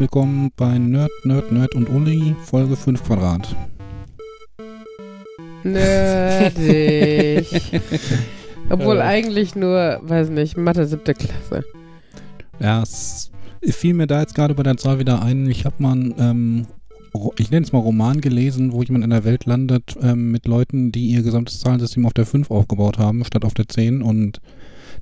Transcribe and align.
Willkommen 0.00 0.50
bei 0.56 0.78
Nerd, 0.78 1.10
Nerd, 1.24 1.52
Nerd 1.52 1.74
und 1.74 1.90
Uli, 1.90 2.34
Folge 2.46 2.74
5 2.74 3.04
Quadrat. 3.04 3.54
Nerdig. 5.62 7.46
Obwohl 8.70 8.96
äh. 8.96 9.02
eigentlich 9.02 9.54
nur, 9.56 10.00
weiß 10.02 10.30
nicht, 10.30 10.56
Mathe 10.56 10.86
siebte 10.86 11.12
Klasse. 11.12 11.66
Ja, 12.60 12.82
es 12.82 13.30
fiel 13.62 13.92
mir 13.92 14.06
da 14.06 14.20
jetzt 14.22 14.34
gerade 14.34 14.54
bei 14.54 14.62
der 14.62 14.78
Zahl 14.78 14.98
wieder 14.98 15.20
ein. 15.20 15.50
Ich 15.50 15.66
habe 15.66 15.82
mal 15.82 16.14
ähm, 16.18 16.66
ich 17.36 17.50
nenne 17.50 17.66
es 17.66 17.72
mal 17.72 17.80
Roman 17.80 18.22
gelesen, 18.22 18.72
wo 18.72 18.82
jemand 18.82 19.04
in 19.04 19.10
der 19.10 19.24
Welt 19.24 19.44
landet 19.44 19.98
ähm, 20.00 20.30
mit 20.30 20.46
Leuten, 20.46 20.92
die 20.92 21.08
ihr 21.08 21.20
gesamtes 21.22 21.60
Zahlensystem 21.60 22.06
auf 22.06 22.14
der 22.14 22.24
5 22.24 22.50
aufgebaut 22.50 22.96
haben, 22.96 23.22
statt 23.26 23.44
auf 23.44 23.52
der 23.52 23.68
10 23.68 24.00
und 24.00 24.40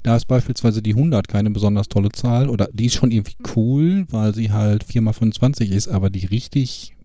da 0.02 0.16
ist 0.16 0.26
beispielsweise 0.26 0.82
die 0.82 0.94
100 0.94 1.28
keine 1.28 1.50
besonders 1.50 1.88
tolle 1.88 2.10
Zahl 2.10 2.48
oder 2.48 2.68
die 2.72 2.86
ist 2.86 2.94
schon 2.94 3.10
irgendwie 3.10 3.36
cool, 3.56 4.06
weil 4.10 4.34
sie 4.34 4.52
halt 4.52 4.84
4 4.84 5.02
mal 5.02 5.12
25 5.12 5.70
ist, 5.72 5.88
aber 5.88 6.10
die 6.10 6.26
richtig, 6.26 6.96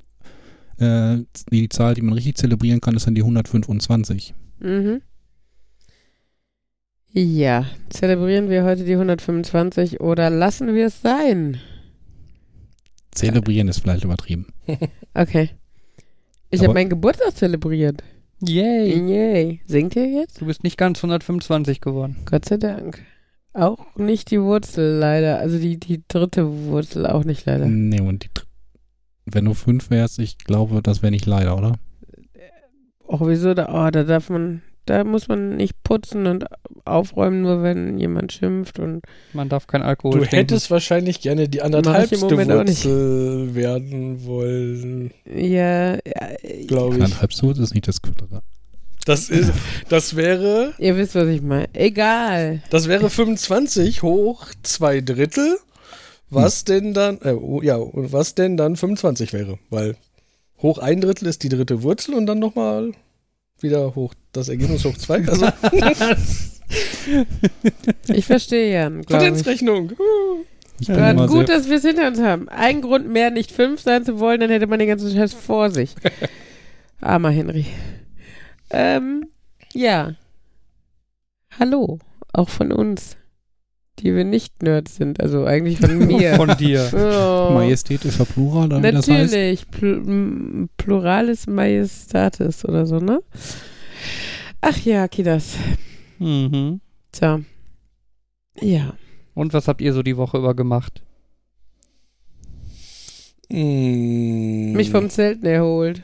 äh, 0.77 1.17
die 1.51 1.69
Zahl, 1.69 1.95
die 1.95 2.01
man 2.01 2.13
richtig 2.13 2.37
zelebrieren 2.37 2.81
kann, 2.81 2.95
ist 2.95 3.07
dann 3.07 3.15
die 3.15 3.21
125. 3.21 4.33
Mhm. 4.59 5.01
Ja, 7.15 7.67
zelebrieren 7.89 8.49
wir 8.49 8.63
heute 8.63 8.85
die 8.85 8.93
125 8.93 10.01
oder 10.01 10.31
lassen 10.31 10.73
wir 10.73 10.87
es 10.87 11.01
sein? 11.01 11.59
Zelebrieren 13.11 13.67
ist 13.67 13.79
vielleicht 13.79 14.03
übertrieben. 14.03 14.47
Okay. 15.15 15.51
Ich 16.49 16.63
habe 16.63 16.73
meinen 16.73 16.89
Geburtstag 16.89 17.35
zelebriert. 17.35 18.03
Yay. 18.41 18.99
Yay. 18.99 19.61
Singt 19.65 19.95
ihr 19.95 20.07
jetzt? 20.07 20.41
Du 20.41 20.45
bist 20.45 20.63
nicht 20.63 20.77
ganz 20.77 20.99
125 20.99 21.81
geworden. 21.81 22.17
Gott 22.25 22.45
sei 22.45 22.57
Dank. 22.57 23.03
Auch 23.53 23.95
nicht 23.95 24.31
die 24.31 24.41
Wurzel 24.41 24.97
leider. 24.97 25.39
Also 25.39 25.59
die, 25.59 25.79
die 25.79 26.03
dritte 26.07 26.65
Wurzel 26.65 27.05
auch 27.05 27.23
nicht 27.23 27.45
leider. 27.45 27.67
Nee, 27.67 28.01
und 28.01 28.23
die 28.23 28.29
wenn 29.25 29.45
du 29.45 29.53
fünf 29.53 29.89
wärst, 29.89 30.19
ich 30.19 30.37
glaube, 30.37 30.81
das 30.81 31.01
wäre 31.01 31.11
nicht 31.11 31.25
leider, 31.25 31.57
oder? 31.57 31.73
Auch 33.07 33.25
wieso? 33.25 33.53
Da, 33.53 33.69
oh, 33.69 33.89
da 33.89 34.03
darf 34.03 34.29
man, 34.29 34.61
da 34.85 35.03
muss 35.03 35.27
man 35.27 35.55
nicht 35.57 35.83
putzen 35.83 36.27
und 36.27 36.45
aufräumen, 36.85 37.41
nur 37.41 37.63
wenn 37.63 37.97
jemand 37.97 38.33
schimpft 38.33 38.79
und. 38.79 39.01
Man 39.33 39.49
darf 39.49 39.67
kein 39.67 39.81
Alkohol 39.81 40.11
Du 40.13 40.19
trinken. 40.19 40.35
hättest 40.35 40.71
wahrscheinlich 40.71 41.21
gerne 41.21 41.47
die 41.47 41.61
anderthalbste 41.61 42.21
Wurzel 42.21 43.55
werden 43.55 44.25
wollen. 44.25 45.11
Ja, 45.25 45.93
ja 45.95 45.99
glaube 46.67 46.97
ich. 46.97 47.03
Anderthalbste 47.03 47.43
Wurzel 47.43 47.63
ist 47.63 47.73
nicht 47.73 47.87
das 47.87 48.01
Quadrat. 48.01 48.43
Das 49.05 49.29
ist, 49.29 49.51
das 49.89 50.15
wäre. 50.15 50.73
Ihr 50.77 50.95
wisst, 50.97 51.15
was 51.15 51.27
ich 51.27 51.41
meine. 51.41 51.67
Egal. 51.73 52.61
Das 52.69 52.87
wäre 52.87 53.09
25 53.09 54.01
hoch 54.01 54.47
zwei 54.63 55.01
Drittel. 55.01 55.57
Was 56.29 56.59
hm. 56.59 56.65
denn 56.65 56.93
dann, 56.93 57.21
äh, 57.21 57.35
ja, 57.63 57.77
was 57.79 58.35
denn 58.35 58.57
dann 58.57 58.75
25 58.75 59.33
wäre? 59.33 59.59
Weil 59.69 59.95
hoch 60.61 60.77
ein 60.79 61.01
Drittel 61.01 61.27
ist 61.27 61.43
die 61.43 61.49
dritte 61.49 61.83
Wurzel 61.83 62.15
und 62.15 62.25
dann 62.25 62.39
nochmal 62.39 62.93
wieder 63.59 63.93
hoch, 63.95 64.13
das 64.33 64.49
Ergebnis 64.49 64.83
hoch 64.83 64.97
zwei. 64.97 65.23
Also. 65.27 65.47
ich 68.07 68.25
verstehe 68.25 68.73
ja. 68.73 68.89
Potenzrechnung. 68.89 69.93
Ja, 70.79 71.13
gut, 71.27 71.49
dass 71.49 71.69
wir 71.69 71.77
es 71.77 71.83
hinter 71.83 72.07
uns 72.07 72.19
haben. 72.19 72.49
Ein 72.49 72.81
Grund 72.81 73.07
mehr, 73.07 73.31
nicht 73.31 73.51
fünf 73.51 73.81
sein 73.81 74.03
zu 74.03 74.19
wollen, 74.19 74.39
dann 74.39 74.49
hätte 74.49 74.67
man 74.67 74.79
den 74.79 74.87
ganzen 74.87 75.15
Scheiß 75.15 75.33
vor 75.33 75.69
sich. 75.69 75.95
Armer 77.01 77.29
Henry. 77.29 77.65
Ähm, 78.69 79.27
ja. 79.73 80.15
Hallo, 81.59 81.99
auch 82.31 82.49
von 82.49 82.71
uns, 82.71 83.17
die 83.99 84.15
wir 84.15 84.23
nicht 84.23 84.63
Nerds 84.63 84.95
sind. 84.95 85.21
Also 85.21 85.45
eigentlich 85.45 85.79
von 85.79 85.97
mir. 85.99 86.35
von 86.35 86.57
dir. 86.57 86.89
Oh. 86.91 87.53
Majestätischer 87.53 88.25
Plural, 88.25 88.67
Natürlich, 88.67 89.05
das 89.05 89.09
heißt? 89.09 89.71
Pl 89.71 90.67
Pluralis 90.77 91.45
Majestatis 91.45 92.65
oder 92.65 92.87
so, 92.87 92.97
ne? 92.97 93.21
Ach 94.61 94.77
ja, 94.79 95.07
Kidas. 95.07 95.57
Mhm. 96.19 96.79
Tja. 97.11 97.41
Ja. 98.59 98.93
Und 99.33 99.53
was 99.53 99.67
habt 99.67 99.81
ihr 99.81 99.93
so 99.93 100.03
die 100.03 100.17
Woche 100.17 100.37
über 100.37 100.55
gemacht? 100.55 101.03
Mm. 103.49 104.73
Mich 104.73 104.89
vom 104.89 105.09
Zelten 105.09 105.45
erholt. 105.45 106.03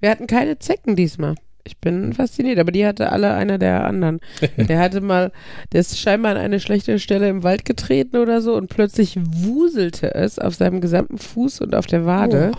Wir 0.00 0.10
hatten 0.10 0.26
keine 0.26 0.58
Zecken 0.58 0.96
diesmal. 0.96 1.34
Ich 1.64 1.78
bin 1.78 2.14
fasziniert, 2.14 2.58
aber 2.58 2.72
die 2.72 2.86
hatte 2.86 3.12
alle 3.12 3.34
einer 3.34 3.58
der 3.58 3.84
anderen. 3.84 4.20
der 4.56 4.78
hatte 4.78 5.00
mal, 5.00 5.32
der 5.72 5.80
ist 5.80 5.98
scheinbar 5.98 6.32
an 6.32 6.38
eine 6.38 6.60
schlechte 6.60 6.98
Stelle 6.98 7.28
im 7.28 7.42
Wald 7.42 7.64
getreten 7.64 8.16
oder 8.16 8.40
so 8.40 8.54
und 8.54 8.70
plötzlich 8.70 9.18
wuselte 9.18 10.14
es 10.14 10.38
auf 10.38 10.54
seinem 10.54 10.80
gesamten 10.80 11.18
Fuß 11.18 11.60
und 11.60 11.74
auf 11.74 11.86
der 11.86 12.06
Wade. 12.06 12.52
Oh. 12.54 12.58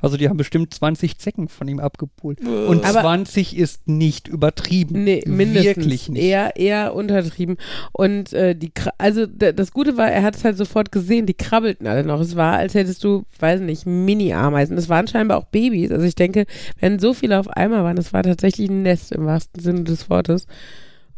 Also 0.00 0.16
die 0.16 0.28
haben 0.28 0.36
bestimmt 0.36 0.72
20 0.72 1.18
Zecken 1.18 1.48
von 1.48 1.68
ihm 1.68 1.80
abgepult. 1.80 2.40
Und 2.40 2.84
Aber 2.84 3.00
20 3.00 3.56
ist 3.56 3.88
nicht 3.88 4.28
übertrieben. 4.28 5.04
Nee, 5.04 5.22
mindestens. 5.26 5.76
Wirklich 5.76 6.08
nicht. 6.08 6.22
Eher, 6.22 6.56
eher 6.56 6.94
untertrieben. 6.94 7.56
Und 7.92 8.32
äh, 8.32 8.54
die, 8.54 8.72
also 8.98 9.26
das 9.26 9.72
Gute 9.72 9.96
war, 9.96 10.10
er 10.10 10.22
hat 10.22 10.36
es 10.36 10.44
halt 10.44 10.56
sofort 10.56 10.92
gesehen, 10.92 11.26
die 11.26 11.34
krabbelten 11.34 11.86
alle 11.86 12.04
noch. 12.04 12.20
Es 12.20 12.36
war, 12.36 12.54
als 12.54 12.74
hättest 12.74 13.02
du, 13.04 13.24
weiß 13.38 13.60
nicht, 13.60 13.86
Mini-Ameisen. 13.86 14.76
Es 14.76 14.88
waren 14.88 15.06
scheinbar 15.06 15.38
auch 15.38 15.46
Babys. 15.46 15.90
Also 15.90 16.04
ich 16.04 16.14
denke, 16.14 16.46
wenn 16.80 16.98
so 16.98 17.14
viele 17.14 17.38
auf 17.38 17.48
einmal 17.48 17.84
waren, 17.84 17.98
es 17.98 18.12
war 18.12 18.22
tatsächlich 18.22 18.70
ein 18.70 18.82
Nest 18.82 19.12
im 19.12 19.26
wahrsten 19.26 19.62
Sinne 19.62 19.84
des 19.84 20.10
Wortes. 20.10 20.46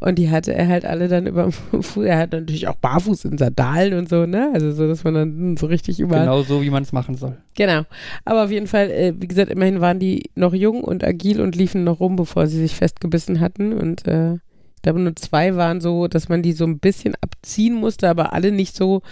Und 0.01 0.19
die 0.19 0.31
hatte 0.31 0.55
er 0.55 0.67
halt 0.67 0.87
alle 0.87 1.09
dann 1.09 1.27
über 1.27 1.43
dem 1.43 1.53
Fuß. 1.53 2.05
Er 2.05 2.17
hat 2.17 2.33
natürlich 2.33 2.67
auch 2.69 2.77
barfuß 2.77 3.27
in 3.27 3.37
Sandalen 3.37 3.99
und 3.99 4.09
so, 4.09 4.25
ne? 4.25 4.51
Also 4.55 4.73
so, 4.73 4.89
dass 4.89 5.05
man 5.05 5.15
dann 5.15 5.57
so 5.59 5.67
richtig 5.67 6.01
überall. 6.01 6.23
Genau 6.23 6.43
so, 6.43 6.63
wie 6.63 6.71
man 6.71 6.83
es 6.83 6.93
machen 6.93 7.17
soll. 7.17 7.37
Genau. 7.55 7.83
Aber 8.25 8.45
auf 8.45 8.51
jeden 8.51 8.67
Fall, 8.67 8.91
äh, 8.91 9.13
wie 9.19 9.29
gesagt, 9.29 9.51
immerhin 9.51 9.83
waren 9.83 9.99
die 9.99 10.31
noch 10.35 10.55
jung 10.55 10.83
und 10.83 11.05
agil 11.05 11.41
und 11.43 11.55
liefen 11.55 11.85
noch 11.85 12.01
rum, 12.01 12.17
bevor 12.17 12.47
sie 12.47 12.59
sich 12.59 12.77
festgebissen 12.77 13.41
hatten. 13.41 13.75
Und 13.75 14.09
äh, 14.09 14.35
ich 14.35 14.83
glaube, 14.83 15.01
nur 15.01 15.15
zwei 15.17 15.57
waren 15.57 15.83
so, 15.83 16.09
dass 16.09 16.31
man 16.31 16.43
die 16.43 16.55
so 16.55 16.65
ein 16.65 16.79
bisschen 16.79 17.15
abziehen 17.21 17.75
musste, 17.75 18.09
aber 18.09 18.33
alle 18.33 18.53
nicht 18.53 18.75
so, 18.75 19.03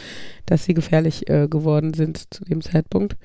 dass 0.47 0.65
sie 0.65 0.73
gefährlich 0.73 1.29
äh, 1.29 1.49
geworden 1.49 1.93
sind 1.93 2.33
zu 2.33 2.47
dem 2.47 2.63
Zeitpunkt. 2.63 3.19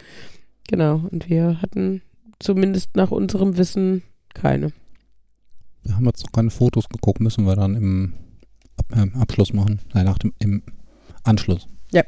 Genau. 0.67 1.01
Und 1.09 1.29
wir 1.29 1.61
hatten 1.61 2.01
zumindest 2.39 2.97
nach 2.97 3.11
unserem 3.11 3.55
Wissen 3.55 4.03
keine. 4.33 4.73
Wir 5.83 5.95
haben 5.95 6.05
jetzt 6.05 6.23
noch 6.23 6.31
keine 6.31 6.49
Fotos 6.49 6.87
geguckt, 6.89 7.19
müssen 7.19 7.45
wir 7.45 7.55
dann 7.55 7.75
im 7.75 8.13
Ab 8.77 8.85
äh, 8.95 9.19
Abschluss 9.19 9.53
machen. 9.53 9.79
Nein, 9.93 10.05
nach 10.05 10.17
dem, 10.17 10.33
im 10.39 10.63
Anschluss. 11.23 11.67
Ja. 11.91 12.03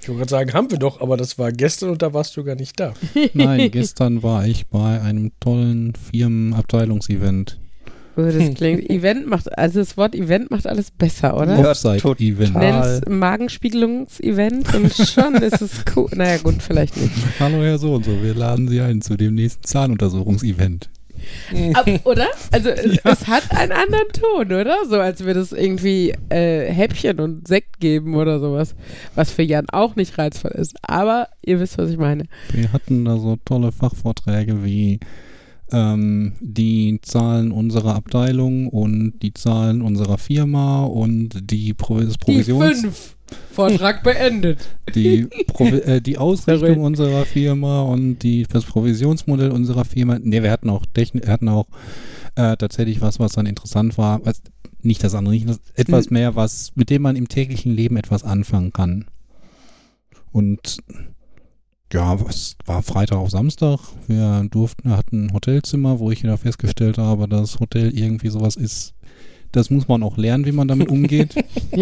Ich 0.00 0.08
wollte 0.08 0.18
gerade 0.18 0.30
sagen, 0.30 0.52
haben 0.52 0.70
wir 0.70 0.78
doch, 0.78 1.00
aber 1.00 1.16
das 1.16 1.38
war 1.38 1.52
gestern 1.52 1.90
und 1.90 2.02
da 2.02 2.14
warst 2.14 2.36
du 2.36 2.44
gar 2.44 2.54
nicht 2.54 2.78
da. 2.78 2.94
Nein, 3.34 3.70
gestern 3.70 4.22
war 4.22 4.46
ich 4.46 4.66
bei 4.68 5.00
einem 5.00 5.32
tollen 5.40 5.94
Firmenabteilungsevent. 5.94 7.58
Oh, 8.18 8.22
das 8.22 8.54
klingt, 8.54 8.88
Event 8.88 9.26
macht, 9.26 9.58
also 9.58 9.78
das 9.78 9.98
Wort 9.98 10.14
Event 10.14 10.50
macht 10.50 10.66
alles 10.66 10.90
besser, 10.90 11.36
oder? 11.36 11.58
Offside-Event. 11.58 12.54
Nenn 12.56 13.18
Magenspiegelungsevent 13.18 14.74
und 14.74 14.94
schon 14.94 15.34
ist 15.42 15.60
es 15.60 15.84
cool. 15.94 16.08
Naja, 16.14 16.38
gut, 16.38 16.62
vielleicht 16.62 16.96
nicht. 16.96 17.12
Hallo 17.38 17.62
Herr 17.62 17.76
So 17.76 17.94
und 17.94 18.06
so, 18.06 18.22
wir 18.22 18.34
laden 18.34 18.68
Sie 18.68 18.80
ein 18.80 19.02
zu 19.02 19.18
dem 19.18 19.34
nächsten 19.34 19.64
Zahnuntersuchungsevent. 19.64 20.88
Ab, 21.74 21.88
oder? 22.04 22.26
Also 22.52 22.70
es, 22.70 22.96
ja. 22.96 23.12
es, 23.12 23.26
hat 23.26 23.50
einen 23.52 23.72
anderen 23.72 24.08
Ton, 24.12 24.46
oder? 24.46 24.76
So 24.88 24.96
als 24.96 25.24
würde 25.24 25.40
es 25.40 25.52
irgendwie 25.52 26.14
äh, 26.28 26.72
Häppchen 26.72 27.20
und 27.20 27.46
Sekt 27.46 27.80
geben 27.80 28.14
oder 28.14 28.40
sowas. 28.40 28.74
Was 29.14 29.30
für 29.30 29.42
Jan 29.42 29.66
auch 29.70 29.96
nicht 29.96 30.18
reizvoll 30.18 30.52
ist. 30.52 30.76
Aber 30.82 31.28
ihr 31.42 31.60
wisst, 31.60 31.78
was 31.78 31.90
ich 31.90 31.98
meine. 31.98 32.24
Wir 32.52 32.72
hatten 32.72 33.04
da 33.04 33.18
so 33.18 33.36
tolle 33.44 33.72
Fachvorträge 33.72 34.64
wie 34.64 35.00
ähm, 35.72 36.34
die 36.40 37.00
Zahlen 37.02 37.52
unserer 37.52 37.94
Abteilung 37.94 38.68
und 38.68 39.14
die 39.22 39.34
Zahlen 39.34 39.82
unserer 39.82 40.18
Firma 40.18 40.84
und 40.84 41.50
die 41.50 41.74
Pro 41.74 41.94
Provisions... 41.94 42.82
Die 42.82 42.82
fünf. 42.82 43.15
Vortrag 43.52 44.02
beendet. 44.02 44.68
Die, 44.94 45.26
Provi 45.48 45.78
äh, 45.78 46.00
die 46.00 46.18
Ausrichtung 46.18 46.80
unserer 46.80 47.24
Firma 47.24 47.82
und 47.82 48.18
die, 48.18 48.44
das 48.44 48.64
Provisionsmodell 48.64 49.50
unserer 49.50 49.84
Firma. 49.84 50.18
Ne, 50.18 50.42
wir 50.42 50.50
hatten 50.50 50.70
auch, 50.70 50.84
Techn 50.94 51.22
wir 51.22 51.32
hatten 51.32 51.48
auch 51.48 51.66
äh, 52.34 52.56
tatsächlich 52.56 53.00
was, 53.00 53.18
was 53.18 53.32
dann 53.32 53.46
interessant 53.46 53.98
war. 53.98 54.24
Was, 54.24 54.42
nicht 54.82 55.02
das 55.02 55.14
andere, 55.14 55.34
nicht 55.34 55.48
das, 55.48 55.60
etwas 55.74 56.06
hm. 56.06 56.14
mehr, 56.14 56.36
was, 56.36 56.72
mit 56.74 56.90
dem 56.90 57.02
man 57.02 57.16
im 57.16 57.28
täglichen 57.28 57.74
Leben 57.74 57.96
etwas 57.96 58.24
anfangen 58.24 58.72
kann. 58.72 59.06
Und 60.32 60.78
ja, 61.92 62.14
es 62.28 62.56
war 62.66 62.82
Freitag 62.82 63.18
auf 63.18 63.30
Samstag. 63.30 63.78
Wir 64.06 64.46
durften, 64.50 64.88
wir 64.90 64.96
hatten 64.96 65.26
ein 65.26 65.32
Hotelzimmer, 65.32 65.98
wo 65.98 66.10
ich 66.10 66.22
wieder 66.22 66.36
festgestellt 66.36 66.98
habe, 66.98 67.28
dass 67.28 67.60
Hotel 67.60 67.96
irgendwie 67.96 68.28
sowas 68.28 68.56
ist, 68.56 68.94
das 69.56 69.70
muss 69.70 69.88
man 69.88 70.02
auch 70.02 70.18
lernen, 70.18 70.44
wie 70.44 70.52
man 70.52 70.68
damit 70.68 70.90
umgeht. 70.90 71.34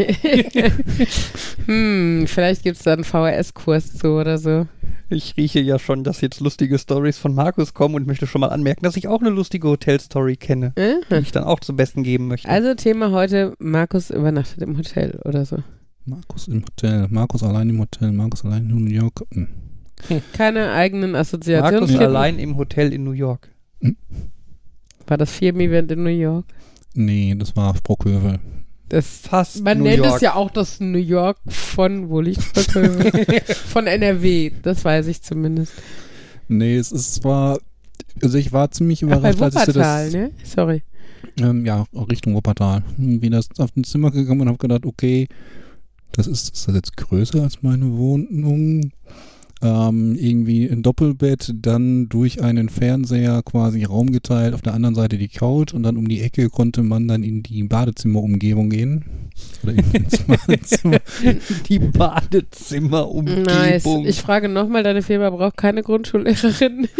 hm, 1.66 2.24
vielleicht 2.28 2.62
gibt 2.62 2.76
es 2.76 2.84
da 2.84 2.92
einen 2.92 3.02
VHS-Kurs 3.02 3.94
zu 3.94 4.10
oder 4.10 4.38
so. 4.38 4.68
Ich 5.10 5.36
rieche 5.36 5.60
ja 5.60 5.78
schon, 5.78 6.04
dass 6.04 6.20
jetzt 6.20 6.40
lustige 6.40 6.78
Stories 6.78 7.18
von 7.18 7.34
Markus 7.34 7.74
kommen 7.74 7.96
und 7.96 8.06
möchte 8.06 8.28
schon 8.28 8.40
mal 8.40 8.50
anmerken, 8.50 8.84
dass 8.84 8.96
ich 8.96 9.08
auch 9.08 9.20
eine 9.20 9.30
lustige 9.30 9.68
Hotelstory 9.68 10.36
kenne, 10.36 10.72
mhm. 10.78 11.02
die 11.10 11.22
ich 11.22 11.32
dann 11.32 11.44
auch 11.44 11.60
zum 11.60 11.76
Besten 11.76 12.04
geben 12.04 12.28
möchte. 12.28 12.48
Also 12.48 12.74
Thema 12.74 13.10
heute, 13.10 13.54
Markus 13.58 14.10
übernachtet 14.10 14.62
im 14.62 14.78
Hotel 14.78 15.20
oder 15.24 15.44
so. 15.44 15.58
Markus 16.04 16.46
im 16.48 16.64
Hotel, 16.64 17.08
Markus 17.10 17.42
allein 17.42 17.70
im 17.70 17.80
Hotel, 17.80 18.12
Markus 18.12 18.44
allein 18.44 18.70
in 18.70 18.84
New 18.84 18.90
York. 18.90 19.24
Hm. 19.32 19.48
Keine 20.32 20.72
eigenen 20.72 21.16
Assoziationen. 21.16 21.80
Markus 21.80 21.96
allein 21.96 22.38
im 22.38 22.56
Hotel 22.56 22.92
in 22.92 23.04
New 23.04 23.12
York. 23.12 23.48
War 25.06 25.18
das 25.18 25.32
Firmen-Event 25.32 25.90
in 25.90 26.02
New 26.04 26.10
York? 26.10 26.46
Nee, 26.94 27.34
das 27.36 27.54
war 27.56 27.76
Sprockhövel. 27.76 28.38
Das 28.88 29.06
Fast 29.06 29.62
Man 29.62 29.78
New 29.78 29.84
nennt 29.84 30.04
York. 30.04 30.16
es 30.16 30.20
ja 30.20 30.34
auch 30.34 30.50
das 30.50 30.78
New 30.80 30.98
York 30.98 31.38
von, 31.48 32.08
wo 32.10 32.20
liegt 32.20 32.42
Sprockhövel? 32.42 33.40
von 33.66 33.86
NRW, 33.86 34.52
das 34.62 34.84
weiß 34.84 35.06
ich 35.08 35.22
zumindest. 35.22 35.72
Nee, 36.48 36.76
es 36.76 36.92
ist 36.92 37.14
zwar, 37.14 37.58
also 38.22 38.38
ich 38.38 38.52
war 38.52 38.70
ziemlich 38.70 39.02
Ach, 39.04 39.08
bei 39.08 39.16
überrascht, 39.32 39.42
als 39.42 39.54
ich 39.54 39.60
Wuppertal, 39.74 40.04
das, 40.04 40.12
ne? 40.14 40.30
Sorry. 40.44 40.82
ähm, 41.38 41.64
ja, 41.64 41.86
Richtung 42.10 42.34
Wuppertal, 42.34 42.84
irgendwie 42.98 43.30
das 43.30 43.48
auf 43.58 43.74
ein 43.76 43.84
Zimmer 43.84 44.10
gekommen 44.10 44.42
und 44.42 44.48
habe 44.48 44.58
gedacht, 44.58 44.84
okay, 44.86 45.26
das 46.12 46.26
ist, 46.26 46.54
ist 46.54 46.68
das 46.68 46.74
jetzt 46.74 46.96
größer 46.96 47.42
als 47.42 47.62
meine 47.62 47.90
Wohnung? 47.96 48.92
Ähm, 49.66 50.14
irgendwie 50.16 50.66
ein 50.66 50.82
Doppelbett, 50.82 51.54
dann 51.56 52.10
durch 52.10 52.42
einen 52.42 52.68
Fernseher 52.68 53.42
quasi 53.42 53.84
Raum 53.84 54.12
geteilt, 54.12 54.52
auf 54.52 54.60
der 54.60 54.74
anderen 54.74 54.94
Seite 54.94 55.16
die 55.16 55.28
Couch 55.28 55.72
und 55.72 55.82
dann 55.84 55.96
um 55.96 56.06
die 56.06 56.20
Ecke 56.20 56.50
konnte 56.50 56.82
man 56.82 57.08
dann 57.08 57.22
in 57.22 57.42
die 57.42 57.62
Badezimmerumgebung 57.62 58.68
gehen. 58.68 59.06
Oder 59.62 59.72
in 59.72 59.84
ins 59.92 60.18
Badezimmer. 60.26 60.98
Die 61.68 61.78
Badezimmerumgebung. 61.78 63.44
Nice. 63.44 63.86
Ich 64.04 64.20
frage 64.20 64.50
nochmal, 64.50 64.82
deine 64.82 65.00
Firma 65.00 65.30
braucht 65.30 65.56
keine 65.56 65.82
Grundschullehrerin. 65.82 66.88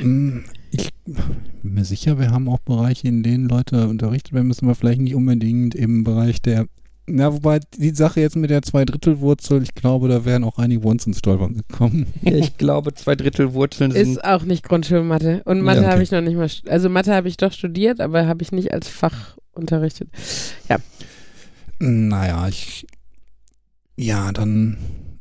Mm, 0.00 0.40
Ich 0.72 0.90
bin 1.04 1.74
mir 1.74 1.84
sicher, 1.84 2.18
wir 2.18 2.30
haben 2.30 2.48
auch 2.48 2.58
Bereiche, 2.60 3.06
in 3.08 3.22
denen 3.22 3.48
Leute 3.48 3.86
unterrichtet 3.88 4.32
werden 4.32 4.48
müssen, 4.48 4.64
aber 4.66 4.74
vielleicht 4.74 5.00
nicht 5.00 5.14
unbedingt 5.14 5.74
im 5.76 6.02
Bereich 6.04 6.42
der. 6.42 6.66
Na, 7.12 7.32
wobei 7.32 7.60
die 7.76 7.90
Sache 7.90 8.20
jetzt 8.20 8.36
mit 8.36 8.50
der 8.50 8.62
Zweidrittelwurzel, 8.62 9.62
ich 9.62 9.74
glaube, 9.74 10.08
da 10.08 10.24
wären 10.24 10.44
auch 10.44 10.58
einige 10.58 10.86
uns 10.86 11.06
ins 11.06 11.18
Stolpern 11.18 11.54
gekommen. 11.54 12.06
Ja, 12.22 12.32
ich 12.34 12.56
glaube, 12.56 12.94
zwei 12.94 13.16
Drittel 13.16 13.52
Wurzeln 13.52 13.90
sind. 13.90 14.12
Ist 14.12 14.24
auch 14.24 14.44
nicht 14.44 14.62
Grundschulmathe. 14.62 15.42
Und 15.44 15.60
Mathe 15.62 15.80
Ja, 15.80 15.86
okay. 15.86 15.92
habe 15.92 16.02
ich 16.02 16.10
noch 16.12 16.20
nicht 16.20 16.36
mal, 16.36 16.48
also 16.72 16.88
Mathe 16.88 17.14
habe 17.14 17.28
ich 17.28 17.36
doch 17.36 17.52
studiert, 17.52 18.00
aber 18.00 18.26
habe 18.26 18.42
ich 18.42 18.52
nicht 18.52 18.72
als 18.72 18.88
Fach 18.88 19.36
unterrichtet. 19.52 20.08
Naja, 21.80 22.46
ich. 22.48 22.86
Ja, 23.96 24.32
dann. 24.32 24.76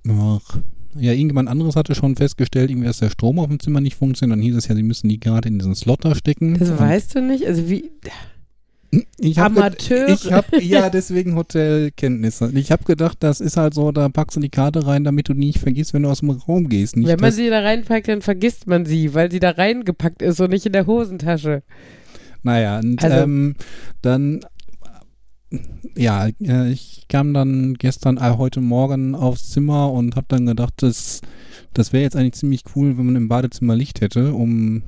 Ach, 0.07 0.59
ja, 0.95 1.11
irgendjemand 1.11 1.49
anderes 1.49 1.75
hatte 1.75 1.95
schon 1.95 2.15
festgestellt, 2.15 2.69
irgendwie, 2.69 2.87
dass 2.87 2.99
der 2.99 3.09
Strom 3.09 3.39
auf 3.39 3.47
dem 3.47 3.59
Zimmer 3.59 3.79
nicht 3.79 3.95
funktioniert. 3.95 4.37
Dann 4.37 4.43
hieß 4.43 4.55
es 4.55 4.67
ja, 4.67 4.75
sie 4.75 4.83
müssen 4.83 5.07
die 5.07 5.19
gerade 5.19 5.47
in 5.47 5.57
diesen 5.57 5.75
Slot 5.75 6.03
da 6.03 6.15
stecken. 6.15 6.57
Das 6.57 6.77
weißt 6.77 7.15
du 7.15 7.21
nicht? 7.21 7.45
Also 7.45 7.69
wie, 7.69 7.91
Ich 9.19 9.37
hab 9.37 9.55
Amateure. 9.55 10.09
Ich 10.09 10.31
hab, 10.31 10.45
ja, 10.61 10.89
deswegen 10.89 11.35
Hotelkenntnisse. 11.35 12.51
Ich 12.55 12.71
habe 12.71 12.83
gedacht, 12.85 13.17
das 13.19 13.39
ist 13.39 13.55
halt 13.57 13.73
so, 13.75 13.91
da 13.91 14.09
packst 14.09 14.37
du 14.37 14.41
die 14.41 14.49
Karte 14.49 14.85
rein, 14.87 15.03
damit 15.03 15.29
du 15.29 15.33
die 15.33 15.39
nicht 15.47 15.59
vergisst, 15.59 15.93
wenn 15.93 16.03
du 16.03 16.09
aus 16.09 16.21
dem 16.21 16.31
Raum 16.31 16.69
gehst. 16.69 16.95
Nicht, 16.97 17.07
wenn 17.07 17.19
man 17.19 17.31
sie 17.31 17.49
da 17.49 17.59
reinpackt, 17.59 18.07
dann 18.07 18.21
vergisst 18.21 18.65
man 18.65 18.85
sie, 18.85 19.13
weil 19.13 19.29
sie 19.31 19.39
da 19.39 19.51
reingepackt 19.51 20.21
ist 20.21 20.39
und 20.39 20.49
nicht 20.49 20.65
in 20.65 20.73
der 20.73 20.87
Hosentasche. 20.87 21.61
Naja, 22.41 22.79
und 22.79 23.03
Also- 23.03 23.17
ähm, 23.17 23.55
dann, 24.01 24.39
ja, 25.95 26.27
äh, 26.41 26.71
ich 26.71 27.05
kam 27.09 27.33
dann 27.33 27.75
gestern, 27.75 28.17
äh, 28.17 28.37
heute 28.37 28.61
Morgen 28.61 29.13
aufs 29.13 29.49
Zimmer 29.49 29.91
und 29.91 30.15
habe 30.15 30.25
dann 30.29 30.45
gedacht, 30.45 30.73
das, 30.77 31.21
das 31.73 31.93
wäre 31.93 32.03
jetzt 32.03 32.15
eigentlich 32.15 32.33
ziemlich 32.33 32.63
cool, 32.75 32.97
wenn 32.97 33.05
man 33.05 33.15
im 33.15 33.27
Badezimmer 33.27 33.75
Licht 33.75 34.01
hätte, 34.01 34.33
um 34.33 34.81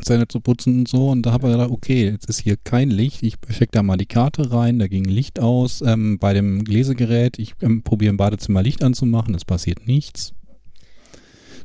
Zähne 0.00 0.28
zu 0.28 0.40
putzen 0.40 0.80
und 0.80 0.88
so. 0.88 1.10
Und 1.10 1.26
da 1.26 1.32
habe 1.32 1.48
ich 1.48 1.52
gedacht, 1.52 1.70
okay, 1.70 2.04
jetzt 2.04 2.28
ist 2.28 2.40
hier 2.40 2.56
kein 2.56 2.90
Licht. 2.90 3.22
Ich 3.22 3.36
steck 3.50 3.72
da 3.72 3.82
mal 3.82 3.96
die 3.96 4.06
Karte 4.06 4.52
rein, 4.52 4.78
da 4.78 4.88
ging 4.88 5.04
Licht 5.04 5.40
aus. 5.40 5.82
Ähm, 5.82 6.18
bei 6.18 6.32
dem 6.32 6.60
Lesegerät, 6.64 7.38
ich 7.38 7.54
ähm, 7.60 7.82
probiere 7.82 8.10
im 8.10 8.16
Badezimmer 8.16 8.62
Licht 8.62 8.82
anzumachen, 8.82 9.34
es 9.34 9.44
passiert 9.44 9.86
nichts. 9.86 10.32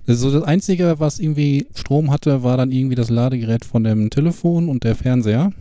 Das, 0.06 0.18
ist 0.18 0.22
so 0.22 0.32
das 0.32 0.44
Einzige, 0.44 1.00
was 1.00 1.20
irgendwie 1.20 1.68
Strom 1.76 2.12
hatte, 2.12 2.44
war 2.44 2.58
dann 2.58 2.72
irgendwie 2.72 2.96
das 2.96 3.10
Ladegerät 3.10 3.66
von 3.66 3.84
dem 3.84 4.10
Telefon 4.10 4.70
und 4.70 4.84
der 4.84 4.96
Fernseher. 4.96 5.52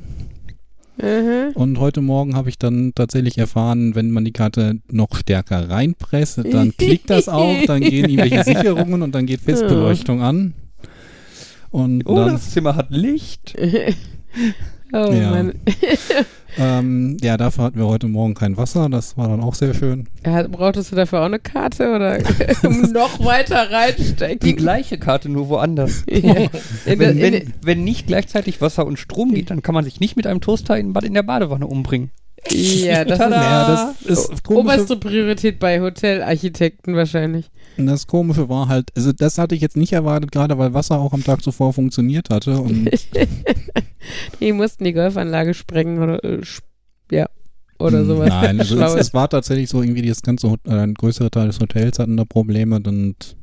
Mhm. 0.98 1.52
Und 1.54 1.78
heute 1.78 2.00
Morgen 2.00 2.34
habe 2.36 2.48
ich 2.48 2.58
dann 2.58 2.92
tatsächlich 2.94 3.38
erfahren, 3.38 3.94
wenn 3.94 4.10
man 4.10 4.24
die 4.24 4.32
Karte 4.32 4.80
noch 4.90 5.14
stärker 5.14 5.68
reinpresst, 5.68 6.40
dann 6.50 6.74
klickt 6.76 7.10
das 7.10 7.28
auch, 7.28 7.56
dann 7.66 7.82
gehen 7.82 8.08
irgendwelche 8.08 8.44
Sicherungen 8.56 9.02
und 9.02 9.14
dann 9.14 9.26
geht 9.26 9.40
Festbeleuchtung 9.40 10.22
an. 10.22 10.54
Und 11.76 12.04
oh, 12.06 12.16
dann, 12.16 12.32
das 12.32 12.50
Zimmer 12.52 12.74
hat 12.74 12.86
Licht. 12.90 13.54
oh 14.94 15.12
Ja. 15.12 15.30
Mann. 15.30 15.52
ähm, 16.58 17.16
ja, 17.20 17.36
dafür 17.36 17.64
hatten 17.64 17.78
wir 17.78 17.86
heute 17.86 18.08
Morgen 18.08 18.32
kein 18.32 18.56
Wasser, 18.56 18.88
das 18.88 19.18
war 19.18 19.28
dann 19.28 19.42
auch 19.42 19.54
sehr 19.54 19.74
schön. 19.74 20.08
Ja, 20.24 20.46
brauchtest 20.48 20.92
du 20.92 20.96
dafür 20.96 21.20
auch 21.20 21.26
eine 21.26 21.38
Karte 21.38 21.94
oder 21.94 22.18
noch 22.92 23.22
weiter 23.22 23.70
reinstecken? 23.70 24.38
Die 24.48 24.56
gleiche 24.56 24.96
Karte, 24.96 25.28
nur 25.28 25.50
woanders. 25.50 26.04
Ja. 26.08 26.34
In, 26.86 26.98
Wenn, 26.98 27.20
wenn, 27.20 27.52
wenn 27.62 27.84
nicht 27.84 28.06
gleichzeitig 28.06 28.62
Wasser 28.62 28.86
und 28.86 28.98
Strom 28.98 29.34
geht, 29.34 29.50
dann 29.50 29.60
kann 29.60 29.74
man 29.74 29.84
sich 29.84 30.00
nicht 30.00 30.16
mit 30.16 30.26
einem 30.26 30.40
Toaster 30.40 30.78
in, 30.78 30.94
Bad- 30.94 31.04
in 31.04 31.12
der 31.14 31.24
Badewanne 31.24 31.66
umbringen. 31.66 32.10
Ja, 32.50 33.04
das 33.06 33.18
Tada! 33.18 33.36
ist 33.36 33.42
Ja, 33.42 33.94
das 34.08 34.28
ist 34.28 34.44
komische, 34.44 34.60
oberste 34.60 34.96
Priorität 34.96 35.58
bei 35.58 35.80
Hotelarchitekten 35.80 36.94
wahrscheinlich. 36.96 37.50
das 37.76 38.06
komische 38.06 38.48
war 38.48 38.68
halt, 38.68 38.90
also 38.96 39.12
das 39.12 39.38
hatte 39.38 39.54
ich 39.54 39.60
jetzt 39.60 39.76
nicht 39.76 39.92
erwartet, 39.92 40.32
gerade 40.32 40.56
weil 40.58 40.74
Wasser 40.74 40.98
auch 40.98 41.12
am 41.12 41.24
Tag 41.24 41.42
zuvor 41.42 41.72
funktioniert 41.72 42.30
hatte 42.30 42.60
und 42.60 42.90
Die 44.40 44.52
mussten 44.52 44.84
die 44.84 44.92
Golfanlage 44.92 45.54
sprengen 45.54 46.02
oder 46.02 46.22
äh, 46.24 46.40
ja 47.10 47.26
oder 47.78 48.04
sowas. 48.04 48.28
Nein, 48.28 48.60
also 48.60 48.80
es, 48.80 48.94
es 48.94 49.14
war 49.14 49.28
tatsächlich 49.28 49.68
so 49.68 49.82
irgendwie 49.82 50.02
das 50.02 50.22
ganze, 50.22 50.54
äh, 50.66 50.72
ein 50.72 50.94
größerer 50.94 51.30
Teil 51.30 51.48
des 51.48 51.60
Hotels 51.60 51.98
hatten 51.98 52.16
da 52.16 52.24
Probleme 52.24 52.76
und 52.76 53.36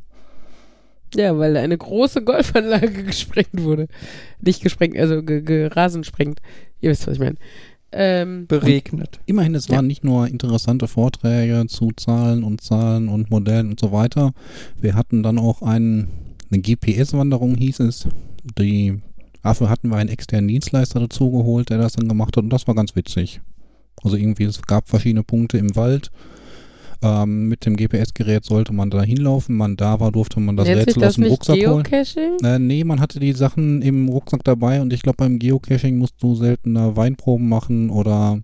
Ja, 1.16 1.38
weil 1.38 1.56
eine 1.58 1.78
große 1.78 2.24
Golfanlage 2.24 3.04
gesprengt 3.04 3.62
wurde. 3.64 3.88
Nicht 4.42 4.64
gesprengt, 4.64 4.98
also 4.98 5.22
ge 5.22 5.42
gerasenssprengt. 5.42 6.40
Ihr 6.82 6.90
wisst, 6.90 7.08
was 7.08 7.16
ich 7.16 7.20
meine. 7.20 7.36
Ähm, 7.96 8.48
Beregnet. 8.48 9.20
Immerhin, 9.26 9.56
es 9.56 9.68
Ja. 9.68 9.76
waren 9.76 9.88
nicht 9.88 10.04
nur 10.04 10.28
interessante 10.28 10.88
Vorträge 10.88 11.66
zu 11.68 11.92
Zahlen 11.96 12.44
und 12.44 12.62
Zahlen 12.62 13.08
und 13.08 13.30
Modellen 13.30 13.70
und 13.70 13.80
so 13.80 13.92
weiter. 13.92 14.34
Wir 14.82 14.96
hatten 14.96 15.24
dann 15.24 15.38
auch 15.38 15.62
einen, 15.62 16.08
eine 16.52 16.62
GPS-Wanderung, 16.62 17.56
hieß 17.56 17.80
es. 17.82 18.08
Die, 18.58 19.00
dafür 19.42 19.70
hatten 19.70 19.90
wir 19.90 19.98
einen 19.98 20.10
externen 20.10 20.48
Dienstleister 20.48 21.00
dazu 21.00 21.32
geholt, 21.32 21.70
der 21.70 21.78
das 21.78 21.94
dann 21.94 22.08
gemacht 22.10 22.36
hat 22.36 22.44
und 22.44 22.50
das 22.50 22.68
war 22.68 22.76
ganz 22.76 22.96
witzig. 22.96 23.42
Also 24.04 24.18
irgendwie, 24.18 24.44
es 24.44 24.62
gab 24.64 24.90
verschiedene 24.90 25.24
Punkte 25.24 25.58
im 25.58 25.76
Wald. 25.76 26.12
Ähm, 27.04 27.50
mit 27.50 27.66
dem 27.66 27.76
GPS-Gerät 27.76 28.46
sollte 28.46 28.74
man 28.74 28.90
da 28.90 29.04
hinlaufen. 29.04 29.58
Man 29.58 29.76
da 29.76 30.00
war, 30.00 30.12
durfte 30.12 30.40
man 30.40 30.56
das 30.56 30.68
nennt 30.68 30.88
Rätsel 30.88 31.04
aus 31.04 31.16
dem 31.16 31.26
Rucksack 31.26 31.58
holen. 31.58 31.84
Geocaching? 31.84 32.38
Äh, 32.44 32.60
nee, 32.60 32.84
man 32.86 33.02
hatte 33.02 33.20
die 33.20 33.34
Sachen 33.34 33.82
im 33.82 34.08
Rucksack 34.08 34.44
dabei 34.46 34.82
und 34.82 34.94
ich 34.94 35.02
glaube 35.02 35.18
beim 35.18 35.38
Geocaching 35.38 35.98
musst 35.98 36.16
du 36.22 36.36
seltener 36.36 36.96
Weinproben 36.96 37.50
machen 37.50 37.90
oder 37.90 38.42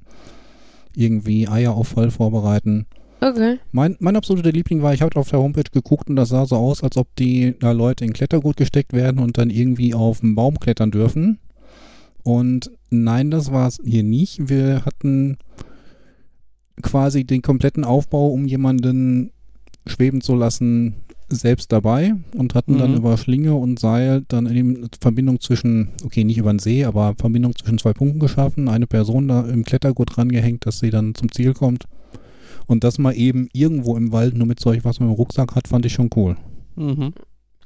irgendwie 0.94 1.48
Eieraufall 1.48 2.12
vorbereiten. 2.12 2.86
Okay. 3.22 3.60
Mein, 3.72 3.96
mein 4.00 4.16
absoluter 4.16 4.52
Liebling 4.52 4.82
war, 4.82 4.94
ich 4.94 5.02
habe 5.02 5.18
auf 5.20 5.30
der 5.30 5.40
Homepage 5.40 5.64
geguckt 5.72 6.10
und 6.10 6.16
das 6.16 6.30
sah 6.30 6.46
so 6.46 6.56
aus, 6.56 6.84
als 6.84 6.98
ob 6.98 7.14
die 7.16 7.56
da 7.60 7.72
Leute 7.72 8.06
in 8.06 8.14
Klettergut 8.14 8.58
gesteckt 8.58 8.94
werden 8.94 9.22
und 9.22 9.38
dann 9.38 9.50
irgendwie 9.50 9.94
auf 9.94 10.22
einen 10.22 10.36
Baum 10.36 10.60
klettern 10.60 10.92
dürfen. 10.92 11.40
Und 12.24 12.72
nein, 12.90 13.32
das 13.32 13.52
war 13.52 13.68
es 13.68 13.80
hier 13.84 14.04
nicht. 14.04 14.50
Wir 14.50 14.86
hatten 14.86 15.38
quasi 16.82 17.24
den 17.24 17.42
kompletten 17.42 17.84
Aufbau, 17.84 18.28
um 18.28 18.46
jemanden 18.46 19.32
schweben 19.88 20.22
zu 20.22 20.36
lassen, 20.36 20.96
selbst 21.32 21.72
dabei 21.72 22.14
und 22.36 22.56
hatten 22.56 22.80
dann 22.80 22.92
Mhm. 22.92 22.98
über 22.98 23.16
Schlinge 23.18 23.54
und 23.54 23.78
Seil 23.80 24.24
dann 24.30 24.48
eben 24.56 24.88
Verbindung 25.00 25.40
zwischen, 25.40 25.90
okay, 26.04 26.24
nicht 26.24 26.40
über 26.40 26.52
den 26.52 26.58
See, 26.60 26.86
aber 26.86 27.14
Verbindung 27.18 27.56
zwischen 27.56 27.78
zwei 27.78 27.94
Punkten 27.94 28.20
geschaffen, 28.20 28.68
eine 28.68 28.88
Person 28.88 29.28
da 29.28 29.42
im 29.48 29.64
Klettergurt 29.64 30.18
rangehängt, 30.18 30.66
dass 30.66 30.80
sie 30.80 30.90
dann 30.90 31.14
zum 31.14 31.32
Ziel 31.32 31.54
kommt. 31.54 31.86
Und 32.66 32.84
das 32.84 32.98
mal 32.98 33.14
eben 33.16 33.48
irgendwo 33.54 33.96
im 33.96 34.12
Wald 34.12 34.36
nur 34.36 34.48
mit 34.48 34.60
Zeug, 34.60 34.80
was 34.84 35.00
man 35.00 35.10
im 35.10 35.16
Rucksack 35.16 35.56
hat, 35.56 35.68
fand 35.68 35.86
ich 35.86 35.94
schon 35.94 36.10
cool. 36.16 36.36
Mhm. 36.76 37.14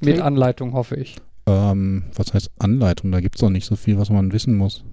Mit 0.02 0.16
Okay. 0.16 0.20
Anleitung, 0.22 0.74
hoffe 0.74 0.96
ich. 0.96 1.16
Ähm, 1.46 2.04
was 2.16 2.34
heißt 2.34 2.52
Anleitung? 2.60 3.12
Da 3.12 3.22
gibt's 3.22 3.40
doch 3.42 3.50
nicht 3.50 3.66
so 3.66 3.76
viel, 3.78 3.98
was 3.98 4.10
man 4.10 4.32
wissen 4.34 4.56
muss. 4.58 4.84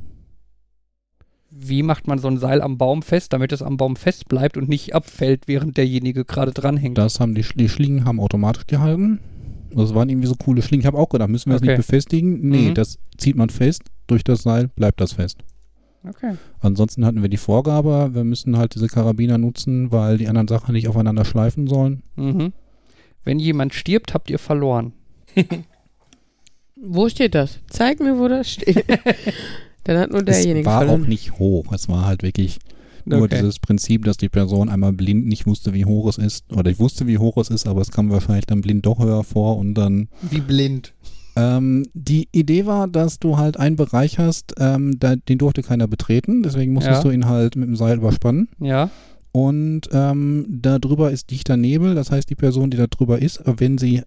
Wie 1.63 1.83
macht 1.83 2.07
man 2.07 2.19
so 2.19 2.29
ein 2.29 2.39
Seil 2.39 2.63
am 2.63 2.79
Baum 2.79 3.03
fest, 3.03 3.33
damit 3.35 3.53
es 3.53 3.61
am 3.63 3.77
Baum 3.77 3.97
fest 3.97 4.29
bleibt 4.29 4.57
und 4.57 4.69
nicht 4.69 4.95
abfällt, 4.95 5.47
während 5.47 5.77
derjenige 5.77 6.25
gerade 6.25 6.53
dranhängt? 6.53 6.97
Das 6.97 7.21
haben 7.21 7.35
die, 7.35 7.45
Sch- 7.45 7.57
die 7.57 7.69
Schlingen 7.69 8.05
haben 8.07 8.19
automatisch 8.19 8.67
gehalten. 8.67 9.21
Das 9.75 9.95
waren 9.95 10.09
irgendwie 10.09 10.27
so 10.27 10.35
coole 10.37 10.63
Schlingen. 10.63 10.81
Ich 10.81 10.87
habe 10.87 10.97
auch 10.99 11.09
gedacht, 11.11 11.29
müssen 11.29 11.51
wir 11.51 11.55
das 11.55 11.63
Okay. 11.63 11.77
nicht 11.77 11.87
befestigen? 11.87 12.41
Nee, 12.49 12.71
Mhm. 12.71 12.75
das 12.75 12.99
zieht 13.19 13.37
man 13.37 13.51
fest. 13.51 13.83
Durch 14.07 14.25
das 14.25 14.43
Seil 14.43 14.69
bleibt 14.69 15.01
das 15.01 15.13
fest. 15.13 15.39
Okay. 16.09 16.35
Ansonsten 16.61 17.05
hatten 17.05 17.21
wir 17.21 17.29
die 17.29 17.37
Vorgabe, 17.37 18.11
wir 18.15 18.25
müssen 18.25 18.57
halt 18.57 18.75
diese 18.75 18.89
Karabiner 18.89 19.37
nutzen, 19.37 19.93
weil 19.93 20.17
die 20.17 20.29
anderen 20.29 20.49
Sachen 20.49 20.73
nicht 20.73 20.89
aufeinander 20.89 21.27
schleifen 21.27 21.67
sollen. 21.67 22.03
Mhm. 22.17 22.53
Wenn 23.23 23.39
jemand 23.39 23.75
stirbt, 23.75 24.15
habt 24.15 24.31
ihr 24.31 24.39
verloren. 24.39 24.93
Wo 26.83 27.09
steht 27.11 27.35
das? 27.35 27.61
Zeig 27.69 28.01
mir, 28.01 28.19
wo 28.19 28.27
das 28.29 28.51
steht. 28.51 28.85
Dann 29.85 29.99
hat 29.99 30.11
nur 30.11 30.21
Es 30.21 30.25
derjenige 30.37 30.67
war 30.67 30.79
verloren. 30.81 31.03
auch 31.03 31.07
nicht 31.07 31.39
hoch. 31.39 31.73
Es 31.73 31.89
war 31.89 32.07
halt 32.07 32.23
wirklich, 32.23 32.59
Nur 33.07 33.23
Okay. 33.23 33.37
dieses 33.37 33.59
Prinzip, 33.59 34.05
dass 34.05 34.19
die 34.19 34.29
Person 34.29 34.69
einmal 34.69 34.93
blind 34.93 35.27
nicht 35.27 35.47
wusste, 35.47 35.73
wie 35.73 35.87
hoch 35.87 36.07
es 36.09 36.19
ist, 36.19 36.45
oder 36.55 36.71
ich 36.71 36.79
wusste, 36.79 37.07
wie 37.07 37.17
hoch 37.19 37.39
es 37.39 37.49
ist, 37.49 37.67
aber 37.67 37.81
es 37.81 37.91
kam 37.91 38.11
wahrscheinlich 38.11 38.45
dann 38.47 38.61
blind 38.61 38.85
doch 38.85 38.99
höher 38.99 39.25
vor 39.25 39.57
und 39.57 39.73
dann 39.75 40.09
Wie 40.21 40.41
blind. 40.43 40.93
Ähm, 41.35 41.87
die 41.95 42.29
Idee 42.33 42.67
war, 42.67 42.89
dass 42.89 43.19
du 43.19 43.39
halt 43.39 43.57
einen 43.57 43.77
Bereich 43.77 44.19
hast, 44.19 44.53
ähm, 44.59 44.99
da, 44.99 45.17
den 45.17 45.39
durfte 45.39 45.63
keiner 45.63 45.89
betreten, 45.89 46.43
deswegen 46.43 46.75
musstest 46.75 46.99
Ja. 47.05 47.09
du 47.09 47.15
ihn 47.15 47.25
halt 47.27 47.57
mit 47.57 47.69
dem 47.69 47.77
Seil 47.77 47.97
überspannen. 47.97 48.49
Ja. 48.61 48.91
Und 49.33 49.83
ähm, 49.93 50.45
da 50.49 50.79
drüber 50.79 51.11
ist 51.11 51.31
dichter 51.31 51.57
Nebel, 51.57 51.95
das 51.95 52.11
heißt, 52.11 52.29
die 52.29 52.35
Person, 52.35 52.69
die 52.71 52.77
da 52.77 52.87
drüber 52.87 53.23
ist, 53.23 53.41
wenn 53.47 53.79
sie, 53.79 54.03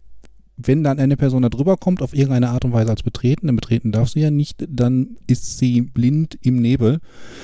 wenn 0.57 0.83
dann 0.83 0.99
eine 0.99 1.17
Person 1.17 1.41
da 1.41 1.49
drüber 1.49 1.77
kommt, 1.77 2.01
auf 2.01 2.13
irgendeine 2.13 2.49
Art 2.49 2.63
und 2.65 2.73
Weise 2.73 2.91
als 2.91 3.01
betreten, 3.03 3.47
dann 3.47 3.55
betreten 3.55 3.91
darf 3.91 4.09
sie 4.09 4.21
ja 4.21 4.29
nicht, 4.31 4.65
dann 4.69 5.17
ist 5.27 5.57
sie 5.57 5.81
blind 5.81 6.37
im 6.43 6.57
Nebel. 6.61 6.99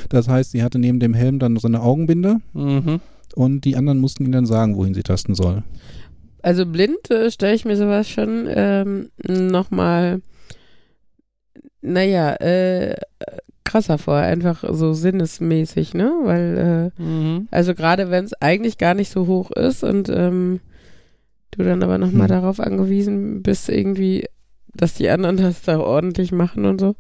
Das 0.10 0.28
heißt, 0.28 0.52
sie 0.52 0.62
hatte 0.64 0.78
neben 0.80 1.00
dem 1.00 1.14
Helm 1.14 1.40
dann 1.40 1.58
so 1.58 1.68
eine 1.68 1.82
Augenbinde 1.82 2.38
Mhm. 2.54 3.00
und 3.36 3.66
die 3.66 3.76
anderen 3.76 4.00
mussten 4.00 4.24
ihnen 4.24 4.34
dann 4.34 4.46
sagen, 4.46 4.76
wohin 4.78 4.94
sie 4.94 5.04
tasten 5.04 5.34
soll. 5.36 5.64
Also 6.42 6.66
blind 6.66 7.10
äh, 7.12 7.32
stelle 7.32 7.56
ich 7.56 7.66
mir 7.66 7.76
sowas 7.76 8.08
schon 8.08 8.48
ähm, 8.48 9.10
nochmal, 9.28 10.22
naja, 11.82 12.34
äh, 12.36 12.96
krasser 13.64 13.98
vor, 13.98 14.16
einfach 14.16 14.64
so 14.72 14.94
sinnesmäßig, 14.94 15.94
ne? 15.94 16.12
Weil, 16.24 16.92
äh, 16.98 17.02
Mhm. 17.02 17.48
also 17.52 17.76
gerade 17.76 18.10
wenn 18.10 18.26
es 18.26 18.34
eigentlich 18.42 18.78
gar 18.78 18.94
nicht 18.94 19.12
so 19.12 19.28
hoch 19.28 19.52
ist 19.52 19.84
und 19.84 20.10
ähm, 20.10 20.60
du 21.60 21.66
dann 21.66 21.84
aber 21.84 21.98
nochmal 21.98 22.28
Hm. 22.28 22.36
darauf 22.36 22.60
angewiesen 22.60 23.44
bist, 23.44 23.70
irgendwie, 23.70 24.26
dass 24.74 24.96
die 24.96 25.10
anderen 25.10 25.38
das 25.38 25.62
da 25.62 25.80
ordentlich 25.80 26.32
machen 26.32 26.66
und 26.66 26.80
so. 26.82 26.96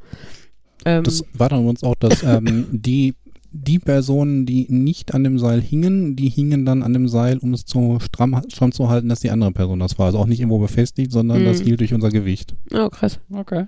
Ähm, 0.85 1.03
Das 1.03 1.23
war 1.33 1.49
dann 1.49 1.65
uns 1.65 1.83
auch, 1.83 1.95
dass 1.95 2.21
ähm, 2.23 2.67
die, 2.71 3.15
die 3.51 3.79
Personen, 3.79 4.45
die 4.45 4.67
nicht 4.69 5.13
an 5.15 5.23
dem 5.23 5.39
Seil 5.39 5.59
hingen, 5.61 6.15
die 6.15 6.29
hingen 6.29 6.65
dann 6.65 6.83
an 6.83 6.93
dem 6.93 7.07
Seil, 7.07 7.37
um 7.39 7.53
es 7.53 7.65
zu 7.65 7.97
stramm, 7.99 8.39
stramm 8.49 8.71
zu 8.71 8.89
halten, 8.89 9.09
dass 9.09 9.21
die 9.21 9.31
andere 9.31 9.51
Person 9.51 9.79
das 9.79 9.97
war. 9.97 10.05
Also 10.07 10.19
auch 10.19 10.27
nicht 10.27 10.39
irgendwo 10.39 10.59
befestigt, 10.59 11.11
sondern 11.11 11.41
Mhm. 11.41 11.45
das 11.45 11.61
hielt 11.61 11.79
durch 11.79 11.93
unser 11.93 12.09
Gewicht. 12.11 12.53
oh, 12.73 12.89
krass. 12.89 13.19
Okay. 13.33 13.65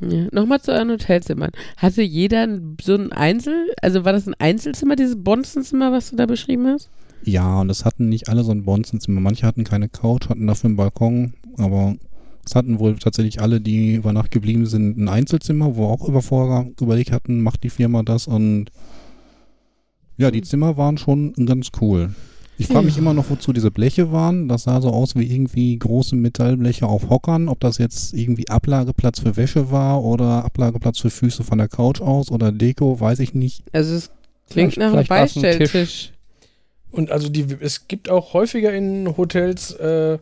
Ja. 0.00 0.26
Nochmal 0.32 0.60
zu 0.60 0.72
euren 0.72 0.90
Hotelzimmern. 0.90 1.50
Hatte 1.76 2.02
jeder 2.02 2.48
so 2.82 2.94
ein 2.96 3.12
Einzel, 3.12 3.54
also 3.80 4.04
war 4.04 4.12
das 4.12 4.26
ein 4.26 4.34
Einzelzimmer, 4.40 4.96
dieses 4.96 5.14
Bonzenzimmer, 5.22 5.92
was 5.92 6.10
du 6.10 6.16
da 6.16 6.26
beschrieben 6.26 6.66
hast? 6.66 6.90
Ja, 7.24 7.60
und 7.60 7.70
es 7.70 7.84
hatten 7.84 8.08
nicht 8.08 8.28
alle 8.28 8.44
so 8.44 8.50
ein 8.52 8.64
Bonzenzimmer. 8.64 9.20
Manche 9.20 9.46
hatten 9.46 9.64
keine 9.64 9.88
Couch, 9.88 10.28
hatten 10.28 10.46
dafür 10.46 10.68
einen 10.68 10.76
Balkon, 10.76 11.34
aber 11.56 11.94
es 12.44 12.54
hatten 12.54 12.78
wohl 12.80 12.96
tatsächlich 12.98 13.40
alle, 13.40 13.60
die 13.60 13.94
über 13.94 14.12
Nacht 14.12 14.30
geblieben 14.32 14.66
sind, 14.66 14.98
ein 14.98 15.08
Einzelzimmer, 15.08 15.76
wo 15.76 15.86
auch 15.86 16.08
über 16.08 16.22
vorher 16.22 16.68
überlegt 16.80 17.12
hatten, 17.12 17.40
macht 17.40 17.62
die 17.62 17.70
Firma 17.70 18.02
das 18.02 18.26
und 18.26 18.66
ja, 20.16 20.30
die 20.30 20.42
Zimmer 20.42 20.76
waren 20.76 20.98
schon 20.98 21.32
ganz 21.46 21.68
cool. 21.80 22.14
Ich 22.58 22.66
frage 22.68 22.84
mich 22.84 22.98
immer 22.98 23.14
noch, 23.14 23.30
wozu 23.30 23.52
diese 23.52 23.70
Bleche 23.70 24.12
waren. 24.12 24.46
Das 24.46 24.64
sah 24.64 24.80
so 24.80 24.90
aus 24.90 25.16
wie 25.16 25.24
irgendwie 25.24 25.76
große 25.76 26.14
Metallbleche 26.14 26.86
auf 26.86 27.08
Hockern. 27.08 27.48
Ob 27.48 27.58
das 27.60 27.78
jetzt 27.78 28.12
irgendwie 28.14 28.48
Ablageplatz 28.48 29.20
für 29.20 29.36
Wäsche 29.36 29.70
war 29.70 30.04
oder 30.04 30.44
Ablageplatz 30.44 31.00
für 31.00 31.10
Füße 31.10 31.42
von 31.44 31.58
der 31.58 31.68
Couch 31.68 32.00
aus 32.00 32.30
oder 32.30 32.52
Deko, 32.52 33.00
weiß 33.00 33.18
ich 33.20 33.34
nicht. 33.34 33.64
Also 33.72 33.94
es 33.94 34.10
klingt 34.50 34.74
Vielleicht- 34.74 34.92
nach 34.92 34.98
einem. 34.98 35.06
Beistelltisch. 35.08 36.12
Und 36.92 37.10
also 37.10 37.28
die, 37.28 37.46
es 37.60 37.88
gibt 37.88 38.08
auch 38.08 38.34
häufiger 38.34 38.72
in 38.72 39.16
Hotels, 39.16 39.72
äh, 39.72 40.18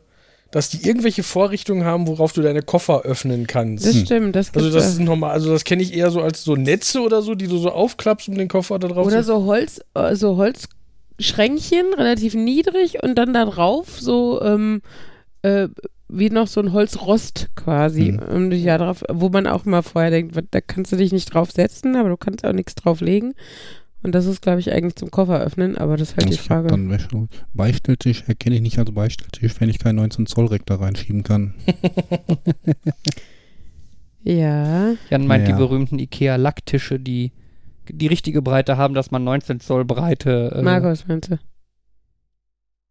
dass 0.50 0.69
die 0.69 0.87
irgendwelche 0.87 1.23
Vorrichtungen 1.23 1.85
haben, 1.85 2.07
worauf 2.09 2.33
du 2.33 2.43
deine 2.43 2.62
Koffer 2.62 3.03
öffnen 3.03 3.47
kannst. 3.47 3.87
Das 3.87 3.97
stimmt, 3.97 4.35
das 4.35 4.53
also 4.55 4.71
das 4.71 4.89
ist 4.89 5.00
normal, 5.00 5.31
also 5.33 5.53
das 5.53 5.65
kenne 5.65 5.83
ich 5.83 5.95
eher 5.95 6.11
so 6.11 6.21
als 6.21 6.43
so 6.43 6.57
Netze 6.57 7.00
oder 7.00 7.23
so, 7.23 7.35
die 7.35 7.47
du 7.47 7.59
so 7.59 7.71
aufklappst, 7.71 8.29
um 8.29 8.35
den 8.37 8.49
Koffer 8.49 8.79
da 8.79 8.89
drauf 8.89 9.07
Oder 9.07 9.21
zu 9.21 9.27
so 9.27 9.45
Holz, 9.47 9.81
äh, 9.95 10.17
so 10.17 10.37
Holzschränkchen, 10.37 11.95
relativ 11.97 12.35
niedrig 12.35 13.03
und 13.03 13.15
dann 13.17 13.33
da 13.33 13.45
drauf 13.45 14.00
so 14.00 14.41
ähm, 14.43 14.83
äh, 15.43 15.69
wie 16.09 16.31
noch 16.31 16.49
so 16.49 16.61
ein 16.61 16.73
Holzrost 16.73 17.50
quasi, 17.55 18.07
Hm. 18.07 18.19
um 18.19 18.50
dich 18.50 18.65
ja 18.65 18.79
drauf, 18.79 19.05
wo 19.09 19.29
man 19.29 19.47
auch 19.47 19.65
mal 19.65 19.83
vorher 19.83 20.11
denkt, 20.11 20.37
da 20.50 20.61
kannst 20.61 20.91
du 20.91 20.97
dich 20.97 21.12
nicht 21.12 21.33
drauf 21.33 21.53
setzen, 21.53 21.95
aber 21.95 22.09
du 22.09 22.17
kannst 22.17 22.45
auch 22.45 22.53
nichts 22.53 22.75
drauflegen. 22.75 23.35
Und 24.02 24.14
das 24.14 24.25
ist, 24.26 24.40
glaube 24.40 24.61
ich, 24.61 24.73
eigentlich 24.73 24.97
zum 24.97 25.11
Koffer 25.11 25.40
öffnen, 25.40 25.76
aber 25.76 25.97
das 25.99 26.11
ist 26.11 26.16
halt 26.16 26.28
die 26.30 26.33
Ich 26.35 26.40
hab 26.40 26.47
Frage. 26.47 26.69
dann 26.69 26.88
Wäsche. 26.90 27.28
Beistelltisch 27.52 28.25
erkenne 28.26 28.57
ich 28.57 28.62
nicht 28.62 28.78
als 28.78 28.90
Beistelltisch, 28.92 29.61
wenn 29.61 29.69
ich 29.69 29.78
keinen 29.78 29.97
19 29.97 30.26
Zoll 30.26 30.47
Reck 30.47 30.64
da 30.66 30.76
reinschieben 30.76 31.23
kann. 31.23 31.54
Ja. 34.23 34.92
Jan 35.09 35.26
meint 35.26 35.49
Ja. 35.49 35.54
die 35.54 35.59
berühmten 35.59 35.99
Ikea-Lacktische, 35.99 36.99
die 37.00 37.33
die 37.88 38.07
richtige 38.07 38.42
Breite 38.42 38.76
haben, 38.76 38.95
dass 38.95 39.11
man 39.11 39.25
19 39.25 39.61
Zoll 39.61 39.85
Breite. 39.85 40.52
Äh, 40.54 40.62
Markus, 40.62 41.07
meinst 41.09 41.30
du? 41.30 41.38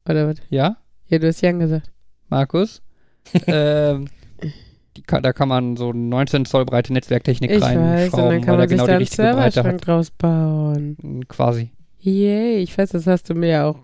Oder 0.09 0.27
was? 0.27 0.37
Ja, 0.49 0.77
Ja, 1.07 1.19
du 1.19 1.27
hast 1.27 1.41
Jan 1.41 1.59
gesagt. 1.59 1.91
Markus. 2.29 2.81
ähm, 3.47 4.05
die 4.05 4.18
kann, 5.07 5.23
da 5.23 5.33
kann 5.33 5.47
man 5.49 5.77
so 5.77 5.91
19 5.93 6.45
Zoll 6.45 6.65
breite 6.65 6.93
Netzwerktechnik 6.93 7.51
Ich 7.51 7.61
weiß, 7.61 7.75
und 7.75 7.83
reinschrauben, 7.83 8.29
dann 8.29 8.41
kann 8.41 8.47
weil 8.47 8.53
er 8.53 8.57
man 8.59 8.69
sich 8.69 8.77
genau 8.77 8.85
da 8.85 8.87
die 8.87 8.93
einen 8.93 8.99
richtige 9.03 9.21
Breite 9.23 9.51
Serverschrank 9.53 9.81
draus 9.81 10.11
bauen. 10.11 10.97
Mm, 11.01 11.21
Quasi. 11.27 11.71
Yay, 11.99 12.57
ich 12.59 12.77
weiß, 12.77 12.91
das 12.91 13.07
hast 13.07 13.29
du 13.29 13.35
mir 13.35 13.49
ja 13.49 13.65
auch 13.67 13.79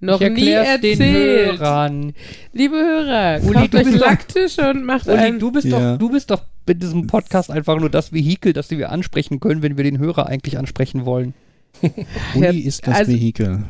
noch 0.00 0.20
ich 0.20 0.30
nie 0.30 0.48
erklär's 0.50 0.80
den 0.80 0.90
erzählt. 1.00 1.58
Hörern. 1.60 2.12
Liebe 2.52 2.76
Hörer, 2.76 3.40
Uli, 3.44 3.68
du 3.68 3.78
euch 3.78 3.84
bist 3.84 3.96
doch- 4.00 4.06
Lacktische 4.06 4.70
und 4.70 4.84
macht 4.84 5.06
Uli, 5.08 5.16
einen. 5.16 5.38
du 5.38 5.50
bist 5.52 5.66
Ja. 5.66 5.92
doch, 5.92 5.98
du 5.98 6.10
bist 6.10 6.30
doch 6.30 6.42
mit 6.66 6.82
diesem 6.82 7.06
Podcast 7.06 7.50
einfach 7.50 7.78
nur 7.78 7.90
das 7.90 8.12
Vehikel, 8.12 8.52
das 8.52 8.70
wir 8.70 8.90
ansprechen 8.92 9.40
können, 9.40 9.62
wenn 9.62 9.76
wir 9.76 9.84
den 9.84 9.98
Hörer 9.98 10.26
eigentlich 10.26 10.58
ansprechen 10.58 11.04
wollen. 11.06 11.34
Ja, 11.82 11.90
Uli 12.50 12.60
ist 12.60 12.86
das 12.86 12.94
also- 12.96 13.12
Vehikel. 13.12 13.64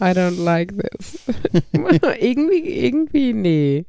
I 0.00 0.04
don't 0.14 0.42
like 0.42 0.72
this. 0.78 1.18
irgendwie, 2.20 2.86
irgendwie, 2.86 3.32
nee. 3.34 3.84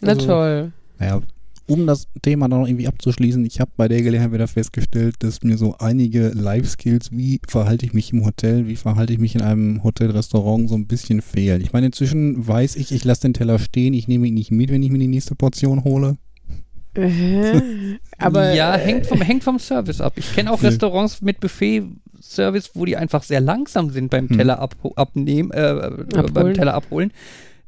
Na 0.00 0.12
Also- 0.12 0.26
toll. 0.26 0.72
Naja, 0.98 1.20
um 1.66 1.86
das 1.86 2.06
Thema 2.20 2.46
dann 2.48 2.60
noch 2.60 2.68
irgendwie 2.68 2.86
abzuschließen, 2.88 3.42
ich 3.46 3.58
habe 3.58 3.70
bei 3.76 3.88
der 3.88 4.02
Gelegenheit 4.02 4.32
wieder 4.32 4.46
festgestellt, 4.48 5.16
dass 5.20 5.42
mir 5.42 5.56
so 5.56 5.74
einige 5.78 6.28
Life-Skills, 6.28 7.10
wie 7.12 7.40
verhalte 7.48 7.86
ich 7.86 7.94
mich 7.94 8.12
im 8.12 8.24
Hotel, 8.24 8.66
wie 8.68 8.76
verhalte 8.76 9.12
ich 9.14 9.18
mich 9.18 9.34
in 9.34 9.40
einem 9.40 9.82
Hotelrestaurant, 9.82 10.68
so 10.68 10.74
ein 10.74 10.86
bisschen 10.86 11.22
fehlen. 11.22 11.62
Ich 11.62 11.72
meine, 11.72 11.86
inzwischen 11.86 12.46
weiß 12.46 12.76
ich, 12.76 12.92
ich 12.92 13.04
lasse 13.04 13.22
den 13.22 13.32
Teller 13.34 13.58
stehen, 13.58 13.94
ich 13.94 14.08
nehme 14.08 14.26
ihn 14.26 14.34
nicht 14.34 14.50
mit, 14.50 14.70
wenn 14.70 14.82
ich 14.82 14.90
mir 14.90 14.98
die 14.98 15.06
nächste 15.08 15.34
Portion 15.34 15.84
hole. 15.84 16.18
Äh, 16.96 17.60
Aber 18.18 18.52
ja, 18.54 18.76
äh, 18.76 18.78
hängt 18.78 19.06
vom, 19.06 19.20
hängt 19.20 19.42
vom 19.42 19.58
Service 19.58 20.00
ab. 20.00 20.12
Ich 20.16 20.32
kenne 20.34 20.52
auch. 20.52 20.62
Restaurants 20.62 21.22
mit 21.22 21.40
Buffet-Service, 21.40 22.70
wo 22.74 22.84
die 22.84 22.96
einfach 22.96 23.22
sehr 23.24 23.40
langsam 23.40 23.90
sind 23.90 24.10
beim 24.10 24.28
Hm. 24.28 24.36
Teller 24.36 24.58
ab, 24.60 24.76
abnehmen, 24.96 25.50
äh, 25.50 25.90
beim 26.12 26.26
Abholen. 26.26 26.54
Teller 26.54 26.74
abholen. 26.74 27.10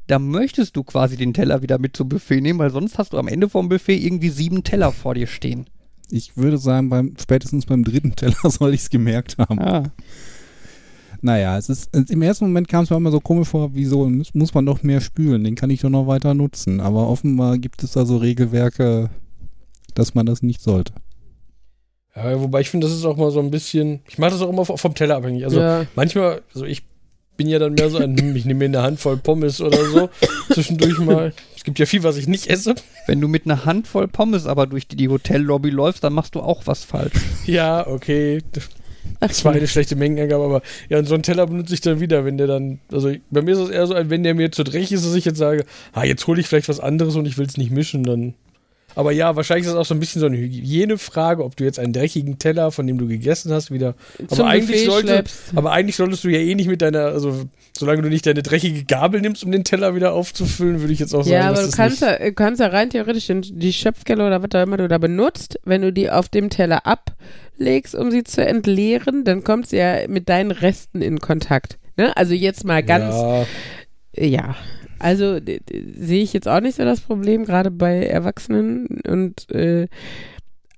Da 0.06 0.18
möchtest 0.18 0.76
du 0.76 0.84
quasi 0.84 1.16
den 1.16 1.34
Teller 1.34 1.62
wieder 1.62 1.78
mit 1.78 1.96
zum 1.96 2.08
Buffet 2.08 2.40
nehmen, 2.40 2.58
weil 2.58 2.70
sonst 2.70 2.96
hast 2.98 3.12
du 3.12 3.18
am 3.18 3.28
Ende 3.28 3.48
vom 3.48 3.68
Buffet 3.68 3.96
irgendwie 3.96 4.28
sieben 4.28 4.62
Teller 4.62 4.92
vor 4.92 5.14
dir 5.14 5.26
stehen. 5.26 5.66
Ich 6.10 6.36
würde 6.36 6.58
sagen, 6.58 6.88
beim, 6.88 7.14
spätestens 7.20 7.66
beim 7.66 7.82
dritten 7.82 8.14
Teller 8.14 8.36
soll 8.44 8.75
ich 8.75 8.82
es 8.82 8.90
gemerkt 8.90 9.36
haben. 9.38 9.58
Ah. 9.58 9.90
Naja, 11.22 11.58
es 11.58 11.68
ist, 11.68 11.94
im 11.96 12.22
ersten 12.22 12.46
Moment 12.46 12.68
kam 12.68 12.84
es 12.84 12.90
mir 12.90 12.96
immer 12.96 13.10
so 13.10 13.20
komisch 13.20 13.48
vor, 13.48 13.70
wieso 13.75 14.08
muss, 14.08 14.32
muss 14.34 14.54
man 14.54 14.66
doch 14.66 14.82
mehr 14.82 15.00
spülen, 15.00 15.42
den 15.42 15.56
kann 15.56 15.70
ich 15.70 15.80
doch 15.80 15.90
noch 15.90 16.06
weiter 16.06 16.34
nutzen. 16.34 16.80
Aber 16.80 17.08
offenbar 17.08 17.58
gibt 17.58 17.82
es 17.82 17.92
da 17.92 18.06
so 18.06 18.18
Regelwerke, 18.18 19.10
dass 19.94 20.14
man 20.14 20.26
das 20.26 20.42
nicht 20.42 20.60
sollte. 20.60 20.92
Ja, 22.14 22.40
wobei 22.40 22.60
ich 22.60 22.70
finde, 22.70 22.86
das 22.86 22.96
ist 22.96 23.04
auch 23.04 23.16
mal 23.16 23.30
so 23.30 23.40
ein 23.40 23.50
bisschen, 23.50 24.00
ich 24.08 24.18
mache 24.18 24.30
das 24.30 24.42
auch 24.42 24.50
immer 24.50 24.64
vom 24.64 24.94
Teller 24.94 25.16
abhängig. 25.16 25.44
Also 25.44 25.60
ja. 25.60 25.84
manchmal, 25.96 26.42
also 26.54 26.64
ich 26.64 26.84
bin 27.37 27.49
ja 27.49 27.59
dann 27.59 27.75
mehr 27.75 27.90
so 27.90 27.99
ein, 27.99 28.16
hm, 28.16 28.37
ich 28.37 28.45
nehme 28.45 28.59
mir 28.59 28.64
eine 28.66 28.83
Handvoll 28.83 29.16
Pommes 29.16 29.61
oder 29.61 29.85
so 29.85 30.09
zwischendurch 30.52 30.99
mal. 30.99 31.33
Es 31.57 31.64
gibt 31.64 31.78
ja 31.78 31.87
viel, 31.87 32.02
was 32.02 32.16
ich 32.16 32.28
nicht 32.28 32.49
esse. 32.49 32.75
Wenn 33.07 33.21
du 33.21 33.28
mit 33.28 33.45
einer 33.45 33.64
Handvoll 33.64 34.09
Pommes 34.09 34.47
aber 34.47 34.66
durch 34.66 34.87
die, 34.87 34.97
die 34.97 35.09
Hotellobby 35.09 35.71
läufst, 35.71 36.05
dann 36.05 36.12
machst 36.12 36.35
du 36.35 36.40
auch 36.40 36.62
was 36.66 36.85
falsch. 36.85 37.14
Ja, 37.47 37.87
okay. 37.87 38.43
Das 39.21 39.45
war 39.45 39.52
eine 39.52 39.69
schlechte 39.69 39.97
Mengenangabe, 39.97 40.45
aber 40.45 40.62
ja, 40.88 40.99
und 40.99 41.07
so 41.07 41.14
einen 41.14 41.23
Teller 41.23 41.47
benutze 41.47 41.75
ich 41.75 41.81
dann 41.81 42.00
wieder, 42.00 42.25
wenn 42.25 42.38
der 42.38 42.47
dann, 42.47 42.81
also 42.93 43.12
bei 43.31 43.43
mir 43.43 43.52
ist 43.52 43.61
es 43.61 43.71
eher 43.71 43.87
so, 43.87 43.95
wenn 43.95 44.23
der 44.23 44.35
mir 44.35 44.52
zu 44.52 44.64
dreckig 44.64 44.93
ist, 44.93 45.07
dass 45.07 45.14
ich 45.14 45.25
jetzt 45.25 45.38
sage, 45.38 45.64
ah, 45.93 46.05
jetzt 46.05 46.26
hole 46.26 46.40
ich 46.40 46.47
vielleicht 46.47 46.69
was 46.69 46.81
anderes 46.81 47.16
und 47.16 47.26
ich 47.26 47.38
will 47.38 47.47
es 47.47 47.57
nicht 47.57 47.71
mischen, 47.71 48.05
dann. 48.05 48.35
Aber 48.96 49.12
ja, 49.12 49.36
wahrscheinlich 49.36 49.66
ist 49.66 49.72
es 49.72 49.78
auch 49.78 49.84
so 49.84 49.94
ein 49.94 50.00
bisschen 50.00 50.20
so 50.20 50.26
eine 50.26 50.38
Hygienefrage, 50.38 51.44
ob 51.44 51.54
du 51.54 51.64
jetzt 51.64 51.78
einen 51.78 51.92
dreckigen 51.92 52.38
Teller, 52.38 52.72
von 52.72 52.86
dem 52.86 52.96
du 52.96 53.06
gegessen 53.06 53.52
hast, 53.52 53.70
wieder. 53.70 53.94
zum 54.28 54.40
aber 54.40 54.48
eigentlich 54.48 54.86
sollte-. 54.86 55.24
Aber 55.54 55.70
eigentlich 55.72 55.96
solltest 55.96 56.24
du 56.24 56.28
ja 56.28 56.38
eh 56.38 56.54
nicht 56.54 56.66
mit 56.66 56.80
deiner, 56.80 57.04
also 57.04 57.44
solange 57.76 58.00
du 58.00 58.08
nicht 58.08 58.26
deine 58.26 58.42
dreckige 58.42 58.84
Gabel 58.84 59.20
nimmst, 59.20 59.44
um 59.44 59.52
den 59.52 59.64
Teller 59.64 59.94
wieder 59.94 60.14
aufzufüllen, 60.14 60.80
würde 60.80 60.94
ich 60.94 60.98
jetzt 60.98 61.14
auch 61.14 61.22
sagen, 61.22 61.34
Ja, 61.34 61.48
aber 61.48 61.56
dass 61.56 61.60
du 61.60 61.66
das 61.66 61.76
kannst 61.76 62.00
nicht, 62.00 62.20
ja, 62.20 62.30
kannst 62.30 62.60
ja 62.60 62.68
rein 62.68 62.88
theoretisch 62.88 63.26
den, 63.26 63.42
die 63.42 63.72
Schöpfkelle 63.74 64.26
oder 64.26 64.42
was 64.42 64.48
auch 64.54 64.62
immer 64.62 64.78
du 64.78 64.88
da 64.88 64.96
benutzt, 64.96 65.60
wenn 65.64 65.82
du 65.82 65.92
die 65.92 66.10
auf 66.10 66.30
dem 66.30 66.48
Teller 66.48 66.86
ablegst, 66.86 67.94
um 67.94 68.10
sie 68.10 68.24
zu 68.24 68.44
entleeren, 68.46 69.24
dann 69.24 69.44
kommt 69.44 69.68
sie 69.68 69.76
ja 69.76 70.08
mit 70.08 70.30
deinen 70.30 70.52
Resten 70.52 71.02
in 71.02 71.20
Kontakt. 71.20 71.78
Ne? 71.98 72.16
Also 72.16 72.34
jetzt 72.34 72.64
mal 72.64 72.82
ganz, 72.82 73.14
Ja, 73.14 73.46
ja. 74.16 74.56
Also 74.99 75.38
sehe 75.38 76.23
ich 76.23 76.32
jetzt 76.32 76.49
auch 76.49 76.61
nicht 76.61 76.76
so 76.76 76.85
das 76.85 77.00
Problem, 77.00 77.44
gerade 77.44 77.70
bei 77.70 78.06
Erwachsenen 78.06 79.00
und 79.06 79.50
äh, 79.50 79.88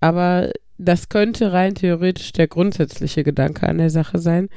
aber 0.01 0.51
das 0.79 1.09
könnte 1.09 1.53
rein 1.53 1.75
theoretisch 1.75 2.33
der 2.33 2.49
grundsätzliche 2.49 3.25
Gedanke 3.25 3.69
an 3.69 3.79
der 3.79 3.91
Sache 3.91 4.19
sein. 4.19 4.49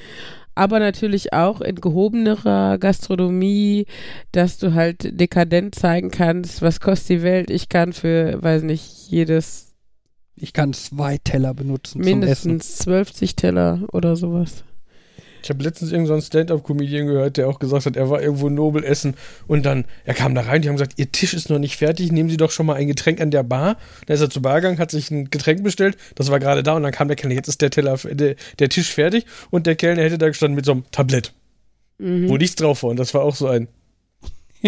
Aber 0.54 0.80
natürlich 0.80 1.34
auch 1.34 1.62
in 1.62 1.76
gehobenerer 1.76 2.78
Gastronomie, 2.78 3.86
dass 4.32 4.58
du 4.58 4.74
halt 4.74 5.20
dekadent 5.20 5.76
zeigen 5.76 6.12
kannst, 6.12 6.62
was 6.62 6.80
kostet 6.80 7.10
die 7.10 7.24
Welt. 7.24 7.50
Ich 7.50 7.70
kann 7.70 7.94
für, 7.94 8.42
weiß 8.42 8.64
nicht, 8.64 9.10
jedes. 9.10 9.74
Ich 10.36 10.54
kann 10.54 10.74
zwei 10.74 11.18
Teller 11.18 11.54
benutzen. 11.54 12.02
Mindestens 12.02 12.78
zwölf 12.78 13.12
Teller 13.12 13.84
oder 13.92 14.16
sowas. 14.16 14.64
Ich 15.44 15.50
habe 15.50 15.64
letztens 15.64 15.92
irgendeinen 15.92 16.22
so 16.22 16.28
Stand-up-Comedian 16.28 17.08
gehört, 17.08 17.38
der 17.38 17.48
auch 17.48 17.60
gesagt 17.60 17.86
hat, 17.86 17.96
er 17.96 18.10
war 18.10 18.22
irgendwo 18.22 18.50
Nobel 18.50 18.84
essen 18.84 19.16
und 19.48 19.66
dann, 19.66 19.86
er 20.06 20.14
kam 20.14 20.36
da 20.36 20.42
rein, 20.42 20.62
die 20.62 20.70
haben 20.70 20.76
gesagt, 20.76 20.94
ihr 20.98 21.12
Tisch 21.12 21.34
ist 21.34 21.50
noch 21.50 21.60
nicht 21.60 21.78
fertig, 21.78 22.12
nehmen 22.12 22.30
Sie 22.30 22.38
doch 22.38 22.52
schon 22.52 22.66
mal 22.66 22.76
ein 22.76 22.88
Getränk 22.88 23.22
an 23.22 23.32
der 23.32 23.44
Bar. 23.44 23.78
Dann 24.06 24.16
ist 24.16 24.22
er 24.22 24.30
zur 24.30 24.42
Bar 24.42 24.62
gegangen, 24.62 24.80
hat 24.80 24.92
sich 24.92 25.12
ein 25.12 25.30
Getränk 25.30 25.64
bestellt, 25.64 25.98
das 26.16 26.32
war 26.32 26.40
gerade 26.40 26.64
da 26.64 26.74
und 26.74 26.84
dann 26.84 26.92
kam 26.92 27.08
der 27.08 27.18
Kellner, 27.18 27.36
jetzt 27.36 27.48
ist 27.48 27.62
der 27.62 27.70
Teller, 27.70 27.98
der, 28.04 28.36
der 28.60 28.70
Tisch 28.70 28.92
fertig 28.92 29.26
und 29.50 29.68
der 29.68 29.76
Kellner 29.76 30.04
hätte 30.04 30.18
da 30.18 30.28
gestanden 30.28 30.56
mit 30.56 30.66
so 30.66 30.74
einem 30.74 30.84
Tablett, 30.92 31.34
mhm. 31.98 32.30
wo 32.30 32.38
nichts 32.38 32.56
drauf 32.56 32.84
war 32.84 32.90
und 32.90 32.98
das 32.98 33.14
war 33.14 33.22
auch 33.22 33.36
so 33.36 33.48
ein, 33.48 33.68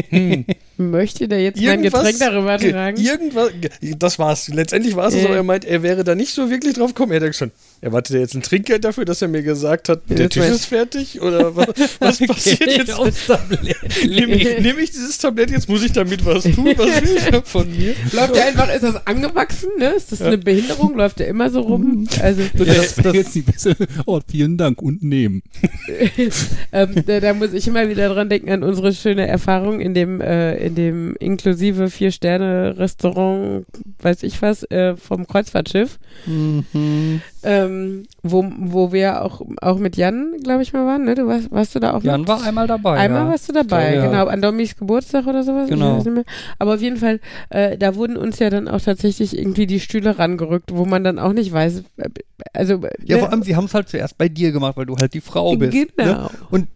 hm. 0.09 0.45
Möchte 0.77 1.27
der 1.27 1.41
jetzt 1.43 1.62
irgendwas, 1.62 2.03
mein 2.03 2.13
Getränk 2.13 2.33
darüber 2.33 2.57
tragen? 2.57 2.97
Irgendwas, 2.97 3.51
das 3.97 4.17
war's. 4.17 4.47
Letztendlich 4.47 4.95
war 4.95 5.07
es 5.07 5.15
äh. 5.15 5.21
so, 5.21 5.27
er 5.27 5.43
meint, 5.43 5.65
er 5.65 5.83
wäre 5.83 6.03
da 6.03 6.15
nicht 6.15 6.33
so 6.33 6.50
wirklich 6.50 6.73
drauf 6.73 6.93
gekommen. 6.93 7.12
Er 7.12 7.21
hätte 7.21 7.33
schon, 7.33 7.51
erwartet 7.81 8.15
er 8.15 8.21
jetzt 8.21 8.33
ein 8.33 8.41
Trinkgeld 8.41 8.83
dafür, 8.83 9.05
dass 9.05 9.21
er 9.21 9.27
mir 9.27 9.43
gesagt 9.43 9.89
hat, 9.89 10.01
der 10.09 10.29
Tisch 10.29 10.45
ist 10.45 10.65
fertig? 10.65 11.21
Oder 11.21 11.55
was, 11.55 11.67
was 12.00 12.19
passiert 12.27 12.65
jetzt? 12.65 12.97
Nehme 14.07 14.35
ich, 14.35 14.59
nehm 14.59 14.79
ich, 14.79 14.91
dieses 14.91 15.17
Tablett, 15.17 15.51
jetzt 15.51 15.69
muss 15.69 15.83
ich 15.83 15.91
damit 15.91 16.25
was 16.25 16.43
tun? 16.43 16.73
Was 16.75 17.01
will 17.01 17.17
ich 17.17 17.45
von 17.45 17.69
mir? 17.69 17.93
Läuft 18.12 18.35
der 18.35 18.47
einfach, 18.47 18.73
ist 18.73 18.83
das 18.83 19.07
angewachsen? 19.07 19.69
Ne? 19.77 19.89
Ist 19.89 20.12
das 20.12 20.19
ja. 20.19 20.27
eine 20.27 20.38
Behinderung? 20.38 20.95
Läuft 20.95 21.19
der 21.19 21.27
immer 21.27 21.50
so 21.50 21.62
rum? 21.62 22.07
Also, 22.21 22.41
ja, 22.57 22.65
das 22.65 23.03
wäre 23.03 23.15
jetzt 23.15 23.35
die 23.35 23.41
beste. 23.41 23.75
Oh, 24.05 24.19
vielen 24.27 24.57
Dank 24.57 24.81
und 24.81 25.03
nehmen. 25.03 25.43
ähm, 26.71 26.95
da, 27.05 27.19
da, 27.19 27.33
muss 27.33 27.53
ich 27.53 27.67
immer 27.67 27.88
wieder 27.89 28.09
dran 28.09 28.29
denken 28.29 28.50
an 28.50 28.63
unsere 28.63 28.93
schöne 28.93 29.27
Erfahrung 29.27 29.79
in 29.84 29.94
dem, 29.94 30.22
äh, 30.22 30.56
in 30.66 30.75
dem 30.75 31.16
inklusive 31.20 31.90
Vier-Sterne-Restaurant, 31.90 33.66
weiß 34.02 34.24
ich 34.24 34.42
was, 34.42 34.63
äh, 34.72 34.96
vom 34.96 35.28
Kreuzfahrtschiff. 35.28 36.00
Mhm. 36.25 37.22
Ähm, 37.44 38.06
wo, 38.22 38.50
wo 38.58 38.94
wir 38.94 39.24
auch, 39.24 39.42
auch 39.62 39.78
mit 39.78 39.98
Jan, 39.98 40.36
glaube 40.42 40.63
ich, 40.63 40.72
mal 40.72 40.86
waren, 40.86 41.04
ne? 41.04 41.16
Du 41.16 41.28
warst, 41.28 41.52
warst 41.52 41.75
du 41.75 41.80
da 41.80 41.94
auch 41.94 42.02
Jan 42.02 42.22
mit? 42.22 42.30
war 42.30 42.42
einmal 42.44 42.66
dabei. 42.66 42.98
Einmal 42.98 43.25
ja. 43.25 43.30
warst 43.32 43.50
du 43.50 43.54
dabei, 43.54 43.96
ja, 43.96 44.06
genau. 44.06 44.28
An 44.28 44.42
Domis 44.42 44.78
Geburtstag 44.78 45.28
oder 45.28 45.44
sowas. 45.44 45.68
Genau. 45.68 46.02
Aber 46.60 46.75
auf 46.75 46.82
jeden 46.82 46.98
Fall, 46.98 47.20
äh, 47.50 47.78
da 47.78 47.96
wurden 47.96 48.16
uns 48.16 48.40
ja 48.40 48.50
dann 48.50 48.70
auch 48.70 48.80
tatsächlich 48.80 49.38
irgendwie 49.38 49.68
die 49.68 49.82
Stühle 49.82 50.18
rangerückt, 50.18 50.74
wo 50.74 50.86
man 50.86 51.04
dann 51.04 51.20
auch 51.20 51.34
nicht 51.34 51.52
weiß, 51.52 51.84
äh, 51.98 52.10
also. 52.54 52.80
Ja, 53.04 53.18
ne? 53.18 53.20
vor 53.20 53.32
allem, 53.34 53.44
sie 53.44 53.58
haben 53.58 53.66
es 53.66 53.74
halt 53.74 53.90
zuerst 53.90 54.18
bei 54.18 54.30
dir 54.30 54.54
gemacht, 54.54 54.78
weil 54.78 54.86
du 54.86 54.96
halt 54.96 55.13
die 55.13 55.22
Frau 55.22 55.58
bist. 55.58 55.74
Ne? 55.74 55.88
Genau. 55.98 56.13
Ne? 56.13 56.30
Und 56.50 56.68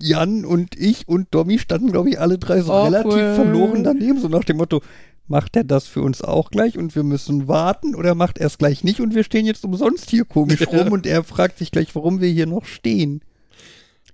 Jan 0.00 0.44
und 0.44 0.78
ich 0.78 1.08
und 1.08 1.28
Domi 1.30 1.58
standen, 1.58 1.92
glaube 1.92 2.10
ich, 2.10 2.20
alle 2.20 2.38
drei 2.38 2.60
so 2.60 2.72
oh, 2.72 2.84
relativ 2.84 3.12
cool. 3.12 3.34
verloren 3.34 3.84
daneben, 3.84 4.20
so 4.20 4.28
nach 4.28 4.44
dem 4.44 4.56
Motto, 4.56 4.82
macht 5.26 5.56
er 5.56 5.64
das 5.64 5.86
für 5.86 6.02
uns 6.02 6.22
auch 6.22 6.50
gleich 6.50 6.76
und 6.76 6.94
wir 6.94 7.02
müssen 7.02 7.48
warten 7.48 7.94
oder 7.94 8.14
macht 8.14 8.38
er 8.38 8.46
es 8.46 8.58
gleich 8.58 8.84
nicht 8.84 9.00
und 9.00 9.14
wir 9.14 9.24
stehen 9.24 9.46
jetzt 9.46 9.64
umsonst 9.64 10.10
hier 10.10 10.24
komisch 10.24 10.66
rum 10.66 10.92
und 10.92 11.06
er 11.06 11.24
fragt 11.24 11.58
sich 11.58 11.70
gleich, 11.70 11.94
warum 11.94 12.20
wir 12.20 12.28
hier 12.28 12.46
noch 12.46 12.64
stehen. 12.64 13.22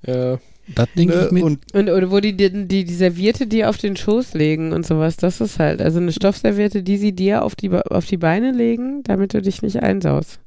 Ja. 0.07 0.39
Das 0.75 0.89
denke 0.97 1.17
ne? 1.17 1.27
ich 1.27 1.33
mir. 1.33 1.45
Und, 1.45 1.75
und, 1.75 1.89
oder 1.89 2.11
wo 2.11 2.21
die, 2.21 2.37
die, 2.37 2.69
die, 2.69 2.85
die 2.85 2.95
Serviette 2.95 3.47
dir 3.47 3.69
auf 3.69 3.79
den 3.79 3.97
Schoß 3.97 4.35
legen 4.35 4.73
und 4.73 4.87
sowas, 4.87 5.17
das 5.17 5.41
ist 5.41 5.59
halt, 5.59 5.83
also 5.83 5.99
eine 5.99 6.13
Stoffserviette, 6.13 6.83
die 6.83 6.97
sie 6.97 7.13
dir 7.13 7.43
auf 7.43 7.57
die, 7.57 7.71
auf 7.71 8.07
die 8.07 8.17
Beine 8.17 8.53
legen, 8.53 9.03
damit 9.03 9.35
du 9.35 9.43
dich 9.43 9.63
nicht 9.63 9.83
einsaust. 9.83 10.39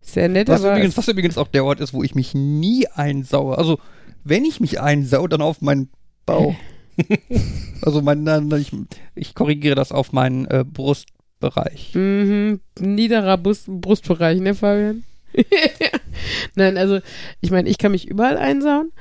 Sehr 0.00 0.28
nett, 0.28 0.48
was 0.48 0.60
aber. 0.60 0.76
Übrigens, 0.76 0.96
was 0.96 1.08
übrigens 1.08 1.36
auch 1.36 1.48
der 1.48 1.64
Ort 1.64 1.80
ist, 1.80 1.92
wo 1.92 2.04
ich 2.04 2.14
mich 2.14 2.32
nie 2.32 2.86
einsaue. 2.86 3.58
Also, 3.58 3.80
wenn 4.28 4.44
ich 4.44 4.60
mich 4.60 4.80
einsau, 4.80 5.26
dann 5.26 5.42
auf 5.42 5.60
meinen 5.60 5.90
Bauch. 6.24 6.54
also 7.82 8.02
mein, 8.02 8.26
ich, 8.52 8.72
ich, 9.14 9.34
korrigiere 9.34 9.74
das 9.74 9.92
auf 9.92 10.12
meinen 10.12 10.46
äh, 10.46 10.64
Brustbereich. 10.66 11.94
Mhm, 11.94 12.60
niederer 12.80 13.36
Brust, 13.38 13.66
Brustbereich, 13.68 14.40
ne, 14.40 14.54
Fabian? 14.54 15.04
Nein, 16.54 16.78
also 16.78 17.00
ich 17.40 17.50
meine, 17.50 17.68
ich 17.68 17.78
kann 17.78 17.92
mich 17.92 18.08
überall 18.08 18.38
einsauen, 18.38 18.92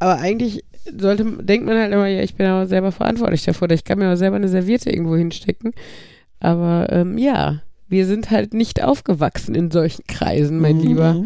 aber 0.00 0.18
eigentlich 0.18 0.64
sollte, 0.96 1.24
denkt 1.24 1.66
man 1.66 1.78
halt 1.78 1.92
immer, 1.92 2.08
ja, 2.08 2.22
ich 2.22 2.34
bin 2.34 2.46
aber 2.46 2.66
selber 2.66 2.92
verantwortlich 2.92 3.44
dafür, 3.44 3.70
ich 3.70 3.84
kann 3.84 3.98
mir 3.98 4.06
aber 4.06 4.16
selber 4.16 4.36
eine 4.36 4.48
Serviette 4.48 4.90
irgendwo 4.90 5.16
hinstecken. 5.16 5.72
Aber 6.40 6.88
ähm, 6.90 7.16
ja, 7.16 7.62
wir 7.88 8.06
sind 8.06 8.30
halt 8.30 8.52
nicht 8.52 8.82
aufgewachsen 8.82 9.54
in 9.54 9.70
solchen 9.70 10.04
Kreisen, 10.06 10.58
mein 10.58 10.78
mhm. 10.78 10.82
Lieber. 10.82 11.24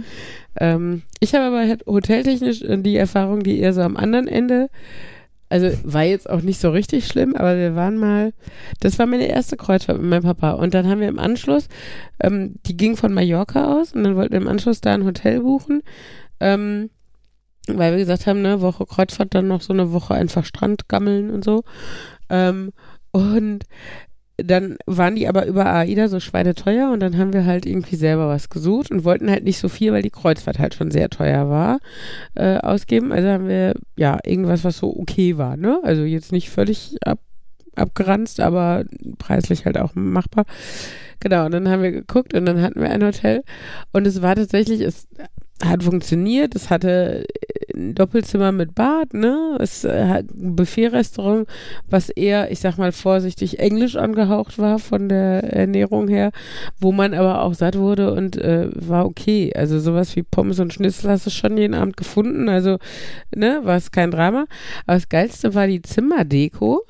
Ähm, 0.60 1.02
ich 1.20 1.34
habe 1.34 1.46
aber 1.46 1.76
hoteltechnisch 1.86 2.62
äh, 2.62 2.78
die 2.78 2.96
Erfahrung, 2.96 3.42
die 3.42 3.58
eher 3.58 3.72
so 3.72 3.82
am 3.82 3.96
anderen 3.96 4.28
Ende 4.28 4.68
also 5.50 5.70
war 5.82 6.02
jetzt 6.02 6.28
auch 6.28 6.42
nicht 6.42 6.60
so 6.60 6.70
richtig 6.70 7.06
schlimm, 7.06 7.34
aber 7.34 7.56
wir 7.56 7.74
waren 7.74 7.96
mal, 7.96 8.32
das 8.80 8.98
war 8.98 9.06
meine 9.06 9.28
erste 9.28 9.56
Kreuzfahrt 9.56 9.98
mit 9.98 10.10
meinem 10.10 10.22
Papa. 10.22 10.52
Und 10.52 10.74
dann 10.74 10.86
haben 10.86 11.00
wir 11.00 11.08
im 11.08 11.18
Anschluss, 11.18 11.68
ähm, 12.20 12.56
die 12.66 12.76
ging 12.76 12.96
von 12.96 13.14
Mallorca 13.14 13.78
aus 13.78 13.92
und 13.92 14.04
dann 14.04 14.16
wollten 14.16 14.32
wir 14.32 14.40
im 14.40 14.48
Anschluss 14.48 14.80
da 14.80 14.92
ein 14.92 15.04
Hotel 15.04 15.40
buchen, 15.40 15.82
ähm, 16.40 16.90
weil 17.66 17.92
wir 17.92 17.98
gesagt 17.98 18.26
haben, 18.26 18.42
ne, 18.42 18.60
Woche 18.60 18.84
Kreuzfahrt, 18.84 19.34
dann 19.34 19.48
noch 19.48 19.62
so 19.62 19.72
eine 19.72 19.92
Woche 19.92 20.14
einfach 20.14 20.44
Strand 20.44 20.88
gammeln 20.88 21.30
und 21.30 21.44
so. 21.44 21.64
Ähm, 22.28 22.72
und 23.10 23.64
dann 24.38 24.76
waren 24.86 25.16
die 25.16 25.26
aber 25.26 25.46
über 25.46 25.66
AIDA 25.66 26.08
so 26.08 26.20
schweineteuer 26.20 26.92
und 26.92 27.00
dann 27.00 27.18
haben 27.18 27.32
wir 27.32 27.44
halt 27.44 27.66
irgendwie 27.66 27.96
selber 27.96 28.28
was 28.28 28.48
gesucht 28.48 28.90
und 28.90 29.04
wollten 29.04 29.30
halt 29.30 29.42
nicht 29.42 29.58
so 29.58 29.68
viel, 29.68 29.92
weil 29.92 30.02
die 30.02 30.10
Kreuzfahrt 30.10 30.60
halt 30.60 30.74
schon 30.74 30.92
sehr 30.92 31.10
teuer 31.10 31.50
war, 31.50 31.80
äh, 32.36 32.58
ausgeben. 32.58 33.12
Also 33.12 33.28
haben 33.28 33.48
wir 33.48 33.74
ja 33.96 34.18
irgendwas, 34.24 34.62
was 34.62 34.78
so 34.78 34.96
okay 34.96 35.38
war, 35.38 35.56
ne? 35.56 35.80
Also 35.82 36.02
jetzt 36.04 36.30
nicht 36.30 36.50
völlig 36.50 36.96
ab, 37.04 37.18
abgeranzt, 37.74 38.38
aber 38.38 38.84
preislich 39.18 39.66
halt 39.66 39.76
auch 39.76 39.94
machbar. 39.94 40.44
Genau, 41.20 41.46
und 41.46 41.52
dann 41.52 41.68
haben 41.68 41.82
wir 41.82 41.92
geguckt 41.92 42.34
und 42.34 42.46
dann 42.46 42.62
hatten 42.62 42.80
wir 42.80 42.90
ein 42.90 43.04
Hotel 43.04 43.42
und 43.92 44.06
es 44.06 44.22
war 44.22 44.36
tatsächlich, 44.36 44.80
es 44.80 45.08
hat 45.64 45.82
funktioniert. 45.82 46.54
Es 46.54 46.70
hatte 46.70 47.24
ein 47.74 47.94
Doppelzimmer 47.94 48.52
mit 48.52 48.74
Bad, 48.74 49.12
ne? 49.14 49.56
Es 49.60 49.84
äh, 49.84 50.06
hat 50.06 50.30
ein 50.30 50.56
Buffet-Restaurant, 50.56 51.48
was 51.88 52.10
eher, 52.10 52.50
ich 52.50 52.60
sag 52.60 52.78
mal 52.78 52.92
vorsichtig, 52.92 53.58
englisch 53.58 53.96
angehaucht 53.96 54.58
war 54.58 54.78
von 54.78 55.08
der 55.08 55.42
Ernährung 55.44 56.08
her, 56.08 56.30
wo 56.80 56.92
man 56.92 57.14
aber 57.14 57.42
auch 57.42 57.54
satt 57.54 57.76
wurde 57.76 58.12
und 58.12 58.36
äh, 58.36 58.68
war 58.74 59.06
okay. 59.06 59.52
Also 59.54 59.80
sowas 59.80 60.14
wie 60.16 60.22
Pommes 60.22 60.60
und 60.60 60.72
Schnitzel 60.72 61.10
hast 61.10 61.26
du 61.26 61.30
schon 61.30 61.56
jeden 61.56 61.74
Abend 61.74 61.96
gefunden. 61.96 62.48
Also, 62.48 62.78
ne, 63.34 63.60
war 63.64 63.76
es 63.76 63.90
kein 63.90 64.10
Drama. 64.10 64.46
Aber 64.86 64.96
das 64.96 65.08
Geilste 65.08 65.54
war 65.54 65.66
die 65.66 65.82
Zimmerdeko. 65.82 66.82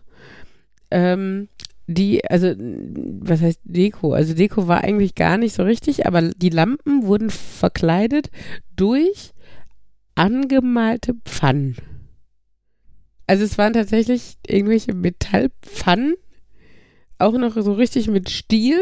Ähm, 0.90 1.48
die, 1.88 2.22
also, 2.30 2.54
was 2.58 3.40
heißt 3.40 3.60
Deko? 3.64 4.12
Also 4.12 4.34
Deko 4.34 4.68
war 4.68 4.84
eigentlich 4.84 5.14
gar 5.14 5.38
nicht 5.38 5.54
so 5.54 5.62
richtig, 5.62 6.06
aber 6.06 6.20
die 6.20 6.50
Lampen 6.50 7.06
wurden 7.06 7.30
verkleidet 7.30 8.30
durch 8.76 9.32
angemalte 10.14 11.14
Pfannen. 11.24 11.76
Also 13.26 13.44
es 13.44 13.56
waren 13.56 13.72
tatsächlich 13.72 14.36
irgendwelche 14.46 14.94
Metallpfannen, 14.94 16.14
auch 17.18 17.32
noch 17.32 17.54
so 17.54 17.72
richtig 17.72 18.06
mit 18.08 18.28
Stiel, 18.28 18.80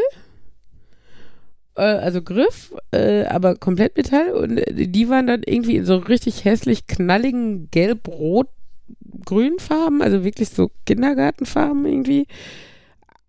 äh, 1.76 1.82
also 1.82 2.22
Griff, 2.22 2.74
äh, 2.90 3.24
aber 3.26 3.54
komplett 3.54 3.96
Metall 3.96 4.32
und 4.32 4.60
die 4.68 5.08
waren 5.08 5.28
dann 5.28 5.42
irgendwie 5.46 5.76
in 5.76 5.84
so 5.84 5.96
richtig 5.96 6.44
hässlich 6.44 6.88
knalligen 6.88 7.70
gelb-rot-grün 7.70 9.60
Farben, 9.60 10.02
also 10.02 10.24
wirklich 10.24 10.48
so 10.48 10.72
Kindergartenfarben 10.86 11.86
irgendwie 11.86 12.26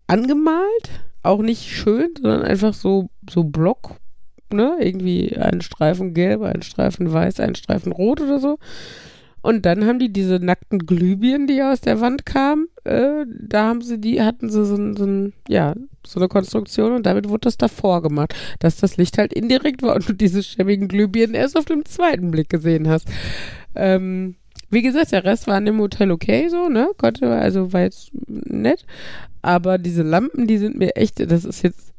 angemalt. 0.08 0.90
Auch 1.22 1.42
nicht 1.42 1.70
schön, 1.70 2.10
sondern 2.20 2.42
einfach 2.42 2.74
so, 2.74 3.10
so 3.30 3.44
Block, 3.44 3.96
ne? 4.52 4.76
Irgendwie 4.80 5.36
ein 5.36 5.60
Streifen 5.60 6.14
gelb, 6.14 6.42
ein 6.42 6.62
Streifen 6.62 7.12
weiß, 7.12 7.40
ein 7.40 7.54
Streifen 7.54 7.92
rot 7.92 8.20
oder 8.20 8.40
so. 8.40 8.58
Und 9.40 9.66
dann 9.66 9.86
haben 9.86 9.98
die 9.98 10.12
diese 10.12 10.40
nackten 10.40 10.80
Glühbirnen, 10.80 11.46
die 11.46 11.62
aus 11.62 11.80
der 11.80 12.00
Wand 12.00 12.26
kamen, 12.26 12.66
äh, 12.84 13.24
da 13.40 13.66
haben 13.68 13.82
sie 13.82 13.98
die, 14.00 14.20
hatten 14.22 14.50
sie 14.50 14.64
so, 14.64 14.94
so, 14.94 15.30
ja, 15.48 15.74
so 16.04 16.18
eine 16.18 16.28
Konstruktion 16.28 16.92
und 16.92 17.06
damit 17.06 17.28
wurde 17.28 17.42
das 17.42 17.56
davor 17.56 18.02
gemacht, 18.02 18.34
dass 18.58 18.78
das 18.78 18.96
Licht 18.96 19.16
halt 19.16 19.32
indirekt 19.32 19.82
war 19.82 19.94
und 19.94 20.08
du 20.08 20.12
diese 20.12 20.42
schäbigen 20.42 20.88
Glühbirnen 20.88 21.34
erst 21.34 21.56
auf 21.56 21.66
dem 21.66 21.84
zweiten 21.84 22.30
Blick 22.30 22.48
gesehen 22.48 22.88
hast. 22.88 23.08
Ähm, 23.74 24.36
wie 24.70 24.82
gesagt, 24.82 25.12
der 25.12 25.24
Rest 25.24 25.46
war 25.46 25.58
in 25.58 25.64
dem 25.64 25.80
Hotel 25.80 26.10
okay, 26.10 26.48
so, 26.48 26.68
ne? 26.68 26.90
Konnte, 26.98 27.28
also 27.28 27.72
war 27.72 27.82
jetzt 27.82 28.10
nett. 28.26 28.84
Aber 29.42 29.78
diese 29.78 30.02
Lampen, 30.02 30.46
die 30.46 30.58
sind 30.58 30.78
mir 30.78 30.96
echt, 30.96 31.20
das 31.30 31.44
ist 31.44 31.62
jetzt 31.62 31.92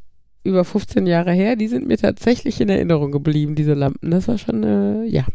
über 0.43 0.63
15 0.63 1.07
Jahre 1.07 1.31
her, 1.31 1.55
die 1.55 1.67
sind 1.67 1.87
mir 1.87 1.97
tatsächlich 1.97 2.61
in 2.61 2.69
Erinnerung 2.69 3.11
geblieben, 3.11 3.55
diese 3.55 3.73
Lampen. 3.73 4.11
Das 4.11 4.27
war 4.27 4.37
schon, 4.37 4.63
äh, 4.63 5.05
ja, 5.05 5.25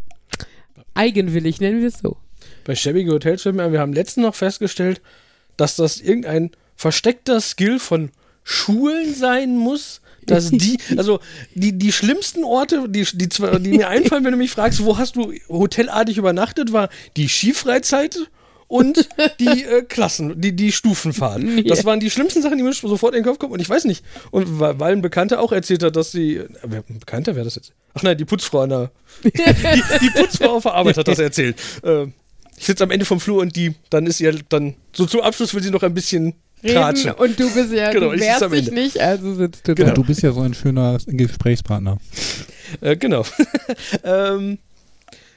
eigenwillig, 0.93 1.59
nennen 1.59 1.81
wir 1.81 1.89
es 1.89 1.99
so. 1.99 2.17
Bei 2.63 2.75
schäbige 2.75 3.11
Hotelfilmen, 3.11 3.71
wir 3.71 3.79
haben 3.79 3.93
letztens 3.93 4.25
noch 4.25 4.35
festgestellt, 4.35 5.01
dass 5.57 5.75
das 5.75 5.99
irgendein 5.99 6.51
versteckter 6.75 7.39
Skill 7.41 7.79
von 7.79 8.09
Schulen 8.43 9.13
sein 9.13 9.57
muss, 9.57 10.01
dass 10.25 10.51
die, 10.51 10.77
also 10.97 11.19
die, 11.53 11.77
die 11.77 11.91
schlimmsten 11.91 12.43
Orte, 12.43 12.87
die, 12.89 13.03
die, 13.13 13.29
die 13.29 13.69
mir 13.69 13.89
einfallen, 13.89 14.23
wenn 14.23 14.31
du 14.31 14.37
mich 14.37 14.51
fragst, 14.51 14.83
wo 14.83 14.97
hast 14.97 15.15
du 15.15 15.33
hotelartig 15.49 16.17
übernachtet, 16.17 16.73
war 16.73 16.89
die 17.15 17.27
Skifreizeit 17.29 18.17
und 18.67 19.09
die 19.39 19.63
äh, 19.63 19.83
Klassen, 19.83 20.41
die, 20.41 20.55
die 20.55 20.71
Stufenfahrt. 20.71 21.43
Das 21.65 21.85
waren 21.85 21.99
die 21.99 22.09
schlimmsten 22.09 22.41
Sachen, 22.41 22.57
die 22.57 22.63
mir 22.63 22.73
sofort 22.73 23.13
in 23.15 23.21
den 23.21 23.27
Kopf 23.27 23.39
kommen. 23.39 23.53
Und 23.53 23.61
ich 23.61 23.69
weiß 23.69 23.85
nicht. 23.85 24.03
Und 24.31 24.59
weil, 24.59 24.93
ein 24.93 25.01
Bekannter 25.01 25.39
auch 25.39 25.51
erzählt 25.51 25.83
hat, 25.83 25.95
dass 25.95 26.11
sie. 26.11 26.37
Äh, 26.37 26.47
wer, 26.63 26.83
ein 26.89 26.99
Bekannter, 26.99 27.35
wer 27.35 27.43
das 27.43 27.55
jetzt? 27.55 27.73
Ach 27.93 28.03
nein, 28.03 28.17
die 28.17 28.25
Putzfrau 28.25 28.61
an 28.61 28.69
der. 28.69 28.91
die, 29.23 29.31
die 29.31 30.09
Putzfrau 30.09 30.57
auf 30.57 30.63
der 30.63 30.73
Arbeit 30.73 30.97
hat 30.97 31.07
das 31.07 31.19
erzählt. 31.19 31.57
Äh, 31.83 32.07
ich 32.57 32.65
sitze 32.65 32.83
am 32.83 32.91
Ende 32.91 33.05
vom 33.05 33.19
Flur 33.19 33.41
und 33.41 33.55
die, 33.55 33.75
dann 33.89 34.05
ist 34.05 34.21
ihr, 34.21 34.33
dann, 34.49 34.75
so 34.93 35.05
zum 35.05 35.21
Abschluss 35.21 35.53
will 35.53 35.61
sie 35.61 35.71
noch 35.71 35.83
ein 35.83 35.93
bisschen 35.93 36.35
Reden 36.63 37.11
und 37.11 37.39
du 37.39 37.53
bist 37.53 37.71
ja, 37.71 37.91
genau, 37.91 38.11
du 38.11 38.19
wehrst 38.19 38.51
dich 38.51 38.71
nicht, 38.71 38.99
also 38.99 39.35
sitzt 39.35 39.67
du 39.67 39.75
genau. 39.75 39.89
da. 39.89 39.93
Du 39.93 40.03
bist 40.03 40.21
ja 40.21 40.31
so 40.31 40.41
ein 40.41 40.53
schöner 40.53 40.97
Gesprächspartner. 41.05 41.97
Äh, 42.81 42.97
genau. 42.97 43.23
ähm, 44.03 44.57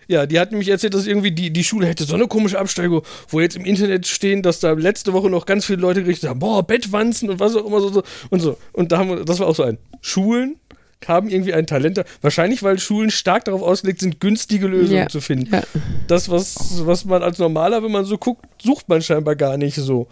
ja, 0.09 0.25
die 0.25 0.41
hat 0.41 0.51
nämlich 0.51 0.71
erzählt, 0.71 0.95
dass 0.95 1.07
irgendwie 1.07 1.33
die, 1.33 1.53
die 1.53 1.65
Schule 1.65 1.87
hätte 1.87 2.05
so 2.05 2.15
eine 2.15 2.27
komische 2.27 2.59
Absteigung, 2.59 3.03
wo 3.29 3.41
jetzt 3.41 3.57
im 3.57 3.67
Internet 3.67 4.07
stehen, 4.07 4.43
dass 4.43 4.59
da 4.59 4.73
letzte 4.73 5.13
Woche 5.13 5.29
noch 5.29 5.45
ganz 5.45 5.67
viele 5.67 5.83
Leute 5.83 6.03
gerichtet 6.03 6.31
haben, 6.31 6.39
boah, 6.39 6.67
Bettwanzen 6.67 7.29
und 7.29 7.41
was 7.41 7.55
auch 7.55 7.67
immer 7.67 7.81
so, 7.81 7.93
so 7.93 8.03
und 8.31 8.41
so. 8.41 8.57
Und 8.73 8.91
da 8.91 8.99
haben 8.99 9.11
wir, 9.11 9.25
das 9.25 9.39
war 9.39 9.47
auch 9.47 9.55
so 9.55 9.65
ein. 9.65 9.77
Schulen 10.01 10.57
haben 11.07 11.29
irgendwie 11.29 11.53
ein 11.55 11.67
Talent, 11.67 12.03
wahrscheinlich 12.23 12.63
weil 12.63 12.79
Schulen 12.79 13.11
stark 13.11 13.45
darauf 13.45 13.63
ausgelegt 13.63 14.01
sind, 14.01 14.21
günstige 14.21 14.67
Lösungen 14.67 15.03
ja. 15.03 15.09
zu 15.09 15.21
finden. 15.21 15.55
Ja. 15.55 15.63
Das, 16.07 16.31
was, 16.31 16.87
was 16.87 17.05
man 17.05 17.23
als 17.23 17.39
normaler, 17.39 17.83
wenn 17.83 17.93
man 17.93 18.05
so 18.05 18.19
guckt, 18.19 18.45
sucht 18.63 18.89
man 18.89 19.03
scheinbar 19.03 19.37
gar 19.37 19.59
nicht 19.59 19.77
so. 19.77 20.09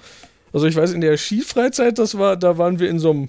Also 0.57 0.69
ich 0.69 0.75
weiß, 0.75 0.92
in 0.92 1.03
der 1.03 1.19
Skifreizeit, 1.19 1.99
das 1.99 2.16
war, 2.16 2.35
da 2.38 2.57
waren 2.57 2.79
wir 2.79 2.88
in 2.88 2.99
so 2.99 3.11
einem, 3.11 3.29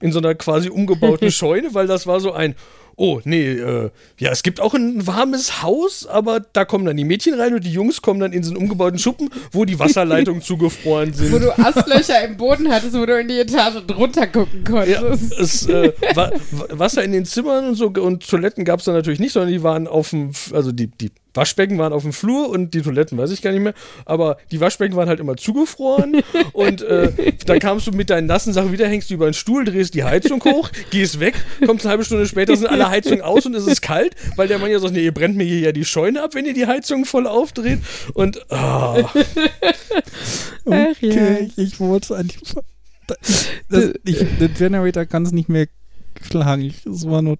in 0.00 0.12
so 0.12 0.20
einer 0.20 0.36
quasi 0.36 0.68
umgebauten 0.68 1.28
Scheune, 1.32 1.74
weil 1.74 1.88
das 1.88 2.06
war 2.06 2.20
so 2.20 2.30
ein, 2.30 2.54
oh, 2.94 3.20
nee, 3.24 3.54
äh, 3.54 3.90
ja, 4.20 4.30
es 4.30 4.44
gibt 4.44 4.60
auch 4.60 4.72
ein 4.72 5.04
warmes 5.04 5.64
Haus, 5.64 6.06
aber 6.06 6.38
da 6.38 6.64
kommen 6.64 6.84
dann 6.84 6.96
die 6.96 7.02
Mädchen 7.02 7.34
rein 7.34 7.54
und 7.54 7.64
die 7.64 7.72
Jungs 7.72 8.02
kommen 8.02 8.20
dann 8.20 8.32
in 8.32 8.44
so 8.44 8.52
einen 8.52 8.62
umgebauten 8.62 9.00
Schuppen, 9.00 9.30
wo 9.50 9.64
die 9.64 9.80
Wasserleitungen 9.80 10.42
zugefroren 10.42 11.12
sind. 11.12 11.32
Wo 11.32 11.40
du 11.40 11.58
Astlöcher 11.58 12.22
im 12.22 12.36
Boden 12.36 12.70
hattest, 12.70 12.94
wo 12.94 13.04
du 13.04 13.18
in 13.18 13.26
die 13.26 13.40
Etage 13.40 13.84
drunter 13.88 14.28
gucken 14.28 14.62
konntest. 14.62 15.36
Ja, 15.36 15.42
es, 15.42 15.66
äh, 15.66 15.92
wa 16.14 16.30
Wasser 16.70 17.02
in 17.02 17.10
den 17.10 17.24
Zimmern 17.24 17.66
und 17.66 17.74
so 17.74 17.86
und 17.86 18.30
Toiletten 18.30 18.64
gab 18.64 18.78
es 18.78 18.84
dann 18.84 18.94
natürlich 18.94 19.18
nicht, 19.18 19.32
sondern 19.32 19.50
die 19.50 19.64
waren 19.64 19.88
auf 19.88 20.10
dem, 20.10 20.30
also 20.52 20.70
die, 20.70 20.86
die 20.86 21.10
Waschbecken 21.34 21.78
waren 21.78 21.92
auf 21.92 22.02
dem 22.02 22.12
Flur 22.12 22.48
und 22.48 22.74
die 22.74 22.82
Toiletten 22.82 23.18
weiß 23.18 23.30
ich 23.30 23.42
gar 23.42 23.50
nicht 23.52 23.60
mehr. 23.60 23.74
Aber 24.04 24.38
die 24.50 24.60
Waschbecken 24.60 24.96
waren 24.96 25.08
halt 25.08 25.20
immer 25.20 25.36
zugefroren. 25.36 26.22
und 26.52 26.82
äh, 26.82 27.12
dann 27.46 27.58
kamst 27.58 27.86
du 27.86 27.92
mit 27.92 28.10
deinen 28.10 28.26
nassen 28.26 28.52
Sachen 28.52 28.72
wieder, 28.72 28.88
hängst 28.88 29.10
du 29.10 29.14
über 29.14 29.26
den 29.26 29.34
Stuhl, 29.34 29.64
drehst 29.64 29.94
die 29.94 30.04
Heizung 30.04 30.42
hoch, 30.44 30.70
gehst 30.90 31.20
weg, 31.20 31.34
kommst 31.66 31.84
eine 31.84 31.90
halbe 31.90 32.04
Stunde 32.04 32.26
später, 32.26 32.56
sind 32.56 32.68
alle 32.68 32.88
Heizungen 32.88 33.22
aus 33.22 33.46
und 33.46 33.54
es 33.54 33.66
ist 33.66 33.82
kalt, 33.82 34.14
weil 34.36 34.48
der 34.48 34.58
Mann 34.58 34.70
ja 34.70 34.78
sagt, 34.78 34.94
nee, 34.94 35.04
ihr 35.04 35.14
brennt 35.14 35.36
mir 35.36 35.44
hier 35.44 35.60
ja 35.60 35.72
die 35.72 35.84
Scheune 35.84 36.22
ab, 36.22 36.34
wenn 36.34 36.46
ihr 36.46 36.54
die 36.54 36.66
Heizung 36.66 37.04
voll 37.04 37.26
aufdreht. 37.26 37.80
Und 38.14 38.40
oh. 38.50 39.04
okay, 40.64 41.50
ja. 41.56 41.62
ich 41.62 41.80
wollte 41.80 42.16
eigentlich. 42.16 42.54
Das, 43.68 43.92
ich, 44.04 44.24
der 44.40 44.48
Generator 44.48 45.04
kann 45.04 45.24
es 45.24 45.32
nicht 45.32 45.48
mehr 45.48 45.66
schlagen. 46.22 46.72
Es 46.86 47.06
war 47.06 47.20
nur 47.22 47.38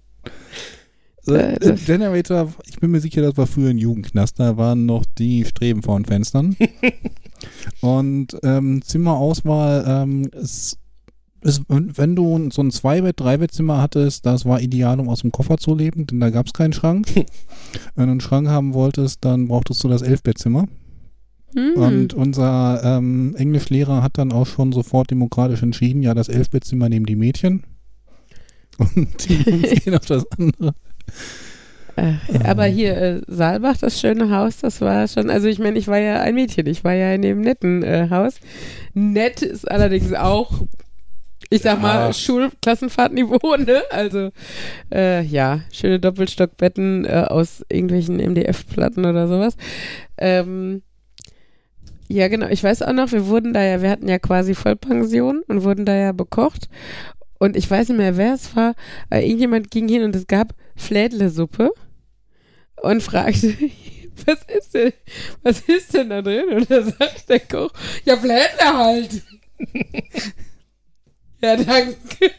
äh, 1.29 1.55
äh, 1.55 1.77
Generator, 1.77 2.53
ich 2.67 2.79
bin 2.79 2.91
mir 2.91 3.01
sicher, 3.01 3.23
das 3.23 3.37
war 3.37 3.47
früher 3.47 3.71
ein 3.71 3.79
Jugendknast, 3.79 4.39
da 4.39 4.57
waren 4.57 4.87
noch 4.87 5.05
die 5.19 5.45
Streben 5.45 5.83
vor 5.83 5.99
den 5.99 6.05
Fenstern. 6.05 6.57
und 7.81 8.37
ähm, 8.43 8.83
Zimmerauswahl, 8.83 9.85
ähm, 9.87 10.29
ist, 10.33 10.79
ist, 11.43 11.63
wenn 11.69 12.17
du 12.17 12.51
so 12.51 12.63
ein 12.63 12.71
Zwei-Bett-, 12.71 13.21
Drei-Bett-Zimmer 13.21 13.81
hattest, 13.81 14.27
das 14.27 14.45
war 14.45 14.61
ideal, 14.61 15.01
um 15.01 15.09
aus 15.09 15.21
dem 15.21 15.33
Koffer 15.33 15.59
zu 15.59 15.75
leben, 15.75 16.07
denn 16.07 16.21
da 16.21 16.31
gab 16.31 16.47
es 16.47 16.53
keinen 16.53 16.73
Schrank. 16.73 17.07
wenn 17.95 18.07
du 18.07 18.13
einen 18.13 18.21
Schrank 18.21 18.49
haben 18.49 18.75
wolltest, 18.75 19.25
dann 19.25 19.49
brauchtest 19.49 19.83
du 19.85 19.89
das 19.89 20.03
Elf-Bett-Zimmer. 20.03 20.67
Mm. 21.55 21.79
Und 21.79 22.15
unser 22.15 22.83
ähm, 22.83 23.35
Englischlehrer 23.37 24.03
hat 24.03 24.19
dann 24.19 24.33
auch 24.33 24.47
schon 24.47 24.73
sofort 24.73 25.11
demokratisch 25.11 25.63
entschieden, 25.63 26.03
ja, 26.03 26.15
das 26.15 26.29
Elfbettzimmer 26.29 26.89
nehmen 26.89 27.07
die 27.07 27.17
Mädchen. 27.17 27.63
Und 28.79 29.29
die 29.29 29.35
Jungs 29.51 29.85
gehen 29.85 29.95
auf 29.95 30.07
das 30.07 30.27
andere. 30.33 30.75
Äh, 31.97 32.15
aber 32.45 32.65
hier, 32.65 32.97
äh, 32.97 33.21
Saalbach, 33.29 33.77
das 33.77 34.01
schöne 34.01 34.31
Haus, 34.37 34.59
das 34.59 34.81
war 34.81 35.07
schon, 35.07 35.31
also 35.31 35.47
ich 35.47 35.59
meine, 35.59 35.79
ich 35.79 35.87
war 35.87 35.99
ja 35.99 36.21
ein 36.21 36.35
Mädchen, 36.35 36.67
ich 36.67 36.83
war 36.83 36.93
ja 36.93 37.13
in 37.15 37.23
dem 37.23 37.41
netten 37.41 37.83
äh, 37.83 38.09
Haus. 38.11 38.41
Nett 38.95 39.43
ist 39.43 39.71
allerdings 39.71 40.13
auch, 40.13 40.51
ich 41.51 41.63
sag 41.63 41.77
ja. 41.77 41.83
mal, 41.83 42.13
Schulklassenfahrtniveau, 42.13 43.57
ne? 43.59 43.83
Also, 43.91 44.31
äh, 44.93 45.23
ja, 45.23 45.61
schöne 45.73 46.01
Doppelstockbetten 46.01 47.05
äh, 47.05 47.27
aus 47.29 47.65
irgendwelchen 47.69 48.17
MDF-Platten 48.17 49.07
oder 49.07 49.29
sowas. 49.29 49.57
Ähm, 50.19 50.83
ja, 52.09 52.29
genau. 52.29 52.49
Ich 52.49 52.63
weiß 52.63 52.83
auch 52.83 52.93
noch, 52.93 53.13
wir 53.13 53.29
wurden 53.29 53.53
da 53.53 53.63
ja, 53.63 53.83
wir 53.83 53.91
hatten 53.91 54.09
ja 54.09 54.19
quasi 54.19 54.55
Vollpension 54.55 55.43
und 55.47 55.65
wurden 55.65 55.85
da 55.85 55.95
ja 55.95 56.13
bekocht. 56.13 56.69
Und 57.39 57.57
ich 57.57 57.71
weiß 57.71 57.89
nicht 57.89 57.99
mehr, 57.99 58.17
wer 58.17 58.35
es 58.35 58.55
war. 58.57 58.75
Aber 59.11 59.23
irgendjemand 59.23 59.71
ging 59.71 59.89
hin 59.89 60.03
und 60.03 60.15
es 60.15 60.27
gab 60.27 60.55
Flädlesuppe 60.77 61.73
und 62.83 63.03
fragte, 63.03 63.55
was 64.27 64.39
ist 64.57 64.75
denn, 64.75 64.93
was 65.43 65.61
ist 65.61 65.95
denn 65.95 66.11
da 66.11 66.23
drin? 66.23 66.49
Und 66.51 66.71
da 66.71 66.83
sagt 66.83 67.29
der 67.29 67.41
Koch, 67.41 67.71
ja, 68.05 68.17
Flädle 68.17 68.79
halt. 68.79 69.23
ja, 71.43 71.57
danke. 71.57 72.31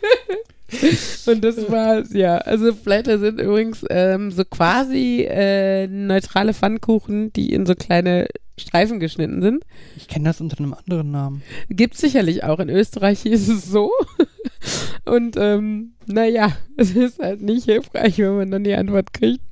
Und 1.27 1.43
das 1.43 1.69
war's, 1.69 2.13
ja. 2.13 2.37
Also 2.37 2.73
Flädle 2.73 3.19
sind 3.19 3.39
übrigens 3.39 3.85
ähm, 3.89 4.31
so 4.31 4.43
quasi 4.45 5.25
äh, 5.29 5.87
neutrale 5.87 6.53
Pfannkuchen, 6.53 7.31
die 7.33 7.53
in 7.53 7.65
so 7.65 7.75
kleine 7.75 8.27
Streifen 8.57 8.99
geschnitten 8.99 9.41
sind. 9.41 9.65
Ich 9.97 10.07
kenne 10.07 10.25
das 10.25 10.39
unter 10.39 10.57
einem 10.59 10.73
anderen 10.73 11.11
Namen. 11.11 11.43
Gibt 11.69 11.95
sicherlich 11.95 12.43
auch. 12.43 12.59
In 12.59 12.69
Österreich 12.69 13.25
ist 13.25 13.47
es 13.49 13.65
so. 13.65 13.91
Und 15.05 15.35
ähm, 15.37 15.93
naja, 16.05 16.55
es 16.77 16.95
ist 16.95 17.19
halt 17.19 17.41
nicht 17.41 17.65
hilfreich, 17.65 18.17
wenn 18.17 18.37
man 18.37 18.51
dann 18.51 18.63
die 18.63 18.73
Antwort 18.73 19.13
kriegt, 19.13 19.43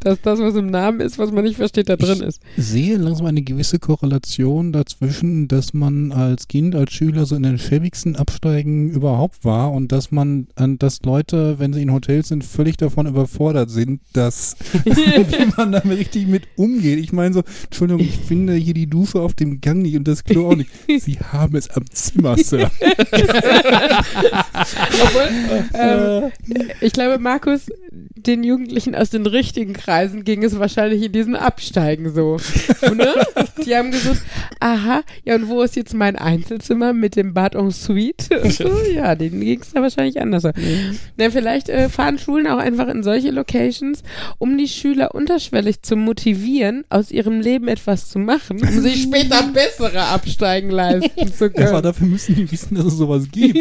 dass 0.00 0.20
das, 0.20 0.38
was 0.38 0.54
im 0.54 0.66
Namen 0.66 1.00
ist, 1.00 1.18
was 1.18 1.32
man 1.32 1.44
nicht 1.44 1.56
versteht, 1.56 1.88
da 1.88 1.96
drin 1.96 2.20
ist. 2.20 2.40
Ich 2.56 2.64
sehe 2.64 2.96
langsam 2.96 3.26
eine 3.26 3.42
gewisse 3.42 3.78
Korrelation 3.78 4.72
dazwischen, 4.72 5.48
dass 5.48 5.74
man 5.74 6.12
als 6.12 6.48
Kind, 6.48 6.74
als 6.74 6.92
Schüler 6.92 7.26
so 7.26 7.34
in 7.34 7.42
den 7.42 7.58
schäbigsten 7.58 8.16
Absteigen 8.16 8.90
überhaupt 8.90 9.44
war 9.44 9.72
und 9.72 9.92
dass 9.92 10.10
man, 10.10 10.48
dass 10.56 11.02
Leute, 11.02 11.58
wenn 11.58 11.72
sie 11.72 11.82
in 11.82 11.92
Hotels 11.92 12.28
sind, 12.28 12.44
völlig 12.44 12.76
davon 12.76 13.06
überfordert 13.06 13.70
sind, 13.70 14.00
dass, 14.12 14.56
wie 14.84 15.52
man 15.56 15.72
damit 15.72 15.98
richtig 15.98 16.26
mit 16.26 16.44
umgeht. 16.56 16.98
Ich 16.98 17.12
meine 17.12 17.34
so, 17.34 17.42
Entschuldigung, 17.64 18.02
ich 18.02 18.16
finde 18.16 18.54
hier 18.54 18.74
die 18.74 18.88
Dusche 18.88 19.20
auf 19.20 19.34
dem 19.34 19.60
Gang 19.60 19.82
nicht 19.82 19.96
und 19.96 20.06
das 20.06 20.24
Klo 20.24 20.50
auch 20.50 20.56
nicht. 20.56 20.70
Sie 21.00 21.18
haben 21.18 21.56
es 21.56 21.70
am 21.70 21.84
Zimmer, 21.90 22.36
Sir. 22.36 22.70
Obwohl, 25.02 25.28
ähm, 25.74 26.30
ich 26.80 26.92
glaube, 26.92 27.18
Markus, 27.18 27.70
den 27.90 28.44
Jugendlichen 28.44 28.94
aus 28.94 29.10
den 29.10 29.26
richtigen 29.26 29.72
Kreisen 29.86 30.24
ging 30.24 30.42
es 30.42 30.58
wahrscheinlich 30.58 31.00
in 31.00 31.12
diesem 31.12 31.36
Absteigen 31.36 32.12
so. 32.12 32.38
ne? 32.92 33.14
Die 33.64 33.76
haben 33.76 33.92
gesagt, 33.92 34.20
aha, 34.58 35.02
ja 35.24 35.36
und 35.36 35.48
wo 35.48 35.62
ist 35.62 35.76
jetzt 35.76 35.94
mein 35.94 36.16
Einzelzimmer 36.16 36.92
mit 36.92 37.14
dem 37.14 37.34
Bad 37.34 37.54
en 37.54 37.70
suite? 37.70 38.28
So, 38.56 38.80
ja, 38.92 39.14
denen 39.14 39.40
ging 39.40 39.60
es 39.60 39.72
da 39.72 39.82
wahrscheinlich 39.82 40.20
anders. 40.20 40.44
Mhm. 40.44 40.98
Na, 41.18 41.30
vielleicht 41.30 41.68
äh, 41.68 41.88
fahren 41.88 42.18
Schulen 42.18 42.46
auch 42.46 42.58
einfach 42.58 42.88
in 42.88 43.02
solche 43.02 43.30
Locations, 43.30 44.02
um 44.38 44.56
die 44.56 44.68
Schüler 44.68 45.14
unterschwellig 45.14 45.82
zu 45.82 45.94
motivieren, 45.94 46.84
aus 46.88 47.10
ihrem 47.10 47.40
Leben 47.40 47.68
etwas 47.68 48.08
zu 48.08 48.18
machen, 48.18 48.60
um 48.62 48.80
sich 48.80 49.02
später 49.02 49.42
bessere 49.52 50.00
Absteigen 50.04 50.70
leisten 50.70 51.32
zu 51.32 51.50
können. 51.50 51.68
Aber 51.68 51.82
dafür 51.82 52.06
müssen 52.06 52.34
die 52.34 52.50
wissen, 52.50 52.76
dass 52.76 52.86
es 52.86 52.96
sowas 52.96 53.24
gibt. 53.30 53.58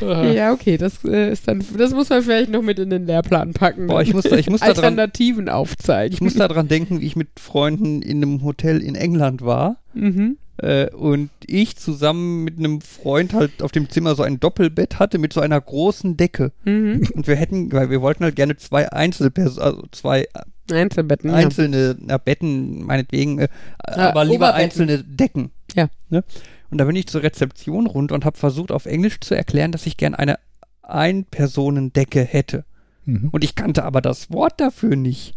ja, 0.00 0.52
okay, 0.52 0.76
das 0.76 1.04
äh, 1.04 1.32
ist 1.32 1.46
dann, 1.46 1.64
das 1.78 1.92
muss 1.92 2.08
man 2.08 2.22
vielleicht 2.22 2.50
noch 2.50 2.62
mit 2.62 2.78
in 2.78 2.90
den 2.90 3.06
Lehrplan 3.06 3.52
packen. 3.52 3.86
Boah, 3.86 4.02
ich 4.02 4.12
muss 4.12 4.24
da, 4.24 4.36
ich 4.36 4.50
muss 4.50 4.60
da 4.60 4.81
Alternativen 4.82 5.46
dran, 5.46 5.54
aufzeigen. 5.54 6.14
Ich 6.14 6.20
muss 6.20 6.34
daran 6.34 6.68
denken, 6.68 7.00
wie 7.00 7.06
ich 7.06 7.16
mit 7.16 7.40
Freunden 7.40 8.02
in 8.02 8.22
einem 8.22 8.42
Hotel 8.42 8.80
in 8.80 8.94
England 8.94 9.42
war. 9.42 9.76
Mhm. 9.94 10.38
Äh, 10.58 10.90
und 10.90 11.30
ich 11.46 11.76
zusammen 11.76 12.44
mit 12.44 12.58
einem 12.58 12.80
Freund 12.80 13.32
halt 13.32 13.62
auf 13.62 13.72
dem 13.72 13.88
Zimmer 13.88 14.14
so 14.14 14.22
ein 14.22 14.38
Doppelbett 14.38 14.98
hatte 14.98 15.18
mit 15.18 15.32
so 15.32 15.40
einer 15.40 15.60
großen 15.60 16.16
Decke. 16.16 16.52
Mhm. 16.64 17.08
Und 17.14 17.26
wir 17.26 17.36
hätten, 17.36 17.72
weil 17.72 17.90
wir 17.90 18.02
wollten 18.02 18.24
halt 18.24 18.36
gerne 18.36 18.56
zwei 18.56 18.90
Einzelpersonen, 18.92 19.62
also 19.64 19.84
zwei 19.92 20.26
Einzelbetten, 20.70 21.30
einzelne 21.30 21.96
ja. 22.08 22.18
Betten, 22.18 22.84
meinetwegen, 22.84 23.40
äh, 23.40 23.48
aber 23.84 24.24
lieber 24.24 24.50
Oberbetten. 24.50 24.62
einzelne 24.62 25.04
Decken. 25.04 25.50
Ja. 25.74 25.88
Ne? 26.10 26.22
Und 26.70 26.78
da 26.78 26.84
bin 26.84 26.96
ich 26.96 27.06
zur 27.06 27.22
Rezeption 27.22 27.86
runter 27.86 28.14
und 28.14 28.24
habe 28.24 28.38
versucht, 28.38 28.70
auf 28.72 28.86
Englisch 28.86 29.20
zu 29.20 29.34
erklären, 29.34 29.72
dass 29.72 29.86
ich 29.86 29.96
gerne 29.96 30.18
eine 30.18 30.38
Ein-Personen-Decke 30.82 32.22
hätte. 32.22 32.64
Mhm. 33.04 33.28
Und 33.30 33.44
ich 33.44 33.54
kannte 33.54 33.84
aber 33.84 34.00
das 34.00 34.30
Wort 34.30 34.60
dafür 34.60 34.96
nicht. 34.96 35.34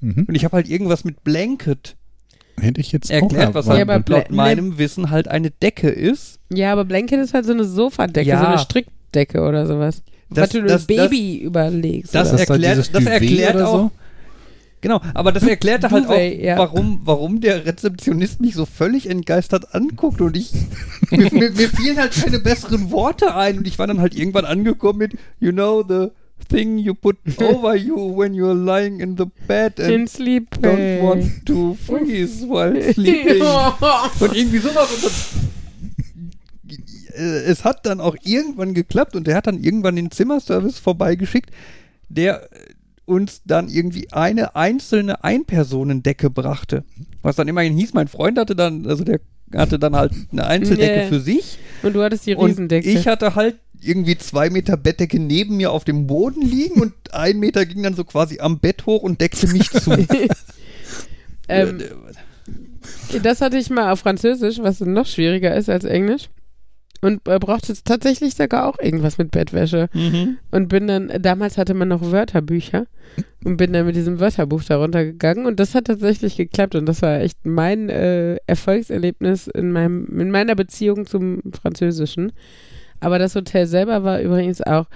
Mhm. 0.00 0.24
Und 0.28 0.34
ich 0.34 0.44
habe 0.44 0.56
halt 0.56 0.68
irgendwas 0.68 1.04
mit 1.04 1.24
Blanket. 1.24 1.96
Hätte 2.60 2.80
ich 2.80 2.90
jetzt 2.90 3.10
erklärt, 3.10 3.54
was 3.54 3.68
halt 3.68 3.86
ja, 3.86 4.02
laut 4.06 4.30
meinem 4.30 4.78
Wissen 4.78 5.10
halt 5.10 5.28
eine 5.28 5.50
Decke 5.50 5.88
ist. 5.88 6.40
Ja, 6.52 6.72
aber 6.72 6.84
Blanket 6.84 7.20
ist 7.20 7.32
halt 7.32 7.44
so 7.46 7.52
eine 7.52 7.64
Sofadecke, 7.64 8.28
ja. 8.28 8.40
so 8.40 8.46
eine 8.46 8.58
Strick 8.58 8.86
Decke 9.14 9.42
oder 9.42 9.66
sowas. 9.66 10.02
Das, 10.30 10.42
Was 10.44 10.50
du 10.50 10.62
das, 10.62 10.86
Baby 10.86 11.38
das, 11.38 11.46
überlegst. 11.46 12.14
Das 12.14 12.32
erklärt, 12.32 12.94
das 12.94 13.04
erklärt 13.04 13.56
auch. 13.62 13.72
So? 13.72 13.90
Genau, 14.80 15.00
aber 15.14 15.32
das 15.32 15.42
erklärte 15.42 15.90
halt 15.90 16.06
auch, 16.06 16.16
ja. 16.16 16.58
warum, 16.58 17.00
warum 17.04 17.40
der 17.40 17.66
Rezeptionist 17.66 18.40
mich 18.40 18.54
so 18.54 18.66
völlig 18.66 19.08
entgeistert 19.08 19.74
anguckt 19.74 20.20
und 20.20 20.36
ich, 20.36 20.52
mir, 21.10 21.32
mir, 21.32 21.50
mir 21.50 21.68
fielen 21.68 21.98
halt 21.98 22.12
keine 22.12 22.38
besseren 22.38 22.90
Worte 22.90 23.34
ein 23.34 23.58
und 23.58 23.66
ich 23.66 23.78
war 23.78 23.86
dann 23.86 24.00
halt 24.00 24.14
irgendwann 24.14 24.44
angekommen 24.44 24.98
mit, 24.98 25.16
you 25.40 25.52
know, 25.52 25.82
the 25.86 26.08
thing 26.48 26.78
you 26.78 26.94
put 26.94 27.16
over 27.38 27.76
you 27.76 27.96
when 27.96 28.34
you're 28.34 28.54
lying 28.54 29.00
in 29.00 29.16
the 29.16 29.26
bed 29.46 29.78
and 29.80 29.90
in 29.92 30.06
sleep 30.06 30.54
don't 30.60 31.02
want 31.02 31.46
to 31.46 31.74
freeze 31.74 32.44
while 32.46 32.74
sleeping. 32.92 33.42
und 34.20 34.34
irgendwie 34.34 34.58
sowas 34.58 34.92
und 34.94 35.04
dann, 35.04 35.12
es 37.18 37.64
hat 37.64 37.84
dann 37.84 38.00
auch 38.00 38.16
irgendwann 38.22 38.74
geklappt 38.74 39.16
und 39.16 39.26
der 39.26 39.34
hat 39.36 39.46
dann 39.46 39.62
irgendwann 39.62 39.96
den 39.96 40.10
Zimmerservice 40.10 40.78
vorbeigeschickt, 40.78 41.50
der 42.08 42.48
uns 43.06 43.42
dann 43.44 43.68
irgendwie 43.68 44.12
eine 44.12 44.54
einzelne 44.54 45.24
Einpersonendecke 45.24 46.30
brachte. 46.30 46.84
Was 47.22 47.36
dann 47.36 47.48
immerhin 47.48 47.76
hieß, 47.76 47.94
mein 47.94 48.06
Freund 48.06 48.38
hatte 48.38 48.54
dann, 48.54 48.86
also 48.86 49.02
der 49.02 49.20
hatte 49.54 49.78
dann 49.78 49.96
halt 49.96 50.12
eine 50.30 50.46
Einzeldecke 50.46 51.00
yeah. 51.00 51.08
für 51.08 51.20
sich. 51.20 51.58
Und 51.82 51.94
du 51.94 52.02
hattest 52.02 52.26
die 52.26 52.32
Riesendecke. 52.32 52.88
Und 52.88 52.96
ich 52.96 53.08
hatte 53.08 53.34
halt 53.34 53.56
irgendwie 53.80 54.18
zwei 54.18 54.50
Meter 54.50 54.76
Bettdecke 54.76 55.18
neben 55.18 55.56
mir 55.56 55.70
auf 55.72 55.84
dem 55.84 56.06
Boden 56.06 56.42
liegen 56.42 56.80
und 56.80 56.92
ein 57.12 57.38
Meter 57.38 57.66
ging 57.66 57.82
dann 57.82 57.94
so 57.94 58.04
quasi 58.04 58.40
am 58.40 58.58
Bett 58.58 58.86
hoch 58.86 59.02
und 59.02 59.20
deckte 59.20 59.46
mich 59.48 59.70
zu. 59.70 60.06
ähm, 61.48 61.82
das 63.22 63.40
hatte 63.40 63.58
ich 63.58 63.70
mal 63.70 63.92
auf 63.92 64.00
Französisch, 64.00 64.58
was 64.60 64.80
noch 64.80 65.06
schwieriger 65.06 65.54
ist 65.54 65.68
als 65.68 65.84
Englisch 65.84 66.28
und 67.00 67.26
äh, 67.28 67.38
brauchte 67.38 67.72
tatsächlich 67.84 68.34
sogar 68.34 68.66
auch 68.66 68.78
irgendwas 68.80 69.18
mit 69.18 69.30
Bettwäsche. 69.30 69.88
Mhm. 69.92 70.38
Und 70.50 70.68
bin 70.68 70.86
dann, 70.86 71.12
damals 71.20 71.58
hatte 71.58 71.74
man 71.74 71.88
noch 71.88 72.10
Wörterbücher 72.10 72.86
und 73.44 73.56
bin 73.56 73.72
dann 73.72 73.86
mit 73.86 73.96
diesem 73.96 74.20
Wörterbuch 74.20 74.64
darunter 74.64 75.04
gegangen 75.04 75.46
und 75.46 75.60
das 75.60 75.74
hat 75.74 75.86
tatsächlich 75.86 76.36
geklappt 76.36 76.74
und 76.74 76.86
das 76.86 77.02
war 77.02 77.20
echt 77.20 77.44
mein 77.44 77.88
äh, 77.88 78.36
Erfolgserlebnis 78.46 79.46
in, 79.48 79.72
meinem, 79.72 80.20
in 80.20 80.30
meiner 80.30 80.54
Beziehung 80.54 81.06
zum 81.06 81.40
Französischen. 81.52 82.32
Aber 83.00 83.18
das 83.18 83.34
Hotel 83.34 83.66
selber 83.66 84.02
war 84.04 84.20
übrigens 84.20 84.62
auch 84.62 84.86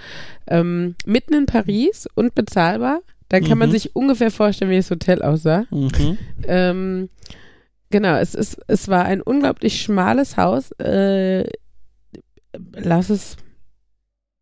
ähm, 0.47 0.95
mitten 1.05 1.33
in 1.33 1.45
Paris 1.45 2.07
und 2.15 2.35
bezahlbar. 2.35 3.01
Dann 3.29 3.41
kann 3.43 3.53
mhm. 3.53 3.59
man 3.59 3.71
sich 3.71 3.95
ungefähr 3.95 4.31
vorstellen, 4.31 4.71
wie 4.71 4.77
das 4.77 4.91
Hotel 4.91 5.21
aussah. 5.21 5.65
Mhm. 5.71 6.17
Ähm, 6.45 7.09
genau, 7.89 8.15
es, 8.17 8.35
ist, 8.35 8.59
es 8.67 8.89
war 8.89 9.05
ein 9.05 9.21
unglaublich 9.21 9.81
schmales 9.81 10.37
Haus. 10.37 10.71
Äh, 10.73 11.49
lass 12.73 13.09
es 13.09 13.37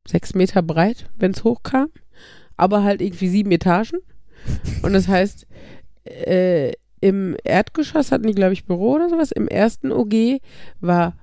sechs 0.07 0.33
Meter 0.33 0.61
breit, 0.61 1.09
wenn 1.17 1.31
es 1.31 1.43
hochkam, 1.43 1.89
aber 2.57 2.83
halt 2.83 3.01
irgendwie 3.01 3.29
sieben 3.29 3.51
Etagen. 3.51 3.99
Und 4.81 4.93
das 4.93 5.07
heißt, 5.07 5.47
äh, 6.03 6.73
im 6.99 7.35
Erdgeschoss 7.43 8.11
hatten 8.11 8.27
die, 8.27 8.35
glaube 8.35 8.53
ich, 8.53 8.65
Büro 8.65 8.93
oder 8.93 9.09
sowas. 9.09 9.31
Im 9.31 9.47
ersten 9.47 9.91
OG 9.91 10.41
war 10.79 11.15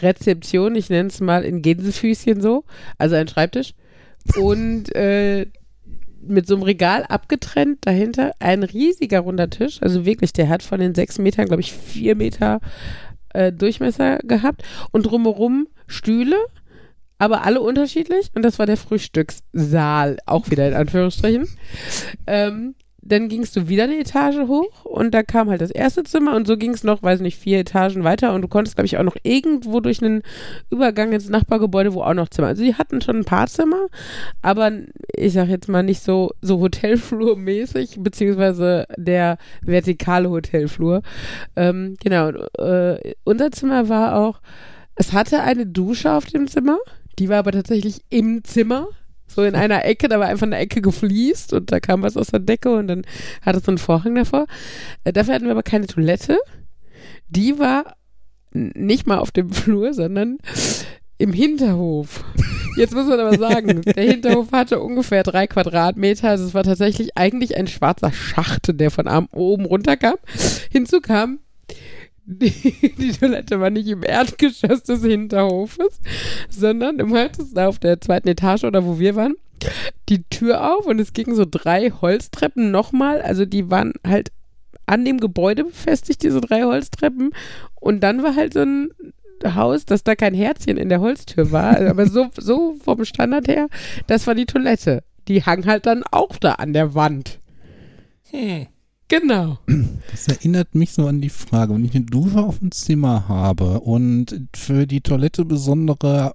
Rezeption, 0.00 0.74
ich 0.74 0.90
nenne 0.90 1.08
es 1.08 1.20
mal 1.20 1.44
in 1.44 1.62
Gänsefüßchen 1.62 2.40
so, 2.40 2.64
also 2.98 3.16
ein 3.16 3.28
Schreibtisch. 3.28 3.74
Und 4.36 4.94
äh, 4.94 5.46
mit 6.26 6.46
so 6.46 6.54
einem 6.54 6.62
Regal 6.62 7.04
abgetrennt 7.04 7.86
dahinter 7.86 8.32
ein 8.38 8.62
riesiger 8.62 9.20
runder 9.20 9.50
Tisch. 9.50 9.82
Also 9.82 10.04
wirklich, 10.04 10.32
der 10.32 10.48
hat 10.48 10.62
von 10.62 10.80
den 10.80 10.94
sechs 10.94 11.18
Metern, 11.18 11.46
glaube 11.46 11.60
ich, 11.60 11.72
vier 11.72 12.16
Meter 12.16 12.60
äh, 13.34 13.52
Durchmesser 13.52 14.18
gehabt. 14.18 14.62
Und 14.90 15.04
drumherum 15.04 15.68
Stühle, 15.86 16.38
aber 17.18 17.44
alle 17.44 17.60
unterschiedlich. 17.60 18.30
Und 18.34 18.42
das 18.42 18.58
war 18.58 18.66
der 18.66 18.76
Frühstückssaal, 18.76 20.18
auch 20.26 20.50
wieder 20.50 20.66
in 20.68 20.74
Anführungsstrichen. 20.74 21.46
Ähm, 22.26 22.74
dann 23.04 23.28
gingst 23.28 23.56
du 23.56 23.68
wieder 23.68 23.84
eine 23.84 23.98
Etage 23.98 24.48
hoch 24.48 24.84
und 24.84 25.12
da 25.12 25.22
kam 25.22 25.50
halt 25.50 25.60
das 25.60 25.70
erste 25.70 26.02
Zimmer 26.04 26.34
und 26.34 26.46
so 26.46 26.56
ging 26.56 26.72
es 26.72 26.84
noch, 26.84 27.02
weiß 27.02 27.20
nicht, 27.20 27.38
vier 27.38 27.60
Etagen 27.60 28.04
weiter 28.04 28.34
und 28.34 28.42
du 28.42 28.48
konntest, 28.48 28.76
glaube 28.76 28.86
ich, 28.86 28.96
auch 28.96 29.02
noch 29.02 29.16
irgendwo 29.22 29.80
durch 29.80 30.02
einen 30.02 30.22
Übergang 30.70 31.12
ins 31.12 31.28
Nachbargebäude, 31.28 31.94
wo 31.94 32.02
auch 32.02 32.14
noch 32.14 32.28
Zimmer. 32.28 32.48
Also 32.48 32.64
die 32.64 32.74
hatten 32.74 33.00
schon 33.00 33.18
ein 33.18 33.24
paar 33.24 33.46
Zimmer, 33.46 33.86
aber 34.42 34.72
ich 35.14 35.32
sag 35.32 35.48
jetzt 35.48 35.68
mal 35.68 35.82
nicht 35.82 36.02
so, 36.02 36.30
so 36.40 36.58
Hotelflur-mäßig, 36.60 37.98
beziehungsweise 38.00 38.86
der 38.96 39.38
vertikale 39.62 40.30
Hotelflur. 40.30 41.02
Ähm, 41.56 41.96
genau, 42.02 42.30
äh, 42.30 43.14
unser 43.24 43.50
Zimmer 43.50 43.88
war 43.88 44.16
auch 44.16 44.40
es 44.96 45.12
hatte 45.12 45.42
eine 45.42 45.66
Dusche 45.66 46.12
auf 46.12 46.26
dem 46.26 46.46
Zimmer, 46.46 46.78
die 47.18 47.28
war 47.28 47.38
aber 47.38 47.52
tatsächlich 47.52 48.02
im 48.10 48.44
Zimmer. 48.44 48.88
So 49.34 49.42
in 49.42 49.54
einer 49.54 49.84
Ecke, 49.84 50.08
da 50.08 50.20
war 50.20 50.28
einfach 50.28 50.46
eine 50.46 50.58
Ecke 50.58 50.80
gefliest 50.80 51.52
und 51.52 51.72
da 51.72 51.80
kam 51.80 52.02
was 52.02 52.16
aus 52.16 52.28
der 52.28 52.40
Decke 52.40 52.74
und 52.74 52.86
dann 52.86 53.02
hatte 53.42 53.58
es 53.58 53.64
so 53.64 53.70
einen 53.70 53.78
Vorhang 53.78 54.14
davor. 54.14 54.46
Äh, 55.02 55.12
dafür 55.12 55.34
hatten 55.34 55.44
wir 55.46 55.52
aber 55.52 55.62
keine 55.62 55.86
Toilette. 55.86 56.38
Die 57.28 57.58
war 57.58 57.96
nicht 58.52 59.06
mal 59.06 59.18
auf 59.18 59.32
dem 59.32 59.50
Flur, 59.52 59.92
sondern 59.92 60.38
im 61.18 61.32
Hinterhof. 61.32 62.24
Jetzt 62.76 62.94
muss 62.94 63.06
man 63.06 63.20
aber 63.20 63.38
sagen, 63.38 63.82
der 63.82 64.04
Hinterhof 64.04 64.50
hatte 64.52 64.80
ungefähr 64.80 65.22
drei 65.22 65.46
Quadratmeter. 65.46 66.30
Also 66.30 66.44
es 66.44 66.54
war 66.54 66.64
tatsächlich 66.64 67.16
eigentlich 67.16 67.56
ein 67.56 67.68
schwarzer 67.68 68.12
Schacht, 68.12 68.80
der 68.80 68.90
von 68.90 69.06
oben 69.32 69.64
runterkam. 69.64 70.16
Hinzu 70.70 71.00
kam 71.00 71.38
die, 72.26 72.94
die, 72.98 73.12
Toilette 73.12 73.60
war 73.60 73.70
nicht 73.70 73.88
im 73.88 74.02
Erdgeschoss 74.02 74.82
des 74.82 75.02
Hinterhofes, 75.02 76.00
sondern 76.48 76.98
im 76.98 77.14
hattest 77.14 77.58
auf 77.58 77.78
der 77.78 78.00
zweiten 78.00 78.28
Etage 78.28 78.64
oder 78.64 78.84
wo 78.84 78.98
wir 78.98 79.14
waren, 79.14 79.34
die 80.08 80.22
Tür 80.24 80.74
auf 80.74 80.86
und 80.86 80.98
es 81.00 81.12
gingen 81.12 81.34
so 81.34 81.44
drei 81.48 81.90
Holztreppen 81.90 82.70
nochmal. 82.70 83.20
Also 83.22 83.44
die 83.44 83.70
waren 83.70 83.92
halt 84.06 84.30
an 84.86 85.04
dem 85.04 85.18
Gebäude 85.18 85.64
befestigt, 85.64 86.22
diese 86.22 86.40
drei 86.40 86.64
Holztreppen. 86.64 87.32
Und 87.74 88.00
dann 88.00 88.22
war 88.22 88.36
halt 88.36 88.54
so 88.54 88.60
ein 88.60 88.90
Haus, 89.44 89.84
dass 89.84 90.04
da 90.04 90.14
kein 90.14 90.34
Herzchen 90.34 90.76
in 90.76 90.88
der 90.88 91.00
Holztür 91.00 91.52
war. 91.52 91.80
Aber 91.80 92.06
so, 92.06 92.28
so 92.36 92.76
vom 92.82 93.04
Standard 93.04 93.48
her, 93.48 93.68
das 94.06 94.26
war 94.26 94.34
die 94.34 94.46
Toilette. 94.46 95.02
Die 95.28 95.42
hang 95.42 95.66
halt 95.66 95.86
dann 95.86 96.04
auch 96.10 96.36
da 96.36 96.52
an 96.52 96.72
der 96.72 96.94
Wand. 96.94 97.40
Hm. 98.30 98.66
Genau. 99.08 99.58
Das 100.10 100.28
erinnert 100.28 100.74
mich 100.74 100.92
so 100.92 101.06
an 101.06 101.20
die 101.20 101.28
Frage, 101.28 101.74
wenn 101.74 101.84
ich 101.84 101.94
eine 101.94 102.04
Dusche 102.04 102.38
auf 102.38 102.58
dem 102.58 102.70
Zimmer 102.72 103.28
habe 103.28 103.80
und 103.80 104.48
für 104.54 104.86
die 104.86 105.00
Toilette 105.00 105.44
besondere 105.44 106.34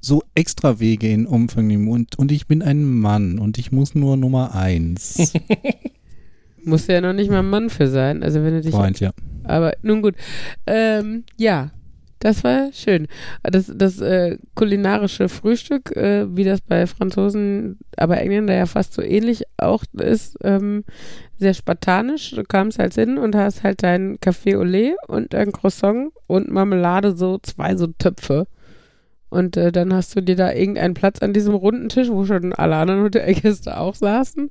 so 0.00 0.22
extra 0.34 0.80
Wege 0.80 1.10
in 1.10 1.26
Umfang 1.26 1.66
nehmen 1.66 1.88
und, 1.88 2.18
und 2.18 2.30
ich 2.30 2.46
bin 2.46 2.62
ein 2.62 2.84
Mann 2.84 3.38
und 3.38 3.58
ich 3.58 3.72
muss 3.72 3.94
nur 3.94 4.16
Nummer 4.16 4.54
eins. 4.54 5.32
muss 6.64 6.86
ja 6.86 7.00
noch 7.00 7.12
nicht 7.12 7.30
mal 7.30 7.40
ein 7.40 7.50
Mann 7.50 7.70
für 7.70 7.88
sein. 7.88 8.22
Also 8.22 8.42
wenn 8.42 8.54
du 8.54 8.60
dich. 8.60 8.72
Freund, 8.72 9.00
ja. 9.00 9.12
Aber 9.44 9.72
nun 9.82 10.02
gut. 10.02 10.14
Ähm, 10.66 11.24
ja, 11.36 11.70
das 12.24 12.42
war 12.42 12.72
schön. 12.72 13.06
Das, 13.42 13.70
das 13.74 14.00
äh, 14.00 14.38
kulinarische 14.54 15.28
Frühstück, 15.28 15.94
äh, 15.94 16.34
wie 16.34 16.44
das 16.44 16.62
bei 16.62 16.86
Franzosen, 16.86 17.78
aber 17.98 18.16
Engländer 18.16 18.54
ja 18.54 18.64
fast 18.64 18.94
so 18.94 19.02
ähnlich 19.02 19.44
auch 19.58 19.84
ist, 19.92 20.38
ähm, 20.42 20.84
sehr 21.38 21.52
spartanisch. 21.52 22.30
Du 22.30 22.42
kamst 22.42 22.78
halt 22.78 22.94
hin 22.94 23.18
und 23.18 23.36
hast 23.36 23.62
halt 23.62 23.82
dein 23.82 24.16
Café 24.16 24.56
au 24.56 24.62
lait 24.62 24.96
und 25.06 25.34
ein 25.34 25.52
Croissant 25.52 26.12
und 26.26 26.50
Marmelade, 26.50 27.14
so 27.14 27.36
zwei 27.42 27.76
so 27.76 27.88
Töpfe. 27.88 28.46
Und 29.28 29.58
äh, 29.58 29.70
dann 29.70 29.92
hast 29.92 30.16
du 30.16 30.22
dir 30.22 30.36
da 30.36 30.50
irgendeinen 30.50 30.94
Platz 30.94 31.18
an 31.18 31.34
diesem 31.34 31.54
runden 31.54 31.90
Tisch, 31.90 32.08
wo 32.08 32.24
schon 32.24 32.54
alle 32.54 32.76
anderen 32.76 33.02
Hotelgäste 33.02 33.78
auch 33.78 33.96
saßen, 33.96 34.50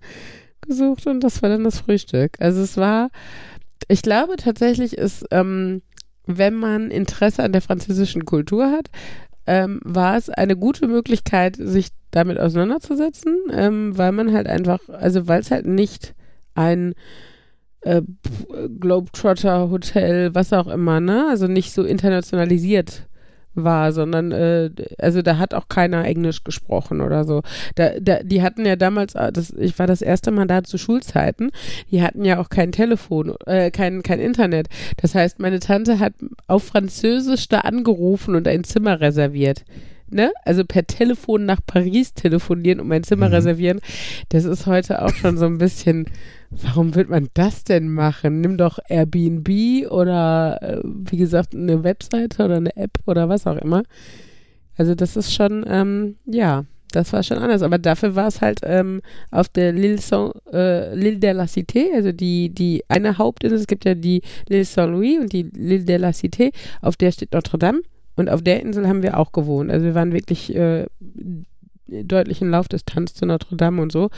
gesucht 0.61 1.07
und 1.07 1.21
das 1.21 1.41
war 1.41 1.49
dann 1.49 1.63
das 1.63 1.79
Frühstück. 1.79 2.33
Also 2.37 2.61
es 2.61 2.77
war, 2.77 3.09
ich 3.87 4.03
glaube 4.03 4.35
tatsächlich 4.35 4.95
ist, 4.95 5.25
ähm, 5.31 5.81
wenn 6.25 6.53
man 6.55 6.91
Interesse 6.91 7.43
an 7.43 7.51
der 7.51 7.61
französischen 7.61 8.25
Kultur 8.25 8.71
hat, 8.71 8.89
ähm, 9.45 9.79
war 9.83 10.15
es 10.17 10.29
eine 10.29 10.55
gute 10.55 10.87
Möglichkeit, 10.87 11.57
sich 11.57 11.89
damit 12.11 12.39
auseinanderzusetzen, 12.39 13.37
ähm, 13.51 13.97
weil 13.97 14.11
man 14.11 14.33
halt 14.33 14.47
einfach, 14.47 14.79
also 14.89 15.27
weil 15.27 15.41
es 15.41 15.51
halt 15.51 15.65
nicht 15.65 16.13
ein 16.55 16.93
äh, 17.81 18.01
Globetrotter 18.79 19.69
Hotel, 19.69 20.33
was 20.33 20.53
auch 20.53 20.67
immer, 20.67 20.99
ne? 20.99 21.27
Also 21.29 21.47
nicht 21.47 21.73
so 21.73 21.83
internationalisiert 21.83 23.07
war, 23.55 23.91
sondern 23.91 24.31
äh, 24.31 24.69
also 24.97 25.21
da 25.21 25.37
hat 25.37 25.53
auch 25.53 25.67
keiner 25.67 26.05
Englisch 26.05 26.43
gesprochen 26.43 27.01
oder 27.01 27.23
so. 27.23 27.41
Da, 27.75 27.99
da, 27.99 28.23
die 28.23 28.41
hatten 28.41 28.65
ja 28.65 28.75
damals, 28.75 29.15
äh, 29.15 29.31
das, 29.31 29.51
ich 29.51 29.77
war 29.79 29.87
das 29.87 30.01
erste 30.01 30.31
Mal 30.31 30.47
da 30.47 30.63
zu 30.63 30.77
Schulzeiten, 30.77 31.51
die 31.91 32.01
hatten 32.01 32.25
ja 32.25 32.39
auch 32.39 32.49
kein 32.49 32.71
Telefon, 32.71 33.33
äh, 33.45 33.71
kein, 33.71 34.03
kein 34.03 34.19
Internet. 34.19 34.67
Das 35.01 35.15
heißt, 35.15 35.39
meine 35.39 35.59
Tante 35.59 35.99
hat 35.99 36.13
auf 36.47 36.63
Französisch 36.63 37.47
da 37.47 37.59
angerufen 37.59 38.35
und 38.35 38.47
ein 38.47 38.63
Zimmer 38.63 38.99
reserviert. 39.01 39.63
Ne? 40.13 40.31
Also 40.43 40.63
per 40.65 40.85
Telefon 40.85 41.45
nach 41.45 41.59
Paris 41.65 42.13
telefonieren 42.13 42.79
und 42.79 42.87
mein 42.87 43.03
Zimmer 43.03 43.27
mhm. 43.27 43.35
reservieren, 43.35 43.81
das 44.29 44.45
ist 44.45 44.65
heute 44.65 45.01
auch 45.01 45.13
schon 45.13 45.37
so 45.37 45.45
ein 45.45 45.57
bisschen 45.57 46.05
Warum 46.61 46.95
wird 46.95 47.09
man 47.09 47.29
das 47.33 47.63
denn 47.63 47.89
machen? 47.89 48.41
Nimm 48.41 48.57
doch 48.57 48.79
Airbnb 48.87 49.89
oder 49.89 50.59
äh, 50.61 50.81
wie 50.83 51.17
gesagt 51.17 51.55
eine 51.55 51.83
Webseite 51.83 52.45
oder 52.45 52.57
eine 52.57 52.75
App 52.75 52.99
oder 53.05 53.29
was 53.29 53.47
auch 53.47 53.57
immer. 53.57 53.83
Also 54.77 54.95
das 54.95 55.15
ist 55.15 55.33
schon, 55.33 55.65
ähm, 55.67 56.17
ja, 56.25 56.65
das 56.91 57.11
war 57.11 57.23
schon 57.23 57.39
anders. 57.39 57.63
Aber 57.63 57.79
dafür 57.79 58.15
war 58.15 58.27
es 58.27 58.41
halt 58.41 58.59
ähm, 58.63 59.01
auf 59.31 59.49
der 59.49 59.73
L'Île 59.73 60.33
äh, 60.51 61.17
de 61.17 61.31
la 61.31 61.45
Cité, 61.45 61.93
also 61.95 62.11
die, 62.11 62.49
die 62.49 62.83
eine 62.87 63.17
Hauptinsel, 63.17 63.57
es 63.57 63.67
gibt 63.67 63.85
ja 63.85 63.95
die 63.95 64.21
L'Île 64.49 64.65
Saint-Louis 64.65 65.19
und 65.19 65.33
die 65.33 65.45
L'Île 65.45 65.85
de 65.85 65.97
la 65.97 66.09
Cité, 66.09 66.51
auf 66.81 66.97
der 66.97 67.11
steht 67.11 67.33
Notre 67.33 67.57
Dame. 67.57 67.81
Und 68.15 68.29
auf 68.29 68.41
der 68.41 68.61
Insel 68.61 68.87
haben 68.87 69.03
wir 69.03 69.17
auch 69.17 69.31
gewohnt. 69.31 69.71
Also 69.71 69.85
wir 69.85 69.95
waren 69.95 70.13
wirklich 70.13 70.55
äh, 70.55 70.85
deutlich 71.87 72.41
in 72.41 72.49
Laufdistanz 72.49 73.13
zu 73.13 73.25
Notre 73.25 73.55
Dame 73.55 73.81
und 73.81 73.91
so. 73.91 74.09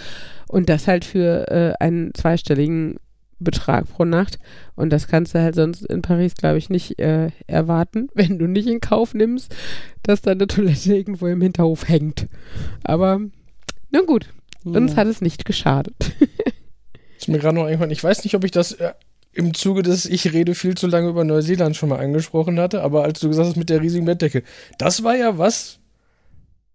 Und 0.47 0.69
das 0.69 0.87
halt 0.87 1.05
für 1.05 1.49
äh, 1.49 1.73
einen 1.83 2.13
zweistelligen 2.13 2.97
Betrag 3.39 3.87
pro 3.87 4.05
Nacht. 4.05 4.39
Und 4.75 4.91
das 4.91 5.07
kannst 5.07 5.35
du 5.35 5.41
halt 5.41 5.55
sonst 5.55 5.85
in 5.85 6.01
Paris, 6.01 6.35
glaube 6.35 6.57
ich, 6.57 6.69
nicht 6.69 6.99
äh, 6.99 7.31
erwarten, 7.47 8.09
wenn 8.13 8.39
du 8.39 8.47
nicht 8.47 8.67
in 8.67 8.79
Kauf 8.79 9.13
nimmst, 9.13 9.55
dass 10.03 10.21
deine 10.21 10.47
Toilette 10.47 10.95
irgendwo 10.95 11.27
im 11.27 11.41
Hinterhof 11.41 11.87
hängt. 11.87 12.27
Aber 12.83 13.21
na 13.91 14.01
gut, 14.01 14.27
ja. 14.63 14.71
uns 14.71 14.95
hat 14.95 15.07
es 15.07 15.21
nicht 15.21 15.45
geschadet. 15.45 15.95
ist 17.17 17.27
mir 17.27 17.39
gerade 17.39 17.55
noch 17.55 17.65
eingefallen. 17.65 17.91
Ich 17.91 18.03
weiß 18.03 18.23
nicht, 18.23 18.35
ob 18.35 18.43
ich 18.43 18.51
das 18.51 18.73
äh, 18.73 18.93
im 19.35 19.53
Zuge 19.53 19.83
des 19.83 20.05
Ich 20.05 20.31
rede 20.33 20.55
viel 20.55 20.75
zu 20.75 20.87
lange 20.87 21.09
über 21.09 21.23
Neuseeland 21.23 21.75
schon 21.75 21.89
mal 21.89 21.99
angesprochen 21.99 22.59
hatte, 22.59 22.81
aber 22.81 23.03
als 23.03 23.19
du 23.19 23.27
gesagt 23.27 23.49
hast 23.49 23.57
mit 23.57 23.69
der 23.69 23.81
riesigen 23.81 24.05
Bettdecke, 24.05 24.43
das 24.77 25.03
war 25.03 25.15
ja 25.15 25.37
was, 25.37 25.79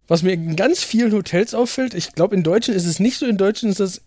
was 0.07 0.23
mir 0.23 0.33
in 0.33 0.57
ganz 0.57 0.85
vielen 0.85 1.13
Hotels 1.13 1.55
auffällt. 1.55 1.95
Ich 1.95 2.13
glaube, 2.13 2.37
in 2.37 2.43
Deutschen 2.43 2.75
ist 2.75 2.85
es 2.85 3.01
nicht 3.01 3.17
so. 3.17 3.27
In 3.27 3.39
Deutschen 3.39 3.71
ist 3.71 3.81
das 3.81 4.03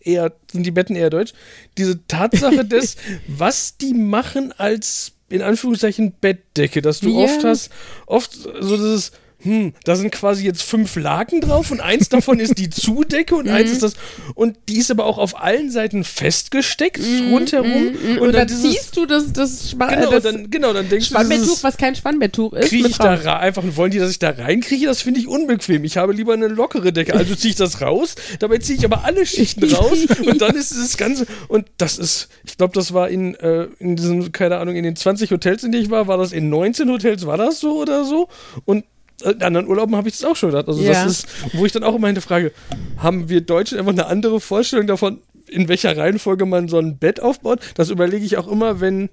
eher, 0.00 0.32
sind 0.50 0.64
die 0.64 0.70
Betten 0.70 0.96
eher 0.96 1.10
deutsch. 1.10 1.34
Diese 1.76 2.06
Tatsache 2.06 2.64
des, 2.64 2.96
was 3.26 3.76
die 3.76 3.92
machen 3.92 4.52
als 4.56 5.12
in 5.28 5.42
Anführungszeichen 5.42 6.12
Bettdecke, 6.20 6.82
dass 6.82 7.00
du 7.00 7.10
yeah. 7.10 7.24
oft 7.24 7.44
hast, 7.44 7.70
oft 8.06 8.32
so 8.32 8.76
dieses, 8.76 9.12
hm, 9.42 9.72
da 9.84 9.96
sind 9.96 10.10
quasi 10.12 10.44
jetzt 10.44 10.62
fünf 10.62 10.96
Laken 10.96 11.40
drauf 11.40 11.70
und 11.70 11.80
eins 11.80 12.08
davon 12.08 12.40
ist 12.40 12.58
die 12.58 12.70
Zudecke 12.70 13.34
und 13.34 13.48
eins 13.48 13.68
mhm. 13.68 13.74
ist 13.74 13.82
das 13.82 13.94
und 14.34 14.56
die 14.68 14.78
ist 14.78 14.90
aber 14.90 15.06
auch 15.06 15.18
auf 15.18 15.40
allen 15.40 15.70
Seiten 15.70 16.04
festgesteckt 16.04 17.00
mm, 17.00 17.32
rundherum 17.32 17.70
mm, 17.70 17.88
und, 17.88 18.18
und, 18.18 18.32
dann, 18.32 18.46
dann 18.46 18.48
ziehst 18.48 18.96
du 18.96 19.06
das 19.06 19.32
das, 19.32 19.76
genau, 19.78 20.10
das 20.10 20.22
dann, 20.22 20.50
genau 20.50 20.72
dann 20.72 20.88
denkst 20.88 21.06
Spannbetttuch, 21.06 21.62
was 21.62 21.76
kein 21.76 21.94
Spannbetttuch 21.94 22.52
ist. 22.54 22.68
Kriege 22.68 22.88
ich 22.88 22.98
da 22.98 23.38
einfach 23.38 23.62
wollen 23.76 23.90
die, 23.90 23.98
dass 23.98 24.10
ich 24.10 24.18
da 24.18 24.30
reinkriege? 24.30 24.86
Das 24.86 25.02
finde 25.02 25.20
ich 25.20 25.28
unbequem. 25.28 25.84
Ich 25.84 25.96
habe 25.96 26.12
lieber 26.12 26.34
eine 26.34 26.48
lockere 26.48 26.92
Decke, 26.92 27.14
also 27.14 27.34
ziehe 27.34 27.50
ich 27.50 27.56
das 27.56 27.80
raus. 27.80 28.14
Dabei 28.38 28.58
ziehe 28.58 28.78
ich 28.78 28.84
aber 28.84 29.04
alle 29.04 29.26
Schichten 29.26 29.64
raus 29.74 29.98
und 30.24 30.40
dann 30.40 30.54
ist 30.54 30.76
das 30.76 30.96
Ganze 30.96 31.26
und 31.48 31.66
das 31.78 31.98
ist, 31.98 32.28
ich 32.44 32.56
glaube, 32.56 32.74
das 32.74 32.92
war 32.92 33.08
in 33.08 33.34
äh, 33.36 33.68
in 33.78 33.96
diesen 33.96 34.32
keine 34.32 34.58
Ahnung 34.58 34.76
in 34.76 34.84
den 34.84 34.96
20 34.96 35.30
Hotels, 35.30 35.64
in 35.64 35.72
denen 35.72 35.84
ich 35.84 35.90
war, 35.90 36.06
war 36.06 36.18
das 36.18 36.32
in 36.32 36.50
19 36.50 36.90
Hotels 36.90 37.26
war 37.26 37.36
das 37.36 37.60
so 37.60 37.80
oder 37.80 38.04
so 38.04 38.28
und 38.64 38.84
in 39.22 39.42
anderen 39.42 39.66
Urlauben 39.66 39.96
habe 39.96 40.08
ich 40.08 40.18
das 40.18 40.24
auch 40.24 40.36
schon 40.36 40.50
gedacht. 40.50 40.68
Also 40.68 40.82
ja. 40.82 40.92
das 40.92 41.06
ist, 41.06 41.28
wo 41.52 41.66
ich 41.66 41.72
dann 41.72 41.84
auch 41.84 41.94
immer 41.94 42.08
hinterfrage, 42.08 42.52
haben 42.98 43.28
wir 43.28 43.40
Deutschen 43.40 43.78
einfach 43.78 43.92
eine 43.92 44.06
andere 44.06 44.40
Vorstellung 44.40 44.86
davon, 44.86 45.18
in 45.48 45.68
welcher 45.68 45.96
Reihenfolge 45.96 46.46
man 46.46 46.68
so 46.68 46.78
ein 46.78 46.98
Bett 46.98 47.20
aufbaut? 47.20 47.60
Das 47.74 47.90
überlege 47.90 48.24
ich 48.24 48.36
auch 48.36 48.48
immer, 48.48 48.80
wenn 48.80 49.08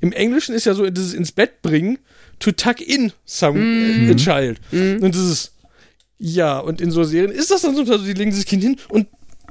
im 0.00 0.12
Englischen 0.12 0.54
ist 0.54 0.66
ja 0.66 0.74
so 0.74 0.88
dieses 0.90 1.14
ins 1.14 1.32
Bett 1.32 1.62
bringen, 1.62 1.98
to 2.38 2.52
tuck 2.52 2.80
in 2.80 3.12
some 3.24 3.58
mm. 3.58 4.10
a 4.10 4.14
child. 4.14 4.60
Mm. 4.70 5.02
Und 5.02 5.14
das 5.14 5.24
ist 5.24 5.52
ja, 6.18 6.58
und 6.58 6.80
in 6.80 6.90
so 6.90 7.04
Serien 7.04 7.30
ist 7.30 7.50
das 7.50 7.62
dann 7.62 7.76
so, 7.76 7.82
also 7.82 8.04
die 8.04 8.14
legen 8.14 8.32
sich 8.32 8.44
das 8.44 8.50
Kind 8.50 8.62
hin 8.62 8.76
und 8.88 9.06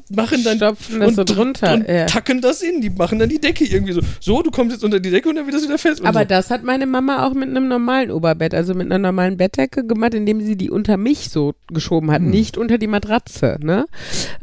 machen 0.09 0.43
dann 0.43 0.57
Stopfen 0.57 0.99
das 0.99 1.09
und, 1.09 1.15
so 1.15 1.23
drunter 1.23 1.73
und 1.73 1.87
ja. 1.87 2.05
tacken 2.05 2.41
das 2.41 2.61
in. 2.61 2.81
Die 2.81 2.89
machen 2.89 3.19
dann 3.19 3.29
die 3.29 3.39
Decke 3.39 3.65
irgendwie 3.65 3.93
so. 3.93 4.01
So, 4.19 4.41
du 4.41 4.51
kommst 4.51 4.73
jetzt 4.73 4.83
unter 4.83 4.99
die 4.99 5.09
Decke 5.09 5.29
und 5.29 5.35
dann 5.35 5.45
wird 5.45 5.55
das 5.55 5.63
wieder 5.63 5.77
fest. 5.77 6.05
Aber 6.05 6.21
so. 6.21 6.25
das 6.25 6.51
hat 6.51 6.63
meine 6.63 6.85
Mama 6.85 7.25
auch 7.25 7.33
mit 7.33 7.49
einem 7.49 7.67
normalen 7.67 8.11
Oberbett, 8.11 8.53
also 8.53 8.73
mit 8.73 8.85
einer 8.85 8.99
normalen 8.99 9.37
Bettdecke 9.37 9.85
gemacht, 9.85 10.13
indem 10.13 10.41
sie 10.41 10.55
die 10.55 10.69
unter 10.69 10.97
mich 10.97 11.29
so 11.29 11.53
geschoben 11.67 12.11
hat, 12.11 12.21
hm. 12.21 12.29
nicht 12.29 12.57
unter 12.57 12.77
die 12.77 12.87
Matratze. 12.87 13.57
Ne? 13.61 13.85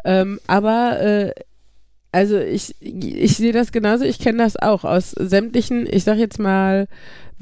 Ähm, 0.05 0.40
aber 0.46 1.01
äh, 1.01 1.33
also 2.12 2.38
ich, 2.38 2.75
ich 2.81 3.37
sehe 3.37 3.53
das 3.53 3.72
genauso, 3.72 4.05
ich 4.05 4.18
kenne 4.18 4.38
das 4.38 4.57
auch 4.57 4.85
aus 4.85 5.12
sämtlichen, 5.12 5.87
ich 5.90 6.05
sag 6.05 6.18
jetzt 6.18 6.38
mal, 6.38 6.87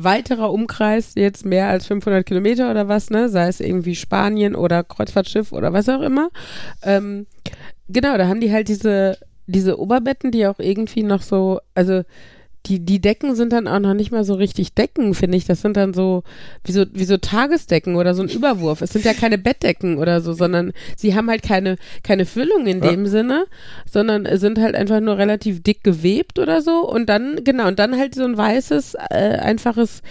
weiterer 0.02 0.52
Umkreis, 0.52 1.14
jetzt 1.14 1.44
mehr 1.44 1.68
als 1.68 1.86
500 1.86 2.24
Kilometer 2.24 2.70
oder 2.70 2.88
was, 2.88 3.10
ne, 3.10 3.28
sei 3.28 3.48
es 3.48 3.60
irgendwie 3.60 3.94
Spanien 3.94 4.54
oder 4.54 4.84
Kreuzfahrtschiff 4.84 5.52
oder 5.52 5.72
was 5.72 5.88
auch 5.88 6.00
immer. 6.00 6.30
Ähm, 6.82 7.26
genau, 7.88 8.16
da 8.16 8.28
haben 8.28 8.40
die 8.40 8.52
halt 8.52 8.68
diese, 8.68 9.18
diese 9.46 9.78
Oberbetten, 9.78 10.30
die 10.30 10.46
auch 10.46 10.58
irgendwie 10.58 11.02
noch 11.02 11.22
so, 11.22 11.60
also 11.74 12.02
die, 12.66 12.84
die 12.84 13.00
Decken 13.00 13.34
sind 13.34 13.52
dann 13.52 13.66
auch 13.66 13.78
noch 13.78 13.94
nicht 13.94 14.12
mal 14.12 14.24
so 14.24 14.34
richtig 14.34 14.74
Decken, 14.74 15.14
finde 15.14 15.36
ich. 15.36 15.46
Das 15.46 15.62
sind 15.62 15.76
dann 15.76 15.94
so 15.94 16.22
wie, 16.64 16.72
so, 16.72 16.84
wie 16.92 17.04
so 17.04 17.16
Tagesdecken 17.16 17.96
oder 17.96 18.14
so 18.14 18.22
ein 18.22 18.28
Überwurf. 18.28 18.82
Es 18.82 18.90
sind 18.90 19.04
ja 19.04 19.14
keine 19.14 19.38
Bettdecken 19.38 19.98
oder 19.98 20.20
so, 20.20 20.32
sondern 20.32 20.72
sie 20.96 21.14
haben 21.14 21.30
halt 21.30 21.42
keine, 21.42 21.76
keine 22.02 22.26
Füllung 22.26 22.66
in 22.66 22.82
ja. 22.82 22.90
dem 22.90 23.06
Sinne, 23.06 23.46
sondern 23.90 24.28
sind 24.38 24.58
halt 24.58 24.74
einfach 24.74 25.00
nur 25.00 25.16
relativ 25.16 25.62
dick 25.62 25.82
gewebt 25.82 26.38
oder 26.38 26.60
so. 26.60 26.88
Und 26.88 27.08
dann, 27.08 27.42
genau, 27.44 27.68
und 27.68 27.78
dann 27.78 27.96
halt 27.96 28.14
so 28.14 28.24
ein 28.24 28.36
weißes, 28.36 28.94
äh, 29.10 29.38
einfaches 29.38 30.02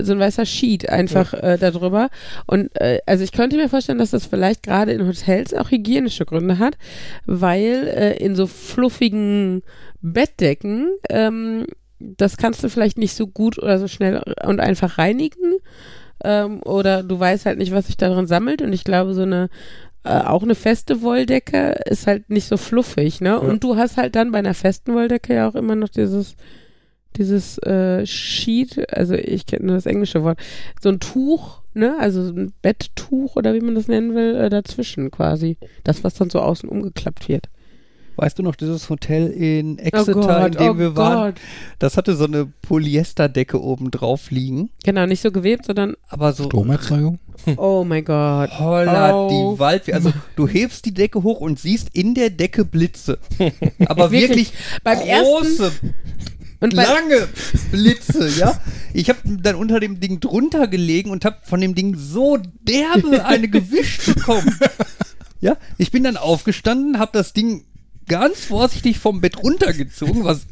so 0.00 0.12
ein 0.12 0.18
weißer 0.18 0.46
Sheet 0.46 0.88
einfach 0.88 1.34
ja. 1.34 1.40
äh, 1.40 1.58
darüber. 1.58 2.08
Und 2.46 2.70
äh, 2.80 3.00
also 3.06 3.24
ich 3.24 3.32
könnte 3.32 3.56
mir 3.56 3.68
vorstellen, 3.68 3.98
dass 3.98 4.10
das 4.10 4.26
vielleicht 4.26 4.62
gerade 4.62 4.92
in 4.92 5.06
Hotels 5.06 5.52
auch 5.54 5.70
hygienische 5.70 6.24
Gründe 6.24 6.58
hat, 6.58 6.78
weil 7.26 7.88
äh, 7.88 8.16
in 8.16 8.34
so 8.34 8.46
fluffigen 8.46 9.62
Bettdecken 10.00 10.90
ähm, 11.10 11.66
das 12.16 12.36
kannst 12.36 12.62
du 12.62 12.68
vielleicht 12.68 12.98
nicht 12.98 13.14
so 13.14 13.26
gut 13.26 13.58
oder 13.58 13.78
so 13.78 13.88
schnell 13.88 14.22
und 14.44 14.60
einfach 14.60 14.98
reinigen. 14.98 15.56
Ähm, 16.24 16.62
oder 16.62 17.02
du 17.02 17.18
weißt 17.18 17.46
halt 17.46 17.58
nicht, 17.58 17.72
was 17.72 17.86
sich 17.86 17.96
darin 17.96 18.26
sammelt. 18.26 18.62
Und 18.62 18.72
ich 18.72 18.84
glaube, 18.84 19.14
so 19.14 19.22
eine 19.22 19.48
äh, 20.04 20.20
auch 20.20 20.42
eine 20.42 20.54
feste 20.54 21.02
Wolldecke 21.02 21.80
ist 21.86 22.06
halt 22.06 22.28
nicht 22.28 22.48
so 22.48 22.56
fluffig, 22.56 23.20
ne? 23.20 23.30
Ja. 23.30 23.36
Und 23.36 23.62
du 23.62 23.76
hast 23.76 23.96
halt 23.96 24.16
dann 24.16 24.32
bei 24.32 24.38
einer 24.38 24.54
festen 24.54 24.94
Wolldecke 24.94 25.34
ja 25.34 25.48
auch 25.48 25.54
immer 25.54 25.76
noch 25.76 25.88
dieses 25.88 26.36
dieses 27.16 27.58
äh, 27.58 28.06
Sheet, 28.06 28.90
also 28.90 29.14
ich 29.14 29.46
kenne 29.46 29.66
nur 29.66 29.74
das 29.76 29.86
englische 29.86 30.22
Wort, 30.22 30.38
so 30.80 30.88
ein 30.88 30.98
Tuch, 30.98 31.60
ne, 31.74 31.94
also 31.98 32.22
ein 32.22 32.52
Betttuch 32.62 33.36
oder 33.36 33.54
wie 33.54 33.60
man 33.60 33.74
das 33.74 33.88
nennen 33.88 34.14
will, 34.14 34.34
äh, 34.34 34.48
dazwischen 34.48 35.10
quasi. 35.10 35.56
Das, 35.84 36.04
was 36.04 36.14
dann 36.14 36.30
so 36.30 36.40
außen 36.40 36.68
umgeklappt 36.68 37.28
wird. 37.28 37.48
Weißt 38.16 38.38
du 38.38 38.42
noch, 38.42 38.54
dieses 38.54 38.90
Hotel 38.90 39.28
in 39.28 39.78
oh 39.78 39.82
Exeter, 39.82 40.16
oh 40.16 40.26
Gott, 40.26 40.54
in 40.54 40.62
dem 40.62 40.70
oh 40.70 40.78
wir 40.78 40.96
waren, 40.96 41.34
Gott. 41.34 41.42
das 41.78 41.96
hatte 41.96 42.14
so 42.14 42.24
eine 42.24 42.46
Polyesterdecke 42.46 43.60
oben 43.60 43.90
drauf 43.90 44.30
liegen. 44.30 44.70
Genau, 44.84 45.06
nicht 45.06 45.22
so 45.22 45.32
gewebt, 45.32 45.66
sondern 45.66 45.96
aber 46.08 46.32
so 46.32 46.44
Stromerzeugung. 46.44 47.18
Oh 47.56 47.84
mein 47.84 48.04
Gott. 48.04 48.50
Holla, 48.58 49.14
oh. 49.14 49.54
die 49.54 49.58
Wald. 49.58 49.92
Also 49.92 50.12
du 50.36 50.46
hebst 50.46 50.84
die 50.84 50.94
Decke 50.94 51.22
hoch 51.22 51.40
und 51.40 51.58
siehst 51.58 51.88
in 51.92 52.14
der 52.14 52.30
Decke 52.30 52.64
Blitze. 52.64 53.18
Aber 53.86 54.12
wirklich, 54.12 54.52
wirklich 54.84 55.10
große, 55.10 55.72
und 56.62 56.72
lange 56.74 57.28
Blitze, 57.72 58.28
ja. 58.38 58.60
Ich 58.94 59.08
habe 59.08 59.18
dann 59.24 59.56
unter 59.56 59.80
dem 59.80 59.98
Ding 59.98 60.20
drunter 60.20 60.68
gelegen 60.68 61.10
und 61.10 61.24
habe 61.24 61.38
von 61.42 61.60
dem 61.60 61.74
Ding 61.74 61.96
so 61.96 62.38
derbe 62.62 63.24
eine 63.24 63.48
gewischt 63.48 64.14
bekommen. 64.14 64.58
Ja, 65.40 65.56
ich 65.76 65.90
bin 65.90 66.04
dann 66.04 66.16
aufgestanden, 66.16 67.00
habe 67.00 67.10
das 67.14 67.32
Ding 67.32 67.64
ganz 68.08 68.44
vorsichtig 68.44 68.98
vom 68.98 69.20
Bett 69.20 69.42
runtergezogen, 69.42 70.24
was 70.24 70.46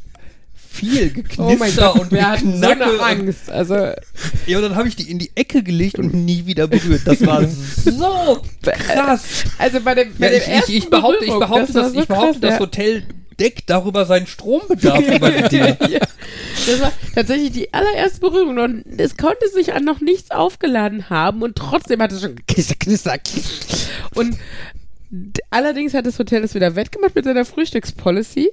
viel 0.71 1.11
geknister 1.11 1.95
oh 1.97 2.01
und 2.01 2.13
wir 2.13 2.31
hatten 2.31 2.57
so 2.61 2.69
eine 2.69 3.01
Angst. 3.01 3.51
Also 3.51 3.75
ja, 4.47 4.57
und 4.59 4.63
dann 4.63 4.77
habe 4.77 4.89
ich 4.89 4.97
die 4.97 5.11
in 5.11 5.19
die 5.19 5.33
Ecke 5.35 5.63
gelegt 5.63 5.99
und 5.99 6.15
nie 6.15 6.47
wieder 6.47 6.69
berührt. 6.69 7.03
Das 7.05 7.25
war 7.27 7.45
so 7.47 8.43
krass. 8.63 9.23
Also 9.59 9.81
bei 9.81 9.97
dem, 9.97 10.15
bei 10.17 10.33
ja, 10.33 10.39
dem 10.39 10.53
ich, 10.53 10.69
ich, 10.69 10.77
ich, 10.85 10.91
behaupte, 10.91 11.25
ich 11.25 11.39
behaupte, 11.39 11.73
das, 11.73 11.85
das 11.87 11.93
so 11.93 12.01
ich 12.01 12.07
behaupte, 12.07 12.41
krass, 12.41 12.51
das 12.51 12.61
Hotel 12.61 13.03
deckt 13.41 13.69
darüber 13.69 14.05
seinen 14.05 14.27
Strombedarf 14.27 15.01
über 15.17 15.31
die 15.31 15.49
Dinge. 15.49 15.77
ja. 15.89 16.01
Das 16.67 16.81
war 16.81 16.93
tatsächlich 17.15 17.53
die 17.53 17.73
allererste 17.73 18.21
Berührung 18.21 18.59
und 18.59 18.85
es 19.01 19.17
konnte 19.17 19.49
sich 19.49 19.73
an 19.73 19.85
noch 19.85 20.01
nichts 20.01 20.31
aufgeladen 20.31 21.11
haben 21.11 21.43
und 21.43 21.57
trotzdem 21.57 22.01
hat 22.01 22.13
es 22.13 22.21
schon 22.21 22.37
knister, 22.47 22.75
knister. 22.79 23.19
Und 24.15 24.37
Allerdings 25.51 25.95
hat 25.95 26.07
das 26.07 26.19
Hotel 26.19 26.43
das 26.43 26.55
wieder 26.55 26.77
wettgemacht 26.77 27.15
mit 27.15 27.25
seiner 27.25 27.45
Frühstückspolicy, 27.45 28.51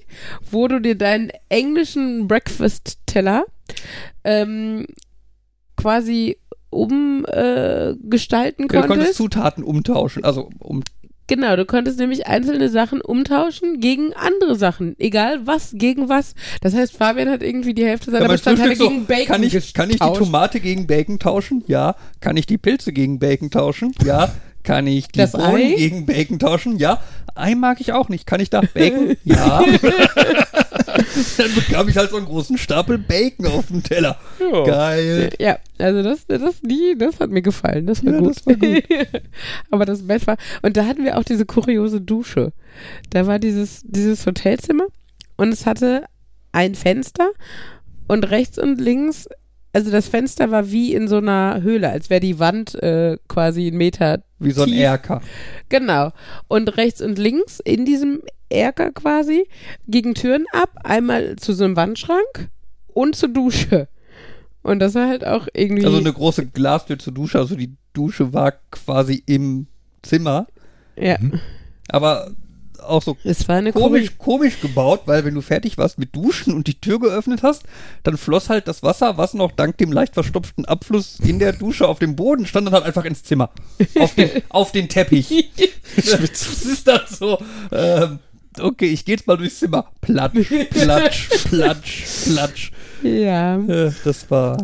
wo 0.50 0.68
du 0.68 0.80
dir 0.82 0.96
deinen 0.96 1.32
englischen 1.50 2.28
Breakfast-Teller 2.28 3.46
ähm, 4.24 4.88
quasi 5.76 6.38
umgestalten 6.70 8.64
äh, 8.64 8.68
konntest. 8.68 8.84
Du 8.84 8.88
konntest 8.88 9.16
Zutaten 9.16 9.64
umtauschen, 9.64 10.24
also 10.24 10.50
um 10.60 10.84
Genau, 11.28 11.58
du 11.58 11.66
konntest 11.66 12.00
nämlich 12.00 12.26
einzelne 12.26 12.70
Sachen 12.70 13.02
umtauschen 13.02 13.82
gegen 13.82 14.14
andere 14.14 14.56
Sachen. 14.56 14.96
Egal 14.98 15.46
was, 15.46 15.74
gegen 15.76 16.08
was. 16.08 16.36
Das 16.62 16.74
heißt, 16.74 16.96
Fabian 16.96 17.30
hat 17.30 17.44
irgendwie 17.44 17.74
die 17.74 17.86
Hälfte 17.86 18.12
seiner 18.12 18.30
Bestandteile 18.30 18.78
gegen 18.78 19.06
Bacon 19.06 19.26
kann 19.26 19.44
ich, 19.44 19.74
kann 19.74 19.90
ich 19.90 20.00
die 20.00 20.14
Tomate 20.14 20.62
gegen 20.62 20.88
Bacon 20.88 21.20
tauschen? 21.20 21.66
Ja. 21.68 21.96
Kann 22.22 22.38
ich 22.38 22.46
die 22.46 22.58
Pilze 22.58 22.94
gegen 22.94 23.20
Bacon 23.20 23.52
tauschen? 23.52 23.92
Ja. 24.06 24.32
Kann 24.68 24.86
ich 24.86 25.08
die 25.08 25.20
das 25.20 25.32
Bohnen 25.32 25.56
Ei? 25.56 25.76
gegen 25.76 26.06
Bacon 26.06 26.40
tauschen? 26.40 26.76
Ja. 26.76 27.02
Ei 27.36 27.56
mag 27.56 27.80
ich 27.80 27.94
auch 27.94 28.10
nicht. 28.10 28.28
Kann 28.28 28.42
ich 28.42 28.50
da 28.50 28.60
Bacon? 28.74 29.16
ja. 29.24 29.64
Dann 31.38 31.56
bekam 31.56 31.88
ich 31.88 31.96
halt 31.96 32.10
so 32.10 32.18
einen 32.18 32.26
großen 32.26 32.58
Stapel 32.58 32.98
Bacon 32.98 33.48
auf 33.48 33.68
dem 33.68 33.82
Teller. 33.82 34.20
Ja. 34.42 34.64
Geil. 34.66 35.30
Ja, 35.40 35.58
also 35.78 36.04
das, 36.04 36.28
das, 36.28 36.60
die, 36.62 36.96
das 36.98 37.22
hat 37.22 37.30
mir 37.30 37.42
gefallen. 37.42 37.88
Das 37.88 38.04
war 38.06 38.12
ja, 38.12 38.20
gut. 38.20 38.36
Das 38.36 38.46
war 38.46 38.56
gut. 38.56 38.84
Aber 39.72 39.86
das 39.86 40.06
Bett 40.06 40.28
war. 40.28 40.36
Und 40.62 40.76
da 40.76 40.86
hatten 40.86 41.06
wir 41.06 41.18
auch 41.18 41.24
diese 41.24 41.46
kuriose 41.46 42.02
Dusche. 42.02 42.52
Da 43.12 43.26
war 43.26 43.40
dieses, 43.40 43.84
dieses 43.86 44.26
Hotelzimmer 44.26 44.88
und 45.38 45.54
es 45.54 45.66
hatte 45.66 46.04
ein 46.52 46.76
Fenster 46.76 47.30
und 48.10 48.30
rechts 48.30 48.58
und 48.58 48.82
links 48.82 49.30
also 49.74 49.92
das 49.92 50.08
Fenster 50.08 50.50
war 50.50 50.72
wie 50.72 50.96
in 50.96 51.08
so 51.08 51.18
einer 51.18 51.62
Höhle, 51.62 51.90
als 51.90 52.10
wäre 52.10 52.20
die 52.20 52.40
Wand 52.40 52.74
äh, 52.82 53.18
quasi 53.28 53.68
einen 53.68 53.78
Meter 53.78 54.24
Wie 54.40 54.52
so 54.52 54.64
ein 54.64 54.70
tief. 54.70 54.80
Erker. 54.80 55.22
Genau. 55.70 56.12
Und 56.48 56.78
rechts 56.78 57.02
und 57.02 57.18
links 57.18 57.60
in 57.60 57.86
diesem 57.86 58.22
Erker 58.50 58.92
quasi 58.92 59.48
gingen 59.88 60.16
Türen 60.16 60.46
ab, 60.52 60.70
einmal 60.84 61.36
zu 61.38 61.54
so 61.54 61.64
einem 61.66 61.76
Wandschrank 61.76 62.50
und 62.88 63.16
zur 63.16 63.30
Dusche. 63.30 63.88
Und 64.62 64.80
das 64.80 64.96
war 64.96 65.08
halt 65.08 65.26
auch 65.26 65.48
irgendwie. 65.54 65.86
Also 65.86 65.98
eine 65.98 66.14
große 66.14 66.48
Glastür 66.48 67.00
zur 67.00 67.14
Dusche, 67.14 67.40
also 67.40 67.56
die 67.56 67.76
Dusche 67.94 68.34
war 68.34 68.54
quasi 68.72 69.24
im 69.26 69.68
Zimmer. 70.02 70.48
Ja. 70.96 71.18
Mhm. 71.20 71.40
Aber 71.90 72.32
auch 72.80 73.02
so 73.02 73.18
es 73.24 73.48
war 73.48 73.58
eine 73.58 73.74
komisch, 73.74 74.18
komisch 74.18 74.60
gebaut, 74.62 75.02
weil 75.06 75.26
wenn 75.26 75.34
du 75.34 75.42
fertig 75.42 75.78
warst 75.78 76.00
mit 76.00 76.16
Duschen 76.16 76.54
und 76.54 76.68
die 76.68 76.80
Tür 76.80 77.00
geöffnet 77.00 77.44
hast, 77.44 77.64
dann 78.04 78.18
floss 78.18 78.50
halt 78.50 78.68
das 78.68 78.84
Wasser, 78.84 79.18
was 79.18 79.34
noch 79.34 79.52
dank 79.52 79.78
dem 79.78 79.92
leicht 79.92 80.14
verstopften 80.14 80.66
Abfluss 80.66 81.20
in 81.20 81.40
der 81.40 81.54
Dusche 81.54 81.88
auf 81.88 82.00
dem 82.00 82.16
Boden 82.16 82.46
stand, 82.46 82.68
dann 82.68 82.74
halt 82.74 82.86
einfach 82.86 83.06
ins 83.06 83.24
Zimmer. 83.24 83.50
Auf 84.00 84.16
den, 84.16 84.30
auf 84.50 84.72
den 84.72 84.90
Teppich. 84.90 85.52
das 85.96 86.66
ist 86.66 86.88
dann 86.88 87.02
so, 87.10 87.38
ähm, 87.72 88.20
okay, 88.60 88.88
ich 88.88 89.06
geh 89.06 89.14
jetzt 89.14 89.28
mal 89.28 89.38
durchs 89.38 89.60
Zimmer. 89.60 89.92
Platsch, 90.02 90.50
platsch, 90.70 91.30
platsch, 91.46 92.04
platsch. 92.26 92.72
Ja. 93.04 93.58
Äh, 93.58 93.92
das 94.04 94.30
war. 94.30 94.58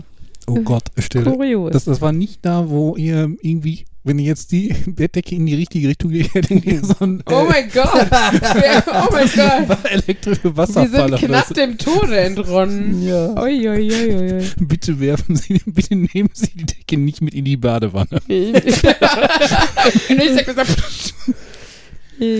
Oh 0.47 0.55
Gott, 0.55 0.83
stell 0.97 1.23
Kurios. 1.23 1.71
Das, 1.71 1.85
das 1.85 2.01
war 2.01 2.11
nicht 2.11 2.45
da, 2.45 2.69
wo 2.69 2.97
ihr 2.97 3.31
irgendwie 3.41 3.85
wenn 4.03 4.19
ihr 4.19 4.25
jetzt 4.25 4.51
die 4.51 4.73
Bettdecke 4.85 5.35
in 5.35 5.45
die 5.45 5.55
richtige 5.55 5.87
Richtung 5.87 6.11
legt, 6.11 6.33
hättet 6.33 6.65
ihr 6.65 6.83
so 6.83 6.95
ein. 6.99 7.23
Oh 7.25 7.45
mein 7.47 7.69
Gott! 7.69 7.87
oh 8.11 9.07
mein 9.11 9.29
Gott! 9.33 9.77
Elektrische 9.89 10.55
Wasserfall. 10.55 11.11
Wir 11.11 11.17
sind 11.17 11.27
knapp 11.29 11.53
dem 11.53 11.77
Tode 11.77 12.17
entronnen. 12.17 13.01
Ja. 13.03 13.41
Ui, 13.41 13.69
ui, 13.69 13.91
ui, 13.91 14.33
ui. 14.33 14.43
Bitte 14.59 14.99
werfen 14.99 15.35
Sie, 15.35 15.61
bitte 15.65 15.95
nehmen 15.95 16.29
Sie 16.33 16.51
die 16.53 16.65
Decke 16.65 16.97
nicht 16.97 17.21
mit 17.21 17.33
in 17.33 17.45
die 17.45 17.57
Badewanne. 17.57 18.21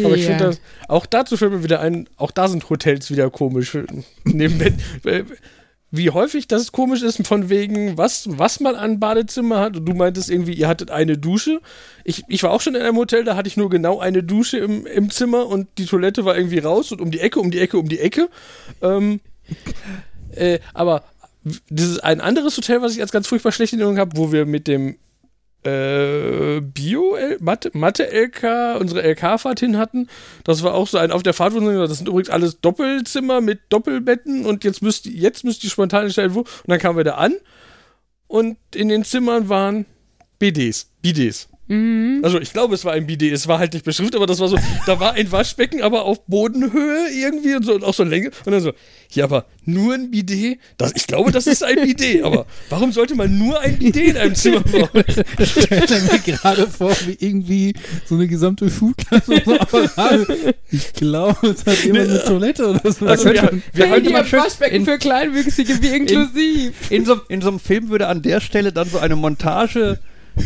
Aber 0.05 0.15
ich 0.15 0.25
finde 0.25 0.43
das, 0.43 0.61
auch 0.87 1.05
dazu 1.05 1.37
fällt 1.37 1.51
mir 1.51 1.63
wieder 1.63 1.79
ein, 1.79 2.07
auch 2.17 2.31
da 2.31 2.47
sind 2.47 2.69
Hotels 2.69 3.09
wieder 3.09 3.29
komisch. 3.29 3.77
Neben 4.23 4.57
Bett, 4.57 4.75
wie 5.95 6.09
häufig 6.09 6.47
das 6.47 6.71
komisch 6.71 7.03
ist, 7.03 7.25
von 7.27 7.49
wegen, 7.49 7.99
was, 7.99 8.27
was 8.27 8.59
man 8.59 8.73
an 8.73 8.99
Badezimmer 8.99 9.59
hat. 9.59 9.77
Und 9.77 9.85
du 9.85 9.93
meintest 9.93 10.27
irgendwie, 10.27 10.53
ihr 10.53 10.67
hattet 10.67 10.89
eine 10.89 11.19
Dusche. 11.19 11.61
Ich, 12.03 12.23
ich 12.27 12.41
war 12.41 12.49
auch 12.49 12.61
schon 12.61 12.73
in 12.73 12.81
einem 12.81 12.97
Hotel, 12.97 13.23
da 13.23 13.35
hatte 13.35 13.47
ich 13.47 13.57
nur 13.57 13.69
genau 13.69 13.99
eine 13.99 14.23
Dusche 14.23 14.57
im, 14.57 14.87
im 14.87 15.11
Zimmer 15.11 15.45
und 15.45 15.67
die 15.77 15.85
Toilette 15.85 16.25
war 16.25 16.35
irgendwie 16.35 16.57
raus 16.57 16.91
und 16.91 16.99
um 16.99 17.11
die 17.11 17.19
Ecke, 17.19 17.39
um 17.39 17.51
die 17.51 17.59
Ecke, 17.59 17.77
um 17.77 17.87
die 17.87 17.99
Ecke. 17.99 18.27
Ähm, 18.81 19.19
äh, 20.31 20.57
aber 20.73 21.03
dieses 21.69 21.99
ein 21.99 22.21
anderes 22.21 22.57
Hotel, 22.57 22.81
was 22.81 22.95
ich 22.95 23.01
als 23.01 23.11
ganz 23.11 23.27
furchtbar 23.27 23.51
schlechte 23.51 23.75
Erinnerung 23.75 23.99
habe, 23.99 24.17
wo 24.17 24.31
wir 24.31 24.47
mit 24.47 24.67
dem 24.67 24.97
äh, 25.65 26.61
Bio, 26.61 27.17
Mathe, 27.39 27.71
Mathe 27.73 28.03
LK, 28.11 28.79
unsere 28.79 29.01
LK-Fahrt 29.01 29.59
hin 29.59 29.77
hatten. 29.77 30.07
Das 30.43 30.63
war 30.63 30.73
auch 30.73 30.87
so 30.87 30.97
ein 30.97 31.11
auf 31.11 31.23
der 31.23 31.33
Fahrt, 31.33 31.53
wo 31.53 31.61
wir 31.61 31.87
das 31.87 31.97
sind 31.97 32.07
übrigens 32.07 32.29
alles 32.29 32.61
Doppelzimmer 32.61 33.41
mit 33.41 33.59
Doppelbetten 33.69 34.45
und 34.45 34.63
jetzt 34.63 34.81
müsst 34.81 35.05
jetzt 35.05 35.43
müsst 35.43 35.63
ihr 35.63 35.69
spontan 35.69 36.05
entscheiden, 36.05 36.35
wo. 36.35 36.39
Und 36.39 36.49
dann 36.67 36.79
kamen 36.79 36.97
wir 36.97 37.03
da 37.03 37.15
an 37.15 37.35
und 38.27 38.57
in 38.73 38.89
den 38.89 39.03
Zimmern 39.03 39.49
waren 39.49 39.85
BDs, 40.39 40.89
BDs. 41.01 41.49
Mhm. 41.67 42.19
Also 42.23 42.41
ich 42.41 42.51
glaube, 42.51 42.75
es 42.75 42.83
war 42.83 42.93
ein 42.93 43.07
Bidet. 43.07 43.31
Es 43.31 43.47
war 43.47 43.59
halt 43.59 43.73
nicht 43.73 43.85
beschriftet, 43.85 44.15
aber 44.15 44.27
das 44.27 44.39
war 44.39 44.49
so, 44.49 44.57
da 44.85 44.99
war 44.99 45.13
ein 45.13 45.31
Waschbecken, 45.31 45.81
aber 45.81 46.03
auf 46.03 46.25
Bodenhöhe 46.25 47.07
irgendwie 47.13 47.55
und 47.55 47.65
so 47.65 47.73
und 47.73 47.83
auch 47.83 47.93
so 47.93 48.03
Länge. 48.03 48.31
Und 48.45 48.51
dann 48.51 48.61
so, 48.61 48.73
ja, 49.11 49.23
aber 49.23 49.45
nur 49.65 49.93
ein 49.93 50.11
Bidet? 50.11 50.59
Das, 50.77 50.91
ich 50.95 51.07
glaube, 51.07 51.31
das 51.31 51.47
ist 51.47 51.63
ein 51.63 51.75
Bidet. 51.75 52.23
Aber 52.23 52.45
warum 52.69 52.91
sollte 52.91 53.15
man 53.15 53.37
nur 53.37 53.59
ein 53.61 53.77
Bidet 53.77 54.09
in 54.09 54.17
einem 54.17 54.35
Zimmer 54.35 54.59
brauchen? 54.61 55.03
Ich 55.39 55.51
stelle 55.51 56.01
mir 56.11 56.19
gerade 56.19 56.67
vor, 56.67 56.91
wie 57.05 57.17
irgendwie 57.19 57.73
so 58.05 58.15
eine 58.15 58.27
gesamte 58.27 58.69
Schulklasse 58.69 59.41
so 59.45 59.53
Apparate. 59.57 60.55
Ich 60.69 60.93
glaube, 60.93 61.47
es 61.47 61.65
hat 61.65 61.83
jemand 61.85 62.09
eine 62.09 62.23
Toilette 62.23 62.67
oder 62.67 62.91
so. 62.91 63.05
Also 63.05 63.31
wir, 63.31 63.61
wir 63.73 63.89
halten 63.89 64.11
mal 64.11 64.25
schön 64.25 64.39
Waschbecken 64.39 64.75
in, 64.75 64.85
für 64.85 64.97
Kleinwüchsige 64.97 65.81
wie 65.81 65.87
inklusiv. 65.87 66.73
In, 66.89 66.97
in, 66.97 67.05
so, 67.05 67.21
in 67.29 67.41
so 67.41 67.49
einem 67.49 67.59
Film 67.59 67.89
würde 67.89 68.07
an 68.07 68.21
der 68.21 68.41
Stelle 68.41 68.73
dann 68.73 68.89
so 68.89 68.99
eine 68.99 69.15
Montage 69.15 69.99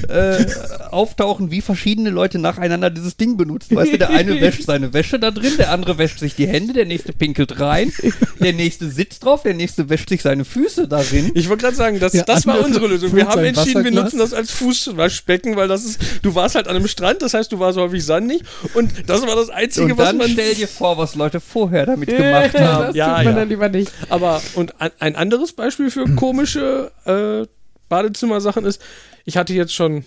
äh, 0.09 0.45
auftauchen, 0.89 1.51
wie 1.51 1.61
verschiedene 1.61 2.09
Leute 2.09 2.39
nacheinander 2.39 2.89
dieses 2.89 3.17
Ding 3.17 3.37
benutzen. 3.37 3.75
Weißt 3.75 3.93
du, 3.93 3.97
der 3.97 4.09
eine 4.09 4.39
wäscht 4.41 4.63
seine 4.63 4.93
Wäsche 4.93 5.19
da 5.19 5.31
drin, 5.31 5.53
der 5.57 5.71
andere 5.71 5.97
wäscht 5.97 6.19
sich 6.19 6.35
die 6.35 6.47
Hände, 6.47 6.73
der 6.73 6.85
nächste 6.85 7.13
pinkelt 7.13 7.59
rein, 7.59 7.91
der 8.39 8.53
nächste 8.53 8.89
sitzt 8.89 9.23
drauf, 9.23 9.43
der 9.43 9.53
nächste 9.53 9.89
wäscht 9.89 10.09
sich 10.09 10.21
seine 10.21 10.45
Füße 10.45 10.87
darin. 10.87 11.31
Ich 11.35 11.49
wollte 11.49 11.63
gerade 11.63 11.75
sagen, 11.75 11.99
das, 11.99 12.13
das 12.13 12.45
war 12.45 12.63
unsere 12.63 12.87
Lösung. 12.87 13.15
Wir 13.15 13.27
haben 13.27 13.43
entschieden, 13.43 13.83
wir 13.83 13.91
nutzen 13.91 14.19
das 14.19 14.33
als 14.33 14.51
Fußwaschbecken, 14.51 15.55
weil 15.55 15.67
das 15.67 15.85
ist, 15.85 15.99
du 16.21 16.35
warst 16.35 16.55
halt 16.55 16.67
an 16.67 16.75
einem 16.75 16.87
Strand, 16.87 17.21
das 17.21 17.33
heißt, 17.33 17.51
du 17.51 17.59
warst 17.59 17.77
häufig 17.77 18.03
sandig 18.03 18.41
und 18.73 18.91
das 19.07 19.21
war 19.25 19.35
das 19.35 19.49
Einzige, 19.49 19.85
und 19.85 19.97
was 19.97 20.13
man... 20.13 20.29
stell 20.29 20.55
dir 20.55 20.67
vor, 20.67 20.97
was 20.97 21.15
Leute 21.15 21.39
vorher 21.39 21.85
damit 21.85 22.09
gemacht 22.09 22.53
haben. 22.59 22.87
Das 22.87 22.95
ja, 22.95 23.15
tut 23.15 23.25
man 23.25 23.33
ja. 23.33 23.39
dann 23.39 23.49
lieber 23.49 23.69
nicht. 23.69 23.91
Aber, 24.09 24.41
und 24.55 24.73
ein 24.99 25.15
anderes 25.15 25.53
Beispiel 25.53 25.89
für 25.91 26.05
komische 26.15 26.91
äh, 27.05 27.47
Badezimmersachen 27.89 28.65
ist, 28.65 28.81
ich 29.27 29.35
hatte 29.35 29.53
jetzt 29.53 29.75
schon, 29.75 30.05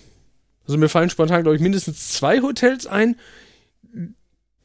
also 0.65 0.79
mir 0.79 0.89
fallen 0.89 1.11
spontan, 1.11 1.43
glaube 1.43 1.55
ich, 1.55 1.61
mindestens 1.61 2.09
zwei 2.11 2.41
Hotels 2.41 2.87
ein, 2.87 3.17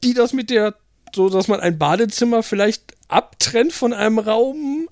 die 0.03 0.15
das 0.15 0.33
mit 0.33 0.49
der, 0.49 0.75
so 1.15 1.29
dass 1.29 1.47
man 1.47 1.61
ein 1.61 1.79
Badezimmer 1.79 2.43
vielleicht 2.43 2.95
abtrennt 3.07 3.75
von 3.75 3.93
einem 3.93 4.19
Raum 4.19 4.89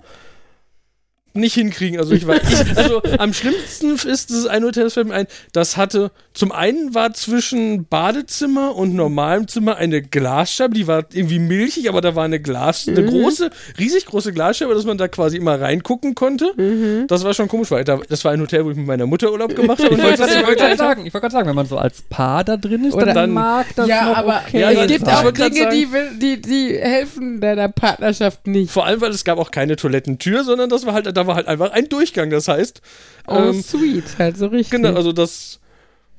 nicht 1.35 1.53
hinkriegen. 1.53 1.99
Also 1.99 2.13
ich 2.13 2.25
weiß, 2.25 2.41
ich, 2.43 2.77
also 2.77 3.01
am 3.17 3.33
schlimmsten 3.33 3.95
ist 3.95 4.31
es 4.31 4.45
ein 4.45 4.63
Hotel, 4.63 4.85
das 4.85 4.93
fällt 4.93 5.07
mir 5.07 5.13
ein, 5.13 5.27
das 5.53 5.77
hatte, 5.77 6.11
zum 6.33 6.51
einen 6.51 6.93
war 6.93 7.13
zwischen 7.13 7.85
Badezimmer 7.87 8.75
und 8.75 8.95
normalem 8.95 9.47
Zimmer 9.47 9.77
eine 9.77 10.01
Glasscheibe, 10.01 10.73
die 10.73 10.87
war 10.87 11.05
irgendwie 11.13 11.39
milchig, 11.39 11.89
aber 11.89 12.01
da 12.01 12.15
war 12.15 12.25
eine 12.25 12.39
Glas, 12.39 12.87
mhm. 12.87 12.97
eine 12.97 13.05
große, 13.07 13.49
riesig 13.77 14.05
große 14.05 14.33
Glasscheibe, 14.33 14.73
dass 14.73 14.85
man 14.85 14.97
da 14.97 15.07
quasi 15.07 15.37
immer 15.37 15.59
reingucken 15.59 16.15
konnte. 16.15 16.53
Mhm. 16.57 17.07
Das 17.07 17.23
war 17.23 17.33
schon 17.33 17.47
komisch, 17.47 17.71
weil 17.71 17.83
da, 17.83 17.99
das 18.09 18.23
war 18.25 18.31
ein 18.31 18.41
Hotel, 18.41 18.65
wo 18.65 18.71
ich 18.71 18.77
mit 18.77 18.87
meiner 18.87 19.05
Mutter 19.05 19.31
Urlaub 19.31 19.55
gemacht 19.55 19.83
habe. 19.83 19.95
ich 19.95 20.03
wollte 20.03 20.55
gerade 20.55 20.77
sagen, 20.77 21.05
ich 21.05 21.13
wollte 21.13 21.21
gerade 21.21 21.33
sagen, 21.33 21.49
wenn 21.49 21.55
man 21.55 21.65
so 21.65 21.77
als 21.77 22.01
Paar 22.01 22.43
da 22.43 22.57
drin 22.57 22.85
ist, 22.85 22.93
Oder 22.93 23.13
dann, 23.13 23.31
mag 23.31 23.67
das 23.75 23.87
ja, 23.87 24.05
noch 24.09 24.17
aber 24.17 24.41
okay. 24.47 24.59
Ja, 24.61 24.71
es 24.71 24.87
gibt 24.87 25.07
auch 25.07 25.31
Dinge, 25.31 25.69
die, 25.69 25.87
die, 26.19 26.41
die 26.41 26.77
helfen 26.77 27.41
deiner 27.41 27.69
Partnerschaft 27.69 28.47
nicht. 28.47 28.71
Vor 28.71 28.85
allem, 28.85 29.01
weil 29.01 29.11
es 29.11 29.23
gab 29.23 29.37
auch 29.37 29.51
keine 29.51 29.75
Toilettentür, 29.75 30.43
sondern 30.43 30.69
das 30.69 30.85
war 30.85 30.93
halt, 30.93 31.15
da 31.15 31.24
war 31.27 31.35
halt 31.35 31.47
einfach 31.47 31.71
ein 31.71 31.89
Durchgang. 31.89 32.29
Das 32.29 32.47
heißt. 32.47 32.81
Oh, 33.27 33.35
ähm, 33.35 33.61
sweet, 33.61 34.03
halt 34.17 34.37
so 34.37 34.47
richtig. 34.47 34.71
Genau, 34.71 34.93
also 34.95 35.11
das. 35.11 35.59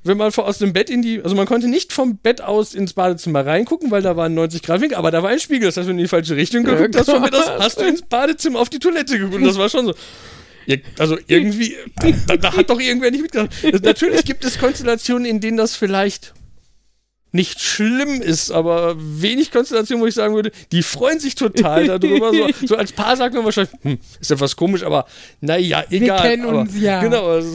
Wenn 0.05 0.19
man 0.19 0.33
aus 0.33 0.59
dem 0.59 0.73
Bett 0.73 0.89
in 0.89 1.03
die, 1.03 1.21
also 1.21 1.35
man 1.35 1.47
konnte 1.47 1.67
nicht 1.67 1.93
vom 1.93 2.19
Bett 2.19 2.41
aus 2.41 2.75
ins 2.75 2.93
Badezimmer 2.93 3.45
reingucken, 3.45 3.91
weil 3.91 4.03
da 4.03 4.17
war 4.17 4.27
ein 4.27 4.35
90 4.35 4.63
Grad 4.63 4.81
Winkel, 4.81 4.97
aber 4.97 5.11
da 5.11 5.21
war 5.25 5.31
ein 5.31 5.41
Spiegel. 5.41 5.67
Das 5.67 5.77
heißt, 5.77 5.89
wenn 5.89 5.97
du 5.97 6.01
in 6.03 6.05
die 6.05 6.09
falsche 6.09 6.37
Richtung 6.37 6.63
geguckt 6.63 6.95
ja, 6.95 7.01
hast, 7.01 7.11
von 7.11 7.21
mir 7.21 7.31
das, 7.31 7.51
hast 7.59 7.81
du 7.81 7.85
ins 7.85 8.03
Badezimmer 8.03 8.61
auf 8.61 8.69
die 8.69 8.79
Toilette 8.79 9.19
geguckt. 9.19 9.35
Und 9.35 9.45
das 9.45 9.59
war 9.59 9.69
schon 9.69 9.87
so. 9.87 9.95
Also 10.99 11.19
irgendwie, 11.27 11.77
da, 12.27 12.37
da, 12.37 12.57
hat 12.57 12.71
doch 12.71 12.81
irgendwer 12.81 13.11
nicht 13.11 13.23
mitgedacht. 13.23 13.51
Natürlich 13.83 14.25
gibt 14.25 14.45
es 14.45 14.59
Konstellationen, 14.59 15.25
in 15.25 15.41
denen 15.41 15.57
das 15.57 15.75
vielleicht 15.75 16.35
nicht 17.37 17.61
schlimm 17.61 18.21
ist, 18.21 18.51
aber 18.51 18.97
wenig 18.99 19.53
Konstellation, 19.53 20.01
wo 20.01 20.07
ich 20.07 20.15
sagen 20.15 20.35
würde, 20.35 20.51
die 20.73 20.83
freuen 20.83 21.21
sich 21.21 21.37
total 21.37 21.87
darüber. 21.87 22.33
so, 22.33 22.49
so, 22.67 22.77
als 22.77 22.93
Paar 22.93 23.17
sagt 23.17 23.35
man 23.35 23.45
wahrscheinlich, 23.45 23.73
hm, 23.83 23.99
ist 24.21 24.31
etwas 24.31 24.57
komisch, 24.57 24.83
aber 24.83 25.07
naja, 25.41 25.85
egal. 25.91 26.23
Wir 26.23 26.31
kennen 26.31 26.47
aber, 26.47 26.61
uns 26.61 26.81
ja. 26.81 27.01
Genau. 27.01 27.37
Das 27.37 27.55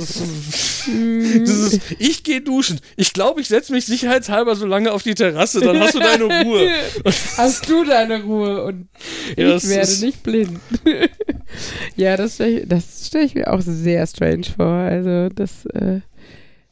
ist, 0.88 1.82
ich 2.00 2.24
gehe 2.24 2.42
duschen. 2.42 2.80
Ich 2.96 3.14
glaube, 3.14 3.42
ich 3.42 3.48
setze 3.48 3.74
mich 3.74 3.86
sicherheitshalber 3.86 4.56
so 4.56 4.66
lange 4.66 4.92
auf 4.92 5.04
die 5.04 5.16
Terrasse, 5.16 5.60
dann 5.60 5.80
hast 5.80 5.96
du 5.96 6.00
deine 6.00 6.24
Ruhe. 6.24 6.70
hast 7.38 7.70
du 7.70 7.84
deine 7.84 8.24
Ruhe 8.24 8.64
und 8.64 8.88
ja, 9.36 9.56
ich 9.56 9.68
werde 9.68 10.06
nicht 10.06 10.24
blind. 10.24 10.60
ja, 11.96 12.18
das 12.18 12.36
stelle 12.36 12.64
ich, 12.70 12.84
stell 13.04 13.26
ich 13.26 13.36
mir 13.36 13.52
auch 13.52 13.62
sehr 13.62 14.06
strange 14.08 14.46
vor. 14.56 14.68
Also 14.68 15.30
das, 15.30 15.66
äh, 15.66 16.02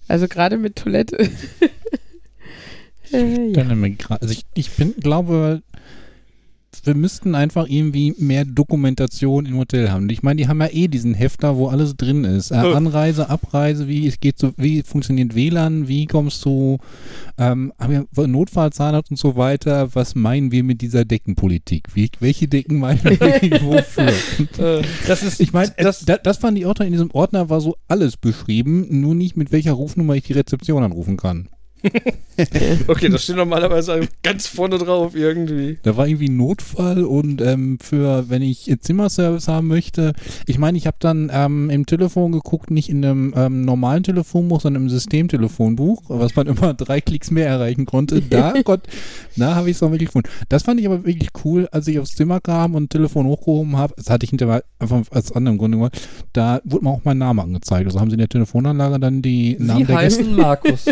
also 0.07 0.28
gerade 0.28 0.57
mit 0.57 0.76
Toilette. 0.76 1.30
Äh, 3.12 3.51
ja. 3.51 4.18
Also 4.20 4.34
ich, 4.34 4.45
ich 4.53 4.72
bin, 4.72 4.95
glaube, 4.97 5.62
wir 6.84 6.95
müssten 6.95 7.36
einfach 7.36 7.68
irgendwie 7.68 8.14
mehr 8.18 8.45
Dokumentation 8.45 9.45
im 9.45 9.57
Hotel 9.57 9.91
haben. 9.91 10.10
Ich 10.10 10.24
meine, 10.24 10.38
die 10.38 10.47
haben 10.47 10.62
ja 10.62 10.68
eh 10.72 10.88
diesen 10.88 11.14
Hefter, 11.14 11.57
wo 11.57 11.68
alles 11.68 11.95
drin 11.95 12.24
ist. 12.24 12.51
Äh, 12.51 12.55
Anreise, 12.55 13.30
Abreise, 13.30 13.88
wie 13.88 14.07
es 14.07 14.20
geht 14.20 14.38
so, 14.38 14.53
wie 14.57 14.84
funktioniert 14.84 15.36
WLAN, 15.36 15.88
wie 15.88 16.05
kommst 16.05 16.43
du, 16.45 16.78
ähm, 17.38 17.74
haben 17.80 18.07
wir 18.12 18.28
Notfallzahnarzt 18.28 19.12
und 19.12 19.18
so 19.18 19.36
weiter. 19.36 19.93
Was 19.93 20.16
meinen 20.16 20.51
wir 20.51 20.64
mit 20.64 20.82
dieser 20.82 21.05
Deckenpolitik? 21.05 21.88
Wie, 21.93 22.10
welche 22.20 22.47
Decken 22.47 22.80
meinen 22.80 23.03
wir 23.03 23.20
wofür? 23.62 24.14
Äh, 24.57 24.84
das 25.07 25.24
ist, 25.24 25.39
ich 25.39 25.53
meine, 25.53 25.74
das, 25.78 26.05
das, 26.05 26.20
das 26.24 26.38
fand 26.38 26.57
ich 26.57 26.66
auch 26.66 26.80
in 26.80 26.91
diesem 26.91 27.12
Ordner 27.12 27.49
war 27.49 27.62
so 27.62 27.76
alles 27.88 28.16
beschrieben, 28.16 28.88
nur 29.01 29.16
nicht 29.16 29.36
mit 29.36 29.51
welcher 29.51 29.74
Rufnummer 29.74 30.16
ich 30.16 30.24
die 30.24 30.34
Rezeption 30.34 30.84
anrufen 30.84 31.18
kann. 31.18 31.49
okay, 32.88 33.09
das 33.09 33.23
steht 33.23 33.36
normalerweise 33.36 34.01
ganz 34.23 34.47
vorne 34.47 34.77
drauf 34.77 35.15
irgendwie. 35.15 35.77
Da 35.84 35.95
war 35.97 36.07
irgendwie 36.07 36.30
Notfall 36.30 37.03
und 37.03 37.41
ähm, 37.41 37.77
für, 37.82 38.30
wenn 38.30 38.41
ich 38.41 38.73
Zimmerservice 38.82 39.47
haben 39.47 39.67
möchte, 39.67 40.13
ich 40.45 40.57
meine, 40.57 40.77
ich 40.77 40.88
habe 40.88 40.97
dann 40.99 41.32
ähm, 41.34 41.69
im 41.69 41.86
Telefon 41.86 42.32
geguckt, 42.32 42.71
nicht 42.71 42.89
in 42.89 43.03
einem 43.03 43.34
ähm, 43.36 43.65
normalen 43.65 44.03
Telefonbuch, 44.03 44.61
sondern 44.61 44.84
im 44.84 44.89
Systemtelefonbuch, 44.89 46.03
was 46.07 46.36
man 46.36 46.47
immer 46.47 46.73
drei 46.73 47.01
Klicks 47.01 47.32
mehr 47.32 47.47
erreichen 47.47 47.86
konnte. 47.86 48.21
Da, 48.21 48.53
Gott, 48.63 48.82
da 49.36 49.55
habe 49.55 49.69
ich 49.69 49.77
es 49.77 49.84
auch 49.84 49.91
wirklich 49.91 50.09
gefunden. 50.09 50.30
Das 50.49 50.63
fand 50.63 50.80
ich 50.80 50.86
aber 50.86 51.05
wirklich 51.05 51.30
cool, 51.43 51.67
als 51.71 51.88
ich 51.88 51.99
aufs 51.99 52.15
Zimmer 52.15 52.39
kam 52.39 52.75
und 52.75 52.89
Telefon 52.89 53.25
hochgehoben 53.25 53.77
habe. 53.77 53.93
Das 53.97 54.09
hatte 54.09 54.25
ich 54.25 54.32
hinterher 54.32 54.63
einfach 54.80 55.01
als 55.11 55.32
anderen 55.32 55.57
Grund 55.57 55.73
gemacht. 55.73 55.99
Da 56.34 56.61
wurde 56.63 56.86
mir 56.86 56.91
auch 56.91 57.01
mein 57.03 57.17
Name 57.17 57.41
angezeigt. 57.41 57.86
Also 57.86 57.99
haben 57.99 58.09
sie 58.09 58.15
in 58.15 58.19
der 58.19 58.30
Telefonanlage 58.30 58.99
dann 58.99 59.21
die 59.21 59.55
Namen 59.59 59.80
Sie 59.80 59.86
der 59.86 59.97
heißen 59.97 60.25
Gäste. 60.25 60.41
Markus. 60.41 60.86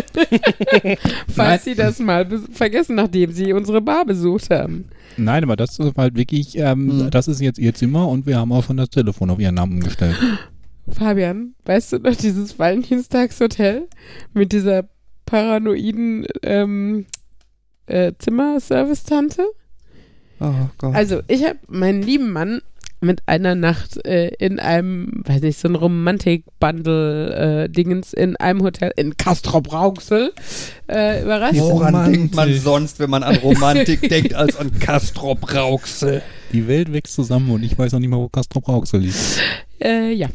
Falls 1.28 1.64
Sie 1.64 1.74
das 1.74 1.98
mal 1.98 2.26
vergessen, 2.52 2.96
nachdem 2.96 3.32
Sie 3.32 3.52
unsere 3.52 3.80
Bar 3.80 4.04
besucht 4.04 4.50
haben. 4.50 4.86
Nein, 5.16 5.42
aber 5.42 5.56
das 5.56 5.78
ist 5.78 5.96
halt 5.96 6.16
wirklich, 6.16 6.56
ähm, 6.56 6.90
hm. 6.90 7.10
das 7.10 7.28
ist 7.28 7.40
jetzt 7.40 7.58
Ihr 7.58 7.74
Zimmer 7.74 8.08
und 8.08 8.26
wir 8.26 8.38
haben 8.38 8.52
auch 8.52 8.64
schon 8.64 8.76
das 8.76 8.90
Telefon 8.90 9.30
auf 9.30 9.38
Ihren 9.38 9.54
Namen 9.54 9.80
gestellt. 9.80 10.16
Fabian, 10.90 11.54
weißt 11.64 11.92
du 11.92 11.98
noch 11.98 12.16
dieses 12.16 12.58
Valentinstagshotel 12.58 13.88
mit 14.32 14.52
dieser 14.52 14.88
paranoiden 15.26 16.26
ähm, 16.42 17.06
äh, 17.86 18.12
Zimmerservice-Tante? 18.18 19.46
Oh 20.40 20.52
Gott. 20.78 20.94
Also, 20.94 21.20
ich 21.28 21.44
habe 21.44 21.58
meinen 21.68 22.02
lieben 22.02 22.32
Mann 22.32 22.62
mit 23.00 23.22
einer 23.26 23.54
Nacht 23.54 24.04
äh, 24.06 24.28
in 24.38 24.58
einem, 24.58 25.22
weiß 25.24 25.40
nicht, 25.42 25.58
so 25.58 25.68
ein 25.68 25.74
Romantik-Bundle-Dingens 25.74 28.14
äh, 28.14 28.22
in 28.22 28.36
einem 28.36 28.62
Hotel 28.62 28.92
in 28.96 29.14
Castrop-Rauxel 29.16 30.32
äh, 30.88 31.22
überrascht. 31.22 31.60
Woran 31.60 31.94
Romantik. 31.94 32.20
denkt 32.20 32.34
man 32.34 32.54
sonst, 32.54 32.98
wenn 32.98 33.10
man 33.10 33.22
an 33.22 33.36
Romantik 33.36 34.00
denkt, 34.08 34.34
als 34.34 34.56
an 34.56 34.72
Castrop-Rauxel? 34.78 36.22
Die 36.52 36.66
Welt 36.66 36.92
wächst 36.92 37.14
zusammen 37.14 37.50
und 37.50 37.62
ich 37.62 37.78
weiß 37.78 37.94
auch 37.94 37.98
nicht 37.98 38.10
mal, 38.10 38.18
wo 38.18 38.28
Castrop-Rauxel 38.28 39.00
liegt. 39.00 39.16
Äh, 39.80 40.12
ja. 40.12 40.28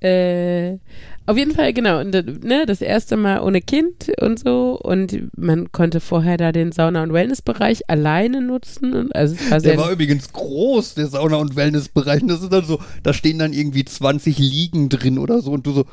Äh, 0.00 0.78
auf 1.26 1.36
jeden 1.36 1.52
Fall, 1.52 1.72
genau. 1.72 2.00
Und, 2.00 2.12
ne, 2.42 2.64
das 2.66 2.80
erste 2.80 3.16
Mal 3.16 3.40
ohne 3.40 3.60
Kind 3.60 4.10
und 4.20 4.38
so. 4.40 4.80
Und 4.82 5.28
man 5.36 5.70
konnte 5.70 6.00
vorher 6.00 6.36
da 6.36 6.50
den 6.50 6.72
Sauna- 6.72 7.02
und 7.02 7.12
Wellnessbereich 7.12 7.88
alleine 7.88 8.40
nutzen. 8.40 8.94
Und 8.94 9.14
also 9.14 9.36
es 9.36 9.50
war 9.50 9.60
der 9.60 9.76
war 9.76 9.92
übrigens 9.92 10.32
groß, 10.32 10.94
der 10.94 11.06
Sauna- 11.06 11.36
und 11.36 11.54
Wellnessbereich. 11.54 12.22
Und 12.22 12.28
das 12.28 12.42
ist 12.42 12.52
dann 12.52 12.64
so, 12.64 12.80
da 13.02 13.12
stehen 13.12 13.38
dann 13.38 13.52
irgendwie 13.52 13.84
20 13.84 14.38
Liegen 14.38 14.88
drin 14.88 15.18
oder 15.18 15.40
so. 15.40 15.52
Und 15.52 15.66
du 15.66 15.72
so, 15.72 15.84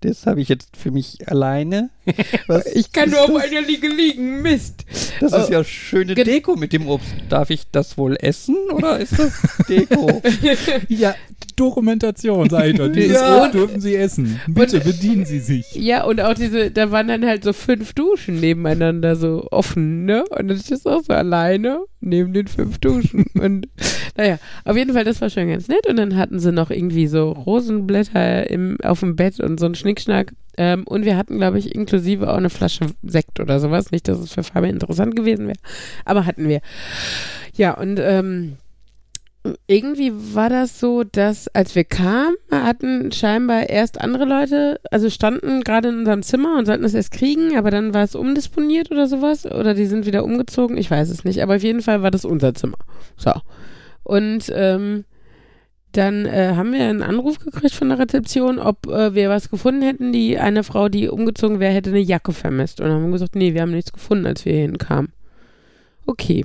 das 0.00 0.26
habe 0.26 0.40
ich 0.40 0.48
jetzt 0.48 0.76
für 0.76 0.90
mich 0.90 1.28
alleine. 1.28 1.90
Was 2.46 2.66
ich 2.66 2.92
kann 2.92 3.10
nur 3.10 3.20
das? 3.20 3.30
auf 3.30 3.36
einer 3.36 3.60
Liege 3.60 3.88
liegen. 3.88 4.42
Mist. 4.42 4.84
Das 5.20 5.32
ist 5.32 5.48
oh. 5.48 5.52
ja 5.52 5.64
schöne 5.64 6.14
Deko 6.14 6.56
mit 6.56 6.72
dem 6.72 6.88
Obst. 6.88 7.12
Darf 7.28 7.50
ich 7.50 7.62
das 7.72 7.98
wohl 7.98 8.16
essen 8.20 8.56
oder 8.72 8.98
ist 8.98 9.18
das 9.18 9.32
Deko? 9.68 10.22
ja, 10.88 11.14
Dokumentation, 11.56 12.48
seid 12.48 12.78
ihr. 12.78 12.88
Dieses 12.88 13.20
ja. 13.20 13.42
Obst 13.42 13.54
dürfen 13.54 13.80
Sie 13.80 13.96
essen. 13.96 14.40
Bitte 14.46 14.76
und, 14.76 14.84
bedienen 14.84 15.24
Sie 15.24 15.40
sich. 15.40 15.74
Ja, 15.74 16.04
und 16.04 16.20
auch 16.20 16.34
diese, 16.34 16.70
da 16.70 16.90
waren 16.90 17.08
dann 17.08 17.26
halt 17.26 17.42
so 17.44 17.52
fünf 17.52 17.92
Duschen 17.94 18.40
nebeneinander 18.40 19.16
so 19.16 19.48
offen, 19.50 20.04
ne? 20.04 20.24
Und 20.30 20.48
dann 20.48 20.56
ist 20.56 20.86
auch 20.86 21.02
so 21.02 21.12
alleine 21.12 21.80
neben 22.00 22.32
den 22.32 22.46
fünf 22.46 22.78
Duschen. 22.78 23.26
und 23.34 23.68
naja, 24.16 24.38
auf 24.64 24.76
jeden 24.76 24.92
Fall, 24.92 25.04
das 25.04 25.20
war 25.20 25.30
schon 25.30 25.48
ganz 25.48 25.68
nett. 25.68 25.86
Und 25.88 25.96
dann 25.96 26.16
hatten 26.16 26.38
sie 26.38 26.52
noch 26.52 26.70
irgendwie 26.70 27.06
so 27.06 27.32
Rosenblätter 27.32 28.48
im, 28.50 28.78
auf 28.82 29.00
dem 29.00 29.16
Bett 29.16 29.40
und 29.40 29.58
so 29.58 29.66
ein 29.66 29.74
Schnickschnack. 29.88 30.34
Ähm, 30.56 30.84
und 30.86 31.04
wir 31.04 31.16
hatten, 31.16 31.38
glaube 31.38 31.58
ich, 31.58 31.74
inklusive 31.74 32.30
auch 32.30 32.36
eine 32.36 32.50
Flasche 32.50 32.86
Sekt 33.02 33.40
oder 33.40 33.60
sowas. 33.60 33.90
Nicht, 33.90 34.08
dass 34.08 34.18
es 34.18 34.32
für 34.32 34.42
Fabian 34.42 34.74
interessant 34.74 35.16
gewesen 35.16 35.46
wäre, 35.46 35.58
aber 36.04 36.26
hatten 36.26 36.48
wir. 36.48 36.60
Ja, 37.54 37.74
und 37.74 37.98
ähm, 38.00 38.58
irgendwie 39.66 40.12
war 40.12 40.50
das 40.50 40.78
so, 40.78 41.04
dass 41.04 41.48
als 41.48 41.74
wir 41.74 41.84
kamen, 41.84 42.36
hatten 42.50 43.12
scheinbar 43.12 43.70
erst 43.70 44.00
andere 44.00 44.24
Leute, 44.24 44.80
also 44.90 45.08
standen 45.08 45.62
gerade 45.62 45.88
in 45.88 45.98
unserem 46.00 46.22
Zimmer 46.22 46.58
und 46.58 46.66
sollten 46.66 46.84
es 46.84 46.92
erst 46.92 47.12
kriegen, 47.12 47.56
aber 47.56 47.70
dann 47.70 47.94
war 47.94 48.02
es 48.02 48.14
umdisponiert 48.14 48.90
oder 48.90 49.06
sowas. 49.06 49.46
Oder 49.46 49.74
die 49.74 49.86
sind 49.86 50.06
wieder 50.06 50.24
umgezogen, 50.24 50.76
ich 50.76 50.90
weiß 50.90 51.08
es 51.08 51.24
nicht. 51.24 51.42
Aber 51.42 51.56
auf 51.56 51.62
jeden 51.62 51.82
Fall 51.82 52.02
war 52.02 52.10
das 52.10 52.24
unser 52.24 52.52
Zimmer. 52.52 52.78
So. 53.16 53.32
Und 54.02 54.50
ähm, 54.52 55.04
dann 55.98 56.26
äh, 56.26 56.52
haben 56.54 56.72
wir 56.72 56.84
einen 56.84 57.02
Anruf 57.02 57.40
gekriegt 57.40 57.74
von 57.74 57.88
der 57.88 57.98
Rezeption, 57.98 58.60
ob 58.60 58.86
äh, 58.86 59.14
wir 59.14 59.28
was 59.30 59.50
gefunden 59.50 59.82
hätten. 59.82 60.12
Die 60.12 60.38
eine 60.38 60.62
Frau, 60.62 60.88
die 60.88 61.08
umgezogen 61.08 61.58
wäre, 61.58 61.72
hätte 61.72 61.90
eine 61.90 61.98
Jacke 61.98 62.32
vermisst. 62.32 62.80
Und 62.80 62.86
dann 62.86 62.96
haben 62.96 63.06
wir 63.06 63.12
gesagt, 63.12 63.34
nee, 63.34 63.52
wir 63.52 63.62
haben 63.62 63.72
nichts 63.72 63.92
gefunden, 63.92 64.26
als 64.26 64.44
wir 64.44 64.54
hinkamen. 64.54 65.12
Okay. 66.06 66.44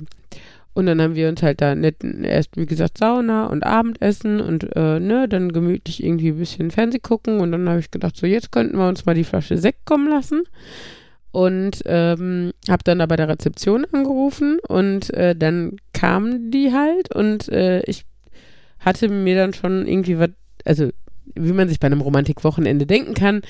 Und 0.72 0.86
dann 0.86 1.00
haben 1.00 1.14
wir 1.14 1.28
uns 1.28 1.40
halt 1.40 1.60
da 1.60 1.76
nett, 1.76 2.02
erst 2.02 2.56
wie 2.56 2.66
gesagt 2.66 2.98
Sauna 2.98 3.46
und 3.46 3.62
Abendessen 3.62 4.40
und 4.40 4.74
äh, 4.74 4.98
ne, 4.98 5.28
dann 5.28 5.52
gemütlich 5.52 6.02
irgendwie 6.02 6.30
ein 6.30 6.38
bisschen 6.38 6.72
Fernseh 6.72 6.98
gucken. 6.98 7.38
Und 7.38 7.52
dann 7.52 7.68
habe 7.68 7.78
ich 7.78 7.92
gedacht, 7.92 8.16
so 8.16 8.26
jetzt 8.26 8.50
könnten 8.50 8.76
wir 8.76 8.88
uns 8.88 9.06
mal 9.06 9.14
die 9.14 9.22
Flasche 9.22 9.56
Sekt 9.56 9.86
kommen 9.86 10.10
lassen. 10.10 10.42
Und 11.30 11.82
ähm, 11.86 12.52
habe 12.68 12.82
dann 12.82 12.98
da 12.98 13.06
bei 13.06 13.16
der 13.16 13.28
Rezeption 13.28 13.86
angerufen 13.92 14.58
und 14.68 15.14
äh, 15.14 15.34
dann 15.34 15.76
kamen 15.92 16.52
die 16.52 16.72
halt 16.72 17.12
und 17.12 17.48
äh, 17.48 17.82
ich 17.86 18.04
hatte 18.84 19.08
mir 19.08 19.36
dann 19.36 19.54
schon 19.54 19.86
irgendwie 19.86 20.18
was, 20.18 20.30
also 20.64 20.90
wie 21.34 21.52
man 21.52 21.68
sich 21.68 21.80
bei 21.80 21.86
einem 21.86 22.00
Romantikwochenende 22.00 22.86
denken 22.86 23.14
kann, 23.14 23.42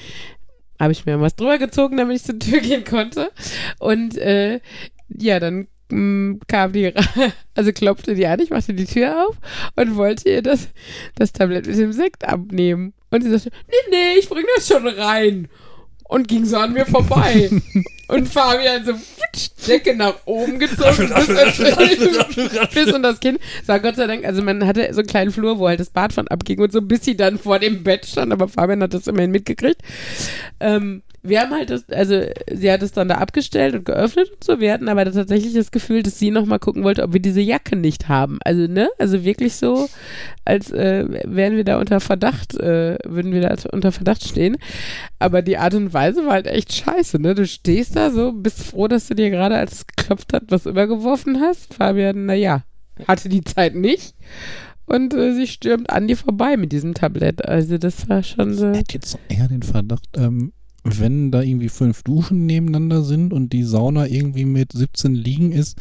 habe 0.80 0.92
ich 0.92 1.06
mir 1.06 1.20
was 1.20 1.36
drüber 1.36 1.58
gezogen, 1.58 1.96
damit 1.96 2.16
ich 2.16 2.24
zur 2.24 2.38
Tür 2.38 2.60
gehen 2.60 2.84
konnte. 2.84 3.30
Und 3.78 4.16
äh, 4.18 4.60
ja, 5.08 5.40
dann 5.40 5.68
mh, 5.90 5.96
mm, 5.98 6.40
kam 6.46 6.72
die, 6.72 6.92
also 7.54 7.72
klopfte 7.72 8.14
die 8.14 8.26
an, 8.26 8.40
ich 8.40 8.50
machte 8.50 8.74
die 8.74 8.86
Tür 8.86 9.26
auf 9.26 9.36
und 9.76 9.96
wollte 9.96 10.28
ihr 10.28 10.42
das, 10.42 10.68
das 11.14 11.32
Tablett 11.32 11.66
mit 11.66 11.76
dem 11.76 11.92
Sekt 11.92 12.26
abnehmen. 12.26 12.92
Und 13.10 13.22
sie 13.22 13.30
sagte, 13.30 13.50
nee, 13.68 13.90
nee, 13.90 14.18
ich 14.18 14.28
bring 14.28 14.44
das 14.56 14.66
schon 14.66 14.86
rein 14.86 15.48
und 16.08 16.28
ging 16.28 16.44
so 16.44 16.56
an 16.56 16.72
mir 16.72 16.86
vorbei. 16.86 17.50
und 18.08 18.28
Fabian 18.28 18.84
so 18.84 18.92
putsch, 18.92 19.50
Decke 19.66 19.96
nach 19.96 20.14
oben 20.24 20.58
gezogen 20.58 21.12
bis, 21.14 22.68
bis 22.74 22.92
und 22.92 23.02
das 23.02 23.20
Kind. 23.20 23.40
Sag 23.64 23.82
Gott 23.82 23.96
sei 23.96 24.06
Dank, 24.06 24.24
also 24.24 24.42
man 24.42 24.66
hatte 24.66 24.92
so 24.92 25.00
einen 25.00 25.08
kleinen 25.08 25.30
Flur, 25.30 25.58
wo 25.58 25.68
halt 25.68 25.80
das 25.80 25.90
Bad 25.90 26.12
von 26.12 26.28
abging 26.28 26.60
und 26.60 26.72
so, 26.72 26.82
bis 26.82 27.04
sie 27.04 27.16
dann 27.16 27.38
vor 27.38 27.58
dem 27.58 27.82
Bett 27.82 28.06
stand, 28.06 28.32
aber 28.32 28.48
Fabian 28.48 28.82
hat 28.82 28.94
das 28.94 29.06
immerhin 29.06 29.30
mitgekriegt. 29.30 29.80
Ähm, 30.60 31.02
wir 31.26 31.40
haben 31.40 31.52
halt 31.52 31.70
das, 31.70 31.88
also 31.88 32.20
sie 32.52 32.70
hat 32.70 32.82
es 32.82 32.92
dann 32.92 33.08
da 33.08 33.14
abgestellt 33.14 33.74
und 33.74 33.86
geöffnet 33.86 34.30
und 34.30 34.44
so. 34.44 34.60
Wir 34.60 34.74
hatten 34.74 34.90
aber 34.90 35.10
tatsächlich 35.10 35.54
das 35.54 35.70
Gefühl, 35.70 36.02
dass 36.02 36.18
sie 36.18 36.30
nochmal 36.30 36.58
gucken 36.58 36.84
wollte, 36.84 37.02
ob 37.02 37.14
wir 37.14 37.20
diese 37.20 37.40
Jacke 37.40 37.76
nicht 37.76 38.08
haben. 38.08 38.38
Also, 38.44 38.66
ne? 38.66 38.90
Also 38.98 39.24
wirklich 39.24 39.56
so, 39.56 39.88
als 40.44 40.70
äh, 40.70 41.06
wären 41.24 41.56
wir 41.56 41.64
da 41.64 41.80
unter 41.80 42.00
Verdacht, 42.00 42.54
äh, 42.56 42.98
würden 43.04 43.32
wir 43.32 43.40
da 43.40 43.56
unter 43.72 43.90
Verdacht 43.90 44.22
stehen. 44.22 44.58
Aber 45.18 45.40
die 45.40 45.56
Art 45.56 45.72
und 45.72 45.94
Weise 45.94 46.26
war 46.26 46.34
halt 46.34 46.46
echt 46.46 46.74
scheiße, 46.74 47.18
ne? 47.18 47.34
Du 47.34 47.46
stehst 47.46 47.96
da 47.96 48.10
so, 48.10 48.32
bist 48.32 48.62
froh, 48.62 48.86
dass 48.86 49.08
du 49.08 49.14
dir 49.14 49.30
gerade, 49.30 49.56
als 49.56 49.72
es 49.72 49.86
geklopft 49.86 50.34
hat, 50.34 50.44
was 50.48 50.66
übergeworfen 50.66 51.40
hast. 51.40 51.72
Fabian, 51.72 52.26
naja, 52.26 52.64
hatte 53.08 53.30
die 53.30 53.44
Zeit 53.44 53.74
nicht. 53.74 54.14
Und 54.84 55.14
äh, 55.14 55.32
sie 55.32 55.46
stürmt 55.46 55.88
an 55.88 56.06
dir 56.06 56.18
vorbei 56.18 56.58
mit 56.58 56.70
diesem 56.70 56.92
Tablett. 56.92 57.48
Also 57.48 57.78
das 57.78 58.10
war 58.10 58.22
schon 58.22 58.52
so. 58.52 58.72
Ich 58.72 58.78
hätte 58.80 58.94
jetzt 58.94 59.18
eher 59.30 59.48
den 59.48 59.62
Verdacht, 59.62 60.06
ähm, 60.18 60.52
wenn 60.84 61.30
da 61.30 61.42
irgendwie 61.42 61.70
fünf 61.70 62.02
Duschen 62.02 62.46
nebeneinander 62.46 63.02
sind 63.02 63.32
und 63.32 63.52
die 63.52 63.62
Sauna 63.62 64.06
irgendwie 64.06 64.44
mit 64.44 64.72
17 64.72 65.14
Liegen 65.14 65.50
ist 65.50 65.78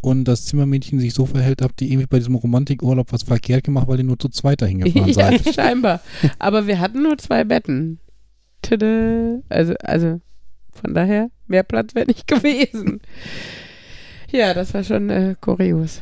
und 0.00 0.24
das 0.24 0.46
Zimmermädchen 0.46 0.98
sich 0.98 1.12
so 1.12 1.26
verhält, 1.26 1.60
habt 1.62 1.80
ihr 1.82 1.88
irgendwie 1.88 2.06
bei 2.06 2.18
diesem 2.18 2.34
Romantikurlaub 2.34 3.12
was 3.12 3.22
verkehrt 3.22 3.64
gemacht, 3.64 3.86
weil 3.86 3.98
ihr 3.98 4.04
nur 4.04 4.18
zu 4.18 4.30
zweit 4.30 4.62
dahin 4.62 4.80
gefahren 4.80 5.12
seid. 5.12 5.44
ja, 5.44 5.52
scheinbar. 5.52 6.00
Aber 6.38 6.66
wir 6.66 6.80
hatten 6.80 7.02
nur 7.02 7.18
zwei 7.18 7.44
Betten. 7.44 7.98
Tada. 8.62 9.40
Also, 9.50 9.74
also 9.82 10.20
von 10.72 10.94
daher, 10.94 11.30
mehr 11.46 11.62
Platz 11.62 11.94
wäre 11.94 12.06
nicht 12.06 12.26
gewesen. 12.26 13.00
Ja, 14.30 14.54
das 14.54 14.72
war 14.72 14.84
schon 14.84 15.10
äh, 15.10 15.34
kurios. 15.40 16.00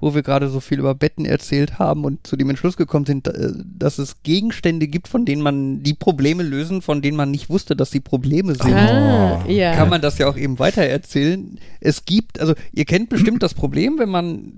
Wo 0.00 0.14
wir 0.14 0.22
gerade 0.22 0.48
so 0.48 0.60
viel 0.60 0.78
über 0.78 0.94
Betten 0.94 1.24
erzählt 1.24 1.78
haben 1.78 2.04
und 2.04 2.26
zu 2.26 2.36
dem 2.36 2.50
Entschluss 2.50 2.76
gekommen 2.76 3.06
sind, 3.06 3.28
äh, 3.28 3.52
dass 3.78 3.98
es 3.98 4.22
Gegenstände 4.22 4.88
gibt, 4.88 5.08
von 5.08 5.24
denen 5.24 5.42
man 5.42 5.82
die 5.82 5.94
Probleme 5.94 6.42
lösen, 6.42 6.82
von 6.82 7.02
denen 7.02 7.16
man 7.16 7.30
nicht 7.30 7.50
wusste, 7.50 7.76
dass 7.76 7.90
sie 7.90 8.00
Probleme 8.00 8.54
sind. 8.54 8.74
Ah, 8.74 9.44
ja. 9.46 9.74
Kann 9.74 9.88
man 9.88 10.00
das 10.00 10.18
ja 10.18 10.28
auch 10.28 10.36
eben 10.36 10.58
weitererzählen. 10.58 11.58
Es 11.80 12.04
gibt, 12.04 12.40
also 12.40 12.54
ihr 12.72 12.84
kennt 12.84 13.08
bestimmt 13.08 13.42
das 13.42 13.54
Problem, 13.54 13.98
wenn 13.98 14.08
man 14.08 14.52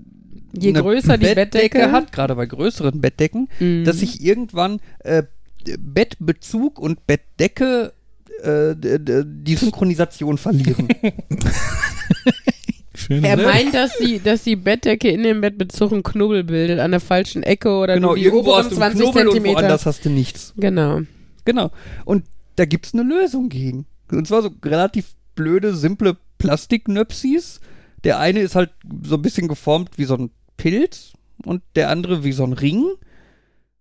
Je 0.55 0.71
größer 0.71 1.17
die 1.17 1.33
Bettdecke 1.33 1.91
hat, 1.91 2.11
gerade 2.11 2.35
bei 2.35 2.45
größeren 2.45 3.01
Bettdecken, 3.01 3.49
mhm. 3.59 3.85
dass 3.85 3.99
sich 3.99 4.23
irgendwann 4.23 4.79
äh, 4.99 5.23
Bettbezug 5.79 6.77
und 6.77 7.07
Bettdecke 7.07 7.93
äh, 8.43 8.75
die 8.75 9.55
Synchronisation 9.55 10.37
verlieren. 10.37 10.87
Schön, 13.05 13.23
er 13.23 13.35
ne? 13.35 13.43
meint, 13.43 13.73
dass 13.73 13.97
die, 13.97 14.19
dass 14.19 14.43
die 14.43 14.55
Bettdecke 14.55 15.09
in 15.09 15.23
dem 15.23 15.41
Bettbezug 15.41 15.91
einen 15.91 16.03
Knubbel 16.03 16.43
bildet, 16.43 16.79
an 16.79 16.91
der 16.91 16.99
falschen 16.99 17.43
Ecke 17.43 17.69
oder 17.69 17.95
genau, 17.95 18.15
die 18.15 18.23
irgendwo 18.23 18.51
oberen 18.51 18.71
20 18.71 19.01
Knubbel 19.01 19.23
Zentimeter. 19.23 19.49
Und 19.49 19.63
woanders 19.63 19.85
hast 19.85 20.05
du 20.05 20.09
nichts. 20.09 20.53
Genau. 20.57 21.01
Genau. 21.45 21.71
Und 22.05 22.25
da 22.55 22.65
gibt 22.65 22.85
es 22.85 22.93
eine 22.93 23.03
Lösung 23.03 23.49
gegen. 23.49 23.85
Und 24.11 24.27
zwar 24.27 24.41
so 24.41 24.51
relativ 24.63 25.15
blöde, 25.35 25.75
simple 25.75 26.17
Plastiknöpsis. 26.37 27.59
Der 28.03 28.19
eine 28.19 28.41
ist 28.41 28.55
halt 28.55 28.71
so 29.03 29.15
ein 29.15 29.21
bisschen 29.21 29.47
geformt 29.47 29.97
wie 29.97 30.05
so 30.05 30.15
ein 30.15 30.31
Pilz 30.57 31.13
und 31.45 31.61
der 31.75 31.89
andere 31.89 32.23
wie 32.23 32.31
so 32.31 32.43
ein 32.43 32.53
Ring. 32.53 32.85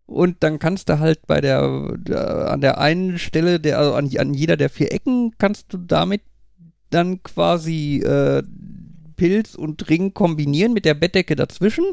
Und 0.07 0.37
dann 0.41 0.59
kannst 0.59 0.89
du 0.89 0.99
halt 0.99 1.27
bei 1.27 1.41
der, 1.41 1.97
der 1.97 2.51
an 2.51 2.61
der 2.61 2.79
einen 2.79 3.19
Stelle, 3.19 3.61
der, 3.61 3.79
also 3.79 3.95
an, 3.95 4.11
an 4.17 4.35
jeder 4.35 4.57
der 4.57 4.69
vier 4.69 4.93
Ecken, 4.93 5.33
kannst 5.39 5.73
du 5.73 5.79
damit 5.79 6.23
dann 6.91 7.23
quasi 7.23 8.03
äh, 8.05 8.43
Pilz 9.23 9.55
und 9.55 9.89
Ring 9.89 10.15
kombinieren 10.15 10.73
mit 10.73 10.85
der 10.85 10.95
Bettdecke 10.95 11.37
dazwischen, 11.37 11.85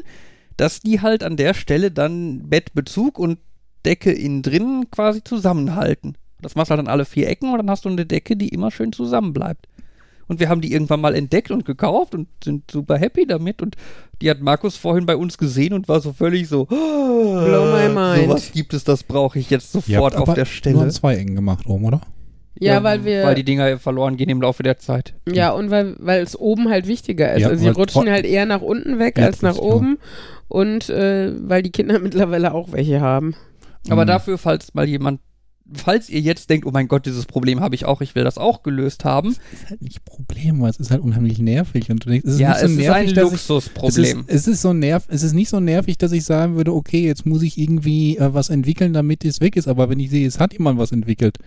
dass 0.56 0.80
die 0.80 1.00
halt 1.00 1.22
an 1.22 1.36
der 1.36 1.54
Stelle 1.54 1.92
dann 1.92 2.48
Bettbezug 2.48 3.20
und 3.20 3.38
Decke 3.84 4.10
innen 4.10 4.42
drin 4.42 4.86
quasi 4.90 5.22
zusammenhalten. 5.22 6.16
Das 6.42 6.56
machst 6.56 6.70
du 6.70 6.72
halt 6.72 6.80
an 6.80 6.88
alle 6.88 7.04
vier 7.04 7.28
Ecken 7.28 7.52
und 7.52 7.58
dann 7.58 7.70
hast 7.70 7.84
du 7.84 7.88
eine 7.88 8.04
Decke, 8.04 8.36
die 8.36 8.48
immer 8.48 8.72
schön 8.72 8.92
zusammenbleibt. 8.92 9.68
Und 10.26 10.40
wir 10.40 10.48
haben 10.48 10.60
die 10.60 10.72
irgendwann 10.72 11.00
mal 11.00 11.14
entdeckt 11.14 11.52
und 11.52 11.64
gekauft 11.64 12.16
und 12.16 12.26
sind 12.42 12.68
super 12.68 12.98
happy 12.98 13.28
damit. 13.28 13.62
Und 13.62 13.76
die 14.20 14.28
hat 14.28 14.40
Markus 14.40 14.76
vorhin 14.76 15.06
bei 15.06 15.14
uns 15.14 15.38
gesehen 15.38 15.72
und 15.72 15.86
war 15.86 16.00
so 16.00 16.12
völlig 16.12 16.48
so, 16.48 16.64
blow 16.64 17.72
my 17.72 17.94
mind. 17.94 18.28
Sowas 18.28 18.50
gibt 18.50 18.74
es, 18.74 18.82
das 18.82 19.04
brauche 19.04 19.38
ich 19.38 19.50
jetzt 19.50 19.70
sofort 19.70 20.16
auf 20.16 20.34
der 20.34 20.46
Stelle. 20.46 20.78
Nur 20.78 20.88
zwei 20.88 21.14
Ecken 21.14 21.36
gemacht 21.36 21.64
oben, 21.66 21.84
oder? 21.84 22.00
Ja, 22.58 22.74
ja, 22.74 22.82
weil 22.82 23.04
wir. 23.04 23.24
Weil 23.24 23.34
die 23.34 23.44
Dinger 23.44 23.78
verloren 23.78 24.16
gehen 24.16 24.28
im 24.28 24.42
Laufe 24.42 24.62
der 24.62 24.78
Zeit. 24.78 25.14
Ja, 25.30 25.50
und 25.50 25.70
weil, 25.70 25.96
weil 25.98 26.22
es 26.22 26.38
oben 26.38 26.68
halt 26.68 26.86
wichtiger 26.86 27.32
ist. 27.32 27.42
Ja, 27.42 27.48
also 27.48 27.62
sie 27.62 27.68
rutschen 27.68 28.10
halt 28.10 28.26
eher 28.26 28.46
nach 28.46 28.60
unten 28.60 28.98
weg 28.98 29.18
ja, 29.18 29.26
als 29.26 29.42
nach 29.42 29.56
oben. 29.56 29.98
Und 30.48 30.90
äh, 30.90 31.32
weil 31.48 31.62
die 31.62 31.70
Kinder 31.70 31.98
mittlerweile 32.00 32.52
auch 32.52 32.72
welche 32.72 33.00
haben. 33.00 33.34
Aber 33.88 34.02
mhm. 34.02 34.08
dafür, 34.08 34.36
falls 34.36 34.74
mal 34.74 34.88
jemand, 34.88 35.20
falls 35.72 36.10
ihr 36.10 36.20
jetzt 36.20 36.50
denkt, 36.50 36.66
oh 36.66 36.70
mein 36.72 36.88
Gott, 36.88 37.06
dieses 37.06 37.26
Problem 37.26 37.60
habe 37.60 37.74
ich 37.74 37.84
auch, 37.84 38.00
ich 38.00 38.14
will 38.14 38.24
das 38.24 38.36
auch 38.36 38.62
gelöst 38.62 39.04
haben. 39.04 39.36
Es 39.52 39.60
ist 39.60 39.70
halt 39.70 39.82
nicht 39.82 40.04
Problem, 40.04 40.60
weil 40.60 40.70
es 40.70 40.78
ist 40.78 40.90
halt 40.90 41.00
unheimlich 41.00 41.38
nervig. 41.38 41.90
Und 41.90 42.06
es 42.06 42.24
ist 42.24 42.40
ja, 42.40 42.50
nicht 42.50 42.58
so 42.58 42.66
es 42.66 42.76
nervig, 42.76 43.12
ist 43.12 43.18
ein 43.18 43.24
Luxusproblem. 43.24 44.24
Es 44.26 44.34
ist, 44.34 44.46
es 44.46 44.48
ist, 44.48 44.62
so 44.62 44.72
nerv, 44.72 45.06
es 45.08 45.22
ist 45.22 45.32
nicht 45.32 45.48
so 45.48 45.60
nervig, 45.60 45.98
dass 45.98 46.12
ich 46.12 46.24
sagen 46.24 46.56
würde, 46.56 46.74
okay, 46.74 47.06
jetzt 47.06 47.26
muss 47.26 47.42
ich 47.42 47.56
irgendwie 47.56 48.18
äh, 48.18 48.34
was 48.34 48.50
entwickeln, 48.50 48.92
damit 48.92 49.24
es 49.24 49.40
weg 49.40 49.56
ist. 49.56 49.68
Aber 49.68 49.88
wenn 49.88 50.00
ich 50.00 50.10
sehe, 50.10 50.26
es 50.26 50.40
hat 50.40 50.52
jemand 50.52 50.78
was 50.78 50.92
entwickelt, 50.92 51.38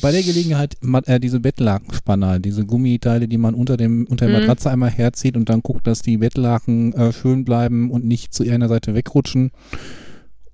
bei 0.00 0.12
der 0.12 0.22
Gelegenheit 0.22 0.76
äh, 1.06 1.20
diese 1.20 1.40
Bettlakenspanner, 1.40 2.38
diese 2.38 2.64
Gummiteile, 2.64 3.28
die 3.28 3.38
man 3.38 3.54
unter 3.54 3.76
dem 3.76 4.06
unter 4.08 4.26
der 4.26 4.36
mhm. 4.36 4.40
Matratze 4.42 4.70
einmal 4.70 4.90
herzieht 4.90 5.36
und 5.36 5.48
dann 5.48 5.62
guckt, 5.62 5.86
dass 5.86 6.02
die 6.02 6.18
Bettlaken 6.18 6.92
äh, 6.92 7.12
schön 7.12 7.44
bleiben 7.44 7.90
und 7.90 8.04
nicht 8.04 8.34
zu 8.34 8.44
einer 8.44 8.68
Seite 8.68 8.94
wegrutschen. 8.94 9.50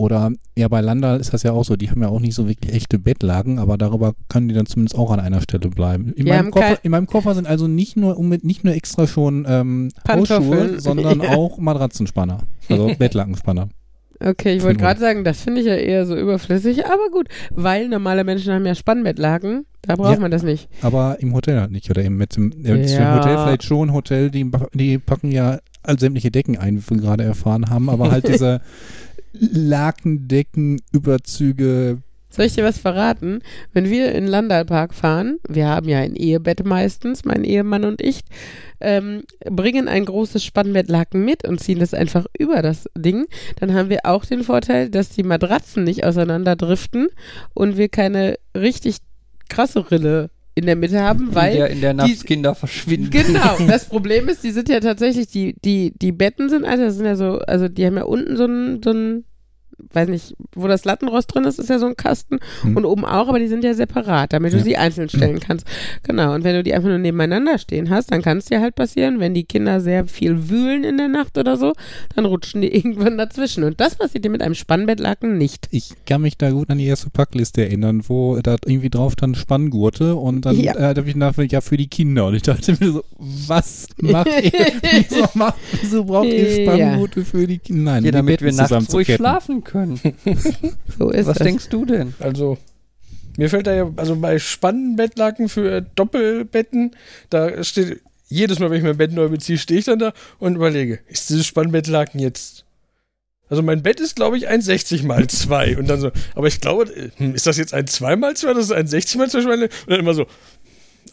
Oder 0.03 0.33
ja, 0.59 0.67
bei 0.67 0.81
Landal 0.81 1.21
ist 1.21 1.33
das 1.33 1.45
ja 1.45 1.53
auch 1.53 1.65
so. 1.65 1.77
Die 1.77 1.89
haben 1.89 2.03
ja 2.03 2.09
auch 2.09 2.19
nicht 2.19 2.35
so 2.35 2.49
wirklich 2.49 2.75
echte 2.75 2.99
Bettlaken, 2.99 3.61
aber 3.61 3.79
darüber 3.79 4.15
können 4.29 4.49
die 4.49 4.55
dann 4.55 4.67
zumindest 4.67 4.99
auch 4.99 5.13
an 5.13 5.21
einer 5.21 5.41
Stelle 5.41 5.69
bleiben. 5.69 6.13
In, 6.15 6.27
meinem 6.27 6.51
Koffer, 6.51 6.85
in 6.85 6.91
meinem 6.91 7.07
Koffer, 7.07 7.37
sind 7.37 7.47
also 7.47 7.69
nicht 7.69 7.97
nur 7.97 8.19
nicht 8.43 8.65
nur 8.65 8.75
extra 8.75 9.07
schon 9.07 9.47
ähm, 9.49 9.91
Hausschuhe, 10.09 10.81
sondern 10.81 11.21
ja. 11.23 11.37
auch 11.37 11.59
Matratzenspanner, 11.59 12.39
also 12.69 12.91
Bettlakenspanner. 12.99 13.69
Okay, 14.25 14.55
ich 14.55 14.63
wollte 14.63 14.79
gerade 14.79 15.01
sagen, 15.01 15.25
das 15.25 15.41
finde 15.43 15.61
ich 15.61 15.67
ja 15.67 15.75
eher 15.75 16.07
so 16.07 16.17
überflüssig, 16.17 16.87
aber 16.87 17.11
gut, 17.11 17.29
weil 17.51 17.89
normale 17.89 18.25
Menschen 18.25 18.53
haben 18.53 18.65
ja 18.65 18.75
Spannbettlaken, 18.75 19.67
da 19.83 19.97
braucht 19.97 20.15
ja, 20.15 20.21
man 20.21 20.31
das 20.31 20.43
nicht. 20.43 20.69
Aber 20.83 21.17
im 21.21 21.35
Hotel 21.35 21.61
halt 21.61 21.73
nicht, 21.73 21.91
oder 21.91 22.05
eben 22.05 22.17
mit 22.17 22.37
dem, 22.37 22.53
ja. 22.63 22.75
im 22.75 23.19
Hotel 23.19 23.37
vielleicht 23.39 23.65
schon, 23.65 23.93
Hotel, 23.93 24.31
die, 24.31 24.51
die 24.75 24.99
packen 24.99 25.33
ja 25.33 25.59
all 25.83 25.99
sämtliche 25.99 26.31
Decken 26.31 26.57
ein, 26.57 26.79
wie 26.79 26.91
wir 26.91 26.97
gerade 26.99 27.25
erfahren 27.25 27.69
haben, 27.69 27.91
aber 27.91 28.11
halt 28.11 28.29
diese 28.33 28.61
Lakendecken, 29.33 30.81
Überzüge, 30.93 31.99
soll 32.33 32.47
ich 32.47 32.55
dir 32.55 32.65
was 32.65 32.79
verraten? 32.79 33.41
Wenn 33.73 33.91
wir 33.91 34.13
in 34.13 34.27
Landalpark 34.27 34.95
fahren, 34.95 35.39
wir 35.49 35.69
haben 35.69 35.89
ja 35.89 35.99
ein 35.99 36.17
Ehebett 36.17 36.65
meistens, 36.65 37.25
mein 37.25 37.45
Ehemann 37.45 37.85
und 37.85 38.01
ich, 38.01 38.21
ähm, 38.81 39.23
bringen 39.45 39.87
ein 39.87 40.05
großes 40.05 40.43
Spannbettlaken 40.43 41.25
mit 41.25 41.47
und 41.47 41.61
ziehen 41.61 41.79
das 41.79 41.95
einfach 41.95 42.27
über 42.39 42.63
das 42.63 42.89
Ding. 42.97 43.27
Dann 43.61 43.75
haben 43.75 43.91
wir 43.91 44.01
auch 44.05 44.25
den 44.25 44.43
Vorteil, 44.43 44.89
dass 44.91 45.11
die 45.11 45.23
Matratzen 45.23 45.85
nicht 45.85 46.05
auseinanderdriften 46.05 47.09
und 47.55 47.77
wir 47.77 47.89
keine 47.89 48.37
richtig 48.57 48.99
krasse 49.49 49.91
Rille 49.91 50.31
in 50.55 50.67
der 50.67 50.77
Mitte 50.77 51.01
haben, 51.01 51.35
weil 51.35 51.53
in 51.53 51.59
der, 51.59 51.71
in 51.71 51.81
der 51.81 51.95
Nacht 51.95 52.27
Kinder 52.27 52.55
verschwinden. 52.55 53.11
Genau. 53.11 53.57
Das 53.67 53.87
Problem 53.87 54.29
ist, 54.29 54.45
die 54.45 54.51
sind 54.51 54.69
ja 54.69 54.81
tatsächlich 54.81 55.29
die 55.29 55.55
die 55.65 55.93
die 55.97 56.13
Betten 56.13 56.49
sind 56.49 56.65
also 56.65 56.85
das 56.85 56.97
sind 56.97 57.07
ja 57.07 57.17
so 57.17 57.39
also 57.39 57.69
die 57.69 57.87
haben 57.87 57.97
ja 57.97 58.05
unten 58.05 58.37
so 58.37 58.45
ein 58.45 58.83
so 58.83 58.91
ein 58.91 59.25
weiß 59.93 60.09
nicht, 60.09 60.35
wo 60.55 60.69
das 60.69 60.85
Lattenrost 60.85 61.35
drin 61.35 61.45
ist, 61.45 61.59
ist 61.59 61.71
ja 61.71 61.79
so 61.79 61.87
ein 61.87 61.97
Kasten 61.97 62.39
hm. 62.63 62.77
und 62.77 62.85
oben 62.85 63.05
auch, 63.05 63.29
aber 63.29 63.39
die 63.39 63.49
sind 63.49 63.65
ja 63.65 63.75
separat, 63.75 64.33
damit 64.33 64.53
du 64.53 64.59
ja. 64.59 64.63
sie 64.63 64.77
einzeln 64.77 65.09
stellen 65.09 65.41
kannst. 65.41 65.67
Genau, 66.03 66.35
und 66.35 66.45
wenn 66.45 66.55
du 66.55 66.63
die 66.63 66.75
einfach 66.75 66.89
nur 66.89 66.99
nebeneinander 66.99 67.59
stehen 67.59 67.91
hast, 67.91 68.11
dann 68.11 68.23
kann 68.23 68.39
es 68.39 68.47
dir 68.47 68.61
halt 68.61 68.75
passieren, 68.75 69.21
wenn 69.21 69.35
die 69.35 69.45
Kinder 69.45 69.81
sehr 69.81 70.07
viel 70.07 70.49
wühlen 70.49 70.85
in 70.85 70.97
der 70.97 71.09
Nacht 71.09 71.39
oder 71.39 71.57
so, 71.57 71.73
dann 72.15 72.25
rutschen 72.25 72.61
die 72.61 72.69
irgendwann 72.75 73.19
dazwischen. 73.19 73.65
Und 73.65 73.81
das 73.81 73.95
passiert 73.97 74.25
dir 74.25 74.31
mit 74.31 74.43
einem 74.43 74.55
Spannbettlaken 74.55 75.37
nicht. 75.37 75.69
Ich 75.71 75.93
kann 76.07 76.23
mich 76.23 76.39
da 76.39 76.51
gut 76.51 76.71
an 76.71 76.79
die 76.79 76.87
erste 76.87 77.11
Packliste 77.11 77.63
erinnern, 77.63 78.03
wo 78.07 78.39
da 78.43 78.57
irgendwie 78.65 78.91
drauf 78.91 79.17
dann 79.17 79.35
Spanngurte 79.35 80.17
und 80.17 80.47
dann 80.47 80.59
ja. 80.59 80.75
äh, 80.75 80.95
da 80.95 81.01
habe 81.01 81.09
ich 81.09 81.17
nachher, 81.17 81.45
ja, 81.45 81.61
für 81.61 81.77
die 81.77 81.89
Kinder. 81.89 82.27
Und 82.27 82.35
ich 82.35 82.43
dachte 82.43 82.77
mir 82.81 82.93
so, 82.93 83.05
was 83.19 83.87
macht 84.01 84.29
ihr? 84.43 84.53
wieso, 85.09 85.29
macht, 85.35 85.57
wieso 85.81 86.05
braucht 86.05 86.29
ihr 86.29 86.63
Spanngurte 86.63 87.21
ja. 87.21 87.27
für 87.27 87.47
die 87.47 87.59
Kinder? 87.59 87.83
Nein, 87.83 88.05
ja, 88.05 88.11
damit 88.11 88.41
wir 88.43 88.53
nachts 88.53 88.93
ruhig 88.95 89.13
schlafen 89.15 89.62
können 89.65 90.01
können. 90.03 90.17
so 90.99 91.11
ist 91.11 91.27
Was 91.27 91.39
das. 91.39 91.47
denkst 91.47 91.69
du 91.69 91.85
denn? 91.85 92.15
Also, 92.21 92.59
mir 93.37 93.49
fällt 93.49 93.67
da 93.67 93.75
ja, 93.75 93.91
also 93.97 94.17
bei 94.17 94.39
Spannbettlaken 94.39 95.49
für 95.49 95.81
Doppelbetten, 95.81 96.93
da 97.31 97.63
steht, 97.65 98.01
jedes 98.29 98.59
Mal, 98.59 98.71
wenn 98.71 98.79
ich 98.79 98.85
mein 98.85 98.97
Bett 98.97 99.13
neu 99.13 99.29
beziehe, 99.29 99.59
stehe 99.59 99.81
ich 99.81 99.87
dann 99.87 99.99
da 99.99 100.13
und 100.39 100.57
überlege, 100.57 101.01
ist 101.09 101.31
dieses 101.31 101.47
Spannbettlaken 101.47 102.21
jetzt 102.21 102.65
also 103.49 103.63
mein 103.63 103.83
Bett 103.83 104.01
ist, 104.01 104.17
glaube 104.17 104.39
ich, 104.39 104.49
ein 104.49 104.63
60 104.63 105.03
mal 105.03 105.27
2. 105.27 105.77
Und 105.77 105.87
dann 105.87 106.01
so, 106.01 106.11
aber 106.35 106.47
ich 106.47 106.63
glaube, 106.63 106.87
hm, 107.19 107.35
ist 107.35 107.47
das 107.47 107.59
jetzt 107.59 107.75
ein 107.75 107.87
2 107.87 108.17
mal 108.17 108.35
2? 108.35 108.55
Das 108.55 108.65
ist 108.65 108.73
ein 108.73 108.87
60 108.87 109.19
mal 109.19 109.29
2 109.29 109.45
Und 109.45 109.71
dann 109.89 110.01
immer 110.01 110.15
so, 110.15 110.27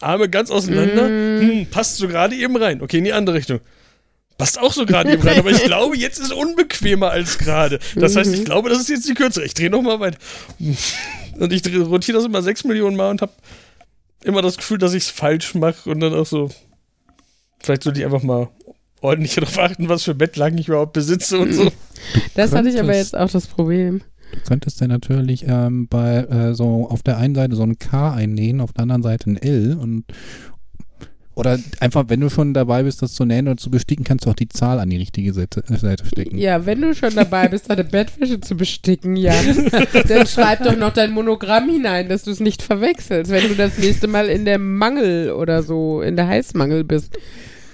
Arme 0.00 0.28
ganz 0.30 0.50
auseinander. 0.50 1.06
Mm. 1.06 1.40
Hm, 1.40 1.66
passt 1.66 1.98
so 1.98 2.08
gerade 2.08 2.34
eben 2.34 2.56
rein. 2.56 2.80
Okay, 2.80 2.96
in 2.96 3.04
die 3.04 3.12
andere 3.12 3.36
Richtung. 3.36 3.60
Passt 4.40 4.58
auch 4.58 4.72
so 4.72 4.86
gerade 4.86 5.12
eben 5.12 5.22
rein, 5.22 5.38
aber 5.38 5.50
ich 5.50 5.62
glaube, 5.64 5.98
jetzt 5.98 6.18
ist 6.18 6.28
es 6.28 6.32
unbequemer 6.32 7.10
als 7.10 7.36
gerade. 7.36 7.78
Das 7.94 8.16
heißt, 8.16 8.32
ich 8.32 8.40
mhm. 8.40 8.44
glaube, 8.46 8.70
das 8.70 8.80
ist 8.80 8.88
jetzt 8.88 9.06
die 9.06 9.12
kürzere. 9.12 9.44
Ich 9.44 9.52
drehe 9.52 9.68
nochmal 9.68 10.00
weiter. 10.00 10.16
Und 11.38 11.52
ich 11.52 11.62
rotiere 11.66 12.16
das 12.16 12.24
immer 12.24 12.40
sechs 12.40 12.64
Millionen 12.64 12.96
Mal 12.96 13.10
und 13.10 13.20
habe 13.20 13.32
immer 14.24 14.40
das 14.40 14.56
Gefühl, 14.56 14.78
dass 14.78 14.94
ich 14.94 15.04
es 15.04 15.10
falsch 15.10 15.54
mache 15.54 15.90
und 15.90 16.00
dann 16.00 16.14
auch 16.14 16.24
so. 16.24 16.48
Vielleicht 17.62 17.82
sollte 17.82 18.00
ich 18.00 18.06
einfach 18.06 18.22
mal 18.22 18.48
ordentlich 19.02 19.34
darauf 19.34 19.58
achten, 19.58 19.90
was 19.90 20.04
für 20.04 20.14
Bettlaken 20.14 20.56
ich 20.56 20.68
überhaupt 20.68 20.94
besitze 20.94 21.38
und 21.38 21.52
so. 21.52 21.70
Das 22.34 22.52
hatte 22.52 22.70
ich 22.70 22.80
aber 22.80 22.96
jetzt 22.96 23.14
auch 23.14 23.30
das 23.30 23.46
Problem. 23.46 24.00
Du 24.32 24.40
könntest 24.48 24.80
ja 24.80 24.86
natürlich 24.86 25.44
ähm, 25.46 25.86
bei 25.88 26.18
äh, 26.18 26.54
so 26.54 26.88
auf 26.88 27.02
der 27.02 27.18
einen 27.18 27.34
Seite 27.34 27.56
so 27.56 27.62
ein 27.62 27.78
K 27.78 28.14
einnähen, 28.14 28.62
auf 28.62 28.72
der 28.72 28.84
anderen 28.84 29.02
Seite 29.02 29.28
ein 29.28 29.36
L 29.36 29.76
und 29.76 30.04
oder 31.40 31.58
einfach, 31.80 32.04
wenn 32.08 32.20
du 32.20 32.28
schon 32.28 32.52
dabei 32.52 32.82
bist, 32.82 33.00
das 33.00 33.14
zu 33.14 33.24
nähen 33.24 33.48
oder 33.48 33.56
zu 33.56 33.70
besticken, 33.70 34.04
kannst 34.04 34.26
du 34.26 34.30
auch 34.30 34.34
die 34.34 34.48
Zahl 34.48 34.78
an 34.78 34.90
die 34.90 34.98
richtige 34.98 35.32
Seite, 35.32 35.64
äh, 35.70 35.76
Seite 35.78 36.04
stecken. 36.04 36.36
Ja, 36.36 36.66
wenn 36.66 36.82
du 36.82 36.94
schon 36.94 37.14
dabei 37.14 37.48
bist, 37.48 37.70
deine 37.70 37.82
Bettwäsche 37.82 38.42
zu 38.42 38.56
besticken, 38.56 39.16
ja, 39.16 39.32
dann 40.06 40.26
schreib 40.26 40.62
doch 40.62 40.76
noch 40.76 40.92
dein 40.92 41.12
Monogramm 41.12 41.70
hinein, 41.70 42.10
dass 42.10 42.24
du 42.24 42.30
es 42.30 42.40
nicht 42.40 42.62
verwechselst, 42.62 43.30
wenn 43.30 43.48
du 43.48 43.54
das 43.54 43.78
nächste 43.78 44.06
Mal 44.06 44.28
in 44.28 44.44
der 44.44 44.58
Mangel 44.58 45.32
oder 45.32 45.62
so, 45.62 46.02
in 46.02 46.16
der 46.16 46.28
Heißmangel 46.28 46.84
bist. 46.84 47.16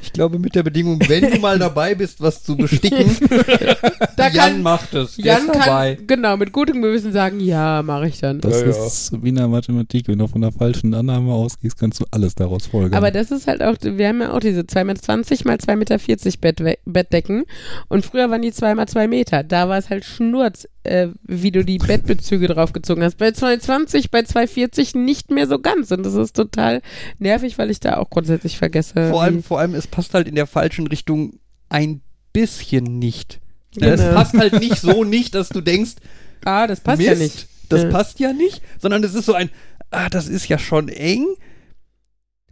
Ich 0.07 0.13
glaube, 0.13 0.39
mit 0.39 0.55
der 0.55 0.63
Bedingung, 0.63 1.01
wenn 1.09 1.31
du 1.31 1.39
mal 1.41 1.59
dabei 1.59 1.95
bist, 1.95 2.21
was 2.21 2.43
zu 2.43 2.57
besticken, 2.57 3.17
da 4.17 4.29
Jan 4.33 4.33
kann, 4.33 4.63
macht 4.63 4.95
es. 4.95 5.17
Jan 5.17 5.49
kann, 5.49 6.07
genau, 6.07 6.37
mit 6.37 6.53
gutem 6.53 6.81
Gewissen 6.81 7.13
sagen, 7.13 7.41
ja, 7.41 7.83
mache 7.83 8.07
ich 8.09 8.21
dann. 8.21 8.41
Das 8.41 8.61
ja, 8.61 8.69
ist 8.69 9.13
ja. 9.13 9.23
wie 9.23 9.31
in 9.31 9.35
der 9.35 9.49
Mathematik. 9.49 10.09
Wenn 10.09 10.19
du 10.19 10.29
von 10.29 10.41
der 10.41 10.53
falschen 10.53 10.95
Annahme 10.95 11.33
ausgehst, 11.33 11.79
kannst 11.79 12.01
du 12.01 12.05
alles 12.13 12.35
daraus 12.37 12.67
folgen. 12.67 12.95
Aber 12.95 13.11
das 13.11 13.31
ist 13.31 13.49
halt 13.49 13.63
auch, 13.63 13.77
wir 13.83 14.09
haben 14.09 14.21
ja 14.21 14.33
auch 14.33 14.41
diese 14.41 14.61
2,20 14.61 14.85
Meter 14.85 15.17
mal 15.45 15.57
2,40 15.57 15.75
Meter 15.77 16.65
Bett, 16.65 16.79
Bettdecken. 16.85 17.45
Und 17.89 18.05
früher 18.07 18.31
waren 18.31 18.43
die 18.43 18.53
2 18.53 18.77
mal 18.77 18.87
2 18.87 19.09
Meter. 19.09 19.43
Da 19.43 19.69
war 19.69 19.79
es 19.79 19.91
halt 19.91 20.05
Schnurz, 20.05 20.69
äh, 20.87 21.09
wie 21.23 21.51
du 21.51 21.65
die 21.65 21.79
Bettbezüge 21.79 22.49
draufgezogen 22.49 23.03
hast. 23.03 23.19
Bei 23.19 23.29
2,20, 23.29 24.11
bei 24.11 24.21
2,40 24.21 24.99
nicht 24.99 25.31
mehr 25.31 25.47
so 25.47 25.59
ganz. 25.59 25.91
Und 25.91 26.05
das 26.05 26.15
ist 26.15 26.37
total 26.37 26.83
nervig, 27.19 27.59
weil 27.59 27.71
ich 27.71 27.81
da 27.81 27.99
auch 27.99 28.11
grundsätzlich 28.11 28.59
vergesse. 28.59 29.11
Vor 29.11 29.23
allem, 29.23 29.43
vor 29.43 29.61
allem, 29.61 29.75
es 29.75 29.87
passt 29.87 30.15
halt 30.15 30.29
in 30.29 30.35
der 30.35 30.47
falschen 30.47 30.87
Richtung 30.87 31.39
ein 31.69 32.01
bisschen 32.33 32.99
nicht. 32.99 33.41
Genau. 33.75 33.89
Es 33.89 34.01
passt 34.15 34.35
halt 34.35 34.61
nicht 34.61 34.79
so 34.81 35.05
nicht, 35.05 35.35
dass 35.35 35.49
du 35.49 35.61
denkst, 35.61 35.97
ah, 36.45 36.67
das 36.67 36.81
passt 36.81 36.99
Mist, 36.99 37.11
ja 37.11 37.17
nicht. 37.17 37.49
Das 37.69 37.83
ja. 37.83 37.91
passt 37.91 38.21
ja 38.21 38.33
nicht, 38.33 38.63
sondern 38.79 39.03
es 39.05 39.15
ist 39.15 39.27
so 39.27 39.35
ein, 39.35 39.51
ah, 39.91 40.09
das 40.09 40.29
ist 40.29 40.49
ja 40.49 40.59
schon 40.59 40.89
eng. 40.89 41.27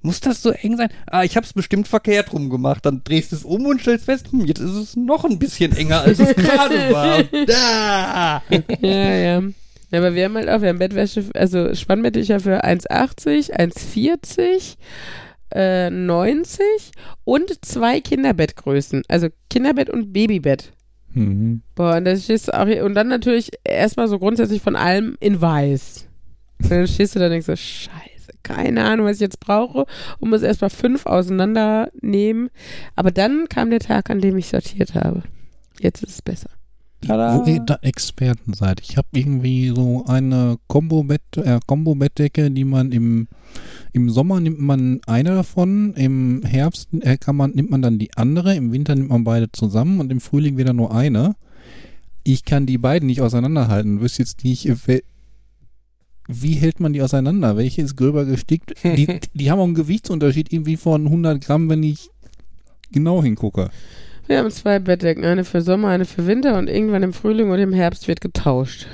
Muss 0.05 0.20
das 0.20 0.42
so 0.42 0.50
eng 0.50 0.76
sein? 0.76 0.90
Ah, 1.07 1.24
ich 1.24 1.34
habe 1.34 1.46
es 1.46 1.55
bestimmt 1.55 1.88
verkehrt 1.88 2.34
rum 2.34 2.50
gemacht. 2.50 2.84
Dann 2.84 3.00
drehst 3.05 3.32
du 3.32 3.36
es 3.36 3.44
um 3.44 3.64
und 3.64 3.80
stellst 3.80 4.05
fest, 4.05 4.26
hm, 4.30 4.44
jetzt 4.44 4.61
ist 4.61 4.74
es 4.74 4.96
noch 4.96 5.24
ein 5.24 5.38
bisschen 5.38 5.74
enger, 5.74 6.02
als 6.02 6.18
es 6.18 6.36
gerade 6.36 6.92
war. 6.92 7.22
Da! 7.46 8.42
Ja, 8.82 9.14
ja. 9.14 9.42
Ja, 9.90 9.98
aber 9.98 10.14
wir 10.14 10.24
haben 10.26 10.34
halt 10.34 10.50
auch, 10.50 10.61
wir 10.61 10.68
haben 10.68 10.78
Bettwäsche, 10.78 11.24
also 11.34 11.74
Spannbetttücher 11.74 12.38
für 12.38 12.64
1,80, 12.64 13.52
1,40, 13.55 14.76
äh, 15.55 15.88
90 15.88 16.66
und 17.24 17.64
zwei 17.64 18.00
Kinderbettgrößen. 18.02 19.05
Also 19.09 19.28
Kinderbett 19.48 19.88
und 19.88 20.12
Babybett. 20.12 20.72
Mhm. 21.14 21.62
Boah, 21.76 21.96
und 21.96 22.05
das 22.05 22.24
stehst 22.24 22.48
du 22.48 22.59
auch 22.59 22.66
und 22.84 22.94
dann 22.94 23.09
natürlich 23.09 23.52
erstmal 23.64 24.09
so 24.09 24.18
grundsätzlich 24.18 24.61
von 24.61 24.76
allem 24.76 25.16
in 25.20 25.40
weiß. 25.40 26.09
Und 26.62 26.70
dann 26.70 26.86
stehst 26.86 27.14
du 27.14 27.20
da 27.20 27.26
und 27.26 27.30
denkst 27.30 27.46
so, 27.46 27.57
scheiße, 27.57 28.14
keine 28.45 28.84
Ahnung, 28.84 29.07
was 29.07 29.16
ich 29.16 29.22
jetzt 29.22 29.40
brauche 29.40 29.86
und 30.20 30.30
muss 30.30 30.42
erstmal 30.42 30.70
fünf 30.70 31.07
auseinandernehmen. 31.07 32.51
Aber 32.95 33.11
dann 33.11 33.49
kam 33.49 33.70
der 33.70 33.80
Tag, 33.80 34.11
an 34.11 34.20
dem 34.20 34.36
ich 34.36 34.49
sortiert 34.49 34.95
habe. 34.95 35.24
Jetzt 35.80 36.05
ist 36.05 36.11
es 36.11 36.22
besser. 36.22 36.51
Tada. 37.07 37.38
Wo 37.38 37.51
ihr 37.51 37.61
da 37.61 37.78
Experten 37.82 38.55
seid. 38.55 38.80
Ich 38.80 38.97
habe 38.97 39.09
irgendwie 39.12 39.68
so 39.68 40.05
eine 40.07 40.57
Combo-Bett, 40.68 41.36
äh, 41.36 41.61
Combo-Bettdecke, 41.66 42.51
die 42.51 42.64
man 42.64 42.92
im, 42.92 43.28
im 43.92 44.11
Sommer 44.11 44.40
nimmt 44.40 44.61
man 44.61 45.01
eine 45.07 45.30
davon, 45.30 45.95
im 45.95 46.42
Herbst 46.45 46.88
äh, 47.01 47.16
kann 47.16 47.36
man, 47.36 47.53
nimmt 47.53 47.70
man 47.70 47.82
dann 47.82 47.99
die 47.99 48.16
andere, 48.16 48.55
im 48.55 48.72
Winter 48.72 48.95
nimmt 48.95 49.11
man 49.11 49.24
beide 49.24 49.51
zusammen 49.53 50.01
und 50.01 50.11
im 50.12 50.20
Frühling 50.20 50.57
wieder 50.57 50.72
nur 50.72 50.95
eine. 50.95 51.34
Ich 52.22 52.45
kann 52.45 52.64
die 52.64 52.78
beiden 52.78 53.07
nicht 53.07 53.20
auseinanderhalten. 53.20 54.01
Wüsste 54.01 54.22
jetzt 54.22 54.45
nicht, 54.45 54.66
wie 56.29 56.55
hält 56.55 56.81
man 56.81 56.93
die 56.93 57.03
auseinander? 57.03 57.57
Welche 57.57 57.83
ist 57.83 57.97
gröber 57.97 58.25
gestickt? 58.25 58.75
Die, 58.83 59.20
die 59.35 59.51
haben 59.51 59.59
auch 59.59 59.64
einen 59.64 59.75
Gewichtsunterschied 59.75 60.53
irgendwie 60.53 60.77
von 60.77 61.07
100 61.07 61.43
Gramm, 61.43 61.68
wenn 61.68 61.83
ich 61.83 62.11
genau 62.93 63.22
hingucke. 63.22 63.70
Wir 64.27 64.39
haben 64.39 64.51
zwei 64.51 64.79
Bettdecken, 64.79 65.25
eine 65.25 65.45
für 65.45 65.61
Sommer, 65.61 65.89
eine 65.89 66.07
für 66.07 66.27
Winter 66.27 66.57
und 66.59 66.68
irgendwann 66.68 67.03
im 67.03 67.12
Frühling 67.12 67.51
und 67.51 67.59
im 67.59 67.72
Herbst 67.72 68.09
wird 68.09 68.20
getauscht. 68.22 68.87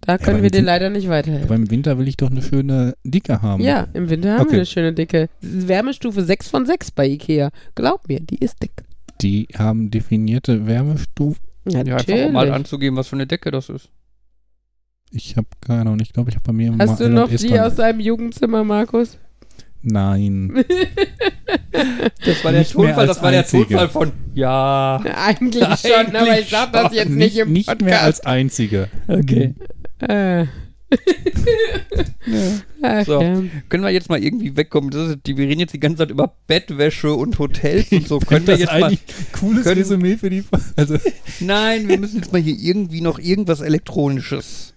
Da 0.00 0.16
können 0.16 0.38
ja, 0.38 0.42
wir 0.44 0.50
dir 0.50 0.62
leider 0.62 0.88
nicht 0.90 1.08
weiterhelfen. 1.08 1.48
Aber 1.48 1.56
im 1.56 1.70
Winter 1.70 1.98
will 1.98 2.08
ich 2.08 2.16
doch 2.16 2.30
eine 2.30 2.40
schöne 2.40 2.94
Dicke 3.04 3.42
haben. 3.42 3.62
Ja, 3.62 3.88
im 3.92 4.08
Winter 4.08 4.34
haben 4.34 4.42
okay. 4.42 4.52
wir 4.52 4.58
eine 4.58 4.66
schöne 4.66 4.92
Dicke. 4.92 5.28
Wärmestufe 5.40 6.22
6 6.22 6.48
von 6.48 6.66
6 6.66 6.92
bei 6.92 7.06
Ikea. 7.06 7.50
Glaub 7.74 8.08
mir, 8.08 8.20
die 8.20 8.38
ist 8.38 8.62
dick. 8.62 8.84
Die 9.20 9.48
haben 9.56 9.90
definierte 9.90 10.66
Wärmestufen. 10.66 11.42
Ja, 11.68 11.84
ja 11.84 11.96
einfach 11.96 12.32
mal 12.32 12.50
anzugeben, 12.50 12.96
was 12.96 13.08
für 13.08 13.16
eine 13.16 13.26
Decke 13.26 13.50
das 13.50 13.68
ist. 13.68 13.90
Ich 15.12 15.36
habe 15.36 15.48
keine 15.60 15.80
Ahnung. 15.82 15.98
Ich 16.00 16.12
glaube, 16.12 16.30
ich 16.30 16.36
habe 16.36 16.44
bei 16.46 16.52
mir 16.52 16.74
Hast 16.78 17.00
du 17.00 17.08
noch 17.08 17.28
die 17.28 17.58
aus 17.58 17.74
deinem 17.74 18.00
Jugendzimmer, 18.00 18.64
Markus? 18.64 19.18
Nein. 19.82 20.52
das 21.72 22.44
war 22.44 22.52
der 22.52 22.60
nicht 22.60 22.72
Tonfall, 22.72 23.06
das 23.06 23.22
war 23.22 23.30
der 23.30 23.46
Tonfall 23.46 23.88
von 23.88 24.12
ja. 24.34 25.00
Eigentlich 25.16 25.64
schon, 25.80 26.14
aber 26.14 26.38
ich 26.38 26.50
sag 26.50 26.72
das 26.72 26.92
jetzt 26.92 27.10
nicht, 27.10 27.18
nicht 27.18 27.38
im 27.38 27.54
Podcast. 27.54 27.80
Nicht 27.80 27.82
mehr 27.82 28.02
als 28.02 28.20
einzige. 28.20 28.88
Okay. 29.08 29.54
Äh. 30.00 30.46
ja. 32.82 33.04
so, 33.04 33.20
können 33.68 33.84
wir 33.84 33.90
jetzt 33.90 34.08
mal 34.08 34.22
irgendwie 34.22 34.56
wegkommen? 34.56 34.90
Das 34.90 35.10
ist, 35.10 35.18
die, 35.24 35.36
wir 35.36 35.46
reden 35.46 35.60
jetzt 35.60 35.72
die 35.72 35.80
ganze 35.80 35.98
Zeit 35.98 36.10
über 36.10 36.34
Bettwäsche 36.46 37.14
und 37.14 37.38
Hotels 37.38 37.92
und 37.92 38.08
so. 38.08 38.18
Können 38.18 38.46
wir 38.46 38.56
jetzt 38.56 38.72
mal 38.72 38.96
cooles 39.32 39.62
können, 39.62 39.78
Resümee 39.78 40.16
für 40.16 40.30
die 40.30 40.44
also 40.76 40.96
Nein, 41.38 41.88
wir 41.88 41.98
müssen 41.98 42.16
jetzt 42.16 42.32
mal 42.32 42.40
hier 42.40 42.56
irgendwie 42.58 43.00
noch 43.00 43.18
irgendwas 43.18 43.60
elektronisches 43.60 44.74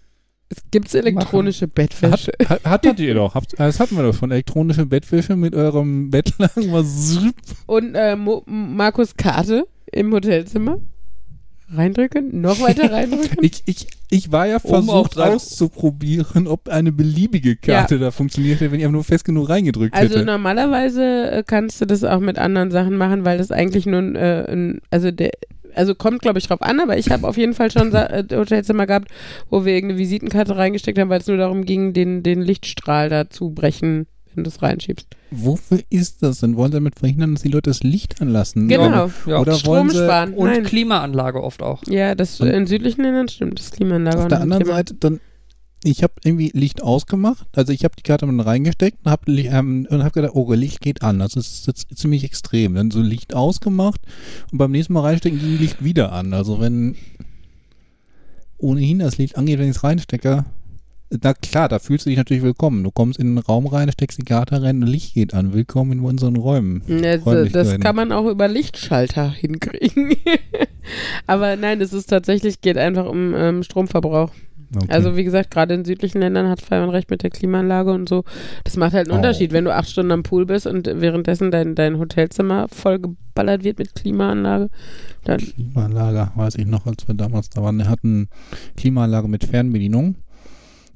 Gibt 0.72 0.88
es 0.88 0.96
elektronische 0.96 1.66
machen. 1.66 1.74
Bettwäsche? 1.76 2.32
Hat, 2.48 2.64
hattet 2.64 3.00
ihr 3.00 3.16
doch. 3.16 3.36
Das 3.58 3.80
hatten 3.80 3.96
wir 3.96 4.04
doch 4.04 4.16
schon. 4.16 4.32
Elektronische 4.32 4.86
Bettwäsche 4.86 5.36
mit 5.36 5.56
eurem 5.56 6.10
Bettlaken. 6.10 7.34
Und 7.66 7.96
äh, 7.96 8.16
Markus 8.16 9.16
Karte 9.16 9.68
im 9.92 10.14
Hotelzimmer. 10.14 10.80
Reindrücken? 11.76 12.42
Noch 12.42 12.60
weiter 12.62 12.92
reindrücken? 12.92 13.38
ich, 13.42 13.64
ich, 13.66 13.88
ich 14.10 14.32
war 14.32 14.48
ja 14.48 14.60
versucht 14.60 15.18
um 15.18 15.24
auszuprobieren, 15.24 16.48
ob 16.48 16.70
eine 16.70 16.92
beliebige 16.92 17.56
Karte 17.56 17.96
ja. 17.96 18.02
da 18.02 18.12
funktioniert 18.12 18.60
hätte, 18.60 18.72
wenn 18.72 18.80
ich 18.80 18.86
einfach 18.86 18.94
nur 18.94 19.04
fest 19.04 19.26
genug 19.26 19.50
reingedrückt 19.50 19.94
also 19.94 20.06
hätte. 20.06 20.20
Also 20.20 20.26
normalerweise 20.32 21.32
äh, 21.32 21.44
kannst 21.46 21.82
du 21.82 21.86
das 21.86 22.04
auch 22.04 22.20
mit 22.20 22.38
anderen 22.38 22.72
Sachen 22.72 22.98
machen, 22.98 23.26
weil 23.26 23.38
das 23.38 23.52
eigentlich 23.52 23.86
nur 23.86 24.02
äh, 24.16 24.52
ein, 24.52 24.82
also 24.92 25.12
der, 25.12 25.32
also 25.76 25.96
kommt, 25.96 26.22
glaube 26.22 26.40
ich, 26.40 26.48
drauf 26.48 26.62
an, 26.62 26.80
aber 26.80 26.98
ich 26.98 27.10
habe 27.10 27.28
auf 27.28 27.38
jeden 27.38 27.54
Fall 27.54 27.72
schon 27.72 27.94
äh, 27.94 28.24
Hotelzimmer 28.32 28.88
gehabt, 28.88 29.10
wo 29.50 29.66
wir 29.66 29.74
irgendeine 29.74 30.00
Visitenkarte 30.00 30.56
reingesteckt 30.56 30.98
haben, 31.00 31.10
weil 31.10 31.20
es 31.20 31.28
nur 31.28 31.38
darum 31.38 31.66
ging, 31.66 31.94
den, 31.94 32.24
den 32.24 32.42
Lichtstrahl 32.42 33.10
da 33.10 33.30
zu 33.30 33.52
brechen, 33.52 34.08
wenn 34.34 34.44
du 34.44 34.50
es 34.50 34.62
reinschiebst. 34.62 35.08
Wofür 35.32 35.80
ist 35.90 36.24
das 36.24 36.40
denn? 36.40 36.56
Wollen 36.56 36.72
sie 36.72 36.78
damit 36.78 37.00
verhindern, 37.00 37.34
dass 37.34 37.44
die 37.44 37.50
Leute 37.50 37.70
das 37.70 37.84
Licht 37.84 38.22
anlassen? 38.22 38.68
Genau. 38.68 39.12
Ja. 39.26 39.40
Oder 39.40 39.54
Strom 39.54 39.76
wollen 39.76 39.90
sie 39.90 39.98
sparen. 39.98 40.34
Und 40.34 40.50
Nein. 40.50 40.64
Klimaanlage 40.64 41.44
oft 41.44 41.62
auch. 41.62 41.82
Ja, 41.88 42.16
das 42.16 42.40
und 42.40 42.48
in 42.48 42.68
südlichen 42.68 43.04
Ländern 43.04 43.28
stimmt, 43.28 43.60
das 43.60 43.72
Klimaanlage. 43.72 44.20
Auf 44.20 44.28
der 44.28 44.42
anderen 44.42 44.64
Thema. 44.64 44.76
Seite, 44.76 44.96
dann 44.96 45.20
ich 45.84 46.04
habe 46.04 46.14
irgendwie 46.24 46.52
Licht 46.54 46.82
ausgemacht. 46.82 47.48
Also 47.54 47.74
ich 47.74 47.84
habe 47.84 47.96
die 47.98 48.04
Karte 48.04 48.26
dann 48.26 48.40
reingesteckt 48.40 49.00
und 49.04 49.12
habe 49.12 49.32
ähm, 49.32 49.88
hab 49.90 50.14
gedacht, 50.14 50.34
oh, 50.36 50.52
Licht 50.54 50.82
geht 50.82 51.02
an. 51.02 51.20
Das 51.20 51.36
ist 51.36 51.68
jetzt 51.68 51.88
ziemlich 51.98 52.24
extrem. 52.24 52.76
Dann 52.76 52.92
so 52.92 53.02
Licht 53.02 53.34
ausgemacht 53.34 54.02
und 54.52 54.58
beim 54.58 54.72
nächsten 54.72 54.94
Mal 54.94 55.02
reinstecken 55.02 55.40
ging 55.40 55.58
Licht 55.58 55.84
wieder 55.84 56.12
an. 56.12 56.34
Also 56.34 56.60
wenn 56.60 56.96
ohnehin 58.58 59.00
das 59.00 59.18
Licht 59.18 59.38
angeht, 59.38 59.60
wenn 59.60 59.70
ich 59.70 59.76
es 59.78 59.84
reinstecke, 59.84 60.46
na 61.22 61.34
klar, 61.34 61.70
da 61.70 61.78
fühlst 61.78 62.06
du 62.06 62.10
dich 62.10 62.18
natürlich 62.18 62.44
willkommen. 62.44 62.84
Du 62.84 62.90
kommst 62.90 63.20
in 63.20 63.36
den 63.36 63.38
Raum 63.38 63.68
rein, 63.68 63.92
steckst 63.92 64.18
die 64.18 64.24
Karte 64.24 64.62
rein 64.62 64.82
und 64.82 64.88
Licht 64.88 65.14
geht 65.14 65.34
an. 65.34 65.54
Willkommen 65.54 65.92
in 65.92 66.00
unseren 66.00 66.36
Räumen. 66.38 66.82
Das, 66.88 67.52
das 67.52 67.80
kann 67.80 67.96
man 67.96 68.12
auch 68.12 68.26
über 68.26 68.48
Lichtschalter 68.48 69.30
hinkriegen. 69.30 70.16
Aber 71.28 71.56
nein, 71.56 71.82
es 71.82 71.94
ist 71.94 72.08
tatsächlich, 72.08 72.62
geht 72.62 72.78
einfach 72.78 73.06
um 73.06 73.36
ähm, 73.36 73.64
Stromverbrauch. 73.64 74.32
Okay. 74.76 74.92
Also 74.92 75.16
wie 75.16 75.24
gesagt, 75.24 75.52
gerade 75.52 75.74
in 75.74 75.86
südlichen 75.86 76.20
Ländern 76.20 76.50
hat 76.50 76.62
Feiern 76.62 76.90
recht 76.90 77.10
mit 77.10 77.24
der 77.24 77.30
Klimaanlage 77.30 77.92
und 77.92 78.10
so. 78.10 78.24
Das 78.64 78.78
macht 78.78 78.94
halt 78.94 79.08
einen 79.08 79.14
oh. 79.14 79.18
Unterschied, 79.18 79.52
wenn 79.52 79.66
du 79.66 79.74
acht 79.74 79.90
Stunden 79.90 80.12
am 80.12 80.24
Pool 80.24 80.46
bist 80.46 80.68
und 80.68 80.88
währenddessen 80.88 81.52
dein, 81.52 81.76
dein 81.76 82.00
Hotelzimmer 82.00 82.68
voll 82.70 83.00
geballert 83.00 83.64
wird 83.64 83.80
mit 83.80 83.96
Klimaanlage. 83.96 84.70
Dann 85.24 85.38
Klimaanlage, 85.38 86.32
weiß 86.36 86.56
ich 86.56 86.66
noch, 86.66 86.86
als 86.86 87.08
wir 87.08 87.16
damals 87.16 87.50
da 87.50 87.62
waren. 87.62 87.78
Wir 87.78 87.90
hatten 87.90 88.30
Klimaanlage 88.76 89.28
mit 89.28 89.44
Fernbedienung. 89.44 90.16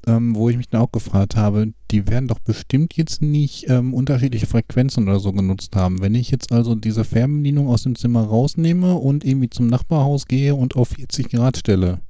Ähm, 0.06 0.34
wo 0.36 0.48
ich 0.48 0.56
mich 0.56 0.68
dann 0.68 0.80
auch 0.80 0.92
gefragt 0.92 1.36
habe, 1.36 1.72
die 1.90 2.06
werden 2.08 2.28
doch 2.28 2.38
bestimmt 2.38 2.96
jetzt 2.96 3.20
nicht 3.20 3.68
ähm, 3.68 3.92
unterschiedliche 3.92 4.46
Frequenzen 4.46 5.06
oder 5.06 5.18
so 5.18 5.32
genutzt 5.32 5.74
haben. 5.76 6.00
Wenn 6.00 6.14
ich 6.14 6.30
jetzt 6.30 6.52
also 6.52 6.74
diese 6.74 7.04
Fernbedienung 7.04 7.68
aus 7.68 7.82
dem 7.82 7.94
Zimmer 7.94 8.22
rausnehme 8.22 8.94
und 8.94 9.24
irgendwie 9.24 9.50
zum 9.50 9.66
Nachbarhaus 9.66 10.26
gehe 10.26 10.54
und 10.54 10.76
auf 10.76 10.88
40 10.90 11.28
Grad 11.30 11.58
stelle, 11.58 12.00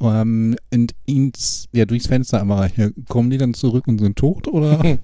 ähm, 0.00 0.56
und 0.72 0.92
ins, 1.06 1.68
ja, 1.72 1.84
durchs 1.84 2.06
Fenster 2.06 2.40
einmal 2.40 2.68
hier. 2.68 2.92
Kommen 3.08 3.30
die 3.30 3.38
dann 3.38 3.54
zurück 3.54 3.86
und 3.86 3.98
sind 3.98 4.16
tot 4.16 4.48
oder? 4.48 4.80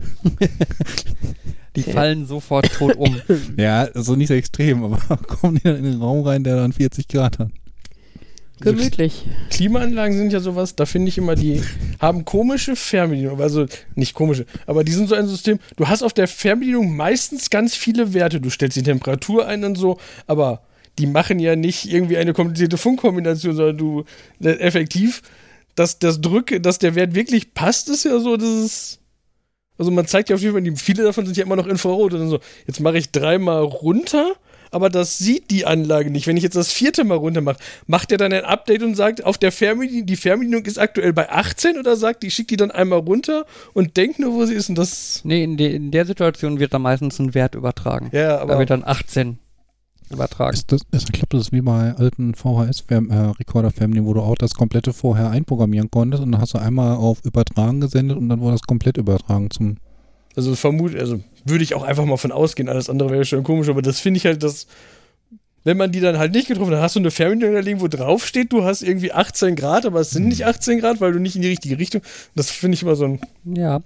die 1.77 1.83
fallen 1.83 2.27
sofort 2.27 2.73
tot 2.73 2.97
um. 2.97 3.21
ja, 3.57 3.89
so 3.95 4.17
nicht 4.17 4.29
so 4.29 4.35
extrem, 4.35 4.85
aber 4.85 5.17
kommen 5.27 5.57
die 5.57 5.63
dann 5.63 5.77
in 5.77 5.85
den 5.85 6.01
Raum 6.01 6.27
rein, 6.27 6.45
der 6.45 6.57
dann 6.57 6.73
40 6.73 7.09
Grad 7.09 7.39
hat? 7.39 7.51
Gemütlich. 8.61 9.25
Klimaanlagen 9.49 10.17
sind 10.17 10.35
ja 10.35 10.41
sowas, 10.41 10.77
da 10.77 10.85
finde 10.85 11.09
ich 11.09 11.17
immer, 11.17 11.35
die 11.35 11.63
haben 11.99 12.27
komische 12.27 12.77
Fernbedienung. 12.77 13.41
Also 13.41 13.65
nicht 13.95 14.13
komische, 14.13 14.45
aber 14.67 14.85
die 14.85 14.93
sind 14.93 15.09
so 15.09 15.15
ein 15.15 15.27
System. 15.27 15.59
Du 15.77 15.89
hast 15.89 16.03
auf 16.03 16.13
der 16.13 16.29
Fernbedienung 16.29 16.95
meistens 16.95 17.49
ganz 17.49 17.75
viele 17.75 18.13
Werte. 18.13 18.39
Du 18.39 18.51
stellst 18.51 18.77
die 18.77 18.83
Temperatur 18.83 19.47
ein 19.47 19.65
und 19.65 19.77
so, 19.77 19.97
aber 20.27 20.61
die 21.01 21.07
machen 21.07 21.39
ja 21.39 21.57
nicht 21.57 21.91
irgendwie 21.91 22.19
eine 22.19 22.35
komplizierte 22.35 22.77
Funkkombination, 22.77 23.57
sondern 23.57 23.79
du 23.79 24.05
äh, 24.43 24.51
effektiv, 24.59 25.23
dass 25.75 25.99
das 25.99 26.21
Drücke, 26.21 26.61
dass 26.61 26.79
der 26.79 26.95
Wert 26.95 27.15
wirklich 27.15 27.55
passt, 27.55 27.89
ist 27.89 28.05
ja 28.05 28.19
so, 28.19 28.37
das 28.37 28.49
ist. 28.49 28.97
Also 29.79 29.91
man 29.91 30.07
zeigt 30.07 30.29
ja 30.29 30.37
auf 30.37 30.43
jeden 30.43 30.53
Fall, 30.53 30.77
viele 30.77 31.05
davon 31.05 31.25
sind 31.25 31.39
ja 31.39 31.45
immer 31.45 31.57
noch 31.57 31.67
Infrarot 31.67 32.13
und 32.13 32.21
dann 32.21 32.29
so, 32.29 32.41
jetzt 32.67 32.81
mache 32.81 32.99
ich 32.99 33.13
dreimal 33.13 33.63
runter, 33.63 34.35
aber 34.71 34.91
das 34.91 35.17
sieht 35.17 35.51
die 35.51 35.65
Anlage 35.65 36.11
nicht. 36.11 36.27
Wenn 36.27 36.37
ich 36.37 36.43
jetzt 36.43 36.55
das 36.55 36.71
vierte 36.71 37.03
Mal 37.03 37.17
runter 37.17 37.41
mache, 37.41 37.57
macht 37.87 38.13
er 38.13 38.19
dann 38.19 38.31
ein 38.31 38.45
Update 38.45 38.83
und 38.83 38.95
sagt, 38.95 39.25
auf 39.25 39.39
der 39.39 39.53
Fernbedienung, 39.53 40.05
die 40.05 40.17
Fernbedienung 40.17 40.67
ist 40.67 40.79
aktuell 40.79 41.15
bei 41.15 41.31
18 41.31 41.79
oder 41.79 41.97
sagt, 41.97 42.23
die 42.25 42.31
schickt 42.31 42.51
die 42.51 42.59
dann 42.59 42.71
einmal 42.71 42.99
runter 42.99 43.47
und 43.73 43.97
denkt 43.97 44.19
nur, 44.19 44.35
wo 44.35 44.45
sie 44.45 44.53
ist 44.53 44.69
und 44.69 44.75
das. 44.77 45.23
Nee, 45.25 45.43
in, 45.43 45.57
de, 45.57 45.75
in 45.75 45.91
der 45.93 46.05
Situation 46.05 46.61
wird 46.61 46.75
da 46.75 46.79
meistens 46.79 47.19
ein 47.19 47.33
Wert 47.33 47.55
übertragen. 47.55 48.11
Ja, 48.13 48.37
aber. 48.37 48.53
Da 48.53 48.59
wird 48.59 48.69
dann 48.69 48.85
18 48.85 49.39
übertragen. 50.11 50.55
Ist 50.55 50.71
das, 50.73 50.83
ist, 50.91 51.09
ich 51.09 51.13
glaube, 51.13 51.29
das 51.31 51.43
ist 51.43 51.53
wie 51.53 51.61
bei 51.61 51.95
alten 51.95 52.35
VHS-Recorder-Family, 52.35 54.01
äh, 54.01 54.05
wo 54.05 54.15
du 54.15 54.21
auch 54.21 54.37
das 54.37 54.55
komplette 54.55 54.93
vorher 54.93 55.31
einprogrammieren 55.31 55.91
konntest 55.91 56.23
und 56.23 56.33
dann 56.33 56.41
hast 56.41 56.55
du 56.55 56.59
einmal 56.59 56.97
auf 56.97 57.25
Übertragen 57.25 57.81
gesendet 57.81 58.17
und 58.17 58.29
dann 58.29 58.41
wurde 58.41 58.53
das 58.53 58.63
komplett 58.63 58.97
übertragen 58.97 59.51
zum. 59.51 59.77
Also 60.37 60.55
vermute, 60.55 60.99
also 60.99 61.21
würde 61.45 61.65
ich 61.65 61.75
auch 61.75 61.83
einfach 61.83 62.05
mal 62.05 62.17
von 62.17 62.33
ausgehen, 62.33 62.69
alles 62.69 62.89
andere 62.89 63.11
wäre 63.11 63.25
schon 63.25 63.43
komisch, 63.43 63.69
aber 63.69 63.83
das 63.83 63.99
finde 63.99 64.19
ich 64.19 64.27
halt 64.27 64.43
das 64.43 64.67
wenn 65.65 65.77
man 65.77 65.93
die 65.93 66.01
dann 66.01 66.19
halt 66.19 66.33
nicht 66.33 66.49
getroffen 66.49 66.75
hat, 66.75 66.81
hast 66.81 66.97
du 66.97 67.01
eine 67.01 67.11
Fernbedienung 67.11 67.55
da 67.55 67.61
liegen, 67.61 67.81
wo 67.81 67.89
drauf 67.89 68.27
steht, 68.27 68.53
du 68.53 68.65
hast 68.65 68.83
irgendwie 68.83 69.13
18 69.13 69.57
Grad, 69.57 69.85
aber 69.85 70.01
es 70.01 70.11
sind 70.11 70.27
nicht 70.27 70.47
18 70.47 70.81
Grad, 70.81 71.01
weil 71.01 71.13
du 71.13 71.19
nicht 71.19 71.37
in 71.37 71.43
die 71.43 71.49
richtige 71.49 71.79
Richtung. 71.79 72.03
Das 72.35 72.51
finde 72.51 72.75
ich 72.77 72.83
immer 72.83 72.97
so 72.97 73.05
ein. 73.05 73.21
Ja, 73.45 73.81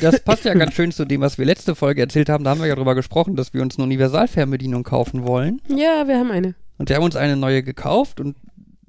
das 0.00 0.20
passt 0.20 0.44
ja 0.44 0.54
ganz 0.54 0.74
schön 0.74 0.92
zu 0.92 1.04
dem, 1.04 1.20
was 1.20 1.36
wir 1.36 1.44
letzte 1.44 1.74
Folge 1.74 2.00
erzählt 2.00 2.28
haben. 2.28 2.44
Da 2.44 2.50
haben 2.50 2.60
wir 2.60 2.66
ja 2.66 2.74
drüber 2.74 2.94
gesprochen, 2.94 3.36
dass 3.36 3.52
wir 3.52 3.62
uns 3.62 3.76
eine 3.76 3.84
Universalfernbedienung 3.84 4.82
kaufen 4.82 5.26
wollen. 5.26 5.60
Ja, 5.68 6.08
wir 6.08 6.18
haben 6.18 6.30
eine. 6.30 6.54
Und 6.78 6.88
wir 6.88 6.96
haben 6.96 7.04
uns 7.04 7.16
eine 7.16 7.36
neue 7.36 7.62
gekauft 7.62 8.20
und 8.20 8.36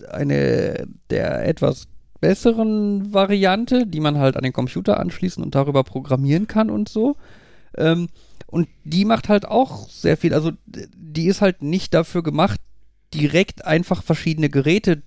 eine 0.09 0.87
der 1.09 1.45
etwas 1.45 1.87
besseren 2.21 3.13
Variante, 3.13 3.85
die 3.85 3.99
man 3.99 4.17
halt 4.17 4.37
an 4.37 4.43
den 4.43 4.53
Computer 4.53 4.99
anschließen 4.99 5.43
und 5.43 5.55
darüber 5.55 5.83
programmieren 5.83 6.47
kann 6.47 6.69
und 6.69 6.89
so. 6.89 7.15
Ähm, 7.77 8.09
und 8.49 8.67
die 8.83 9.05
macht 9.05 9.29
halt 9.29 9.45
auch 9.45 9.89
sehr 9.89 10.17
viel. 10.17 10.33
Also 10.33 10.51
die 10.65 11.27
ist 11.27 11.41
halt 11.41 11.61
nicht 11.61 11.93
dafür 11.93 12.23
gemacht, 12.23 12.59
direkt 13.13 13.65
einfach 13.65 14.01
verschiedene 14.03 14.49
Geräte 14.49 15.03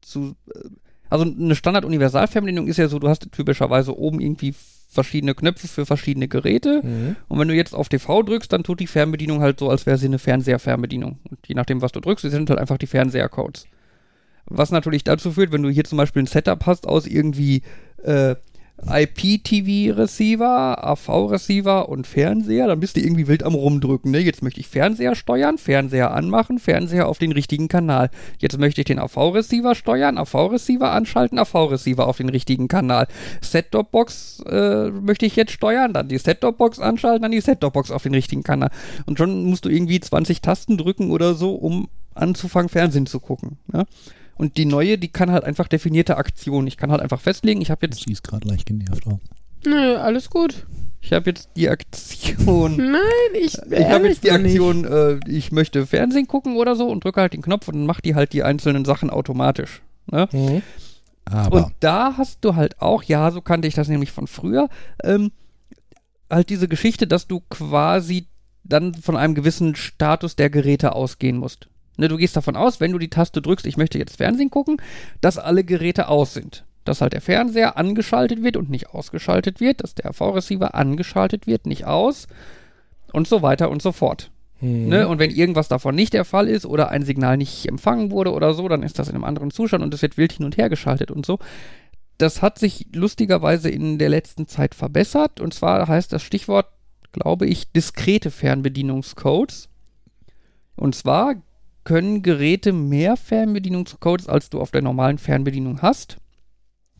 zu. 0.00 0.34
Äh, 0.52 0.68
also 1.08 1.26
eine 1.26 1.54
Standard-Universal-Fernbedienung 1.54 2.68
ist 2.68 2.78
ja 2.78 2.88
so, 2.88 2.98
du 2.98 3.08
hast 3.08 3.30
typischerweise 3.32 3.96
oben 3.96 4.18
irgendwie 4.18 4.54
verschiedene 4.88 5.34
Knöpfe 5.34 5.68
für 5.68 5.84
verschiedene 5.84 6.26
Geräte. 6.26 6.80
Mhm. 6.82 7.16
Und 7.28 7.38
wenn 7.38 7.48
du 7.48 7.54
jetzt 7.54 7.74
auf 7.74 7.90
TV 7.90 8.22
drückst, 8.22 8.50
dann 8.50 8.64
tut 8.64 8.80
die 8.80 8.86
Fernbedienung 8.86 9.42
halt 9.42 9.58
so, 9.58 9.68
als 9.68 9.84
wäre 9.84 9.98
sie 9.98 10.06
eine 10.06 10.18
Fernseher-Fernbedienung. 10.18 11.18
Und 11.30 11.38
je 11.46 11.54
nachdem, 11.54 11.82
was 11.82 11.92
du 11.92 12.00
drückst, 12.00 12.30
sind 12.30 12.48
halt 12.48 12.58
einfach 12.58 12.78
die 12.78 12.86
Fernseher-Codes. 12.86 13.66
Was 14.46 14.70
natürlich 14.70 15.04
dazu 15.04 15.32
führt, 15.32 15.52
wenn 15.52 15.62
du 15.62 15.68
hier 15.68 15.84
zum 15.84 15.98
Beispiel 15.98 16.22
ein 16.22 16.26
Setup 16.26 16.64
hast 16.64 16.86
aus 16.86 17.06
irgendwie 17.06 17.62
äh, 18.02 18.34
IPTV-Receiver, 18.86 20.84
AV-Receiver 20.84 21.88
und 21.88 22.06
Fernseher, 22.06 22.66
dann 22.66 22.80
bist 22.80 22.96
du 22.96 23.00
irgendwie 23.00 23.28
wild 23.28 23.42
am 23.42 23.54
rumdrücken. 23.54 24.10
Ne? 24.10 24.18
Jetzt 24.18 24.42
möchte 24.42 24.60
ich 24.60 24.68
Fernseher 24.68 25.14
steuern, 25.14 25.58
Fernseher 25.58 26.12
anmachen, 26.12 26.58
Fernseher 26.58 27.08
auf 27.08 27.18
den 27.18 27.32
richtigen 27.32 27.68
Kanal. 27.68 28.10
Jetzt 28.38 28.58
möchte 28.58 28.80
ich 28.80 28.86
den 28.86 28.98
AV-Receiver 28.98 29.74
steuern, 29.74 30.18
AV-Receiver 30.18 30.90
anschalten, 30.90 31.38
AV-Receiver 31.38 32.06
auf 32.06 32.16
den 32.16 32.28
richtigen 32.28 32.68
Kanal. 32.68 33.06
Set-Top-Box 33.40 34.42
äh, 34.48 34.90
möchte 34.90 35.26
ich 35.26 35.36
jetzt 35.36 35.52
steuern, 35.52 35.92
dann 35.92 36.08
die 36.08 36.18
Set-Top-Box 36.18 36.80
anschalten, 36.80 37.22
dann 37.22 37.32
die 37.32 37.40
Set-Top-Box 37.40 37.90
auf 37.90 38.02
den 38.02 38.14
richtigen 38.14 38.42
Kanal. 38.42 38.70
Und 39.06 39.18
schon 39.18 39.44
musst 39.44 39.64
du 39.64 39.68
irgendwie 39.68 40.00
20 40.00 40.40
Tasten 40.40 40.76
drücken 40.76 41.10
oder 41.10 41.34
so, 41.34 41.54
um 41.54 41.88
anzufangen, 42.14 42.68
Fernsehen 42.68 43.06
zu 43.06 43.20
gucken. 43.20 43.58
Ne? 43.72 43.86
Und 44.42 44.56
die 44.56 44.64
neue, 44.64 44.98
die 44.98 45.06
kann 45.06 45.30
halt 45.30 45.44
einfach 45.44 45.68
definierte 45.68 46.16
Aktionen. 46.16 46.66
Ich 46.66 46.76
kann 46.76 46.90
halt 46.90 47.00
einfach 47.00 47.20
festlegen, 47.20 47.60
ich 47.60 47.70
habe 47.70 47.86
jetzt. 47.86 48.02
Sie 48.02 48.10
ist 48.10 48.24
gerade 48.24 48.48
leicht 48.48 48.66
genervt 48.66 49.06
auch. 49.06 49.20
Nö, 49.64 49.94
alles 49.94 50.30
gut. 50.30 50.66
Ich 51.00 51.12
habe 51.12 51.30
jetzt 51.30 51.50
die 51.54 51.68
Aktion. 51.68 52.76
Nein, 52.76 53.40
ich. 53.40 53.56
Ich 53.70 53.86
habe 53.86 54.08
jetzt 54.08 54.24
die 54.24 54.32
Aktion, 54.32 54.84
äh, 54.84 55.20
ich 55.28 55.52
möchte 55.52 55.86
Fernsehen 55.86 56.26
gucken 56.26 56.56
oder 56.56 56.74
so 56.74 56.88
und 56.88 57.04
drücke 57.04 57.20
halt 57.20 57.34
den 57.34 57.42
Knopf 57.42 57.68
und 57.68 57.74
dann 57.74 57.86
macht 57.86 58.04
die 58.04 58.16
halt 58.16 58.32
die 58.32 58.42
einzelnen 58.42 58.84
Sachen 58.84 59.10
automatisch. 59.10 59.80
Ne? 60.10 60.28
Mhm. 60.32 60.62
Aber. 61.24 61.66
Und 61.66 61.74
da 61.78 62.16
hast 62.16 62.38
du 62.40 62.56
halt 62.56 62.82
auch, 62.82 63.04
ja, 63.04 63.30
so 63.30 63.42
kannte 63.42 63.68
ich 63.68 63.74
das 63.74 63.86
nämlich 63.86 64.10
von 64.10 64.26
früher, 64.26 64.68
ähm, 65.04 65.30
halt 66.28 66.50
diese 66.50 66.66
Geschichte, 66.66 67.06
dass 67.06 67.28
du 67.28 67.44
quasi 67.48 68.26
dann 68.64 68.94
von 68.94 69.16
einem 69.16 69.36
gewissen 69.36 69.76
Status 69.76 70.34
der 70.34 70.50
Geräte 70.50 70.96
ausgehen 70.96 71.36
musst. 71.36 71.68
Ne, 71.96 72.08
du 72.08 72.16
gehst 72.16 72.36
davon 72.36 72.56
aus, 72.56 72.80
wenn 72.80 72.92
du 72.92 72.98
die 72.98 73.10
Taste 73.10 73.42
drückst, 73.42 73.66
ich 73.66 73.76
möchte 73.76 73.98
jetzt 73.98 74.16
Fernsehen 74.16 74.50
gucken, 74.50 74.78
dass 75.20 75.38
alle 75.38 75.64
Geräte 75.64 76.08
aus 76.08 76.34
sind. 76.34 76.64
Dass 76.84 77.00
halt 77.00 77.12
der 77.12 77.20
Fernseher 77.20 77.76
angeschaltet 77.76 78.42
wird 78.42 78.56
und 78.56 78.70
nicht 78.70 78.90
ausgeschaltet 78.90 79.60
wird, 79.60 79.82
dass 79.82 79.94
der 79.94 80.06
AV-Receiver 80.06 80.74
angeschaltet 80.74 81.46
wird, 81.46 81.66
nicht 81.66 81.86
aus 81.86 82.26
und 83.12 83.28
so 83.28 83.42
weiter 83.42 83.70
und 83.70 83.82
so 83.82 83.92
fort. 83.92 84.30
Mhm. 84.60 84.88
Ne? 84.88 85.08
Und 85.08 85.18
wenn 85.18 85.30
irgendwas 85.30 85.68
davon 85.68 85.94
nicht 85.94 86.14
der 86.14 86.24
Fall 86.24 86.48
ist 86.48 86.64
oder 86.64 86.88
ein 86.88 87.04
Signal 87.04 87.36
nicht 87.36 87.66
empfangen 87.66 88.10
wurde 88.10 88.32
oder 88.32 88.54
so, 88.54 88.66
dann 88.68 88.82
ist 88.82 88.98
das 88.98 89.08
in 89.08 89.14
einem 89.14 89.24
anderen 89.24 89.50
Zustand 89.50 89.84
und 89.84 89.92
es 89.92 90.02
wird 90.02 90.16
wild 90.16 90.32
hin 90.32 90.46
und 90.46 90.56
her 90.56 90.70
geschaltet 90.70 91.10
und 91.10 91.26
so. 91.26 91.38
Das 92.18 92.40
hat 92.40 92.58
sich 92.58 92.86
lustigerweise 92.94 93.68
in 93.68 93.98
der 93.98 94.08
letzten 94.08 94.46
Zeit 94.46 94.74
verbessert 94.74 95.40
und 95.40 95.52
zwar 95.52 95.86
heißt 95.88 96.12
das 96.12 96.22
Stichwort, 96.22 96.66
glaube 97.12 97.46
ich, 97.46 97.70
diskrete 97.72 98.30
Fernbedienungscodes. 98.30 99.68
Und 100.76 100.94
zwar 100.94 101.34
können 101.84 102.22
Geräte 102.22 102.72
mehr 102.72 103.16
Fernbedienungscodes, 103.16 104.28
als 104.28 104.50
du 104.50 104.60
auf 104.60 104.70
der 104.70 104.82
normalen 104.82 105.18
Fernbedienung 105.18 105.82
hast. 105.82 106.18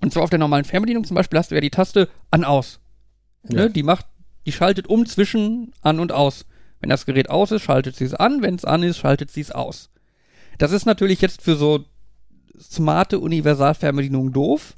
Und 0.01 0.12
zwar 0.12 0.24
auf 0.24 0.30
der 0.30 0.39
normalen 0.39 0.64
Fernbedienung 0.64 1.05
zum 1.05 1.14
Beispiel 1.14 1.39
hast 1.39 1.51
du 1.51 1.55
ja 1.55 1.61
die 1.61 1.70
Taste 1.70 2.09
an-aus. 2.30 2.80
Ja. 3.49 3.62
Ne? 3.62 3.70
Die 3.70 3.83
macht, 3.83 4.07
die 4.47 4.53
schaltet 4.53 4.89
um 4.89 5.07
zwischen 5.07 5.72
an 5.80 6.01
und 6.01 6.12
aus. 6.12 6.47
Wenn 6.80 6.91
das 6.91 7.07
Gerät 7.07 7.30
aus 7.30 7.53
ist, 7.53 7.62
schaltet 7.62 7.95
sie 7.95 8.05
es 8.05 8.14
an. 8.14 8.43
Wenn 8.43 8.57
es 8.57 8.64
an 8.64 8.83
ist, 8.83 8.99
schaltet 8.99 9.30
sie 9.30 9.41
es 9.41 9.53
aus. 9.53 9.91
Das 10.59 10.72
ist 10.72 10.85
natürlich 10.85 11.20
jetzt 11.20 11.43
für 11.43 11.55
so 11.55 11.85
smarte 12.59 13.20
Universalfernbedienungen 13.20 14.33
doof. 14.33 14.74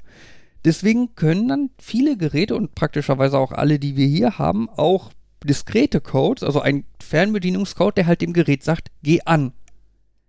Deswegen 0.63 1.15
können 1.15 1.47
dann 1.47 1.69
viele 1.79 2.17
Geräte 2.17 2.55
und 2.55 2.75
praktischerweise 2.75 3.37
auch 3.37 3.51
alle, 3.51 3.79
die 3.79 3.95
wir 3.95 4.07
hier 4.07 4.37
haben, 4.37 4.69
auch 4.69 5.11
diskrete 5.43 6.01
Codes, 6.01 6.43
also 6.43 6.59
ein 6.61 6.85
Fernbedienungscode, 6.99 7.97
der 7.97 8.07
halt 8.07 8.21
dem 8.21 8.33
Gerät 8.33 8.63
sagt, 8.63 8.89
geh 9.03 9.21
an 9.25 9.53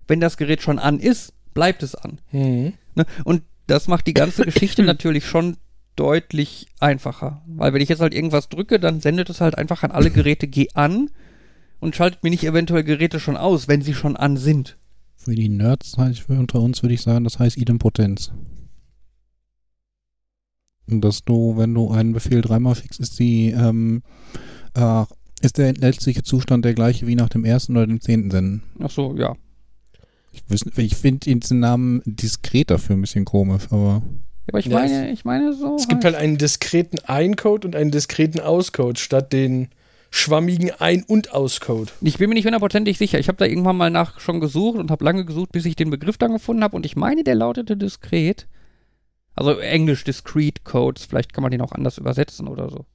wenn 0.09 0.21
das 0.21 0.37
Gerät 0.37 0.63
schon 0.63 0.79
an 0.79 0.99
ist, 0.99 1.33
bleibt 1.55 1.83
es 1.83 1.95
an. 1.95 2.21
Mhm. 2.33 2.75
Ne? 2.95 3.07
Und 3.25 3.43
das 3.67 3.89
macht 3.89 4.07
die 4.07 4.15
ganze 4.15 4.45
Geschichte 4.47 4.83
natürlich 4.83 5.27
schon 5.27 5.57
deutlich 5.97 6.69
einfacher. 6.79 7.43
Weil 7.47 7.73
wenn 7.73 7.81
ich 7.81 7.89
jetzt 7.89 8.01
halt 8.01 8.15
irgendwas 8.15 8.49
drücke, 8.49 8.79
dann 8.79 9.01
sendet 9.01 9.31
es 9.31 9.41
halt 9.41 9.57
einfach 9.57 9.83
an 9.83 9.91
alle 9.91 10.11
Geräte, 10.11 10.47
geh 10.47 10.69
an 10.75 11.11
und 11.81 11.97
schaltet 11.97 12.23
mir 12.23 12.31
nicht 12.31 12.45
eventuell 12.45 12.85
Geräte 12.85 13.19
schon 13.19 13.37
aus, 13.37 13.69
wenn 13.69 13.83
sie 13.83 13.95
schon 13.95 14.17
an 14.17 14.37
sind. 14.37 14.77
Für 15.17 15.35
die 15.35 15.49
Nerds 15.49 15.97
heißt 15.97 16.29
unter 16.29 16.61
uns 16.61 16.83
würde 16.83 16.95
ich 16.95 17.03
sagen, 17.03 17.25
das 17.25 17.39
heißt 17.39 17.57
Idempotenz. 17.57 18.31
Dass 20.87 21.25
du, 21.25 21.57
wenn 21.57 21.75
du 21.75 21.91
einen 21.91 22.13
Befehl 22.13 22.43
dreimal 22.43 22.77
fixst, 22.77 23.01
ist 23.01 23.19
die, 23.19 23.51
ähm, 23.51 24.03
äh, 24.75 25.05
ist 25.41 25.59
der 25.59 25.73
letztliche 25.75 26.23
Zustand 26.23 26.65
der 26.65 26.75
gleiche 26.75 27.09
wie 27.09 27.17
nach 27.17 27.29
dem 27.29 27.45
ersten 27.45 27.77
oder 27.77 27.89
dem 27.89 28.01
zehnten 28.01 28.31
Senden. 28.31 28.63
Ach 28.79 28.91
so, 28.91 29.17
ja. 29.17 29.35
Ich, 30.51 30.78
ich 30.78 30.97
finde 30.97 31.34
den 31.34 31.61
Namen 31.61 32.03
diskret 32.05 32.70
dafür 32.70 32.97
ein 32.97 33.01
bisschen 33.01 33.24
komisch, 33.24 33.64
aber. 33.70 34.03
Ja, 34.47 34.53
aber 34.53 34.59
ich 34.59 34.68
meine, 34.68 35.11
ich 35.11 35.24
meine 35.24 35.53
so. 35.53 35.76
Es 35.76 35.89
gibt 35.89 36.05
halt 36.05 36.14
einen 36.14 36.39
diskreten 36.39 36.99
Ein-Code 37.05 37.66
und 37.66 37.76
einen 37.76 37.91
diskreten 37.91 38.41
Aus-Code 38.41 38.99
statt 38.99 39.32
den 39.32 39.68
schwammigen 40.11 40.70
Ein- 40.78 41.05
und 41.05 41.32
Aus-Code. 41.32 41.93
Ich 42.01 42.18
bin 42.18 42.28
mir 42.28 42.34
nicht 42.34 42.45
hundertprozentig 42.45 42.97
sicher. 42.97 43.18
Ich 43.18 43.28
habe 43.28 43.39
da 43.39 43.45
irgendwann 43.45 43.76
mal 43.76 43.91
nach 43.91 44.20
schon 44.20 44.41
gesucht 44.41 44.78
und 44.78 44.91
habe 44.91 45.05
lange 45.05 45.24
gesucht, 45.24 45.53
bis 45.53 45.64
ich 45.64 45.76
den 45.76 45.91
Begriff 45.91 46.16
dann 46.16 46.32
gefunden 46.32 46.62
habe. 46.62 46.76
Und 46.76 46.87
ich 46.87 46.97
meine, 46.97 47.24
der 47.24 47.34
lautete 47.34 47.76
diskret. 47.76 48.47
Also 49.34 49.59
Englisch 49.59 50.05
Discrete 50.05 50.62
Codes. 50.64 51.05
Vielleicht 51.05 51.34
kann 51.34 51.43
man 51.43 51.51
den 51.51 51.61
auch 51.61 51.72
anders 51.72 51.99
übersetzen 51.99 52.49
oder 52.49 52.70
so. 52.70 52.87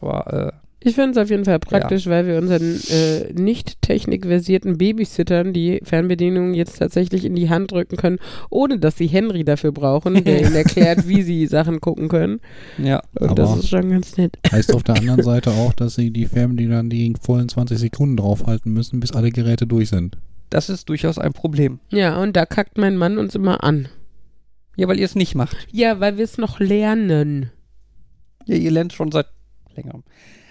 Aber 0.00 0.32
äh, 0.32 0.52
ich 0.84 0.94
finde 0.94 1.12
es 1.12 1.16
auf 1.16 1.30
jeden 1.30 1.44
Fall 1.44 1.58
praktisch, 1.58 2.04
ja. 2.04 2.12
weil 2.12 2.26
wir 2.26 2.38
unseren 2.38 2.78
äh, 2.90 3.32
nicht 3.32 3.80
technikversierten 3.80 4.76
Babysittern 4.76 5.52
die 5.52 5.80
Fernbedienung 5.82 6.52
jetzt 6.52 6.78
tatsächlich 6.78 7.24
in 7.24 7.34
die 7.34 7.48
Hand 7.48 7.72
drücken 7.72 7.96
können, 7.96 8.18
ohne 8.50 8.78
dass 8.78 8.96
sie 8.96 9.06
Henry 9.06 9.44
dafür 9.44 9.72
brauchen, 9.72 10.22
der 10.22 10.42
ihnen 10.42 10.54
erklärt, 10.54 11.08
wie 11.08 11.22
sie 11.22 11.46
Sachen 11.46 11.80
gucken 11.80 12.08
können. 12.08 12.40
Ja. 12.76 13.02
Und 13.18 13.38
das 13.38 13.56
ist 13.56 13.68
schon 13.68 13.88
ganz 13.88 14.16
nett. 14.18 14.36
Heißt 14.52 14.74
auf 14.74 14.82
der 14.82 14.96
anderen 14.96 15.22
Seite 15.24 15.50
auch, 15.52 15.72
dass 15.72 15.94
sie 15.94 16.10
die 16.10 16.26
Fernbedienung 16.26 16.76
dann 16.76 16.90
die 16.90 17.14
vollen 17.20 17.48
20 17.48 17.78
Sekunden 17.78 18.18
draufhalten 18.18 18.72
müssen, 18.72 19.00
bis 19.00 19.12
alle 19.12 19.30
Geräte 19.30 19.66
durch 19.66 19.88
sind. 19.88 20.18
Das 20.50 20.68
ist 20.68 20.88
durchaus 20.88 21.18
ein 21.18 21.32
Problem. 21.32 21.80
Ja, 21.88 22.20
und 22.20 22.36
da 22.36 22.44
kackt 22.44 22.76
mein 22.76 22.96
Mann 22.96 23.18
uns 23.18 23.34
immer 23.34 23.64
an. 23.64 23.88
Ja, 24.76 24.86
weil 24.88 24.98
ihr 24.98 25.06
es 25.06 25.14
nicht 25.14 25.34
macht. 25.34 25.56
Ja, 25.70 26.00
weil 26.00 26.18
wir 26.18 26.24
es 26.24 26.36
noch 26.36 26.60
lernen. 26.60 27.50
Ja, 28.44 28.56
ihr 28.56 28.70
lernt 28.70 28.92
schon 28.92 29.10
seit 29.10 29.26
längerem. 29.74 30.02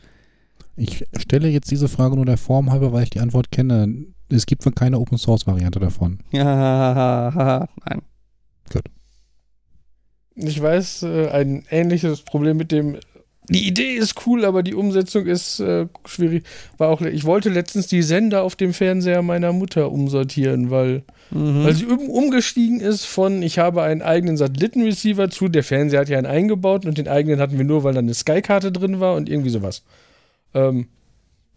ich 0.76 1.04
stelle 1.18 1.48
jetzt 1.48 1.72
diese 1.72 1.88
Frage 1.88 2.14
nur 2.14 2.24
der 2.24 2.38
Form 2.38 2.70
halber, 2.70 2.92
weil 2.92 3.02
ich 3.02 3.10
die 3.10 3.18
Antwort 3.18 3.50
kenne. 3.50 4.06
Es 4.28 4.46
gibt 4.46 4.64
keine 4.76 5.00
Open 5.00 5.18
Source 5.18 5.44
Variante 5.44 5.80
davon. 5.80 6.20
Ja, 6.30 7.66
nein. 7.84 8.02
Gut. 8.72 8.84
Ich 10.40 10.62
weiß, 10.62 11.02
äh, 11.02 11.28
ein 11.28 11.64
ähnliches 11.70 12.22
Problem 12.22 12.56
mit 12.56 12.70
dem. 12.70 12.96
Die 13.50 13.66
Idee 13.66 13.94
ist 13.94 14.26
cool, 14.26 14.44
aber 14.44 14.62
die 14.62 14.74
Umsetzung 14.74 15.26
ist 15.26 15.58
äh, 15.58 15.86
schwierig. 16.04 16.44
War 16.76 16.90
auch, 16.90 17.00
ich 17.00 17.24
wollte 17.24 17.48
letztens 17.48 17.86
die 17.86 18.02
Sender 18.02 18.42
auf 18.42 18.56
dem 18.56 18.74
Fernseher 18.74 19.22
meiner 19.22 19.52
Mutter 19.52 19.90
umsortieren, 19.90 20.70
weil, 20.70 21.02
mhm. 21.30 21.64
weil 21.64 21.74
sie 21.74 21.86
um, 21.86 22.10
umgestiegen 22.10 22.78
ist 22.80 23.06
von, 23.06 23.42
ich 23.42 23.58
habe 23.58 23.82
einen 23.82 24.02
eigenen 24.02 24.36
Satellitenreceiver 24.36 25.30
zu, 25.30 25.48
der 25.48 25.64
Fernseher 25.64 26.00
hat 26.00 26.10
ja 26.10 26.18
einen 26.18 26.26
eingebaut 26.26 26.84
und 26.84 26.98
den 26.98 27.08
eigenen 27.08 27.40
hatten 27.40 27.56
wir 27.56 27.64
nur, 27.64 27.84
weil 27.84 27.94
da 27.94 28.00
eine 28.00 28.14
Sky-Karte 28.14 28.70
drin 28.70 29.00
war 29.00 29.16
und 29.16 29.30
irgendwie 29.30 29.50
sowas. 29.50 29.82
Ähm, 30.54 30.88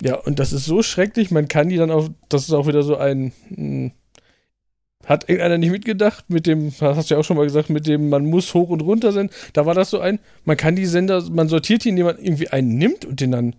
ja, 0.01 0.15
und 0.15 0.39
das 0.39 0.53
ist 0.53 0.65
so 0.65 0.81
schrecklich, 0.81 1.29
man 1.29 1.49
kann 1.49 1.69
die 1.69 1.77
dann 1.77 1.91
auch, 1.91 2.09
das 2.29 2.43
ist 2.43 2.53
auch 2.53 2.67
wieder 2.67 2.83
so 2.83 2.95
ein, 2.95 3.33
hm, 3.49 3.91
hat 5.05 5.29
irgendeiner 5.29 5.57
nicht 5.57 5.71
mitgedacht 5.71 6.25
mit 6.29 6.47
dem, 6.47 6.71
hast 6.79 7.09
du 7.09 7.15
ja 7.15 7.19
auch 7.19 7.23
schon 7.23 7.37
mal 7.37 7.45
gesagt, 7.45 7.69
mit 7.69 7.87
dem 7.87 8.09
man 8.09 8.25
muss 8.25 8.53
hoch 8.53 8.69
und 8.69 8.81
runter 8.81 9.11
senden. 9.11 9.35
Da 9.53 9.65
war 9.65 9.73
das 9.73 9.89
so 9.89 9.99
ein, 9.99 10.19
man 10.45 10.57
kann 10.57 10.75
die 10.75 10.85
Sender, 10.85 11.23
man 11.31 11.47
sortiert 11.47 11.83
die, 11.83 11.89
indem 11.89 12.05
man 12.05 12.17
irgendwie 12.17 12.49
einen 12.49 12.77
nimmt 12.77 13.05
und 13.05 13.19
den 13.19 13.31
dann 13.31 13.55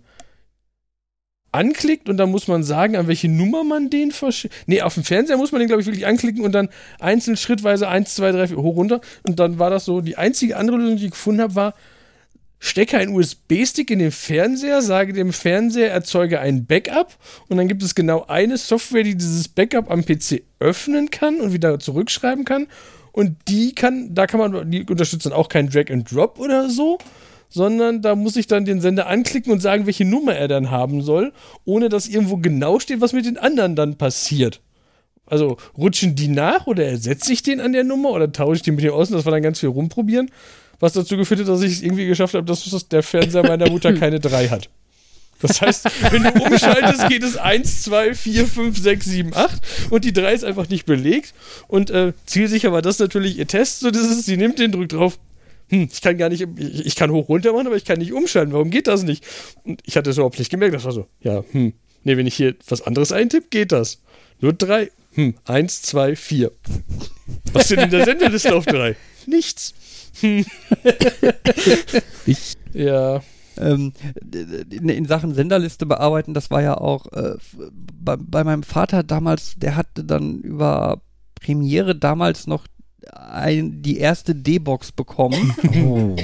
anklickt 1.53 2.09
und 2.09 2.17
dann 2.17 2.31
muss 2.31 2.47
man 2.47 2.63
sagen, 2.63 2.95
an 2.95 3.07
welche 3.07 3.29
Nummer 3.29 3.63
man 3.63 3.89
den 3.89 4.11
verschickt. 4.11 4.53
Nee, 4.65 4.81
auf 4.81 4.95
dem 4.95 5.03
Fernseher 5.03 5.37
muss 5.37 5.51
man 5.51 5.59
den, 5.59 5.67
glaube 5.67 5.81
ich, 5.81 5.87
wirklich 5.87 6.07
anklicken 6.07 6.43
und 6.43 6.51
dann 6.51 6.69
einzeln 6.99 7.37
schrittweise 7.37 7.87
1, 7.87 8.15
2, 8.15 8.31
3, 8.31 8.47
4 8.47 8.57
hoch 8.57 8.75
runter. 8.75 9.01
Und 9.21 9.39
dann 9.39 9.59
war 9.59 9.69
das 9.69 9.85
so, 9.85 10.01
die 10.01 10.17
einzige 10.17 10.57
andere 10.57 10.77
Lösung, 10.77 10.97
die 10.97 11.05
ich 11.05 11.11
gefunden 11.11 11.41
habe, 11.41 11.55
war, 11.55 11.75
stecke 12.63 12.97
einen 12.97 13.13
USB-Stick 13.13 13.91
in 13.91 13.99
den 13.99 14.11
Fernseher, 14.11 14.81
sage 14.81 15.11
dem 15.11 15.33
Fernseher, 15.33 15.91
erzeuge 15.91 16.39
ein 16.39 16.65
Backup 16.65 17.17
und 17.49 17.57
dann 17.57 17.67
gibt 17.67 17.83
es 17.83 17.93
genau 17.93 18.23
eine 18.29 18.57
Software, 18.57 19.03
die 19.03 19.17
dieses 19.17 19.49
Backup 19.49 19.91
am 19.91 20.05
PC 20.05 20.43
öffnen 20.61 21.11
kann 21.11 21.41
und 21.41 21.51
wieder 21.51 21.77
zurückschreiben 21.77 22.45
kann 22.45 22.67
und 23.11 23.35
die 23.49 23.75
kann, 23.75 24.15
da 24.15 24.27
kann 24.27 24.39
man, 24.39 24.71
die 24.71 24.85
unterstützt 24.85 25.25
dann 25.25 25.33
auch 25.33 25.49
kein 25.49 25.69
Drag 25.69 25.91
and 25.91 26.09
Drop 26.09 26.39
oder 26.39 26.69
so, 26.69 26.99
sondern 27.49 28.01
da 28.01 28.15
muss 28.15 28.37
ich 28.37 28.47
dann 28.47 28.63
den 28.63 28.79
Sender 28.79 29.07
anklicken 29.07 29.51
und 29.51 29.59
sagen, 29.59 29.85
welche 29.85 30.05
Nummer 30.05 30.33
er 30.33 30.47
dann 30.47 30.71
haben 30.71 31.01
soll, 31.01 31.33
ohne 31.65 31.89
dass 31.89 32.07
irgendwo 32.07 32.37
genau 32.37 32.79
steht, 32.79 33.01
was 33.01 33.11
mit 33.11 33.25
den 33.25 33.37
anderen 33.37 33.75
dann 33.75 33.97
passiert. 33.97 34.61
Also 35.25 35.57
rutschen 35.77 36.15
die 36.15 36.29
nach 36.29 36.65
oder 36.65 36.85
ersetze 36.85 37.33
ich 37.33 37.43
den 37.43 37.59
an 37.59 37.73
der 37.73 37.83
Nummer 37.83 38.11
oder 38.11 38.31
tausche 38.31 38.55
ich 38.55 38.61
den 38.61 38.75
mit 38.75 38.85
dem 38.85 38.93
aus 38.93 39.09
das 39.09 39.25
war 39.25 39.33
dann 39.33 39.43
ganz 39.43 39.59
viel 39.59 39.69
rumprobieren 39.69 40.31
was 40.83 40.91
dazu 40.91 41.15
geführt 41.15 41.39
hat, 41.39 41.47
dass 41.47 41.61
ich 41.61 41.71
es 41.71 41.81
irgendwie 41.81 42.05
geschafft 42.05 42.33
habe, 42.33 42.45
dass 42.45 42.87
der 42.89 43.03
Fernseher 43.03 43.43
meiner 43.43 43.69
Mutter 43.69 43.93
keine 43.97 44.19
3 44.19 44.49
hat. 44.49 44.69
Das 45.39 45.61
heißt, 45.61 45.87
wenn 46.11 46.23
du 46.23 46.31
umschaltest, 46.43 47.07
geht 47.07 47.23
es 47.23 47.37
1, 47.37 47.83
2, 47.83 48.13
4, 48.13 48.45
5, 48.45 48.77
6, 48.77 49.05
7, 49.05 49.33
8 49.33 49.61
und 49.91 50.03
die 50.03 50.11
3 50.11 50.33
ist 50.33 50.43
einfach 50.43 50.67
nicht 50.67 50.85
belegt. 50.85 51.33
Und 51.69 51.89
äh, 51.89 52.11
zielsicher 52.25 52.73
war 52.73 52.81
das 52.81 52.99
natürlich 52.99 53.37
ihr 53.37 53.47
Test. 53.47 53.79
So, 53.79 53.91
das 53.91 54.03
ist, 54.03 54.25
sie 54.25 54.35
nimmt 54.35 54.59
den, 54.59 54.73
drückt 54.73 54.91
drauf. 54.91 55.19
Hm, 55.69 55.87
ich 55.89 56.01
kann 56.01 56.17
gar 56.17 56.27
nicht, 56.27 56.45
ich, 56.57 56.85
ich 56.85 56.95
kann 56.97 57.11
hoch 57.11 57.29
runter 57.29 57.53
machen, 57.53 57.67
aber 57.67 57.77
ich 57.77 57.85
kann 57.85 57.99
nicht 57.99 58.11
umschalten. 58.11 58.51
Warum 58.53 58.69
geht 58.69 58.87
das 58.87 59.03
nicht? 59.03 59.25
Und 59.63 59.81
ich 59.85 59.95
hatte 59.95 60.09
es 60.09 60.17
überhaupt 60.17 60.37
nicht 60.37 60.51
gemerkt. 60.51 60.75
Das 60.75 60.83
war 60.83 60.91
so, 60.91 61.07
ja, 61.21 61.45
hm, 61.51 61.71
nee, 62.03 62.17
wenn 62.17 62.27
ich 62.27 62.35
hier 62.35 62.55
was 62.67 62.81
anderes 62.81 63.13
eintippe, 63.13 63.47
geht 63.49 63.71
das. 63.71 64.01
Nur 64.41 64.51
3. 64.51 64.91
Hm, 65.13 65.35
1, 65.45 65.81
2, 65.83 66.17
4. 66.17 66.51
Was 67.53 67.69
sind 67.69 67.79
in 67.79 67.89
der 67.89 68.03
Sendeliste 68.03 68.53
auf 68.53 68.65
3? 68.65 68.97
Nichts. 69.27 69.73
ich. 72.25 72.55
Ja. 72.73 73.21
Ähm, 73.57 73.93
in, 74.69 75.05
Sachen 75.05 75.35
Senderliste 75.35 75.85
bearbeiten, 75.85 76.33
das 76.33 76.49
war 76.49 76.61
ja 76.61 76.75
auch 76.75 77.05
äh, 77.13 77.35
bei, 77.93 78.17
bei, 78.17 78.43
meinem 78.43 78.63
Vater 78.63 79.03
damals, 79.03 79.55
der 79.57 79.75
hatte 79.75 80.03
dann 80.03 80.39
über 80.39 81.01
Premiere 81.35 81.95
damals 81.95 82.47
noch 82.47 82.65
ein, 83.11 83.81
die 83.81 83.97
erste 83.97 84.33
D-Box 84.33 84.91
bekommen. 84.91 85.55
Oh. 85.85 86.15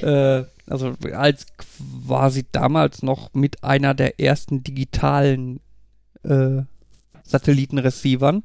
äh, 0.00 0.44
also 0.66 0.94
als 1.14 1.46
quasi 1.56 2.44
damals 2.52 3.02
noch 3.02 3.32
mit 3.32 3.64
einer 3.64 3.94
der 3.94 4.20
ersten 4.20 4.62
digitalen 4.62 5.60
äh, 6.22 6.62
Satellitenreceivern. 7.22 8.44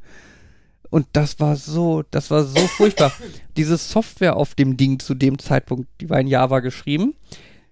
Und 0.94 1.08
das 1.14 1.40
war 1.40 1.56
so, 1.56 2.04
das 2.12 2.30
war 2.30 2.44
so 2.44 2.68
furchtbar. 2.68 3.12
Diese 3.58 3.78
Software 3.78 4.36
auf 4.36 4.54
dem 4.54 4.78
Ding 4.78 5.00
zu 5.00 5.16
dem 5.16 5.40
Zeitpunkt, 5.40 5.90
die 6.00 6.08
war 6.08 6.20
in 6.20 6.28
Java 6.28 6.60
geschrieben. 6.60 7.16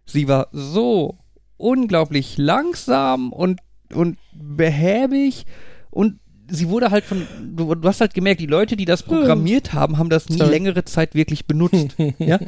Sie 0.08 0.28
war 0.28 0.48
so 0.52 1.20
unglaublich 1.58 2.40
langsam 2.40 3.32
und, 3.32 3.60
und 3.94 4.18
behäbig 4.34 5.46
und 5.92 6.20
sie 6.50 6.68
wurde 6.70 6.90
halt 6.90 7.06
von, 7.06 7.28
du, 7.56 7.76
du, 7.76 7.88
hast 7.88 8.02
halt 8.02 8.16
gemerkt, 8.16 8.42
die 8.42 8.48
Leute, 8.48 8.76
die 8.76 8.86
das 8.86 9.04
programmiert 9.04 9.72
haben, 9.72 10.00
haben 10.00 10.10
das 10.10 10.28
nie 10.28 10.40
Sorry. 10.40 10.50
längere 10.50 10.84
Zeit 10.86 11.14
wirklich 11.14 11.46
benutzt. 11.46 11.96
ja? 12.18 12.40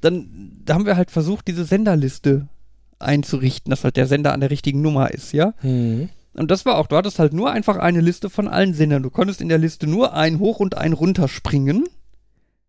Dann 0.00 0.62
da 0.64 0.76
haben 0.76 0.86
wir 0.86 0.96
halt 0.96 1.10
versucht, 1.10 1.46
diese 1.46 1.66
Senderliste 1.66 2.48
einzurichten, 2.98 3.68
dass 3.68 3.84
halt 3.84 3.98
der 3.98 4.06
Sender 4.06 4.32
an 4.32 4.40
der 4.40 4.50
richtigen 4.50 4.80
Nummer 4.80 5.10
ist, 5.10 5.34
ja. 5.34 5.52
Mhm. 5.60 6.08
Und 6.36 6.50
das 6.50 6.66
war 6.66 6.76
auch, 6.76 6.86
du 6.86 6.96
hattest 6.96 7.18
halt 7.18 7.32
nur 7.32 7.50
einfach 7.50 7.76
eine 7.76 8.00
Liste 8.00 8.28
von 8.28 8.46
allen 8.46 8.74
Sendern. 8.74 9.02
Du 9.02 9.10
konntest 9.10 9.40
in 9.40 9.48
der 9.48 9.58
Liste 9.58 9.86
nur 9.86 10.12
ein 10.12 10.38
hoch 10.38 10.60
und 10.60 10.76
ein 10.76 10.92
runter 10.92 11.28
springen. 11.28 11.84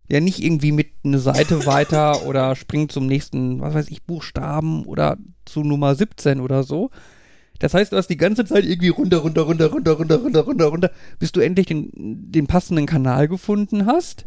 Ja, 0.09 0.21
nicht 0.21 0.41
irgendwie 0.41 0.71
mit 0.71 0.87
einer 1.03 1.19
Seite 1.19 1.65
weiter 1.65 2.25
oder 2.25 2.55
springen 2.55 2.87
zum 2.87 3.07
nächsten, 3.07 3.59
was 3.59 3.73
weiß 3.73 3.89
ich, 3.89 4.03
Buchstaben 4.03 4.85
oder 4.85 5.17
zu 5.45 5.63
Nummer 5.63 5.95
17 5.95 6.39
oder 6.39 6.63
so. 6.63 6.91
Das 7.59 7.73
heißt, 7.73 7.91
du 7.91 7.97
hast 7.97 8.07
die 8.07 8.17
ganze 8.17 8.45
Zeit 8.45 8.63
irgendwie 8.63 8.89
runter, 8.89 9.17
runter, 9.17 9.41
runter, 9.41 9.67
runter, 9.67 9.93
runter, 9.93 10.15
runter, 10.17 10.41
runter, 10.41 10.65
runter, 10.67 10.91
bis 11.19 11.31
du 11.31 11.41
endlich 11.41 11.65
den, 11.65 11.91
den 11.93 12.47
passenden 12.47 12.85
Kanal 12.85 13.27
gefunden 13.27 13.85
hast. 13.85 14.25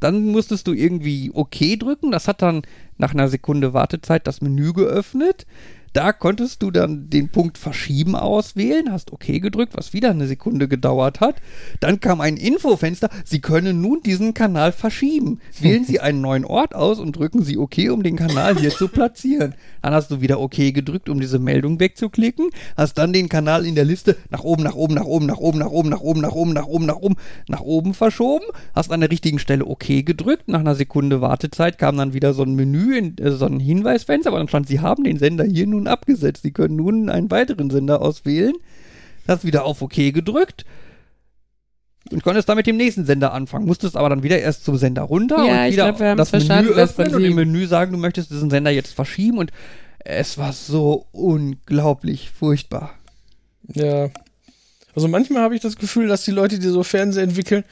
Dann 0.00 0.26
musstest 0.26 0.66
du 0.66 0.72
irgendwie 0.72 1.30
OK 1.32 1.78
drücken. 1.78 2.10
Das 2.10 2.28
hat 2.28 2.42
dann 2.42 2.62
nach 2.98 3.14
einer 3.14 3.28
Sekunde 3.28 3.72
Wartezeit 3.72 4.26
das 4.26 4.42
Menü 4.42 4.72
geöffnet. 4.72 5.46
Da 5.94 6.12
konntest 6.12 6.60
du 6.60 6.72
dann 6.72 7.08
den 7.08 7.28
Punkt 7.28 7.56
Verschieben 7.56 8.16
auswählen, 8.16 8.90
hast 8.90 9.12
OK 9.12 9.26
gedrückt, 9.26 9.76
was 9.76 9.92
wieder 9.92 10.10
eine 10.10 10.26
Sekunde 10.26 10.66
gedauert 10.66 11.20
hat. 11.20 11.36
Dann 11.78 12.00
kam 12.00 12.20
ein 12.20 12.36
Infofenster, 12.36 13.08
Sie 13.24 13.40
können 13.40 13.80
nun 13.80 14.02
diesen 14.02 14.34
Kanal 14.34 14.72
verschieben. 14.72 15.38
Wählen 15.60 15.84
Sie 15.84 16.00
einen 16.00 16.20
neuen 16.20 16.44
Ort 16.44 16.74
aus 16.74 16.98
und 16.98 17.16
drücken 17.16 17.44
Sie 17.44 17.58
OK, 17.58 17.78
um 17.92 18.02
den 18.02 18.16
Kanal 18.16 18.58
hier 18.58 18.70
zu 18.70 18.88
platzieren. 18.88 19.54
Dann 19.82 19.94
hast 19.94 20.10
du 20.10 20.20
wieder 20.20 20.40
OK 20.40 20.56
gedrückt, 20.56 21.08
um 21.08 21.20
diese 21.20 21.38
Meldung 21.38 21.78
wegzuklicken, 21.78 22.50
hast 22.76 22.98
dann 22.98 23.12
den 23.12 23.28
Kanal 23.28 23.64
in 23.64 23.76
der 23.76 23.84
Liste 23.84 24.16
nach 24.30 24.42
oben, 24.42 24.64
nach 24.64 24.74
oben, 24.74 24.94
nach 24.94 25.04
oben, 25.04 25.26
nach 25.26 25.38
oben, 25.38 25.58
nach 25.58 25.70
oben, 25.70 25.90
nach 25.90 26.00
oben, 26.00 26.20
nach 26.20 26.34
oben, 26.34 26.52
nach 26.54 26.66
oben, 26.66 26.86
nach 26.86 26.96
oben, 26.96 27.16
nach 27.46 27.60
oben 27.60 27.94
verschoben, 27.94 28.46
hast 28.74 28.90
an 28.90 29.00
der 29.00 29.12
richtigen 29.12 29.38
Stelle 29.38 29.64
OK 29.64 29.86
gedrückt. 30.04 30.48
Nach 30.48 30.58
einer 30.58 30.74
Sekunde 30.74 31.20
Wartezeit 31.20 31.78
kam 31.78 31.96
dann 31.96 32.14
wieder 32.14 32.34
so 32.34 32.42
ein 32.42 32.56
Menü, 32.56 33.12
äh, 33.20 33.30
so 33.30 33.46
ein 33.46 33.60
Hinweisfenster, 33.60 34.30
aber 34.30 34.38
dann 34.38 34.48
stand, 34.48 34.66
Sie 34.66 34.80
haben 34.80 35.04
den 35.04 35.20
Sender 35.20 35.44
hier 35.44 35.68
nun 35.68 35.83
nun 35.84 35.92
abgesetzt. 35.92 36.42
Sie 36.42 36.52
können 36.52 36.76
nun 36.76 37.08
einen 37.08 37.30
weiteren 37.30 37.70
Sender 37.70 38.02
auswählen. 38.02 38.54
Hast 39.28 39.44
wieder 39.44 39.64
auf 39.64 39.80
OK 39.80 39.94
gedrückt 39.94 40.64
und 42.10 42.22
konntest 42.22 42.48
dann 42.48 42.56
mit 42.56 42.66
dem 42.66 42.76
nächsten 42.76 43.06
Sender 43.06 43.32
anfangen. 43.32 43.66
Musstest 43.66 43.96
aber 43.96 44.10
dann 44.10 44.22
wieder 44.22 44.38
erst 44.38 44.64
zum 44.64 44.76
Sender 44.76 45.02
runter 45.02 45.44
ja, 45.44 45.64
und 45.64 45.72
wieder 45.72 45.92
glaub, 45.92 46.16
das 46.16 46.32
Menü 46.32 46.68
öffnen 46.70 47.14
und 47.14 47.24
im 47.24 47.34
Menü 47.34 47.66
sagen, 47.66 47.92
du 47.92 47.98
möchtest 47.98 48.30
diesen 48.30 48.50
Sender 48.50 48.70
jetzt 48.70 48.92
verschieben 48.92 49.38
und 49.38 49.50
es 50.00 50.36
war 50.36 50.52
so 50.52 51.06
unglaublich 51.12 52.30
furchtbar. 52.30 52.92
Ja. 53.72 54.10
Also 54.94 55.08
manchmal 55.08 55.42
habe 55.42 55.54
ich 55.56 55.62
das 55.62 55.76
Gefühl, 55.76 56.08
dass 56.08 56.24
die 56.24 56.30
Leute, 56.30 56.58
die 56.58 56.68
so 56.68 56.82
Fernseher 56.82 57.22
entwickeln, 57.22 57.64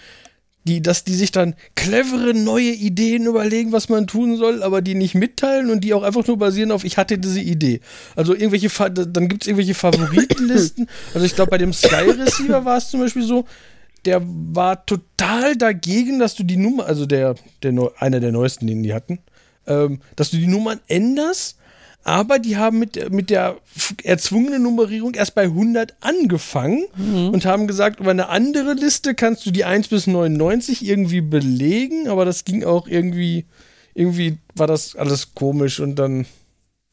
die, 0.65 0.81
dass 0.81 1.05
die 1.05 1.15
sich 1.15 1.33
dann 1.33 1.55
clevere 1.75 2.35
neue 2.35 2.71
Ideen 2.71 3.27
überlegen, 3.27 3.73
was 3.73 3.89
man 3.89 4.07
tun 4.07 4.37
soll, 4.37 4.63
aber 4.63 4.81
die 4.81 4.95
nicht 4.95 5.15
mitteilen 5.15 5.71
und 5.71 5.83
die 5.83 5.95
auch 5.95 6.03
einfach 6.03 6.27
nur 6.27 6.39
basieren 6.39 6.71
auf, 6.71 6.85
ich 6.85 6.97
hatte 6.97 7.19
diese 7.19 7.41
Idee. 7.41 7.81
Also 8.15 8.35
irgendwelche, 8.35 8.69
dann 8.91 9.29
gibt 9.29 9.43
es 9.43 9.49
irgendwelche 9.49 9.75
Favoritenlisten. 9.75 10.89
also 11.15 11.27
ich 11.27 11.35
glaube, 11.35 11.51
bei 11.51 11.59
dem 11.59 11.73
Sky 11.73 12.11
Receiver 12.11 12.65
war 12.65 12.77
es 12.77 12.91
zum 12.91 13.01
Beispiel 13.01 13.25
so, 13.25 13.45
der 14.05 14.23
war 14.25 14.85
total 14.87 15.57
dagegen, 15.57 16.19
dass 16.19 16.35
du 16.35 16.43
die 16.43 16.57
Nummer, 16.57 16.87
also 16.87 17.07
der, 17.07 17.35
der 17.63 17.73
einer 17.99 18.21
der 18.21 18.33
neuesten, 18.33 18.67
den 18.67 18.83
die 18.83 18.95
hatten, 18.95 19.19
ähm, 19.67 20.01
dass 20.17 20.31
du 20.31 20.37
die 20.37 20.49
Nummern 20.49 20.81
änderst, 20.89 21.57
aber 22.05 22.39
die 22.39 22.57
haben 22.57 22.79
mit, 22.79 23.11
mit 23.11 23.31
der 23.31 23.57
erzwungenen 24.03 24.63
Nummerierung 24.63 25.15
erst 25.15 25.35
bei 25.35 25.45
100 25.45 25.97
angefangen 26.01 26.85
mhm. 26.97 27.31
und 27.31 27.45
haben 27.45 27.67
gesagt, 27.67 28.01
über 28.01 28.11
eine 28.11 28.29
andere 28.29 28.75
Liste 28.75 29.15
kannst 29.15 29.47
du 29.47 29.51
die 29.51 29.65
1 29.65 29.89
bis 29.89 30.07
99 30.07 30.85
irgendwie 30.85 31.21
belegen, 31.21 32.09
aber 32.09 32.25
das 32.25 32.45
ging 32.45 32.65
auch 32.65 32.89
irgendwie, 32.89 33.47
irgendwie 33.95 34.39
war 34.55 34.67
das 34.67 34.97
alles 34.97 35.35
komisch 35.35 35.81
und 35.81 35.97
dann, 35.97 36.27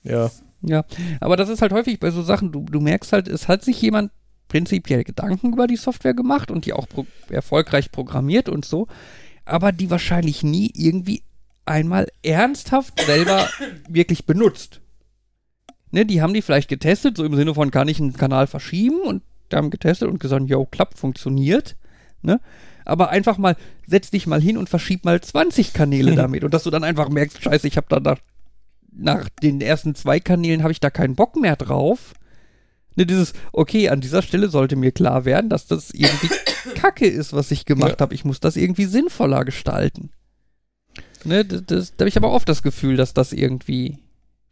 ja. 0.03 0.31
Ja, 0.61 0.83
aber 1.21 1.37
das 1.37 1.47
ist 1.47 1.61
halt 1.61 1.71
häufig 1.71 1.99
bei 1.99 2.11
so 2.11 2.21
Sachen, 2.21 2.51
du, 2.51 2.65
du 2.69 2.81
merkst 2.81 3.13
halt, 3.13 3.29
es 3.29 3.47
hat 3.47 3.63
sich 3.63 3.81
jemand 3.81 4.11
prinzipiell 4.49 5.05
Gedanken 5.05 5.53
über 5.53 5.67
die 5.67 5.77
Software 5.77 6.13
gemacht 6.13 6.51
und 6.51 6.65
die 6.65 6.73
auch 6.73 6.87
pro 6.89 7.05
erfolgreich 7.29 7.91
programmiert 7.91 8.49
und 8.49 8.65
so, 8.65 8.87
aber 9.45 9.71
die 9.71 9.89
wahrscheinlich 9.89 10.43
nie 10.43 10.71
irgendwie 10.75 11.23
einmal 11.65 12.07
ernsthaft 12.23 12.99
selber 12.99 13.47
wirklich 13.89 14.25
benutzt. 14.25 14.81
Ne, 15.91 16.05
die 16.05 16.21
haben 16.21 16.33
die 16.33 16.41
vielleicht 16.41 16.69
getestet, 16.69 17.17
so 17.17 17.25
im 17.25 17.35
Sinne 17.35 17.55
von, 17.55 17.71
kann 17.71 17.87
ich 17.87 17.99
einen 17.99 18.13
Kanal 18.13 18.47
verschieben 18.47 19.01
und 19.01 19.23
die 19.51 19.55
haben 19.55 19.71
getestet 19.71 20.07
und 20.07 20.19
gesagt, 20.19 20.47
yo, 20.47 20.65
klappt, 20.65 20.99
funktioniert. 20.99 21.75
Ne? 22.21 22.39
Aber 22.85 23.09
einfach 23.09 23.37
mal, 23.37 23.55
setz 23.87 24.11
dich 24.11 24.27
mal 24.27 24.41
hin 24.41 24.57
und 24.57 24.69
verschieb 24.69 25.05
mal 25.05 25.19
20 25.19 25.73
Kanäle 25.73 26.15
damit 26.15 26.43
und 26.43 26.53
dass 26.53 26.63
du 26.63 26.69
dann 26.69 26.83
einfach 26.83 27.09
merkst, 27.09 27.41
scheiße, 27.41 27.67
ich 27.67 27.77
habe 27.77 27.87
da 27.89 27.99
nach, 27.99 28.19
nach 28.91 29.29
den 29.41 29.61
ersten 29.61 29.95
zwei 29.95 30.19
Kanälen 30.19 30.61
habe 30.61 30.71
ich 30.71 30.79
da 30.79 30.89
keinen 30.89 31.15
Bock 31.15 31.35
mehr 31.35 31.55
drauf 31.55 32.13
Ne, 32.99 33.05
dieses, 33.05 33.31
okay, 33.53 33.87
an 33.87 34.01
dieser 34.01 34.21
Stelle 34.21 34.49
sollte 34.49 34.75
mir 34.75 34.91
klar 34.91 35.23
werden, 35.23 35.49
dass 35.49 35.67
das 35.67 35.91
irgendwie 35.91 36.27
Kacke 36.75 37.07
ist, 37.07 37.31
was 37.31 37.49
ich 37.49 37.63
gemacht 37.63 37.91
ja. 37.91 37.99
habe. 37.99 38.13
Ich 38.13 38.25
muss 38.25 38.41
das 38.41 38.57
irgendwie 38.57 38.83
sinnvoller 38.83 39.45
gestalten. 39.45 40.09
Ne, 41.23 41.45
das, 41.45 41.63
das, 41.65 41.95
da 41.95 42.03
habe 42.03 42.09
ich 42.09 42.17
aber 42.17 42.31
oft 42.31 42.49
das 42.49 42.61
Gefühl, 42.61 42.97
dass 42.97 43.13
das 43.13 43.31
irgendwie 43.31 43.99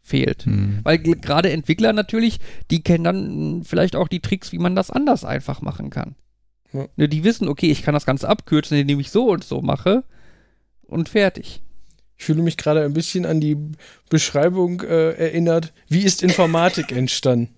fehlt. 0.08 0.44
Hm. 0.44 0.80
Weil 0.82 0.98
gerade 0.98 1.50
Entwickler 1.50 1.92
natürlich, 1.92 2.40
die 2.70 2.82
kennen 2.82 3.04
dann 3.04 3.62
vielleicht 3.64 3.96
auch 3.96 4.08
die 4.08 4.20
Tricks, 4.20 4.52
wie 4.52 4.58
man 4.58 4.74
das 4.74 4.90
anders 4.90 5.24
einfach 5.24 5.60
machen 5.60 5.90
kann. 5.90 6.16
Ja. 6.72 6.86
Ne, 6.96 7.08
die 7.08 7.24
wissen, 7.24 7.48
okay, 7.48 7.70
ich 7.70 7.82
kann 7.82 7.94
das 7.94 8.06
Ganze 8.06 8.28
abkürzen, 8.28 8.76
indem 8.76 9.00
ich 9.00 9.10
so 9.10 9.30
und 9.30 9.44
so 9.44 9.62
mache 9.62 10.04
und 10.82 11.08
fertig. 11.08 11.62
Ich 12.16 12.24
fühle 12.24 12.42
mich 12.42 12.56
gerade 12.56 12.84
ein 12.84 12.92
bisschen 12.92 13.24
an 13.24 13.40
die 13.40 13.56
Beschreibung 14.10 14.82
äh, 14.82 15.12
erinnert, 15.12 15.72
wie 15.88 16.02
ist 16.02 16.22
Informatik 16.22 16.90
entstanden? 16.96 17.54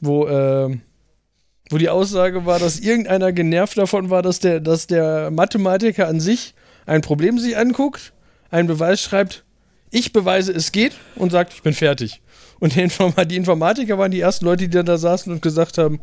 wo, 0.00 0.26
äh, 0.26 0.76
wo 1.70 1.78
die 1.78 1.88
Aussage 1.88 2.46
war, 2.46 2.58
dass 2.58 2.78
irgendeiner 2.78 3.32
genervt 3.32 3.78
davon 3.78 4.10
war, 4.10 4.22
dass 4.22 4.40
der, 4.40 4.60
dass 4.60 4.86
der 4.86 5.30
Mathematiker 5.30 6.08
an 6.08 6.20
sich 6.20 6.54
ein 6.86 7.00
Problem 7.00 7.38
sich 7.38 7.56
anguckt, 7.56 8.12
einen 8.50 8.68
Beweis 8.68 9.00
schreibt, 9.00 9.44
ich 9.90 10.12
beweise, 10.12 10.52
es 10.52 10.72
geht 10.72 10.92
und 11.14 11.30
sagt, 11.30 11.52
ich 11.54 11.62
bin 11.62 11.74
fertig. 11.74 12.20
Und 12.58 12.74
die, 12.74 12.80
Inform 12.80 13.14
die 13.28 13.36
Informatiker 13.36 13.98
waren 13.98 14.10
die 14.10 14.20
ersten 14.20 14.44
Leute, 14.44 14.64
die 14.64 14.70
dann 14.70 14.86
da 14.86 14.98
saßen 14.98 15.32
und 15.32 15.42
gesagt 15.42 15.78
haben, 15.78 16.00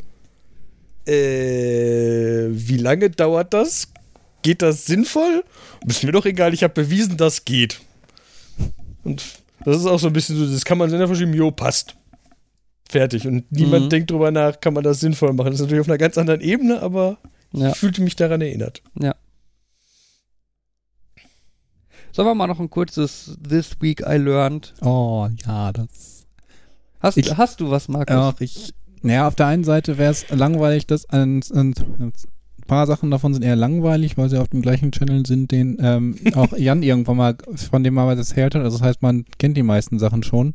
äh, 1.06 2.48
wie 2.50 2.78
lange 2.78 3.10
dauert 3.10 3.52
das? 3.52 3.88
Geht 4.42 4.62
das 4.62 4.86
sinnvoll? 4.86 5.44
Ist 5.86 6.04
mir 6.04 6.12
doch 6.12 6.26
egal, 6.26 6.54
ich 6.54 6.62
habe 6.62 6.74
bewiesen, 6.74 7.16
das 7.16 7.44
geht. 7.44 7.80
Und 9.02 9.22
das 9.64 9.78
ist 9.78 9.86
auch 9.86 9.98
so 9.98 10.08
ein 10.08 10.12
bisschen 10.12 10.36
so, 10.36 10.46
das 10.46 10.64
kann 10.64 10.78
man 10.78 10.90
sehr 10.90 11.06
verschieben, 11.06 11.34
jo, 11.34 11.50
passt. 11.50 11.94
Fertig. 12.88 13.26
Und 13.26 13.50
niemand 13.50 13.86
mhm. 13.86 13.90
denkt 13.90 14.10
drüber 14.10 14.30
nach, 14.30 14.60
kann 14.60 14.74
man 14.74 14.84
das 14.84 15.00
sinnvoll 15.00 15.32
machen. 15.32 15.46
Das 15.46 15.56
ist 15.56 15.62
natürlich 15.62 15.80
auf 15.80 15.88
einer 15.88 15.98
ganz 15.98 16.18
anderen 16.18 16.40
Ebene, 16.40 16.80
aber 16.80 17.18
ja. 17.52 17.70
ich 17.70 17.76
fühlte 17.76 18.02
mich 18.02 18.16
daran 18.16 18.40
erinnert. 18.40 18.82
Ja. 19.00 19.14
Sollen 22.14 22.28
wir 22.28 22.34
mal 22.36 22.46
noch 22.46 22.60
ein 22.60 22.70
kurzes 22.70 23.36
This 23.42 23.72
Week 23.80 24.00
I 24.00 24.18
Learned? 24.18 24.72
Oh, 24.82 25.26
ja, 25.44 25.72
das. 25.72 26.28
Hast, 27.00 27.16
ich, 27.16 27.36
hast 27.36 27.58
du 27.60 27.70
was, 27.70 27.88
Markus? 27.88 28.14
Ach, 28.14 28.34
ich. 28.38 28.72
Naja, 29.02 29.26
auf 29.26 29.34
der 29.34 29.48
einen 29.48 29.64
Seite 29.64 29.98
wäre 29.98 30.12
es 30.12 30.30
langweilig, 30.30 30.86
dass 30.86 31.10
ein, 31.10 31.42
ein, 31.52 31.74
ein, 31.98 32.12
paar 32.68 32.86
Sachen 32.86 33.10
davon 33.10 33.34
sind 33.34 33.42
eher 33.42 33.56
langweilig, 33.56 34.16
weil 34.16 34.30
sie 34.30 34.40
auf 34.40 34.46
dem 34.46 34.62
gleichen 34.62 34.92
Channel 34.92 35.26
sind, 35.26 35.50
den 35.50 35.76
ähm, 35.80 36.16
auch 36.36 36.52
Jan 36.56 36.84
irgendwann 36.84 37.16
mal 37.16 37.36
von 37.56 37.82
dem 37.82 37.94
mal 37.94 38.14
das 38.14 38.30
erzählt 38.30 38.54
hat. 38.54 38.62
Also 38.62 38.78
das 38.78 38.86
heißt, 38.86 39.02
man 39.02 39.24
kennt 39.38 39.56
die 39.56 39.64
meisten 39.64 39.98
Sachen 39.98 40.22
schon. 40.22 40.54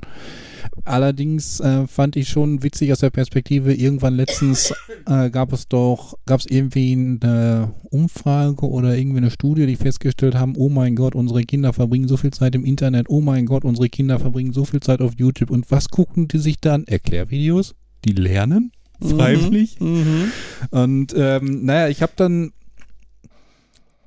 Allerdings 0.86 1.60
äh, 1.60 1.88
fand 1.88 2.16
ich 2.16 2.30
schon 2.30 2.64
witzig 2.64 2.92
aus 2.92 3.00
der 3.00 3.10
Perspektive, 3.10 3.74
irgendwann 3.74 4.16
letztens 4.16 4.74
äh, 5.06 5.30
gab 5.30 5.54
es 5.54 5.68
doch, 5.68 6.18
gab 6.26 6.40
es 6.40 6.46
irgendwie 6.46 6.94
eine 6.94 7.74
Umfrage 7.90 8.68
oder 8.68 8.98
irgendwie 8.98 9.18
eine 9.18 9.32
Studie, 9.32 9.66
die 9.66 9.76
festgestellt 9.76 10.36
haben, 10.36 10.56
oh 10.58 10.70
mein 10.70 10.96
Gott, 10.96 11.16
unsere 11.16 11.44
Kinder 11.44 11.74
verbringen 11.74 12.08
so 12.08 12.18
viel 12.18 12.32
Zeit 12.32 12.56
im 12.56 12.66
Internet, 12.66 13.08
oh 13.10 13.22
mein 13.22 13.46
Gott, 13.46 13.64
unsere 13.64 13.90
Kinder 13.90 14.20
verbringen 14.20 14.54
so 14.54 14.66
viel 14.66 14.80
Zeit 14.80 15.02
auf 15.02 15.14
YouTube 15.18 15.52
und 15.52 15.70
was 15.72 15.90
gucken 15.90 16.28
die 16.28 16.40
sich 16.40 16.60
dann? 16.60 16.86
Erklärvideos? 16.86 17.76
Die 18.06 18.14
lernen? 18.14 18.72
Mhm. 19.00 19.10
Freiwillig? 19.10 19.80
Mhm. 19.80 20.32
Und 20.72 21.14
ähm, 21.16 21.66
naja, 21.66 21.90
ich 21.90 22.02
habe 22.02 22.14
dann 22.16 22.52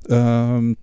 ähm, 0.09 0.77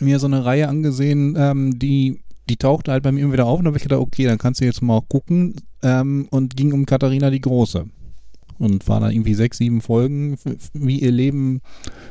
mir 0.00 0.18
so 0.18 0.26
eine 0.26 0.44
Reihe 0.44 0.68
angesehen, 0.68 1.36
ähm, 1.38 1.78
die 1.78 2.23
die 2.48 2.56
tauchte 2.56 2.92
halt 2.92 3.02
bei 3.02 3.12
mir 3.12 3.22
immer 3.22 3.32
wieder 3.32 3.46
auf 3.46 3.58
und 3.58 3.64
da 3.64 3.68
habe 3.68 3.78
ich 3.78 3.82
gedacht, 3.82 4.00
okay, 4.00 4.26
dann 4.26 4.38
kannst 4.38 4.60
du 4.60 4.64
jetzt 4.64 4.82
mal 4.82 5.00
gucken 5.08 5.56
ähm, 5.82 6.28
und 6.30 6.56
ging 6.56 6.72
um 6.72 6.86
Katharina 6.86 7.30
die 7.30 7.40
Große. 7.40 7.86
Und 8.58 8.86
war 8.88 9.00
dann 9.00 9.10
irgendwie 9.10 9.34
sechs, 9.34 9.58
sieben 9.58 9.80
Folgen, 9.80 10.38
wie 10.74 11.00
ihr 11.00 11.10
Leben 11.10 11.60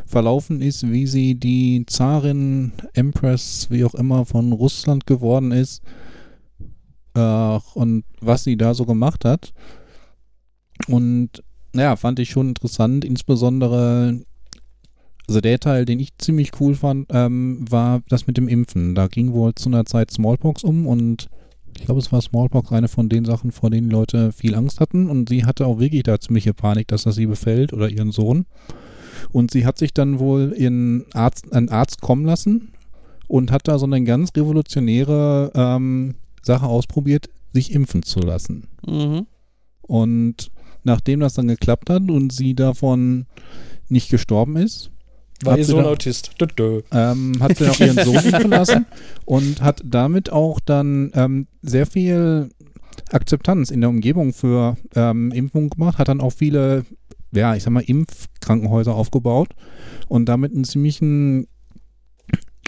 verlaufen 0.06 0.62
ist, 0.62 0.92
wie 0.92 1.08
sie 1.08 1.36
die 1.36 1.86
Zarin, 1.88 2.74
Empress, 2.94 3.68
wie 3.70 3.86
auch 3.86 3.94
immer, 3.94 4.26
von 4.26 4.52
Russland 4.52 5.08
geworden 5.08 5.52
ist 5.52 5.82
äh, 7.14 7.60
und 7.76 8.04
was 8.20 8.44
sie 8.44 8.58
da 8.58 8.74
so 8.74 8.86
gemacht 8.86 9.24
hat. 9.24 9.54
Und 10.88 11.44
naja, 11.72 11.96
fand 11.96 12.20
ich 12.20 12.30
schon 12.30 12.50
interessant, 12.50 13.06
insbesondere 13.06 14.22
also 15.28 15.42
der 15.42 15.60
Teil, 15.60 15.86
den 15.86 16.00
ich 16.00 16.18
ziemlich 16.18 16.52
cool 16.60 16.76
fand, 16.76 17.08
ähm, 17.10 17.66
war 17.70 18.02
das 18.10 18.28
mit 18.28 18.38
dem 18.38 18.48
Impfen. 18.48 18.96
Da 18.96 19.08
ging 19.08 19.34
wohl 19.34 19.56
zu 19.56 19.70
einer 19.70 19.86
Zeit 19.86 20.12
Smallpox 20.12 20.64
um 20.64 20.86
und 20.86 21.30
ich 21.78 21.86
glaube, 21.86 22.00
es 22.00 22.12
war 22.12 22.22
Smallpox 22.22 22.72
eine 22.72 22.88
von 22.88 23.10
den 23.10 23.26
Sachen, 23.26 23.52
vor 23.52 23.70
denen 23.70 23.90
Leute 23.90 24.32
viel 24.32 24.56
Angst 24.56 24.80
hatten 24.80 25.10
und 25.10 25.30
sie 25.30 25.46
hatte 25.46 25.66
auch 25.66 25.80
wirklich 25.80 26.04
da 26.04 26.20
ziemliche 26.20 26.54
Panik, 26.54 26.88
dass 26.88 27.04
das 27.04 27.16
sie 27.16 27.26
befällt 27.26 27.74
oder 27.74 27.90
ihren 27.90 28.12
Sohn. 28.12 28.46
Und 29.32 29.52
sie 29.52 29.66
hat 29.66 29.78
sich 29.78 29.94
dann 29.94 30.20
wohl 30.20 30.54
ihren 30.58 31.06
Arzt, 31.14 31.52
einen 31.54 31.70
Arzt 31.70 32.02
kommen 32.02 32.26
lassen 32.26 32.74
und 33.28 33.52
hat 33.52 33.68
da 33.68 33.80
so 33.80 33.86
eine 33.86 34.04
ganz 34.04 34.32
revolutionäre 34.36 35.52
ähm, 35.56 36.16
Sache 36.42 36.66
ausprobiert, 36.66 37.30
sich 37.54 37.72
impfen 37.72 38.04
zu 38.04 38.20
lassen. 38.20 38.68
Mhm. 38.86 39.26
Und 39.82 40.52
nachdem 40.84 41.22
das 41.22 41.34
dann 41.34 41.48
geklappt 41.48 41.90
hat 41.90 42.10
und 42.10 42.34
sie 42.34 42.54
davon 42.54 43.26
nicht 43.90 44.10
gestorben 44.10 44.58
ist, 44.58 44.92
war 45.44 45.58
ihr 45.58 45.66
Sohn 45.66 45.86
Autist. 45.86 46.32
Ähm, 46.92 47.34
hat 47.40 47.58
sie 47.58 47.70
auch 47.70 47.80
ihren 47.80 48.04
Sohn 48.04 48.16
impfen 48.24 48.52
lassen 48.52 48.86
und 49.26 49.62
hat 49.62 49.82
damit 49.86 50.32
auch 50.32 50.60
dann 50.60 51.12
ähm, 51.16 51.48
sehr 51.62 51.86
viel 51.86 52.50
Akzeptanz 53.12 53.72
in 53.72 53.82
der 53.82 53.90
Umgebung 53.90 54.34
für 54.34 54.78
ähm, 54.96 55.32
Impfungen 55.32 55.70
gemacht, 55.70 55.98
hat 55.98 56.08
dann 56.08 56.22
auch 56.22 56.32
viele, 56.32 56.86
ja, 57.34 57.56
ich 57.56 57.64
sag 57.64 57.72
mal, 57.72 57.82
Impfkrankenhäuser 57.82 58.94
aufgebaut 58.94 59.50
und 60.08 60.26
damit 60.26 60.54
einen 60.54 60.64
ziemlichen, 60.64 61.48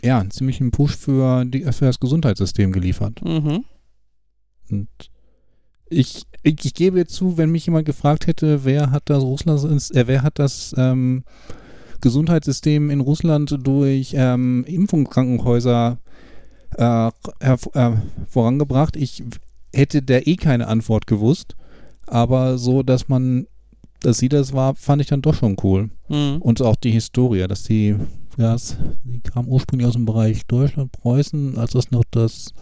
ja, 0.03 0.19
einen 0.19 0.31
ziemlichen 0.31 0.71
Push 0.71 0.95
für, 0.95 1.45
die, 1.45 1.61
für 1.71 1.85
das 1.85 1.99
Gesundheitssystem 1.99 2.71
geliefert. 2.71 3.23
Mhm. 3.23 3.65
Und 4.69 4.89
ich, 5.89 6.23
ich, 6.43 6.65
ich, 6.65 6.73
gebe 6.73 7.05
zu, 7.05 7.37
wenn 7.37 7.51
mich 7.51 7.65
jemand 7.65 7.85
gefragt 7.85 8.27
hätte, 8.27 8.65
wer 8.65 8.91
hat 8.91 9.03
das 9.05 9.23
Russland, 9.23 9.63
äh, 9.95 10.07
wer 10.07 10.23
hat 10.23 10.39
das 10.39 10.73
ähm, 10.77 11.23
Gesundheitssystem 12.05 12.91
in 12.91 13.01
Russland 13.01 13.57
durch 13.63 14.13
ähm, 14.15 14.63
Impfungskrankenhäuser 14.67 15.97
äh, 16.77 17.07
äh, 17.39 17.91
vorangebracht. 18.27 18.95
Ich 18.95 19.23
hätte 19.73 20.03
da 20.03 20.19
eh 20.19 20.35
keine 20.35 20.67
Antwort 20.67 21.07
gewusst, 21.07 21.55
aber 22.05 22.59
so, 22.59 22.83
dass 22.83 23.09
man, 23.09 23.47
dass 24.01 24.19
sie 24.19 24.29
das 24.29 24.53
war, 24.53 24.75
fand 24.75 25.01
ich 25.01 25.07
dann 25.07 25.23
doch 25.23 25.33
schon 25.33 25.57
cool. 25.63 25.89
Mhm. 26.07 26.37
Und 26.41 26.61
auch 26.61 26.75
die 26.75 26.91
Historie, 26.91 27.47
dass 27.47 27.63
die, 27.63 27.95
ja, 28.37 28.55
sie 28.55 28.75
kam 29.23 29.47
ursprünglich 29.47 29.87
aus 29.87 29.95
dem 29.95 30.05
Bereich 30.05 30.45
Deutschland, 30.45 30.91
Preußen, 30.91 31.57
als 31.57 31.71
das 31.71 31.89
noch 31.89 32.03
das, 32.11 32.53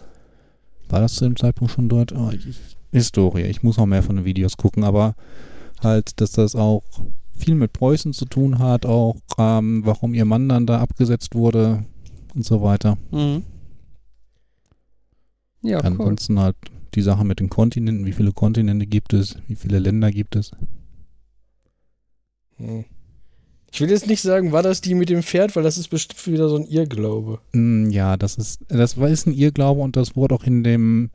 war 0.88 1.00
das 1.00 1.16
zu 1.16 1.26
dem 1.26 1.36
Zeitpunkt 1.36 1.74
schon 1.74 1.90
dort? 1.90 2.12
Oh, 2.12 2.30
ich, 2.30 2.56
Historie, 2.92 3.42
ich 3.42 3.62
muss 3.62 3.76
noch 3.76 3.84
mehr 3.84 4.02
von 4.02 4.16
den 4.16 4.24
Videos 4.24 4.56
gucken, 4.56 4.84
aber 4.84 5.16
halt, 5.82 6.18
dass 6.22 6.32
das 6.32 6.56
auch 6.56 6.82
viel 7.36 7.54
mit 7.54 7.72
Preußen 7.72 8.12
zu 8.12 8.24
tun 8.24 8.58
hat, 8.58 8.86
auch 8.86 9.16
ähm, 9.38 9.82
warum 9.84 10.14
ihr 10.14 10.24
Mann 10.24 10.48
dann 10.48 10.66
da 10.66 10.80
abgesetzt 10.80 11.34
wurde 11.34 11.84
und 12.34 12.44
so 12.44 12.62
weiter. 12.62 12.96
Mhm. 13.10 13.42
Ja, 15.62 15.78
Ansonsten 15.78 16.34
cool. 16.34 16.42
halt 16.42 16.56
die 16.94 17.02
Sache 17.02 17.24
mit 17.24 17.40
den 17.40 17.48
Kontinenten, 17.48 18.06
wie 18.06 18.12
viele 18.12 18.32
Kontinente 18.32 18.86
gibt 18.86 19.12
es, 19.12 19.36
wie 19.48 19.56
viele 19.56 19.78
Länder 19.78 20.10
gibt 20.10 20.36
es. 20.36 20.52
Hm. 22.56 22.84
Ich 23.72 23.80
will 23.80 23.90
jetzt 23.90 24.06
nicht 24.06 24.22
sagen, 24.22 24.52
war 24.52 24.62
das 24.62 24.82
die 24.82 24.94
mit 24.94 25.08
dem 25.08 25.24
Pferd, 25.24 25.56
weil 25.56 25.64
das 25.64 25.78
ist 25.78 25.88
bestimmt 25.88 26.24
wieder 26.28 26.48
so 26.48 26.54
ein 26.54 26.66
Irrglaube. 26.66 27.40
Mm, 27.52 27.90
ja, 27.90 28.16
das 28.16 28.36
ist, 28.36 28.60
das 28.68 28.96
ist 28.96 29.26
ein 29.26 29.34
Irrglaube 29.34 29.80
und 29.80 29.96
das 29.96 30.14
wurde 30.14 30.36
auch 30.36 30.44
in 30.44 30.62
dem 30.62 31.10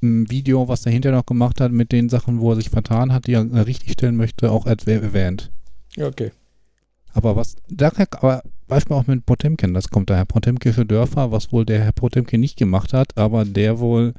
mm, 0.00 0.24
Video, 0.28 0.68
was 0.68 0.86
er 0.86 0.92
hinterher 0.92 1.18
noch 1.18 1.26
gemacht 1.26 1.60
hat, 1.60 1.72
mit 1.72 1.92
den 1.92 2.08
Sachen, 2.08 2.40
wo 2.40 2.52
er 2.52 2.56
sich 2.56 2.70
vertan 2.70 3.12
hat, 3.12 3.26
die 3.26 3.34
er 3.34 3.50
äh, 3.50 3.60
richtigstellen 3.60 4.16
möchte, 4.16 4.50
auch 4.50 4.66
erwähnt. 4.66 5.50
Okay. 5.98 6.32
Aber 7.12 7.36
was, 7.36 7.56
da 7.68 7.90
aber 8.20 8.42
Beispiel 8.68 8.96
auch 8.96 9.06
mit 9.06 9.26
Potemkin, 9.26 9.74
das 9.74 9.88
kommt 9.88 10.10
daher 10.10 10.26
Potemkische 10.26 10.84
Dörfer, 10.84 11.32
was 11.32 11.52
wohl 11.52 11.64
der 11.64 11.80
Herr 11.80 11.92
Potemkin 11.92 12.40
nicht 12.40 12.58
gemacht 12.58 12.92
hat, 12.92 13.16
aber 13.16 13.44
der 13.44 13.80
wohl 13.80 14.12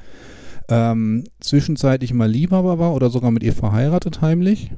ähm, 0.67 1.23
zwischenzeitlich 1.39 2.13
mal 2.13 2.29
Liebhaber 2.29 2.79
war 2.79 2.93
oder 2.93 3.09
sogar 3.09 3.31
mit 3.31 3.43
ihr 3.43 3.53
verheiratet 3.53 4.21
heimlich. 4.21 4.71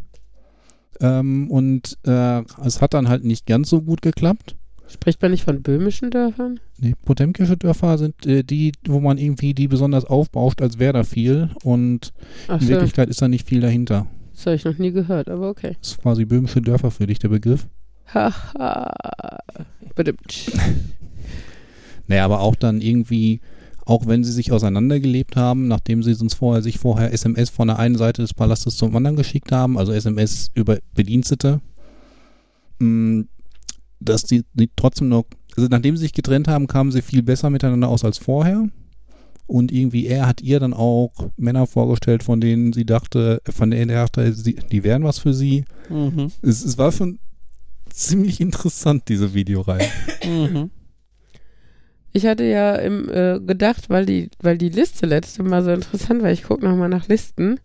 Ähm, 1.00 1.50
und 1.50 1.98
äh, 2.06 2.44
es 2.64 2.82
hat 2.82 2.94
dann 2.94 3.08
halt 3.08 3.24
nicht 3.24 3.46
ganz 3.46 3.70
so 3.70 3.82
gut 3.82 4.02
geklappt. 4.02 4.56
Spricht 4.92 5.22
man 5.22 5.32
nicht 5.32 5.44
von 5.44 5.62
böhmischen 5.62 6.12
Dörfern? 6.12 6.60
Nee, 6.78 6.94
potemkische 7.06 7.58
Dörfer 7.58 7.98
sind 7.98 8.26
äh, 8.26 8.44
die, 8.44 8.74
wo 8.88 9.00
man 9.00 9.18
irgendwie 9.18 9.54
die 9.54 9.68
besonders 9.68 10.06
aufbauscht, 10.06 10.62
als 10.62 10.80
wäre 10.80 10.94
da 10.94 11.04
viel. 11.04 11.50
Und 11.64 12.12
Ach 12.48 12.60
in 12.60 12.68
so. 12.68 12.74
Wirklichkeit 12.74 13.10
ist 13.10 13.22
da 13.22 13.28
nicht 13.28 13.48
viel 13.48 13.62
dahinter. 13.62 14.08
Das 14.34 14.46
habe 14.46 14.56
ich 14.56 14.66
noch 14.66 14.78
nie 14.78 14.92
gehört, 14.92 15.30
aber 15.30 15.50
okay. 15.50 15.78
Das 15.80 15.92
ist 15.92 16.02
quasi 16.02 16.26
böhmische 16.26 16.62
Dörfer 16.62 16.92
für 16.92 17.08
dich, 17.08 17.20
der 17.20 17.30
Begriff. 17.30 17.68
Haha. 18.14 18.92
naja, 22.08 22.26
aber 22.26 22.42
auch 22.42 22.56
dann 22.56 22.82
irgendwie 22.82 23.40
auch 23.86 24.08
wenn 24.08 24.24
sie 24.24 24.32
sich 24.32 24.52
auseinandergelebt 24.52 25.36
haben, 25.36 25.68
nachdem 25.68 26.04
sie 26.04 26.14
uns 26.14 26.34
vorher 26.34 26.62
sich 26.62 26.80
vorher 26.80 27.14
SMS 27.14 27.50
von 27.50 27.68
der 27.68 27.80
einen 27.80 27.98
Seite 27.98 28.22
des 28.22 28.34
Palastes 28.34 28.78
zum 28.78 28.96
anderen 28.96 29.18
geschickt 29.18 29.52
haben, 29.52 29.78
also 29.78 29.92
SMS 29.92 30.52
über 30.54 30.78
Bedienstete, 30.94 31.60
mm, 32.80 33.22
dass 34.02 34.24
die, 34.24 34.44
die 34.54 34.70
trotzdem 34.76 35.10
noch, 35.10 35.26
also 35.56 35.68
nachdem 35.70 35.96
sie 35.96 36.04
sich 36.04 36.14
getrennt 36.14 36.48
haben, 36.48 36.68
kamen 36.68 36.92
sie 36.92 37.02
viel 37.02 37.24
besser 37.24 37.50
miteinander 37.50 37.88
aus 37.88 38.04
als 38.04 38.18
vorher. 38.18 38.68
Und 39.48 39.72
irgendwie 39.72 40.08
er 40.08 40.28
hat 40.28 40.42
ihr 40.42 40.62
dann 40.62 40.74
auch 40.74 41.12
Männer 41.36 41.68
vorgestellt, 41.68 42.24
von 42.24 42.40
denen 42.40 42.72
sie 42.72 42.86
dachte, 42.86 43.42
von 43.50 43.70
denen 43.70 43.90
er 43.90 44.04
dachte, 44.04 44.34
die 44.34 44.84
wären 44.84 45.04
was 45.04 45.20
für 45.20 45.34
sie. 45.34 45.66
Mhm. 45.90 46.32
Es, 46.42 46.64
es, 46.64 46.78
war 46.78 46.94
schon 46.94 47.20
ziemlich 47.90 48.40
interessant, 48.40 49.10
diese 49.10 49.34
Videoreihe. 49.34 49.90
Mhm. 50.26 50.70
Ich 52.14 52.26
hatte 52.26 52.44
ja 52.44 52.76
im, 52.76 53.10
äh, 53.10 53.40
gedacht, 53.40 53.90
weil 53.90 54.06
die, 54.06 54.30
weil 54.42 54.58
die 54.58 54.70
Liste 54.70 55.06
letzte 55.06 55.44
Mal 55.44 55.64
so 55.64 55.72
interessant 55.72 56.22
war, 56.22 56.32
ich 56.32 56.44
gucke 56.44 56.66
nochmal 56.66 56.90
nach 56.90 57.08
Listen. 57.08 57.60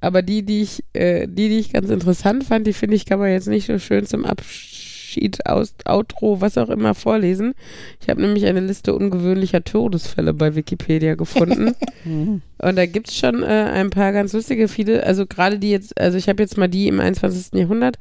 Aber 0.00 0.22
die, 0.22 0.44
die 0.44 0.62
ich, 0.62 0.84
äh, 0.92 1.26
die, 1.26 1.48
die 1.48 1.58
ich 1.58 1.72
ganz 1.72 1.90
interessant 1.90 2.44
fand, 2.44 2.66
die 2.66 2.72
finde 2.72 2.96
ich, 2.96 3.06
kann 3.06 3.18
man 3.18 3.30
jetzt 3.30 3.48
nicht 3.48 3.66
so 3.66 3.78
schön 3.78 4.06
zum 4.06 4.24
Abschied, 5.16 5.46
aus, 5.46 5.74
Outro, 5.86 6.40
was 6.40 6.58
auch 6.58 6.68
immer 6.68 6.94
vorlesen. 6.94 7.54
Ich 8.00 8.08
habe 8.08 8.20
nämlich 8.20 8.46
eine 8.46 8.60
Liste 8.60 8.94
ungewöhnlicher 8.94 9.64
Todesfälle 9.64 10.34
bei 10.34 10.54
Wikipedia 10.54 11.14
gefunden. 11.14 11.74
Mhm. 12.04 12.42
Und 12.58 12.76
da 12.76 12.86
gibt 12.86 13.08
es 13.08 13.16
schon 13.16 13.42
äh, 13.42 13.46
ein 13.46 13.90
paar 13.90 14.12
ganz 14.12 14.32
lustige, 14.32 14.68
viele, 14.68 15.04
also 15.04 15.26
gerade 15.26 15.58
die 15.58 15.70
jetzt, 15.70 15.98
also 16.00 16.18
ich 16.18 16.28
habe 16.28 16.42
jetzt 16.42 16.56
mal 16.56 16.68
die 16.68 16.88
im 16.88 17.00
21. 17.00 17.58
Jahrhundert 17.58 17.98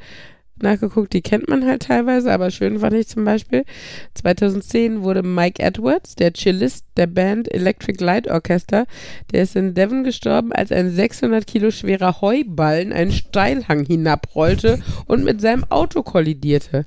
nachgeguckt, 0.61 1.13
die 1.13 1.21
kennt 1.21 1.49
man 1.49 1.65
halt 1.65 1.83
teilweise, 1.83 2.31
aber 2.31 2.49
schön 2.51 2.79
fand 2.79 2.93
ich 2.93 3.07
zum 3.07 3.25
Beispiel, 3.25 3.65
2010 4.13 5.03
wurde 5.03 5.23
Mike 5.23 5.61
Edwards, 5.61 6.15
der 6.15 6.33
Cellist 6.33 6.85
der 6.97 7.07
Band 7.07 7.53
Electric 7.53 8.01
Light 8.03 8.29
Orchestra, 8.29 8.85
der 9.31 9.43
ist 9.43 9.55
in 9.55 9.73
Devon 9.73 10.03
gestorben, 10.03 10.53
als 10.53 10.71
ein 10.71 10.91
600 10.91 11.45
Kilo 11.45 11.71
schwerer 11.71 12.21
Heuballen 12.21 12.93
einen 12.93 13.11
Steilhang 13.11 13.85
hinabrollte 13.85 14.79
und 15.07 15.23
mit 15.23 15.41
seinem 15.41 15.65
Auto 15.69 16.03
kollidierte. 16.03 16.85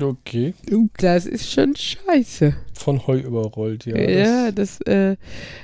Okay. 0.00 0.54
Das 0.98 1.26
ist 1.26 1.50
schon 1.50 1.74
scheiße. 1.74 2.54
Von 2.74 3.06
Heu 3.06 3.18
überrollt, 3.18 3.86
ja. 3.86 3.96
Ja, 3.96 4.52
das, 4.52 4.78
das 4.84 4.92
äh, 4.92 5.16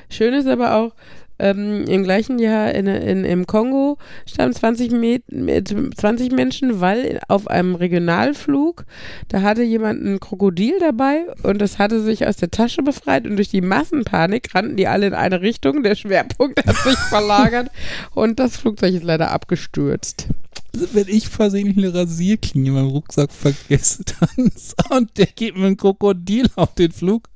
Schöne 0.09 0.39
ist 0.39 0.49
aber 0.49 0.77
auch, 0.77 0.93
ähm, 1.39 1.85
Im 1.89 2.05
gleichen 2.05 2.39
Jahr 2.39 2.73
in, 2.73 2.87
in, 2.87 3.25
im 3.25 3.47
Kongo 3.47 3.99
starben 4.25 4.53
20, 4.53 4.93
Met 4.93 5.75
20 5.97 6.31
Menschen, 6.31 6.81
weil 6.81 7.19
auf 7.27 7.49
einem 7.49 7.75
Regionalflug, 7.75 8.85
da 9.29 9.43
hatte 9.43 9.63
jemand 9.63 10.05
ein 10.05 10.21
Krokodil 10.21 10.75
dabei 10.79 11.27
und 11.43 11.61
das 11.61 11.79
hatte 11.79 12.01
sich 12.01 12.27
aus 12.27 12.37
der 12.37 12.53
Tasche 12.53 12.83
befreit 12.83 13.27
und 13.27 13.37
durch 13.37 13.49
die 13.49 13.63
Massenpanik 13.63 14.55
rannten 14.55 14.77
die 14.77 14.87
alle 14.87 15.09
in 15.09 15.15
eine 15.15 15.41
Richtung. 15.41 15.83
Der 15.83 15.97
Schwerpunkt 15.97 16.65
hat 16.65 16.77
sich 16.77 16.99
verlagert 17.09 17.69
und 18.15 18.39
das 18.39 18.57
Flugzeug 18.57 18.95
ist 18.95 19.05
leider 19.05 19.33
abgestürzt. 19.33 20.29
Also 20.75 20.89
wenn 20.93 21.09
ich 21.09 21.29
versehentlich 21.29 21.85
eine 21.85 21.95
Rasierklinge 21.95 22.69
in 22.69 22.75
meinem 22.75 22.89
Rucksack 22.89 23.33
vergesse, 23.33 24.05
dann 24.21 24.51
und 24.91 25.17
der 25.17 25.27
geht 25.27 25.55
mit 25.55 25.65
einem 25.65 25.77
Krokodil 25.77 26.49
auf 26.57 26.75
den 26.75 26.91
Flug. 26.93 27.29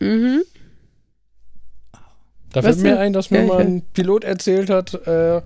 Mhm. 0.00 0.42
Da 2.52 2.62
fällt 2.62 2.78
mir 2.78 2.98
ein, 2.98 3.12
dass 3.12 3.30
mir 3.30 3.42
mal 3.42 3.60
ein 3.60 3.82
Pilot 3.92 4.24
erzählt 4.24 4.70
hat, 4.70 4.94
äh, 5.06 5.42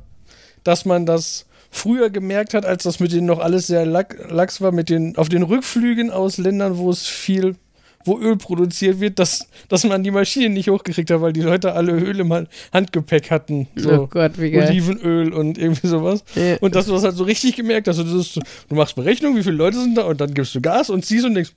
dass 0.63 0.85
man 0.85 1.07
das 1.07 1.47
früher 1.71 2.09
gemerkt 2.09 2.55
hat, 2.55 2.65
als 2.65 2.85
das 2.85 3.01
mit 3.01 3.13
denen 3.13 3.27
noch 3.27 3.41
alles 3.41 3.67
sehr 3.67 3.85
lax 3.85 4.61
war, 4.61 4.71
mit 4.71 4.91
den, 4.91 5.17
auf 5.17 5.29
den 5.29 5.43
Rückflügen 5.43 6.11
aus 6.11 6.39
Ländern, 6.39 6.79
wo 6.79 6.91
es 6.91 7.07
viel, 7.07 7.57
wo 8.05 8.18
Öl 8.18 8.36
produziert 8.36 9.01
wird, 9.01 9.18
dass, 9.18 9.47
dass 9.68 9.85
man 9.85 10.02
die 10.02 10.10
Maschinen 10.10 10.55
nicht 10.55 10.68
hochgekriegt 10.68 11.10
hat, 11.10 11.20
weil 11.20 11.32
die 11.32 11.43
Leute 11.43 11.72
alle 11.74 11.93
Öl 11.93 12.20
im 12.20 12.47
Handgepäck 12.72 13.31
hatten. 13.31 13.68
So 13.77 13.90
oh 13.93 14.06
Gott, 14.06 14.40
wie 14.40 14.51
geil. 14.51 14.68
Olivenöl 14.68 15.32
und 15.32 15.59
irgendwie 15.59 15.86
sowas. 15.86 16.24
Ja. 16.35 16.56
Und 16.60 16.74
dass 16.74 16.86
du 16.86 16.93
das 16.93 17.05
halt 17.05 17.16
so 17.16 17.24
richtig 17.24 17.56
gemerkt 17.56 17.89
hast. 17.89 17.98
Du, 17.98 18.05
du 18.05 18.74
machst 18.74 18.97
Berechnung, 18.97 19.36
wie 19.36 19.43
viele 19.43 19.56
Leute 19.56 19.81
sind 19.81 19.97
da 19.97 20.05
und 20.05 20.20
dann 20.20 20.32
gibst 20.32 20.55
du 20.55 20.60
Gas 20.60 20.89
und 20.90 21.05
ziehst 21.05 21.27
und 21.27 21.35
denkst, 21.35 21.52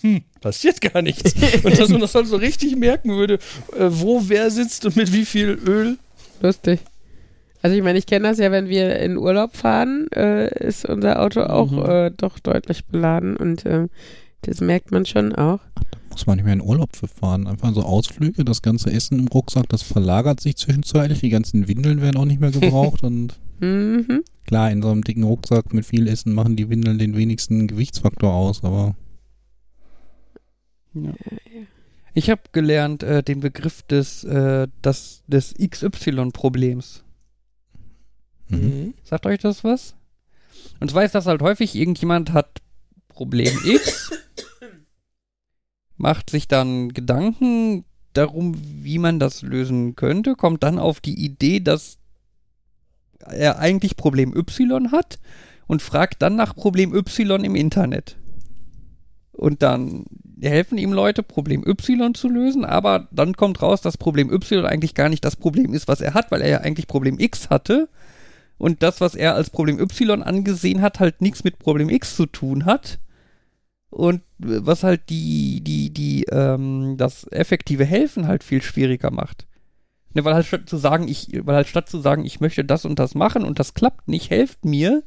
hm, 0.00 0.22
passiert 0.40 0.80
gar 0.80 1.02
nichts. 1.02 1.34
Und 1.64 1.76
dass 1.76 1.88
man 1.88 2.00
das 2.00 2.14
halt 2.14 2.28
so 2.28 2.36
richtig 2.36 2.76
merken 2.76 3.16
würde, 3.16 3.34
äh, 3.76 3.88
wo 3.88 4.22
wer 4.28 4.48
sitzt 4.52 4.86
und 4.86 4.94
mit 4.94 5.12
wie 5.12 5.24
viel 5.24 5.58
Öl. 5.66 5.98
Lustig. 6.40 6.78
Also 7.62 7.76
ich 7.76 7.82
meine, 7.82 7.98
ich 7.98 8.06
kenne 8.06 8.28
das 8.28 8.38
ja, 8.38 8.52
wenn 8.52 8.68
wir 8.68 9.00
in 9.00 9.16
Urlaub 9.16 9.56
fahren, 9.56 10.06
äh, 10.14 10.48
ist 10.64 10.88
unser 10.88 11.20
Auto 11.20 11.42
auch 11.42 11.70
mhm. 11.72 11.90
äh, 11.90 12.10
doch 12.16 12.38
deutlich 12.38 12.84
beladen 12.84 13.36
und 13.36 13.66
äh, 13.66 13.88
das 14.42 14.60
merkt 14.60 14.90
man 14.90 15.04
schon 15.04 15.34
auch. 15.34 15.60
Ach, 15.74 15.84
da 15.90 15.98
muss 16.10 16.26
man 16.26 16.36
nicht 16.36 16.44
mehr 16.44 16.54
in 16.54 16.62
Urlaub 16.62 16.96
für 16.96 17.08
fahren. 17.08 17.46
Einfach 17.46 17.74
so 17.74 17.82
Ausflüge, 17.82 18.44
das 18.44 18.62
ganze 18.62 18.90
Essen 18.90 19.18
im 19.18 19.28
Rucksack, 19.28 19.68
das 19.68 19.82
verlagert 19.82 20.40
sich 20.40 20.56
zwischenzeitlich, 20.56 21.20
die 21.20 21.30
ganzen 21.30 21.68
Windeln 21.68 22.00
werden 22.00 22.16
auch 22.16 22.24
nicht 22.24 22.40
mehr 22.40 22.50
gebraucht 22.50 23.02
und 23.02 23.38
mhm. 23.60 24.22
klar, 24.46 24.70
in 24.70 24.82
so 24.82 24.90
einem 24.90 25.04
dicken 25.04 25.24
Rucksack 25.24 25.72
mit 25.72 25.84
viel 25.84 26.08
Essen 26.08 26.34
machen 26.34 26.56
die 26.56 26.70
Windeln 26.70 26.98
den 26.98 27.16
wenigsten 27.16 27.66
Gewichtsfaktor 27.66 28.32
aus, 28.32 28.64
aber 28.64 28.94
ja. 30.94 31.12
Ich 32.14 32.30
habe 32.30 32.42
gelernt 32.52 33.02
äh, 33.02 33.22
den 33.22 33.40
Begriff 33.40 33.82
des, 33.82 34.24
äh, 34.24 34.66
das, 34.82 35.22
des 35.28 35.54
XY-Problems. 35.54 37.04
Mhm. 38.48 38.94
Sagt 39.04 39.26
euch 39.26 39.38
das 39.38 39.62
was? 39.62 39.94
Und 40.80 40.90
zwar 40.90 41.04
ist 41.04 41.14
das 41.14 41.26
halt 41.26 41.42
häufig, 41.42 41.74
irgendjemand 41.74 42.32
hat 42.32 42.57
Problem 43.18 43.58
X, 43.64 44.12
macht 45.96 46.30
sich 46.30 46.46
dann 46.46 46.90
Gedanken 46.90 47.84
darum, 48.12 48.54
wie 48.56 49.00
man 49.00 49.18
das 49.18 49.42
lösen 49.42 49.96
könnte, 49.96 50.36
kommt 50.36 50.62
dann 50.62 50.78
auf 50.78 51.00
die 51.00 51.18
Idee, 51.18 51.58
dass 51.58 51.98
er 53.18 53.58
eigentlich 53.58 53.96
Problem 53.96 54.32
Y 54.36 54.92
hat 54.92 55.18
und 55.66 55.82
fragt 55.82 56.22
dann 56.22 56.36
nach 56.36 56.54
Problem 56.54 56.94
Y 56.94 57.42
im 57.42 57.56
Internet. 57.56 58.16
Und 59.32 59.62
dann 59.62 60.04
helfen 60.40 60.78
ihm 60.78 60.92
Leute, 60.92 61.24
Problem 61.24 61.64
Y 61.66 62.14
zu 62.14 62.28
lösen, 62.28 62.64
aber 62.64 63.08
dann 63.10 63.34
kommt 63.34 63.60
raus, 63.62 63.80
dass 63.80 63.98
Problem 63.98 64.30
Y 64.30 64.64
eigentlich 64.64 64.94
gar 64.94 65.08
nicht 65.08 65.24
das 65.24 65.34
Problem 65.34 65.74
ist, 65.74 65.88
was 65.88 66.00
er 66.00 66.14
hat, 66.14 66.30
weil 66.30 66.42
er 66.42 66.48
ja 66.50 66.60
eigentlich 66.60 66.86
Problem 66.86 67.18
X 67.18 67.50
hatte. 67.50 67.88
Und 68.58 68.84
das, 68.84 69.00
was 69.00 69.16
er 69.16 69.34
als 69.34 69.50
Problem 69.50 69.80
Y 69.80 70.22
angesehen 70.22 70.82
hat, 70.82 71.00
halt 71.00 71.20
nichts 71.20 71.42
mit 71.42 71.58
Problem 71.58 71.88
X 71.88 72.14
zu 72.14 72.26
tun 72.26 72.64
hat. 72.64 73.00
Und 73.90 74.22
was 74.38 74.82
halt 74.82 75.08
die, 75.08 75.62
die, 75.62 75.90
die, 75.90 76.24
ähm, 76.30 76.96
das 76.98 77.26
effektive 77.30 77.84
Helfen 77.84 78.26
halt 78.26 78.44
viel 78.44 78.62
schwieriger 78.62 79.10
macht. 79.10 79.46
Ne, 80.14 80.24
weil 80.24 80.34
halt 80.34 80.46
statt 80.46 80.68
zu 80.68 80.76
sagen, 80.76 81.08
ich, 81.08 81.28
weil 81.44 81.56
halt 81.56 81.68
statt 81.68 81.88
zu 81.88 82.00
sagen, 82.00 82.24
ich 82.24 82.40
möchte 82.40 82.64
das 82.64 82.84
und 82.84 82.98
das 82.98 83.14
machen 83.14 83.44
und 83.44 83.58
das 83.58 83.74
klappt 83.74 84.08
nicht, 84.08 84.30
helft 84.30 84.64
mir, 84.64 85.02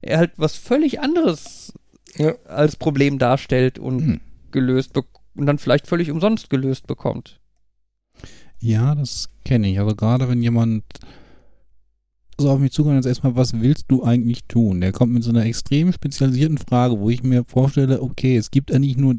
er 0.00 0.18
halt 0.18 0.32
was 0.36 0.56
völlig 0.56 1.00
anderes 1.00 1.72
ja. 2.16 2.34
als 2.46 2.76
Problem 2.76 3.18
darstellt 3.18 3.78
und 3.78 4.06
mhm 4.06 4.20
gelöst 4.50 4.96
und 5.34 5.46
dann 5.46 5.58
vielleicht 5.58 5.86
völlig 5.86 6.10
umsonst 6.10 6.50
gelöst 6.50 6.86
bekommt. 6.86 7.40
Ja, 8.60 8.94
das 8.94 9.30
kenne 9.44 9.68
ich. 9.68 9.78
Also 9.78 9.94
gerade 9.94 10.28
wenn 10.28 10.42
jemand 10.42 10.84
so 12.40 12.50
auf 12.50 12.60
mich 12.60 12.72
zugegangen 12.72 13.02
und 13.02 13.06
erstmal, 13.06 13.34
was 13.36 13.60
willst 13.60 13.86
du 13.88 14.04
eigentlich 14.04 14.44
tun? 14.44 14.80
Der 14.80 14.92
kommt 14.92 15.12
mit 15.12 15.24
so 15.24 15.30
einer 15.30 15.44
extrem 15.44 15.92
spezialisierten 15.92 16.58
Frage, 16.58 16.98
wo 16.98 17.10
ich 17.10 17.22
mir 17.22 17.44
vorstelle, 17.44 18.00
okay, 18.00 18.36
es 18.36 18.50
gibt 18.50 18.72
eigentlich 18.72 18.96
nur 18.96 19.16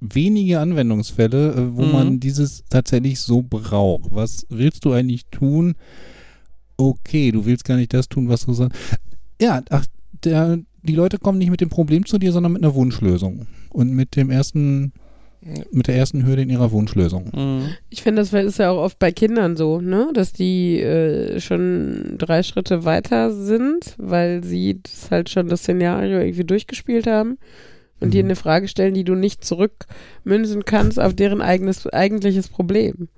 wenige 0.00 0.60
Anwendungsfälle, 0.60 1.52
äh, 1.52 1.76
wo 1.76 1.84
mhm. 1.84 1.92
man 1.92 2.20
dieses 2.20 2.64
tatsächlich 2.68 3.20
so 3.20 3.42
braucht. 3.42 4.10
Was 4.10 4.46
willst 4.50 4.84
du 4.84 4.92
eigentlich 4.92 5.26
tun? 5.30 5.74
Okay, 6.76 7.30
du 7.30 7.46
willst 7.46 7.64
gar 7.64 7.76
nicht 7.76 7.94
das 7.94 8.08
tun, 8.08 8.28
was 8.28 8.46
du 8.46 8.52
sagst. 8.52 8.78
Ja, 9.40 9.62
ach, 9.70 9.86
der, 10.24 10.58
die 10.82 10.94
Leute 10.94 11.18
kommen 11.18 11.38
nicht 11.38 11.50
mit 11.50 11.60
dem 11.60 11.68
Problem 11.68 12.04
zu 12.04 12.18
dir, 12.18 12.32
sondern 12.32 12.52
mit 12.52 12.64
einer 12.64 12.74
Wunschlösung. 12.74 13.46
Und 13.70 13.92
mit 13.92 14.16
dem 14.16 14.30
ersten 14.30 14.92
mit 15.70 15.88
der 15.88 15.96
ersten 15.96 16.26
Hürde 16.26 16.42
in 16.42 16.50
ihrer 16.50 16.72
Wunschlösung. 16.72 17.30
Mhm. 17.34 17.68
Ich 17.90 18.02
finde, 18.02 18.22
das 18.22 18.32
ist 18.32 18.58
ja 18.58 18.70
auch 18.70 18.82
oft 18.82 18.98
bei 18.98 19.12
Kindern 19.12 19.56
so, 19.56 19.80
ne? 19.80 20.10
dass 20.14 20.32
die 20.32 20.80
äh, 20.80 21.40
schon 21.40 22.16
drei 22.18 22.42
Schritte 22.42 22.84
weiter 22.84 23.30
sind, 23.30 23.94
weil 23.98 24.42
sie 24.42 24.80
das 24.82 25.10
halt 25.10 25.30
schon 25.30 25.48
das 25.48 25.60
Szenario 25.60 26.18
irgendwie 26.18 26.44
durchgespielt 26.44 27.06
haben 27.06 27.38
und 28.00 28.08
mhm. 28.08 28.12
dir 28.12 28.24
eine 28.24 28.36
Frage 28.36 28.68
stellen, 28.68 28.94
die 28.94 29.04
du 29.04 29.14
nicht 29.14 29.44
zurückmünzen 29.44 30.64
kannst 30.64 30.98
auf 30.98 31.14
deren 31.14 31.40
eigenes, 31.40 31.86
eigentliches 31.86 32.48
Problem. 32.48 33.08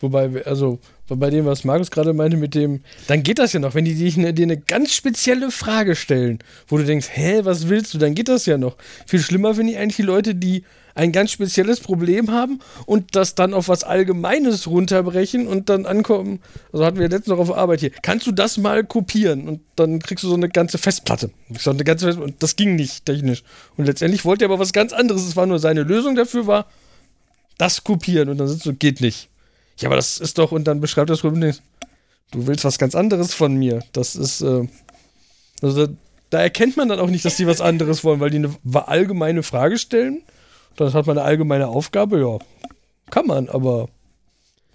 Wobei, 0.00 0.44
also 0.46 0.78
bei 1.16 1.30
dem, 1.30 1.44
was 1.44 1.64
Markus 1.64 1.90
gerade 1.90 2.12
meinte, 2.12 2.36
mit 2.36 2.54
dem, 2.54 2.80
dann 3.06 3.22
geht 3.22 3.38
das 3.38 3.52
ja 3.52 3.60
noch, 3.60 3.74
wenn 3.74 3.84
die 3.84 3.94
dich 3.94 4.16
ne, 4.16 4.32
dir 4.32 4.44
eine 4.44 4.58
ganz 4.58 4.92
spezielle 4.92 5.50
Frage 5.50 5.96
stellen, 5.96 6.38
wo 6.68 6.76
du 6.78 6.84
denkst, 6.84 7.08
hä, 7.12 7.40
was 7.44 7.68
willst 7.68 7.94
du, 7.94 7.98
dann 7.98 8.14
geht 8.14 8.28
das 8.28 8.46
ja 8.46 8.58
noch. 8.58 8.76
Viel 9.06 9.20
schlimmer 9.20 9.54
finde 9.54 9.72
ich 9.72 9.78
eigentlich 9.78 9.96
die 9.96 10.02
Leute, 10.02 10.34
die 10.34 10.64
ein 10.94 11.12
ganz 11.12 11.30
spezielles 11.30 11.80
Problem 11.80 12.30
haben 12.30 12.60
und 12.86 13.16
das 13.16 13.34
dann 13.34 13.54
auf 13.54 13.68
was 13.68 13.84
Allgemeines 13.84 14.66
runterbrechen 14.66 15.46
und 15.46 15.68
dann 15.68 15.86
ankommen. 15.86 16.40
Also 16.72 16.84
hatten 16.84 16.98
wir 16.98 17.08
letztens 17.08 17.28
noch 17.28 17.38
auf 17.38 17.56
Arbeit 17.56 17.80
hier. 17.80 17.90
Kannst 18.02 18.26
du 18.26 18.32
das 18.32 18.58
mal 18.58 18.84
kopieren? 18.84 19.48
Und 19.48 19.60
dann 19.76 20.00
kriegst 20.00 20.24
du 20.24 20.28
so 20.28 20.34
eine 20.34 20.48
ganze 20.48 20.78
Festplatte. 20.78 21.30
So 21.58 21.70
eine 21.70 21.84
ganze 21.84 22.06
Festplatte. 22.06 22.32
Und 22.32 22.42
das 22.42 22.56
ging 22.56 22.76
nicht 22.76 23.06
technisch. 23.06 23.42
Und 23.76 23.86
letztendlich 23.86 24.24
wollte 24.24 24.44
er 24.44 24.50
aber 24.50 24.58
was 24.58 24.72
ganz 24.72 24.92
anderes. 24.92 25.26
Es 25.26 25.36
war 25.36 25.46
nur 25.46 25.58
seine 25.58 25.84
Lösung 25.84 26.16
dafür, 26.16 26.46
war 26.46 26.66
das 27.56 27.82
kopieren. 27.84 28.28
Und 28.28 28.38
dann 28.38 28.48
sitzt 28.48 28.66
du, 28.66 28.74
geht 28.74 29.00
nicht. 29.00 29.29
Ja, 29.80 29.88
aber 29.88 29.96
das 29.96 30.18
ist 30.18 30.38
doch, 30.38 30.52
und 30.52 30.64
dann 30.64 30.80
beschreibt 30.80 31.10
das 31.10 31.20
Problem, 31.20 31.54
du 32.32 32.46
willst 32.46 32.64
was 32.64 32.78
ganz 32.78 32.94
anderes 32.94 33.34
von 33.34 33.54
mir. 33.54 33.82
Das 33.92 34.14
ist, 34.16 34.42
äh, 34.42 34.66
also 35.62 35.86
da, 35.86 35.92
da 36.30 36.40
erkennt 36.40 36.76
man 36.76 36.88
dann 36.88 37.00
auch 37.00 37.10
nicht, 37.10 37.24
dass 37.24 37.36
die 37.36 37.46
was 37.46 37.60
anderes 37.60 38.04
wollen, 38.04 38.20
weil 38.20 38.30
die 38.30 38.38
eine 38.38 38.88
allgemeine 38.88 39.42
Frage 39.42 39.78
stellen 39.78 40.22
das 40.76 40.94
hat 40.94 41.06
man 41.06 41.18
eine 41.18 41.26
allgemeine 41.26 41.68
Aufgabe, 41.68 42.20
ja. 42.20 42.38
Kann 43.10 43.26
man, 43.26 43.48
aber 43.48 43.88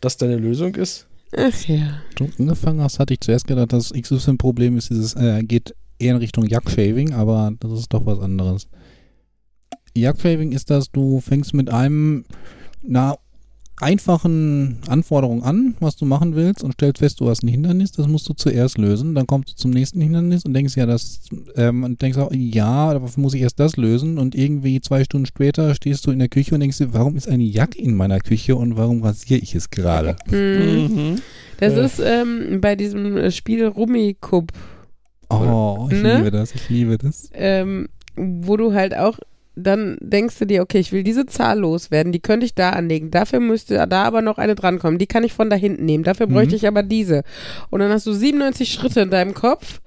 dass 0.01 0.17
deine 0.17 0.37
Lösung 0.37 0.75
ist. 0.75 1.07
Ach 1.35 1.65
ja. 1.67 2.01
Du 2.15 2.29
angefangen 2.37 2.81
hast, 2.81 2.99
hatte 2.99 3.13
ich 3.13 3.21
zuerst 3.21 3.47
gedacht, 3.47 3.73
das 3.73 3.91
XY-Problem 3.91 4.77
ist 4.77 4.89
dieses, 4.89 5.15
äh, 5.15 5.41
geht 5.43 5.73
eher 5.97 6.11
in 6.11 6.17
Richtung 6.17 6.45
Jack-Shaving, 6.45 7.13
aber 7.13 7.53
das 7.59 7.71
ist 7.71 7.93
doch 7.93 8.05
was 8.05 8.19
anderes. 8.19 8.67
Jack-Shaving 9.95 10.51
ist 10.51 10.69
das, 10.69 10.91
du 10.91 11.21
fängst 11.21 11.53
mit 11.53 11.71
einem, 11.71 12.25
na, 12.83 13.15
einfachen 13.81 14.77
Anforderungen 14.87 15.43
an, 15.43 15.75
was 15.79 15.97
du 15.97 16.05
machen 16.05 16.35
willst 16.35 16.63
und 16.63 16.73
stellst 16.73 16.99
fest, 16.99 17.19
du 17.19 17.29
hast 17.29 17.43
ein 17.43 17.49
Hindernis, 17.49 17.91
das 17.91 18.07
musst 18.07 18.27
du 18.29 18.33
zuerst 18.33 18.77
lösen. 18.77 19.15
Dann 19.15 19.27
kommst 19.27 19.51
du 19.51 19.55
zum 19.55 19.71
nächsten 19.71 19.99
Hindernis 19.99 20.45
und 20.45 20.53
denkst 20.53 20.77
ja, 20.77 20.85
das 20.85 21.19
ähm, 21.55 21.83
und 21.83 22.01
denkst 22.01 22.17
auch, 22.17 22.31
ja, 22.31 22.93
dafür 22.93 23.21
muss 23.21 23.33
ich 23.33 23.41
erst 23.41 23.59
das 23.59 23.75
lösen 23.75 24.17
und 24.17 24.33
irgendwie 24.33 24.79
zwei 24.79 25.03
Stunden 25.03 25.25
später 25.25 25.75
stehst 25.75 26.05
du 26.07 26.11
in 26.11 26.19
der 26.19 26.29
Küche 26.29 26.53
und 26.55 26.61
denkst 26.61 26.77
dir, 26.77 26.93
warum 26.93 27.17
ist 27.17 27.27
ein 27.27 27.41
Jack 27.41 27.75
in 27.75 27.95
meiner 27.95 28.19
Küche 28.19 28.55
und 28.55 28.77
warum 28.77 29.03
rasiere 29.03 29.41
ich 29.41 29.55
es 29.55 29.69
gerade? 29.69 30.15
Mhm. 30.35 31.21
Das 31.59 31.73
äh. 31.73 31.85
ist 31.85 31.99
ähm, 31.99 32.59
bei 32.59 32.75
diesem 32.75 33.31
Spiel 33.31 33.65
Rummikub. 33.65 34.51
Oh, 35.29 35.87
ich 35.89 36.01
ne? 36.01 36.17
liebe 36.17 36.31
das, 36.31 36.53
ich 36.53 36.69
liebe 36.69 36.97
das. 36.97 37.29
Ähm, 37.33 37.87
wo 38.15 38.57
du 38.57 38.73
halt 38.73 38.95
auch 38.95 39.19
dann 39.55 39.97
denkst 40.01 40.37
du 40.39 40.45
dir, 40.45 40.61
okay, 40.61 40.79
ich 40.79 40.91
will 40.91 41.03
diese 41.03 41.25
Zahl 41.25 41.59
loswerden, 41.59 42.11
die 42.11 42.19
könnte 42.19 42.45
ich 42.45 42.55
da 42.55 42.71
anlegen. 42.71 43.11
Dafür 43.11 43.39
müsste 43.39 43.87
da 43.87 44.03
aber 44.03 44.21
noch 44.21 44.37
eine 44.37 44.55
drankommen. 44.55 44.99
Die 44.99 45.07
kann 45.07 45.23
ich 45.23 45.33
von 45.33 45.49
da 45.49 45.55
hinten 45.55 45.85
nehmen. 45.85 46.03
Dafür 46.03 46.27
bräuchte 46.27 46.51
mhm. 46.51 46.57
ich 46.57 46.67
aber 46.67 46.83
diese. 46.83 47.23
Und 47.69 47.79
dann 47.79 47.91
hast 47.91 48.05
du 48.05 48.13
97 48.13 48.71
Schritte 48.71 49.01
in 49.01 49.09
deinem 49.09 49.33
Kopf 49.33 49.79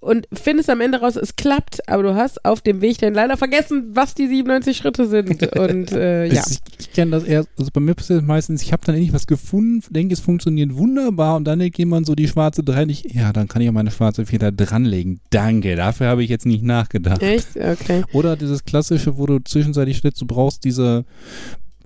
und 0.00 0.26
findest 0.32 0.70
am 0.70 0.80
Ende 0.80 1.00
raus, 1.00 1.16
es 1.16 1.36
klappt, 1.36 1.86
aber 1.88 2.02
du 2.02 2.14
hast 2.14 2.44
auf 2.44 2.62
dem 2.62 2.80
Weg 2.80 2.98
dann 2.98 3.12
leider 3.12 3.36
vergessen, 3.36 3.90
was 3.92 4.14
die 4.14 4.26
97 4.26 4.76
Schritte 4.76 5.06
sind. 5.06 5.30
Und 5.56 5.92
äh, 5.92 6.26
ja. 6.26 6.42
Ich, 6.48 6.58
ich 6.78 6.92
kenne 6.92 7.10
das 7.10 7.24
eher, 7.24 7.44
also 7.58 7.70
bei 7.72 7.80
mir 7.80 7.94
passiert 7.94 8.24
meistens, 8.24 8.62
ich 8.62 8.72
habe 8.72 8.84
dann 8.86 8.94
endlich 8.94 9.12
was 9.12 9.26
gefunden, 9.26 9.82
denke, 9.90 10.14
es 10.14 10.20
funktioniert 10.20 10.74
wunderbar 10.76 11.36
und 11.36 11.44
dann 11.44 11.58
legt 11.58 11.78
jemand 11.78 12.06
so 12.06 12.14
die 12.14 12.28
schwarze 12.28 12.62
3 12.62 12.86
nicht, 12.86 13.14
ja, 13.14 13.32
dann 13.32 13.48
kann 13.48 13.60
ich 13.60 13.68
auch 13.68 13.74
meine 13.74 13.90
schwarze 13.90 14.24
4 14.24 14.38
da 14.38 14.50
dranlegen. 14.50 15.20
Danke, 15.30 15.76
dafür 15.76 16.08
habe 16.08 16.22
ich 16.22 16.30
jetzt 16.30 16.46
nicht 16.46 16.64
nachgedacht. 16.64 17.22
Echt? 17.22 17.56
Okay. 17.56 18.04
Oder 18.12 18.36
dieses 18.36 18.64
klassische, 18.64 19.18
wo 19.18 19.26
du 19.26 19.38
zwischenzeitlich 19.40 19.98
stellst, 19.98 20.20
du 20.20 20.26
brauchst 20.26 20.64
diese 20.64 21.04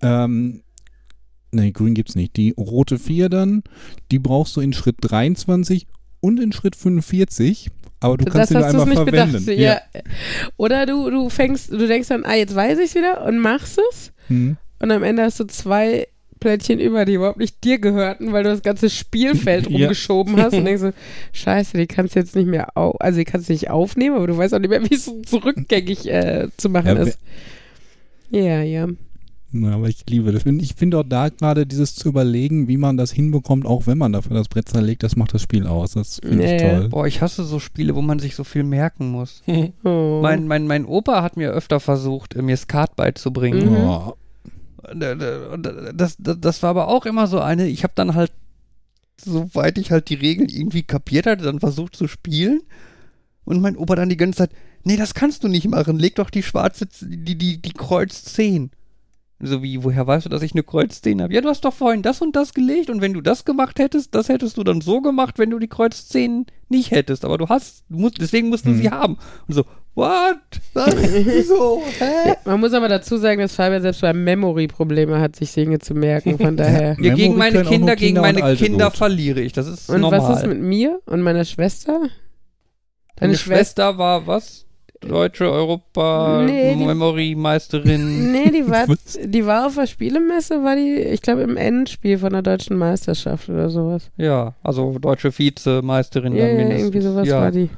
ähm, 0.02 0.60
Nee, 1.54 1.70
grün 1.70 1.94
gibt's 1.94 2.16
nicht. 2.16 2.36
Die 2.36 2.52
rote 2.58 2.98
4 2.98 3.28
dann, 3.28 3.62
die 4.10 4.18
brauchst 4.18 4.56
du 4.56 4.60
in 4.60 4.72
Schritt 4.72 4.96
23 5.00 5.86
und 6.24 6.40
in 6.40 6.52
Schritt 6.52 6.74
45, 6.74 7.70
aber 8.00 8.16
du 8.16 8.24
kannst 8.24 8.54
das 8.54 8.72
ihn 8.72 8.80
einmal 8.80 8.96
verwenden. 8.96 9.44
Bedacht, 9.44 9.58
ja. 9.58 9.74
ja. 9.74 10.00
Oder 10.56 10.86
du, 10.86 11.10
du 11.10 11.28
fängst, 11.28 11.70
du 11.70 11.86
denkst 11.86 12.08
dann, 12.08 12.24
ah, 12.24 12.34
jetzt 12.34 12.54
weiß 12.54 12.78
ich 12.78 12.86
es 12.86 12.94
wieder 12.94 13.26
und 13.26 13.38
machst 13.40 13.78
es. 13.90 14.12
Hm. 14.28 14.56
Und 14.80 14.90
am 14.90 15.02
Ende 15.02 15.22
hast 15.22 15.38
du 15.38 15.44
zwei 15.44 16.08
Plättchen 16.40 16.80
über, 16.80 17.04
die 17.04 17.14
überhaupt 17.14 17.38
nicht 17.38 17.62
dir 17.62 17.78
gehörten, 17.78 18.32
weil 18.32 18.42
du 18.42 18.48
das 18.48 18.62
ganze 18.62 18.88
Spielfeld 18.88 19.66
rumgeschoben 19.70 20.38
ja. 20.38 20.44
hast 20.44 20.54
und 20.54 20.64
denkst 20.64 20.80
so, 20.80 20.92
scheiße, 21.32 21.76
die 21.76 21.86
kannst 21.86 22.14
du 22.14 22.20
jetzt 22.20 22.34
nicht 22.34 22.48
mehr, 22.48 22.74
au 22.74 22.92
also 22.92 23.18
die 23.18 23.26
kannst 23.26 23.50
du 23.50 23.52
nicht 23.52 23.68
aufnehmen, 23.68 24.16
aber 24.16 24.26
du 24.26 24.36
weißt 24.36 24.54
auch 24.54 24.60
nicht 24.60 24.70
mehr, 24.70 24.82
wie 24.90 24.94
es 24.94 25.10
zurückgängig 25.26 26.08
äh, 26.10 26.48
zu 26.56 26.70
machen 26.70 26.96
ist. 26.96 27.18
Ja, 28.30 28.62
ja. 28.62 28.88
Na, 29.56 29.76
aber 29.76 29.88
ich 29.88 30.04
liebe 30.08 30.32
das. 30.32 30.44
Ich 30.44 30.74
finde 30.74 30.98
auch 30.98 31.04
da 31.04 31.28
gerade 31.28 31.64
dieses 31.64 31.94
zu 31.94 32.08
überlegen, 32.08 32.66
wie 32.66 32.76
man 32.76 32.96
das 32.96 33.12
hinbekommt, 33.12 33.66
auch 33.66 33.86
wenn 33.86 33.96
man 33.96 34.12
dafür 34.12 34.36
das 34.36 34.48
Brett 34.48 34.68
zerlegt, 34.68 35.04
das 35.04 35.14
macht 35.14 35.32
das 35.32 35.42
Spiel 35.42 35.68
aus. 35.68 35.92
Das 35.92 36.18
finde 36.18 36.38
nee. 36.38 36.56
ich 36.56 36.62
toll. 36.62 36.88
Boah, 36.88 37.06
ich 37.06 37.22
hasse 37.22 37.44
so 37.44 37.60
Spiele, 37.60 37.94
wo 37.94 38.02
man 38.02 38.18
sich 38.18 38.34
so 38.34 38.42
viel 38.42 38.64
merken 38.64 39.12
muss. 39.12 39.44
oh. 39.84 40.18
mein, 40.20 40.48
mein, 40.48 40.66
mein 40.66 40.84
Opa 40.84 41.22
hat 41.22 41.36
mir 41.36 41.52
öfter 41.52 41.78
versucht, 41.78 42.34
mir 42.36 42.56
Skat 42.56 42.96
beizubringen. 42.96 43.70
Mhm. 43.70 43.76
Oh. 43.76 44.16
Das, 44.92 46.16
das, 46.18 46.40
das 46.40 46.62
war 46.64 46.70
aber 46.70 46.88
auch 46.88 47.06
immer 47.06 47.28
so 47.28 47.38
eine, 47.38 47.68
ich 47.68 47.84
habe 47.84 47.92
dann 47.94 48.16
halt, 48.16 48.32
soweit 49.16 49.78
ich 49.78 49.92
halt 49.92 50.08
die 50.08 50.14
Regeln 50.14 50.48
irgendwie 50.48 50.82
kapiert 50.82 51.26
hatte, 51.26 51.44
dann 51.44 51.60
versucht 51.60 51.94
zu 51.94 52.08
spielen. 52.08 52.62
Und 53.44 53.60
mein 53.60 53.76
Opa 53.76 53.94
dann 53.94 54.08
die 54.08 54.16
ganze 54.16 54.38
Zeit, 54.38 54.50
nee, 54.82 54.96
das 54.96 55.14
kannst 55.14 55.44
du 55.44 55.48
nicht 55.48 55.68
machen, 55.68 55.96
leg 55.96 56.16
doch 56.16 56.30
die 56.30 56.42
schwarze, 56.42 56.88
die, 57.00 57.36
die, 57.36 57.62
die 57.62 57.72
Kreuz 57.72 58.24
10. 58.24 58.72
So 59.46 59.62
wie, 59.62 59.84
woher 59.84 60.06
weißt 60.06 60.26
du, 60.26 60.30
dass 60.30 60.42
ich 60.42 60.52
eine 60.52 60.62
Kreuz 60.62 61.02
10 61.02 61.22
habe? 61.22 61.34
Ja, 61.34 61.40
du 61.40 61.48
hast 61.48 61.64
doch 61.64 61.74
vorhin 61.74 62.02
das 62.02 62.22
und 62.22 62.34
das 62.34 62.54
gelegt 62.54 62.88
und 62.88 63.00
wenn 63.00 63.12
du 63.12 63.20
das 63.20 63.44
gemacht 63.44 63.78
hättest, 63.78 64.14
das 64.14 64.28
hättest 64.28 64.56
du 64.56 64.64
dann 64.64 64.80
so 64.80 65.00
gemacht, 65.00 65.38
wenn 65.38 65.50
du 65.50 65.58
die 65.58 65.68
Kreuz 65.68 66.08
10 66.08 66.46
nicht 66.68 66.90
hättest. 66.90 67.24
Aber 67.24 67.36
du 67.36 67.48
hast, 67.48 67.84
du 67.88 67.98
musst, 67.98 68.20
deswegen 68.20 68.48
musst 68.48 68.64
du 68.64 68.70
hm. 68.70 68.78
sie 68.78 68.90
haben. 68.90 69.18
Und 69.46 69.54
so, 69.54 69.64
what? 69.94 70.38
Was? 70.72 70.94
Wieso? 70.96 71.82
Hä? 71.98 72.34
Man 72.44 72.60
muss 72.60 72.72
aber 72.72 72.88
dazu 72.88 73.16
sagen, 73.16 73.40
dass 73.40 73.54
Fabian 73.54 73.82
selbst 73.82 74.00
bei 74.00 74.12
Memory 74.12 74.66
Probleme 74.66 75.20
hat, 75.20 75.36
sich 75.36 75.52
Dinge 75.52 75.78
zu 75.78 75.94
merken. 75.94 76.38
Von 76.38 76.56
daher. 76.58 76.96
ja, 76.98 77.14
gegen 77.14 77.36
meine 77.36 77.62
Kinder, 77.64 77.96
gegen 77.96 78.20
meine 78.20 78.56
Kinder 78.56 78.86
gut. 78.86 78.96
verliere 78.96 79.40
ich. 79.40 79.52
Das 79.52 79.66
ist 79.66 79.90
und 79.90 80.00
normal. 80.00 80.20
Und 80.20 80.28
was 80.28 80.38
ist 80.38 80.46
mit 80.46 80.60
mir 80.60 81.00
und 81.06 81.20
meiner 81.20 81.44
Schwester? 81.44 82.00
Deine 83.16 83.34
Schwester, 83.34 83.54
Schwester 83.54 83.98
war 83.98 84.26
was? 84.26 84.66
Deutsche 85.04 85.50
Europa-Memory-Meisterin. 85.50 88.32
Nee, 88.32 88.50
die 88.50 88.68
war, 88.70 88.84
die 89.24 89.46
war 89.46 89.66
auf 89.66 89.76
der 89.76 89.86
Spielemesse, 89.86 90.62
war 90.62 90.76
die, 90.76 90.96
ich 90.96 91.22
glaube, 91.22 91.40
im 91.42 91.56
Endspiel 91.56 92.18
von 92.18 92.32
der 92.32 92.42
deutschen 92.42 92.76
Meisterschaft 92.76 93.48
oder 93.48 93.70
sowas. 93.70 94.10
Ja, 94.16 94.54
also 94.62 94.98
deutsche 94.98 95.36
Vizemeisterin 95.36 96.34
ja, 96.34 96.46
dann 96.46 96.56
mindestens. 96.56 96.82
Irgendwie 96.82 97.00
sowas 97.00 97.28
ja. 97.28 97.40
war 97.40 97.50
die. 97.50 97.70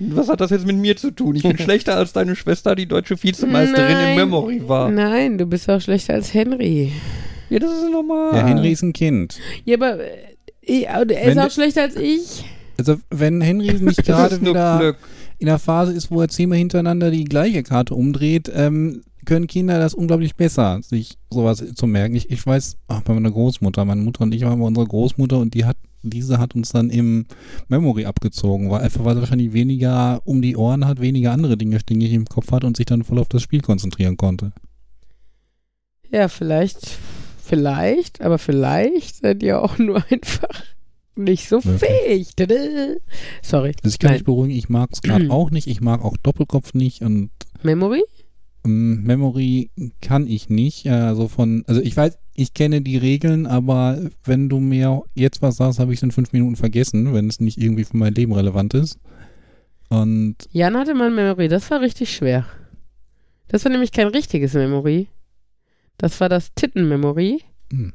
Was 0.00 0.28
hat 0.28 0.40
das 0.40 0.50
jetzt 0.50 0.66
mit 0.66 0.76
mir 0.76 0.96
zu 0.96 1.10
tun? 1.10 1.36
Ich 1.36 1.42
bin 1.42 1.58
schlechter 1.58 1.96
als 1.96 2.14
deine 2.14 2.34
Schwester, 2.34 2.74
die 2.74 2.86
deutsche 2.86 3.22
Vizemeisterin 3.22 3.92
Nein. 3.92 4.10
im 4.10 4.16
Memory 4.16 4.66
war. 4.66 4.90
Nein, 4.90 5.36
du 5.36 5.44
bist 5.46 5.68
auch 5.68 5.80
schlechter 5.80 6.14
als 6.14 6.32
Henry. 6.32 6.92
Ja, 7.50 7.58
das 7.58 7.70
ist 7.70 7.90
normal. 7.90 8.34
Ja, 8.34 8.46
Henry 8.46 8.70
ist 8.70 8.82
ein 8.82 8.94
Kind. 8.94 9.38
Ja, 9.64 9.76
aber 9.76 9.98
äh, 10.62 10.84
er 10.84 11.24
ist 11.24 11.38
auch 11.38 11.50
schlechter 11.50 11.82
als 11.82 11.96
ich. 11.96 12.44
Also, 12.78 12.96
wenn 13.10 13.42
Henry 13.42 13.74
nicht 13.80 14.04
gerade 14.04 14.40
wieder. 14.40 14.78
Glück 14.78 14.96
in 15.40 15.46
der 15.46 15.58
Phase 15.58 15.92
ist, 15.92 16.10
wo 16.10 16.20
er 16.20 16.28
zehnmal 16.28 16.58
hintereinander 16.58 17.10
die 17.10 17.24
gleiche 17.24 17.62
Karte 17.62 17.94
umdreht, 17.94 18.50
ähm, 18.54 19.02
können 19.24 19.46
Kinder 19.46 19.78
das 19.78 19.94
unglaublich 19.94 20.36
besser, 20.36 20.80
sich 20.82 21.16
sowas 21.30 21.64
zu 21.74 21.86
merken. 21.86 22.14
Ich, 22.14 22.30
ich 22.30 22.44
weiß, 22.44 22.76
ach, 22.88 23.00
bei 23.02 23.14
meiner 23.14 23.30
Großmutter, 23.30 23.84
meine 23.84 24.02
Mutter 24.02 24.22
und 24.22 24.34
ich 24.34 24.42
waren 24.42 24.58
bei 24.58 24.66
unserer 24.66 24.86
Großmutter 24.86 25.38
und 25.38 25.54
die 25.54 25.64
hat, 25.64 25.78
diese 26.02 26.38
hat 26.38 26.54
uns 26.54 26.70
dann 26.70 26.90
im 26.90 27.24
Memory 27.68 28.04
abgezogen, 28.04 28.70
weil 28.70 28.82
einfach 28.82 29.04
weil 29.04 29.14
sie 29.14 29.20
wahrscheinlich 29.20 29.54
weniger 29.54 30.20
um 30.24 30.42
die 30.42 30.56
Ohren 30.56 30.86
hat, 30.86 31.00
weniger 31.00 31.32
andere 31.32 31.56
Dinge 31.56 31.80
stinkig 31.80 32.12
im 32.12 32.26
Kopf 32.26 32.52
hat 32.52 32.64
und 32.64 32.76
sich 32.76 32.86
dann 32.86 33.04
voll 33.04 33.18
auf 33.18 33.28
das 33.28 33.42
Spiel 33.42 33.62
konzentrieren 33.62 34.18
konnte. 34.18 34.52
Ja, 36.10 36.28
vielleicht, 36.28 36.98
vielleicht, 37.42 38.20
aber 38.20 38.38
vielleicht 38.38 39.16
seid 39.16 39.42
ihr 39.42 39.62
auch 39.62 39.78
nur 39.78 40.04
einfach 40.10 40.64
nicht 41.24 41.48
so 41.48 41.60
fähig. 41.60 42.28
Sorry. 43.42 43.74
Das 43.82 43.98
kann 43.98 44.14
ich 44.14 44.24
beruhigen, 44.24 44.54
ich 44.54 44.68
mag 44.68 44.90
es 44.92 45.02
gerade 45.02 45.30
auch 45.30 45.50
nicht. 45.50 45.66
Ich 45.66 45.80
mag 45.80 46.02
auch 46.04 46.16
Doppelkopf 46.16 46.74
nicht 46.74 47.02
und. 47.02 47.30
Memory? 47.62 48.02
Ähm, 48.64 49.02
Memory 49.04 49.70
kann 50.00 50.26
ich 50.26 50.48
nicht. 50.48 50.88
Also 50.88 51.28
von, 51.28 51.64
also 51.66 51.80
ich 51.80 51.96
weiß, 51.96 52.18
ich 52.34 52.54
kenne 52.54 52.80
die 52.80 52.96
Regeln, 52.96 53.46
aber 53.46 54.10
wenn 54.24 54.48
du 54.48 54.60
mir 54.60 55.02
jetzt 55.14 55.42
was 55.42 55.56
sagst, 55.56 55.78
habe 55.78 55.92
ich 55.92 55.98
es 55.98 56.02
in 56.02 56.12
fünf 56.12 56.32
Minuten 56.32 56.56
vergessen, 56.56 57.12
wenn 57.12 57.28
es 57.28 57.40
nicht 57.40 57.58
irgendwie 57.58 57.84
für 57.84 57.96
mein 57.96 58.14
Leben 58.14 58.32
relevant 58.32 58.74
ist. 58.74 58.98
Und. 59.88 60.36
Jan 60.52 60.76
hatte 60.76 60.94
mal 60.94 61.10
Memory, 61.10 61.48
das 61.48 61.70
war 61.70 61.80
richtig 61.80 62.14
schwer. 62.14 62.46
Das 63.48 63.64
war 63.64 63.72
nämlich 63.72 63.92
kein 63.92 64.06
richtiges 64.06 64.54
Memory. 64.54 65.08
Das 65.98 66.20
war 66.20 66.28
das 66.28 66.54
Titten-Memory. 66.54 67.42
Hm. 67.72 67.92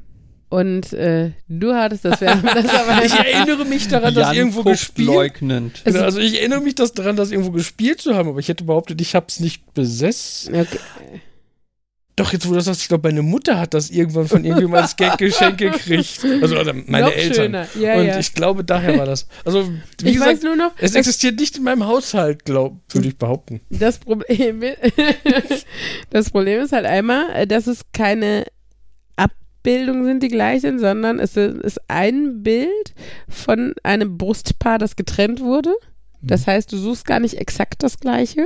Und 0.56 0.94
äh, 0.94 1.32
du 1.49 1.73
hattest 1.73 2.06
das 2.06 2.22
ja. 2.22 2.36
Das 2.41 3.06
ich 3.06 3.14
erinnere 3.14 3.65
mich 3.65 3.90
daran, 3.90 4.14
Jan 4.14 4.23
das 4.23 4.34
irgendwo 4.34 4.64
gespielt. 4.64 5.07
Leugnend. 5.07 5.82
Also, 5.84 5.99
also 5.99 6.19
ich 6.22 6.40
erinnere 6.40 6.61
mich 6.61 6.76
das 6.76 6.94
daran, 6.94 7.18
das 7.18 7.32
irgendwo 7.32 7.52
gespielt 7.52 7.99
zu 7.99 8.15
haben, 8.15 8.30
aber 8.30 8.40
ich 8.40 8.48
hätte 8.48 8.64
behauptet, 8.64 9.02
ich 9.02 9.15
habe 9.15 9.26
es 9.27 9.41
nicht 9.41 9.73
besessen. 9.73 10.56
Okay. 10.56 10.80
Doch, 12.15 12.32
jetzt 12.32 12.45
wo 12.45 12.52
du 12.52 12.56
das 12.56 12.65
sagst, 12.65 12.84
ich 12.84 12.88
glaube, 12.88 13.10
meine 13.10 13.22
Mutter 13.22 13.60
hat 13.60 13.73
das 13.73 13.90
irgendwann 13.90 14.30
von 14.30 14.45
irgendjemandem 14.45 14.84
als 14.84 14.95
Gag-Geschenk 14.95 15.57
gekriegt. 15.57 16.26
Also 16.41 16.57
oder 16.57 16.72
meine 16.73 17.07
Noch 17.07 17.11
Eltern. 17.14 17.68
Ja, 17.77 17.95
und 17.95 18.06
ja. 18.06 18.18
ich 18.18 18.34
glaube, 18.34 18.64
daher 18.64 18.98
war 18.98 19.06
das. 19.06 19.27
Also, 19.44 19.69
wie 19.99 20.07
ich 20.07 20.14
gesagt, 20.14 20.32
weiß 20.32 20.44
nur 20.44 20.56
noch, 20.56 20.72
es 20.77 20.95
existiert 20.95 21.38
nicht 21.38 21.57
in 21.57 21.64
meinem 21.64 21.86
Haushalt, 21.86 22.48
würde 22.48 23.07
ich 23.10 23.18
behaupten. 23.18 23.60
Das 23.69 23.98
Problem, 23.98 24.64
das 26.11 26.30
Problem 26.30 26.61
ist 26.61 26.72
halt 26.72 26.86
einmal, 26.86 27.45
dass 27.45 27.68
es 27.68 27.82
keine 27.91 28.45
Abbildungen 29.66 30.06
sind, 30.06 30.24
die 30.24 30.28
gleich 30.28 30.62
sind, 30.62 30.80
sondern 30.80 31.20
es 31.20 31.36
ist 31.38 31.82
ein 31.88 32.44
Bild 32.44 32.94
von 33.28 33.74
einem 33.84 34.18
Brustpaar, 34.18 34.78
das 34.78 34.96
getrennt 34.96 35.42
wurde. 35.42 35.74
Das 36.22 36.46
mhm. 36.46 36.52
heißt, 36.52 36.72
du 36.72 36.78
suchst 36.78 37.06
gar 37.06 37.20
nicht 37.20 37.36
exakt 37.36 37.84
das 37.84 38.00
gleiche 38.00 38.46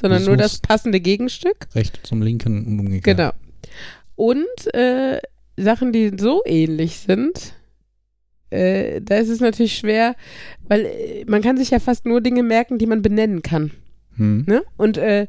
sondern 0.00 0.24
nur 0.24 0.36
das 0.36 0.58
passende 0.58 1.00
Gegenstück. 1.00 1.66
Recht 1.74 2.00
zum 2.04 2.22
linken 2.22 2.66
und 2.66 2.80
umgekehrt. 2.80 3.16
Genau. 3.16 3.30
Und 4.14 4.74
äh, 4.74 5.20
Sachen, 5.56 5.92
die 5.92 6.12
so 6.16 6.42
ähnlich 6.46 7.00
sind, 7.00 7.54
äh, 8.50 9.00
da 9.02 9.16
ist 9.16 9.28
es 9.28 9.40
natürlich 9.40 9.76
schwer, 9.76 10.14
weil 10.68 10.86
äh, 10.86 11.24
man 11.26 11.42
kann 11.42 11.56
sich 11.56 11.70
ja 11.70 11.80
fast 11.80 12.06
nur 12.06 12.20
Dinge 12.20 12.42
merken, 12.42 12.78
die 12.78 12.86
man 12.86 13.02
benennen 13.02 13.42
kann. 13.42 13.72
Hm. 14.16 14.44
Ne? 14.46 14.62
Und 14.76 14.98
äh, 14.98 15.26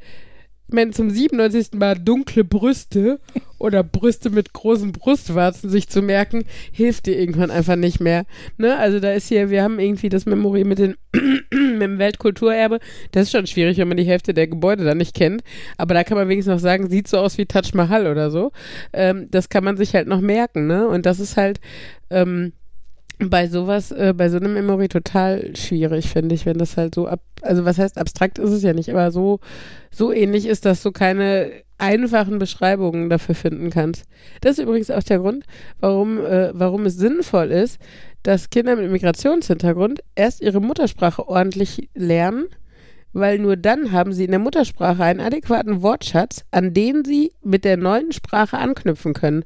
meine, 0.72 0.92
zum 0.92 1.10
97. 1.10 1.74
Mal 1.74 1.96
dunkle 1.96 2.44
Brüste 2.44 3.20
oder 3.58 3.84
Brüste 3.84 4.30
mit 4.30 4.54
großen 4.54 4.92
Brustwarzen 4.92 5.70
sich 5.70 5.90
zu 5.90 6.02
merken, 6.02 6.46
hilft 6.72 7.06
dir 7.06 7.20
irgendwann 7.20 7.52
einfach 7.52 7.76
nicht 7.76 8.00
mehr. 8.00 8.26
Ne? 8.58 8.78
Also 8.78 9.00
da 9.00 9.12
ist 9.12 9.28
hier, 9.28 9.50
wir 9.50 9.64
haben 9.64 9.80
irgendwie 9.80 10.10
das 10.10 10.26
Memory 10.26 10.64
mit, 10.64 10.80
den 10.80 10.96
mit 11.14 11.82
dem 11.82 12.00
Weltkulturerbe. 12.00 12.80
Das 13.12 13.24
ist 13.24 13.32
schon 13.32 13.48
schwierig, 13.48 13.78
wenn 13.78 13.88
man 13.88 13.98
die 13.98 14.04
Hälfte 14.04 14.34
der 14.34 14.48
Gebäude 14.48 14.84
da 14.84 14.96
nicht 14.96 15.16
kennt. 15.16 15.44
Aber 15.78 15.94
da 15.94 16.04
kann 16.04 16.18
man 16.18 16.30
wenigstens 16.30 16.54
noch 16.54 16.62
sagen, 16.62 16.90
sieht 16.90 17.08
so 17.08 17.18
aus 17.18 17.38
wie 17.38 17.46
Taj 17.46 17.72
Mahal 17.74 18.08
oder 18.08 18.32
so. 18.32 18.52
Ähm, 18.94 19.28
das 19.30 19.50
kann 19.50 19.64
man 19.64 19.78
sich 19.78 19.94
halt 19.94 20.08
noch 20.08 20.22
merken. 20.22 20.68
Ne? 20.68 20.88
Und 20.88 21.06
das 21.06 21.20
ist 21.20 21.38
halt, 21.38 21.60
ähm, 22.10 22.54
bei 23.20 23.48
sowas, 23.48 23.92
äh, 23.92 24.14
bei 24.16 24.30
so 24.30 24.38
einem 24.38 24.54
Memory 24.54 24.88
total 24.88 25.56
schwierig, 25.56 26.10
finde 26.10 26.36
ich, 26.36 26.46
wenn 26.46 26.58
das 26.58 26.78
halt 26.78 26.96
so 26.96 27.08
ab, 27.08 27.20
also 27.42 27.66
was 27.66 27.78
heißt 27.78 27.98
abstrakt 27.98 28.40
ist 28.40 28.52
es 28.52 28.64
ja 28.64 28.74
nicht, 28.74 28.90
aber 28.90 29.12
so, 29.12 29.40
so 29.92 30.14
ähnlich 30.14 30.46
ist, 30.46 30.66
dass 30.66 30.82
du 30.82 30.92
keine 30.92 31.52
einfachen 31.78 32.40
Beschreibungen 32.40 33.10
dafür 33.10 33.36
finden 33.36 33.70
kannst. 33.70 34.06
Das 34.42 34.58
ist 34.58 34.64
übrigens 34.64 34.92
auch 34.92 35.04
der 35.04 35.20
Grund, 35.20 35.46
warum, 35.80 36.20
äh, 36.26 36.52
warum 36.54 36.86
es 36.86 36.96
sinnvoll 36.96 37.52
ist, 37.52 37.80
dass 38.24 38.50
Kinder 38.50 38.76
mit 38.76 38.92
Migrationshintergrund 38.92 40.02
erst 40.16 40.42
ihre 40.42 40.62
Muttersprache 40.62 41.28
ordentlich 41.28 41.90
lernen, 41.96 42.48
weil 43.12 43.40
nur 43.40 43.58
dann 43.58 43.92
haben 43.92 44.14
sie 44.14 44.26
in 44.26 44.32
der 44.32 44.40
Muttersprache 44.40 45.04
einen 45.04 45.20
adäquaten 45.20 45.82
Wortschatz, 45.82 46.46
an 46.52 46.74
den 46.74 47.04
sie 47.04 47.32
mit 47.44 47.66
der 47.66 47.78
neuen 47.78 48.12
Sprache 48.12 48.58
anknüpfen 48.58 49.14
können. 49.14 49.44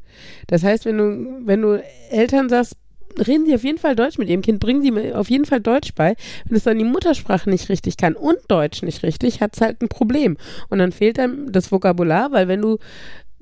Das 0.48 0.64
heißt, 0.64 0.86
wenn 0.86 0.98
du, 0.98 1.42
wenn 1.46 1.62
du 1.62 1.84
Eltern 2.12 2.50
sagst, 2.50 2.76
reden 3.18 3.46
Sie 3.46 3.56
auf 3.56 3.64
jeden 3.64 3.78
Fall 3.78 3.96
Deutsch 3.96 4.18
mit 4.18 4.30
Ihrem 4.30 4.42
Kind, 4.42 4.60
bringen 4.60 4.82
Sie 4.82 5.14
auf 5.14 5.30
jeden 5.30 5.46
Fall 5.46 5.60
Deutsch 5.60 5.94
bei. 5.96 6.16
Wenn 6.46 6.58
es 6.58 6.64
dann 6.64 6.78
die 6.78 6.84
Muttersprache 6.84 7.50
nicht 7.50 7.70
richtig 7.70 7.98
kann 7.98 8.16
und 8.16 8.38
Deutsch 8.48 8.84
nicht 8.84 9.04
richtig, 9.04 9.42
hat 9.42 9.56
es 9.56 9.62
halt 9.62 9.82
ein 9.82 9.90
Problem. 9.90 10.38
Und 10.70 10.80
dann 10.80 10.92
fehlt 10.92 11.20
einem 11.20 11.52
das 11.52 11.72
Vokabular, 11.72 12.32
weil 12.32 12.48
wenn 12.48 12.62
du 12.62 12.78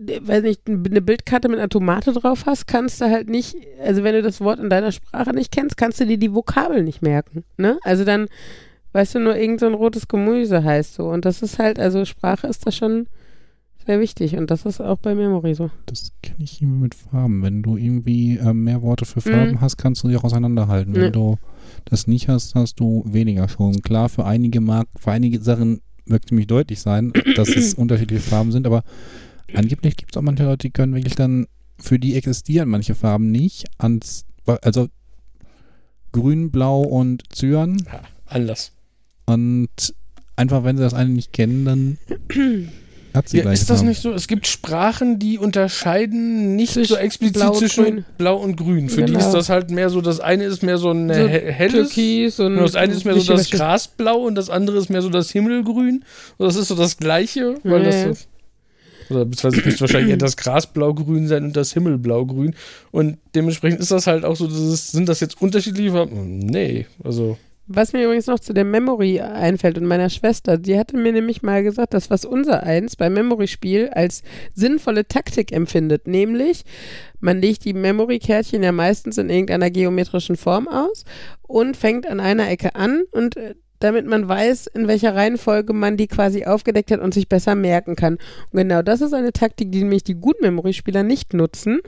weiß 0.04 0.44
nicht, 0.44 0.62
eine 0.68 1.02
Bildkarte 1.02 1.48
mit 1.48 1.60
einer 1.60 1.70
Tomate 1.70 2.14
drauf 2.14 2.46
hast, 2.46 2.68
kannst 2.68 3.02
du 3.02 3.06
halt 3.06 3.30
nicht, 3.30 3.56
also 3.84 4.04
wenn 4.04 4.16
du 4.16 4.22
das 4.22 4.42
Wort 4.42 4.60
in 4.60 4.70
deiner 4.70 4.92
Sprache 4.92 5.32
nicht 5.32 5.52
kennst, 5.52 5.78
kannst 5.78 6.00
du 6.00 6.06
dir 6.06 6.18
die 6.18 6.34
Vokabel 6.34 6.84
nicht 6.84 7.02
merken. 7.02 7.44
Ne? 7.58 7.78
Also 7.84 8.04
dann 8.04 8.28
weißt 8.94 9.16
du 9.16 9.20
nur, 9.20 9.36
irgend 9.36 9.60
so 9.60 9.68
ein 9.68 9.74
rotes 9.74 10.08
Gemüse 10.08 10.64
heißt 10.64 10.96
so. 10.96 11.08
Und 11.08 11.26
das 11.26 11.42
ist 11.42 11.60
halt, 11.60 11.80
also 11.80 12.06
Sprache 12.06 12.48
ist 12.48 12.66
da 12.66 12.72
schon 12.72 13.08
sehr 13.86 14.00
wichtig 14.00 14.38
und 14.38 14.52
das 14.52 14.66
ist 14.66 14.80
auch 14.80 14.98
bei 14.98 15.16
Memory 15.16 15.56
so. 15.56 15.70
Das 15.86 16.12
kenne 16.22 16.44
ich 16.44 16.62
immer 16.62 16.76
mit 16.76 16.96
Farben. 16.96 17.42
Wenn 17.42 17.64
du 17.64 17.78
irgendwie 17.78 18.38
äh, 18.38 18.54
mehr 18.54 18.82
Worte 18.82 19.06
für 19.06 19.22
Farben 19.22 19.54
mhm. 19.54 19.62
hast, 19.62 19.78
kannst 19.78 20.04
du 20.04 20.10
sie 20.10 20.16
auch 20.18 20.24
auseinanderhalten. 20.24 20.94
Wenn 20.94 21.02
ja. 21.02 21.10
du 21.10 21.38
das 21.86 22.08
nicht 22.08 22.28
hast, 22.28 22.56
hast 22.56 22.80
du 22.80 23.04
weniger 23.08 23.48
schon. 23.50 23.82
Klar, 23.82 24.10
für 24.10 24.26
einige 24.26 24.62
mag, 24.62 24.88
für 24.98 25.12
einige 25.12 25.40
Sachen 25.42 25.82
möchte 26.06 26.28
ziemlich 26.28 26.48
deutlich 26.48 26.82
sein, 26.82 27.12
dass 27.36 27.50
es 27.50 27.74
unterschiedliche 27.74 28.22
Farben 28.22 28.52
sind, 28.52 28.68
aber 28.68 28.84
angeblich 29.54 29.98
gibt 29.98 30.14
es 30.14 30.18
auch 30.18 30.22
manche 30.22 30.44
Leute, 30.44 30.68
die 30.68 30.72
können 30.72 30.94
wirklich 30.94 31.16
dann, 31.16 31.48
für 31.78 31.98
die 31.98 32.16
existieren 32.16 32.70
manche 32.70 32.94
Farben 32.94 33.32
nicht. 33.32 33.66
Ans, 33.80 34.26
also 34.46 34.88
grün, 36.12 36.52
blau 36.52 36.82
und 36.82 37.24
Zyan. 37.34 37.78
Ja, 37.92 38.02
anders. 38.28 38.74
Und 39.26 39.96
einfach, 40.36 40.64
wenn 40.64 40.78
sie 40.78 40.84
das 40.84 40.94
eine 40.94 41.10
nicht 41.10 41.34
kennen, 41.34 41.66
dann 41.66 41.98
Hat 43.14 43.30
sie 43.30 43.40
ja, 43.40 43.52
ist 43.52 43.70
das 43.70 43.80
haben. 43.80 43.88
nicht 43.88 44.02
so? 44.02 44.14
Es 44.14 44.28
gibt 44.28 44.48
Sprachen, 44.48 45.20
die 45.20 45.38
unterscheiden 45.38 46.56
nicht 46.56 46.74
Zwischen 46.74 46.96
so 46.96 46.96
explizit 46.96 47.34
Blau 47.36 47.52
zwischen 47.52 47.84
grün. 47.84 48.06
Blau 48.18 48.38
und 48.38 48.56
Grün. 48.56 48.90
Für 48.90 49.04
genau. 49.04 49.20
die 49.20 49.26
ist 49.26 49.32
das 49.32 49.50
halt 49.50 49.70
mehr 49.70 49.90
so, 49.90 50.02
das 50.02 50.20
eine 50.20 50.46
ist 50.46 50.64
mehr 50.64 50.78
so 50.78 50.92
ein 50.92 51.10
so 51.10 51.28
helles, 51.28 51.90
Türkis 51.90 52.40
und 52.40 52.56
das 52.56 52.76
eine 52.76 52.94
ist 52.94 53.04
mehr 53.04 53.20
so 53.20 53.34
das 53.34 53.50
Grasblau 53.50 54.20
und 54.20 54.36
das 54.36 54.50
andere 54.50 54.78
ist 54.78 54.90
mehr 54.90 55.02
so 55.02 55.10
das 55.10 55.30
Himmelgrün. 55.32 56.06
Und 56.38 56.46
das 56.46 56.56
ist 56.56 56.70
so 56.70 56.76
das 56.76 56.98
Gleiche, 56.98 57.56
weil 57.64 57.80
nee. 57.80 57.86
das 57.86 58.20
so, 58.20 58.26
oder 59.12 59.26
beziehungsweise 59.26 59.66
müsste 59.66 59.82
wahrscheinlich 59.82 60.12
eher 60.12 60.18
das 60.18 60.38
Grasblaugrün 60.38 61.28
sein 61.28 61.44
und 61.46 61.56
das 61.56 61.74
Himmelblaugrün. 61.74 62.56
Und 62.92 63.18
dementsprechend 63.36 63.82
ist 63.82 63.92
das 63.92 64.08
halt 64.08 64.24
auch 64.24 64.36
so, 64.36 64.48
das 64.48 64.92
sind 64.92 65.10
das 65.10 65.20
jetzt 65.20 65.42
unterschiedliche 65.42 65.92
Farben? 65.92 66.40
Nee, 66.40 66.88
also. 67.04 67.38
Was 67.68 67.94
mir 67.94 68.04
übrigens 68.04 68.28
noch 68.28 68.40
zu 68.40 68.54
der 68.54 68.66
Memory 68.66 69.22
einfällt 69.22 69.78
und 69.78 69.86
meiner 69.86 70.10
Schwester, 70.10 70.58
die 70.58 70.78
hatte 70.78 70.98
mir 70.98 71.14
nämlich 71.14 71.42
mal 71.42 71.64
gesagt, 71.64 71.94
dass 71.94 72.10
was 72.10 72.26
unser 72.26 72.64
eins 72.64 72.96
beim 72.96 73.14
Memory-Spiel 73.14 73.90
als 73.90 74.24
sinnvolle 74.54 75.08
Taktik 75.08 75.52
empfindet, 75.52 76.08
nämlich 76.08 76.64
man 77.20 77.40
legt 77.40 77.64
die 77.64 77.74
Memory-Kärtchen 77.74 78.64
ja 78.64 78.72
meistens 78.72 79.18
in 79.18 79.30
irgendeiner 79.30 79.70
geometrischen 79.70 80.36
Form 80.36 80.68
aus 80.68 81.06
und 81.44 81.78
fängt 81.78 82.08
an 82.08 82.20
einer 82.20 82.50
Ecke 82.50 82.76
an 82.76 83.04
und 83.12 83.38
äh, 83.38 83.56
damit 83.80 84.06
man 84.06 84.28
weiß, 84.28 84.68
in 84.68 84.88
welcher 84.88 85.16
Reihenfolge 85.16 85.74
man 85.74 85.98
die 85.98 86.08
quasi 86.08 86.46
aufgedeckt 86.46 86.92
hat 86.92 87.00
und 87.00 87.14
sich 87.14 87.28
besser 87.28 87.56
merken 87.56 87.96
kann. 87.96 88.18
Und 88.52 88.60
genau 88.60 88.82
das 88.82 89.02
ist 89.02 89.14
eine 89.14 89.34
Taktik, 89.34 89.72
die 89.72 89.80
nämlich 89.80 90.04
die 90.04 90.16
guten 90.16 90.44
Memory-Spieler 90.44 91.04
nicht 91.04 91.34
nutzen 91.34 91.80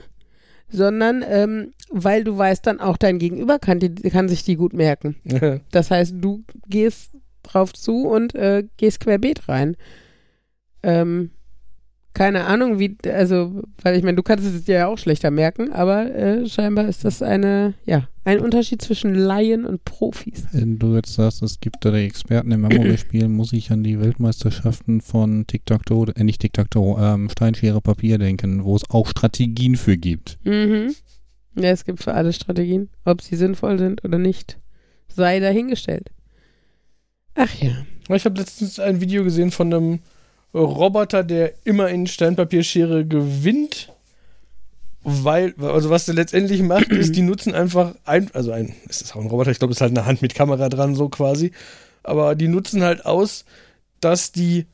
sondern 0.68 1.24
ähm, 1.26 1.72
weil 1.90 2.24
du 2.24 2.36
weißt 2.36 2.66
dann 2.66 2.80
auch, 2.80 2.96
dein 2.96 3.18
Gegenüber 3.18 3.58
kann, 3.58 3.78
die, 3.78 3.94
kann 4.10 4.28
sich 4.28 4.42
die 4.44 4.56
gut 4.56 4.72
merken. 4.72 5.16
das 5.70 5.90
heißt, 5.90 6.14
du 6.16 6.44
gehst 6.68 7.12
drauf 7.42 7.72
zu 7.72 8.06
und 8.06 8.34
äh, 8.34 8.64
gehst 8.76 9.00
querbeet 9.00 9.48
rein. 9.48 9.76
Ähm, 10.82 11.30
keine 12.14 12.44
Ahnung, 12.44 12.78
wie, 12.78 12.96
also, 13.12 13.62
weil 13.82 13.96
ich 13.96 14.04
meine, 14.04 14.14
du 14.14 14.22
kannst 14.22 14.46
es 14.46 14.64
dir 14.64 14.76
ja 14.76 14.86
auch 14.86 14.98
schlechter 14.98 15.32
merken, 15.32 15.72
aber 15.72 16.14
äh, 16.14 16.48
scheinbar 16.48 16.86
ist 16.86 17.04
das 17.04 17.22
eine, 17.22 17.74
ja, 17.84 18.08
ein 18.24 18.38
Unterschied 18.38 18.80
zwischen 18.80 19.16
Laien 19.16 19.66
und 19.66 19.84
Profis. 19.84 20.46
Wenn 20.52 20.78
du 20.78 20.94
jetzt 20.94 21.14
sagst, 21.14 21.42
es 21.42 21.58
gibt 21.58 21.84
da 21.84 21.90
die 21.90 22.04
Experten 22.04 22.52
im 22.52 22.60
Memory-Spiel, 22.60 23.28
muss 23.28 23.52
ich 23.52 23.72
an 23.72 23.82
die 23.82 24.00
Weltmeisterschaften 24.00 25.00
von 25.00 25.46
Tic-Tac-Toe, 25.48 26.12
äh, 26.14 26.22
nicht 26.22 26.40
Tic-Tac-Toe, 26.40 26.98
ähm, 27.00 27.28
Steinschere 27.30 27.80
Papier 27.80 28.18
denken, 28.18 28.64
wo 28.64 28.76
es 28.76 28.88
auch 28.90 29.08
Strategien 29.08 29.74
für 29.74 29.96
gibt. 29.96 30.38
Mhm. 30.44 30.94
Ja, 31.56 31.70
es 31.70 31.84
gibt 31.84 32.00
für 32.00 32.14
alle 32.14 32.32
Strategien. 32.32 32.90
Ob 33.04 33.22
sie 33.22 33.34
sinnvoll 33.34 33.78
sind 33.78 34.04
oder 34.04 34.18
nicht, 34.18 34.58
sei 35.08 35.40
dahingestellt. 35.40 36.10
Ach 37.34 37.52
ja. 37.60 37.72
Ich 38.08 38.24
habe 38.24 38.38
letztens 38.38 38.78
ein 38.78 39.00
Video 39.00 39.24
gesehen 39.24 39.50
von 39.50 39.72
einem 39.72 39.98
Roboter, 40.54 41.24
der 41.24 41.54
immer 41.64 41.88
in 41.88 42.06
Steinpapierschere 42.06 43.04
gewinnt. 43.04 43.90
Weil, 45.06 45.54
also 45.60 45.90
was 45.90 46.06
der 46.06 46.14
letztendlich 46.14 46.62
macht, 46.62 46.88
ist, 46.88 47.14
die 47.14 47.20
nutzen 47.20 47.54
einfach 47.54 47.94
ein, 48.06 48.30
also 48.32 48.52
ein, 48.52 48.74
es 48.88 49.02
ist 49.02 49.14
auch 49.14 49.20
ein 49.20 49.26
Roboter, 49.26 49.50
ich 49.50 49.58
glaube, 49.58 49.72
es 49.72 49.76
ist 49.76 49.82
halt 49.82 49.90
eine 49.90 50.06
Hand 50.06 50.22
mit 50.22 50.34
Kamera 50.34 50.70
dran, 50.70 50.94
so 50.94 51.10
quasi. 51.10 51.52
Aber 52.02 52.34
die 52.34 52.48
nutzen 52.48 52.82
halt 52.82 53.04
aus, 53.04 53.44
dass 54.00 54.32
die 54.32 54.64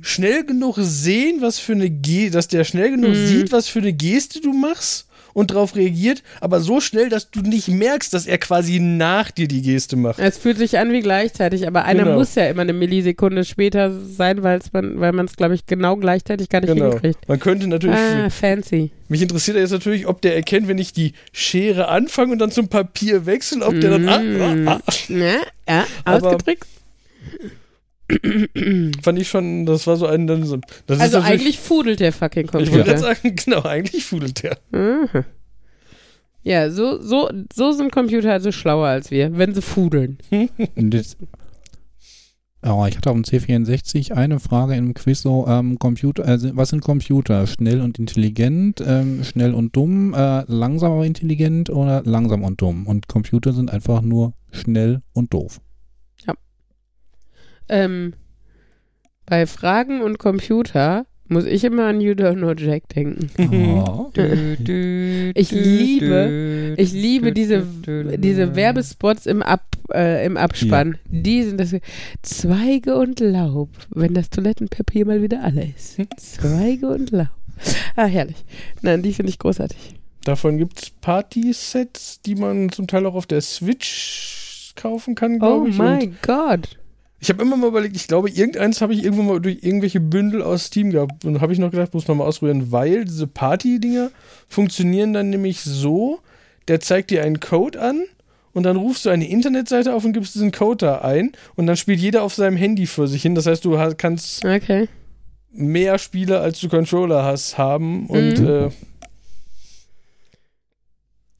schnell 0.00 0.44
genug 0.44 0.76
sehen, 0.78 1.40
was 1.40 1.58
für 1.58 1.72
eine 1.72 1.90
Geste, 1.90 2.30
dass 2.32 2.46
der 2.46 2.62
schnell 2.62 2.92
genug 2.92 3.10
mhm. 3.10 3.26
sieht, 3.26 3.50
was 3.50 3.66
für 3.66 3.80
eine 3.80 3.92
Geste 3.92 4.40
du 4.40 4.52
machst 4.52 5.07
und 5.38 5.52
darauf 5.52 5.76
reagiert, 5.76 6.24
aber 6.40 6.58
so 6.58 6.80
schnell, 6.80 7.08
dass 7.08 7.30
du 7.30 7.42
nicht 7.42 7.68
merkst, 7.68 8.12
dass 8.12 8.26
er 8.26 8.38
quasi 8.38 8.80
nach 8.80 9.30
dir 9.30 9.46
die 9.46 9.62
Geste 9.62 9.94
macht. 9.94 10.18
Es 10.18 10.36
fühlt 10.36 10.58
sich 10.58 10.78
an 10.78 10.90
wie 10.90 11.00
gleichzeitig, 11.00 11.64
aber 11.68 11.84
einer 11.84 12.02
genau. 12.02 12.18
muss 12.18 12.34
ja 12.34 12.46
immer 12.48 12.62
eine 12.62 12.72
Millisekunde 12.72 13.44
später 13.44 13.92
sein, 14.00 14.40
man, 14.40 15.00
weil 15.00 15.12
man 15.12 15.26
es, 15.26 15.36
glaube 15.36 15.54
ich, 15.54 15.64
genau 15.66 15.94
gleichzeitig 15.96 16.48
gar 16.48 16.60
nicht 16.60 16.74
genau. 16.74 16.90
hinkriegt. 16.90 17.28
Man 17.28 17.38
könnte 17.38 17.68
natürlich. 17.68 17.96
Ah, 17.96 18.30
fancy. 18.30 18.90
Mich 19.08 19.22
interessiert 19.22 19.56
jetzt 19.56 19.70
natürlich, 19.70 20.08
ob 20.08 20.20
der 20.22 20.34
erkennt, 20.34 20.66
wenn 20.66 20.78
ich 20.78 20.92
die 20.92 21.12
Schere 21.32 21.86
anfange 21.86 22.32
und 22.32 22.40
dann 22.40 22.50
zum 22.50 22.66
Papier 22.66 23.24
wechsle, 23.24 23.64
ob 23.64 23.80
der 23.80 23.90
dann. 23.96 24.08
Ah, 24.08 24.72
ah, 24.72 24.80
ah. 24.84 24.92
Ja, 25.08 25.36
ja, 25.68 25.86
ausgetrickst. 26.04 26.68
Fand 29.02 29.18
ich 29.18 29.28
schon, 29.28 29.66
das 29.66 29.86
war 29.86 29.96
so 29.96 30.06
ein. 30.06 30.26
Das 30.26 31.00
also 31.00 31.18
eigentlich 31.18 31.58
fudelt 31.58 32.00
der 32.00 32.12
fucking 32.12 32.46
Computer. 32.46 32.70
Ich 32.70 32.86
würde 32.86 32.98
sagen, 32.98 33.36
genau, 33.44 33.62
eigentlich 33.62 34.04
fudelt 34.04 34.42
der. 34.42 34.58
Mhm. 34.70 35.24
Ja, 36.42 36.70
so, 36.70 37.02
so, 37.02 37.30
so 37.52 37.72
sind 37.72 37.92
Computer 37.92 38.32
also 38.32 38.52
schlauer 38.52 38.86
als 38.86 39.10
wir, 39.10 39.36
wenn 39.36 39.52
sie 39.54 39.60
fudeln. 39.60 40.16
oh, 40.30 40.46
ich 42.88 42.96
hatte 42.96 43.10
auf 43.10 43.16
dem 43.16 43.24
C64 43.24 44.12
eine 44.12 44.40
Frage 44.40 44.74
im 44.74 44.94
Quiz 44.94 45.20
so, 45.20 45.46
ähm, 45.46 45.78
Computer, 45.78 46.24
also 46.24 46.56
was 46.56 46.70
sind 46.70 46.80
Computer? 46.80 47.46
Schnell 47.46 47.82
und 47.82 47.98
intelligent, 47.98 48.82
ähm, 48.86 49.24
schnell 49.24 49.52
und 49.52 49.76
dumm, 49.76 50.14
äh, 50.14 50.44
langsam 50.46 50.92
aber 50.92 51.04
intelligent 51.04 51.68
oder 51.68 52.02
langsam 52.06 52.42
und 52.44 52.62
dumm? 52.62 52.86
Und 52.86 53.08
Computer 53.08 53.52
sind 53.52 53.70
einfach 53.70 54.00
nur 54.00 54.32
schnell 54.50 55.02
und 55.12 55.34
doof. 55.34 55.60
Ähm, 57.68 58.14
bei 59.26 59.46
Fragen 59.46 60.00
und 60.00 60.18
Computer 60.18 61.06
muss 61.28 61.44
ich 61.44 61.62
immer 61.64 61.86
an 61.86 62.00
You 62.00 62.12
Don't 62.12 62.36
Know 62.36 62.52
Jack 62.52 62.88
denken. 62.88 63.30
Oh. 63.38 64.10
ich 64.14 65.50
liebe, 65.50 66.74
ich 66.76 66.92
liebe 66.92 67.32
diese, 67.32 67.66
diese 68.16 68.56
Werbespots 68.56 69.26
im, 69.26 69.42
Ab, 69.42 69.66
äh, 69.92 70.24
im 70.24 70.36
Abspann. 70.38 70.98
Ja. 71.10 71.20
Die 71.20 71.42
sind 71.42 71.60
das 71.60 71.74
Zweige 72.22 72.96
und 72.96 73.20
Laub, 73.20 73.68
wenn 73.90 74.14
das 74.14 74.30
Toilettenpapier 74.30 75.04
mal 75.04 75.22
wieder 75.22 75.44
alle 75.44 75.68
ist. 75.76 75.98
Zweige 76.16 76.88
und 76.88 77.10
Laub. 77.10 77.28
Ah, 77.96 78.06
herrlich. 78.06 78.44
Nein, 78.82 79.02
die 79.02 79.12
finde 79.12 79.30
ich 79.30 79.38
großartig. 79.38 79.96
Davon 80.24 80.58
gibt 80.58 80.82
es 80.82 80.90
Party-Sets, 80.90 82.22
die 82.22 82.36
man 82.36 82.70
zum 82.70 82.86
Teil 82.86 83.04
auch 83.06 83.14
auf 83.14 83.26
der 83.26 83.40
Switch 83.40 84.72
kaufen 84.76 85.14
kann, 85.14 85.38
glaube 85.38 85.64
oh 85.64 85.66
ich. 85.66 85.78
Oh 85.78 85.82
mein 85.82 86.16
Gott. 86.22 86.78
Ich 87.20 87.28
habe 87.28 87.42
immer 87.42 87.56
mal 87.56 87.68
überlegt, 87.68 87.96
ich 87.96 88.06
glaube, 88.06 88.30
irgendeins 88.30 88.80
habe 88.80 88.94
ich 88.94 89.02
irgendwo 89.02 89.22
mal 89.22 89.40
durch 89.40 89.58
irgendwelche 89.62 90.00
Bündel 90.00 90.42
aus 90.42 90.66
Steam 90.66 90.90
gehabt. 90.90 91.24
Und 91.24 91.40
habe 91.40 91.52
ich 91.52 91.58
noch 91.58 91.70
gedacht, 91.70 91.94
muss 91.94 92.06
man 92.06 92.18
mal 92.18 92.24
ausprobieren, 92.24 92.70
weil 92.70 93.04
diese 93.04 93.26
Party-Dinger 93.26 94.10
funktionieren 94.48 95.12
dann 95.12 95.30
nämlich 95.30 95.60
so, 95.60 96.20
der 96.68 96.80
zeigt 96.80 97.10
dir 97.10 97.24
einen 97.24 97.40
Code 97.40 97.80
an 97.80 98.04
und 98.52 98.62
dann 98.62 98.76
rufst 98.76 99.04
du 99.04 99.10
eine 99.10 99.28
Internetseite 99.28 99.94
auf 99.94 100.04
und 100.04 100.12
gibst 100.12 100.34
diesen 100.34 100.52
Code 100.52 100.86
da 100.86 100.98
ein 100.98 101.32
und 101.56 101.66
dann 101.66 101.76
spielt 101.76 102.00
jeder 102.00 102.22
auf 102.22 102.34
seinem 102.34 102.56
Handy 102.56 102.86
für 102.86 103.08
sich 103.08 103.22
hin. 103.22 103.34
Das 103.34 103.46
heißt, 103.46 103.64
du 103.64 103.76
kannst 103.96 104.44
okay. 104.44 104.88
mehr 105.52 105.98
Spiele, 105.98 106.40
als 106.40 106.60
du 106.60 106.68
Controller 106.68 107.24
hast, 107.24 107.58
haben 107.58 108.06
und 108.06 108.40
mhm. 108.40 108.48
äh, 108.48 108.70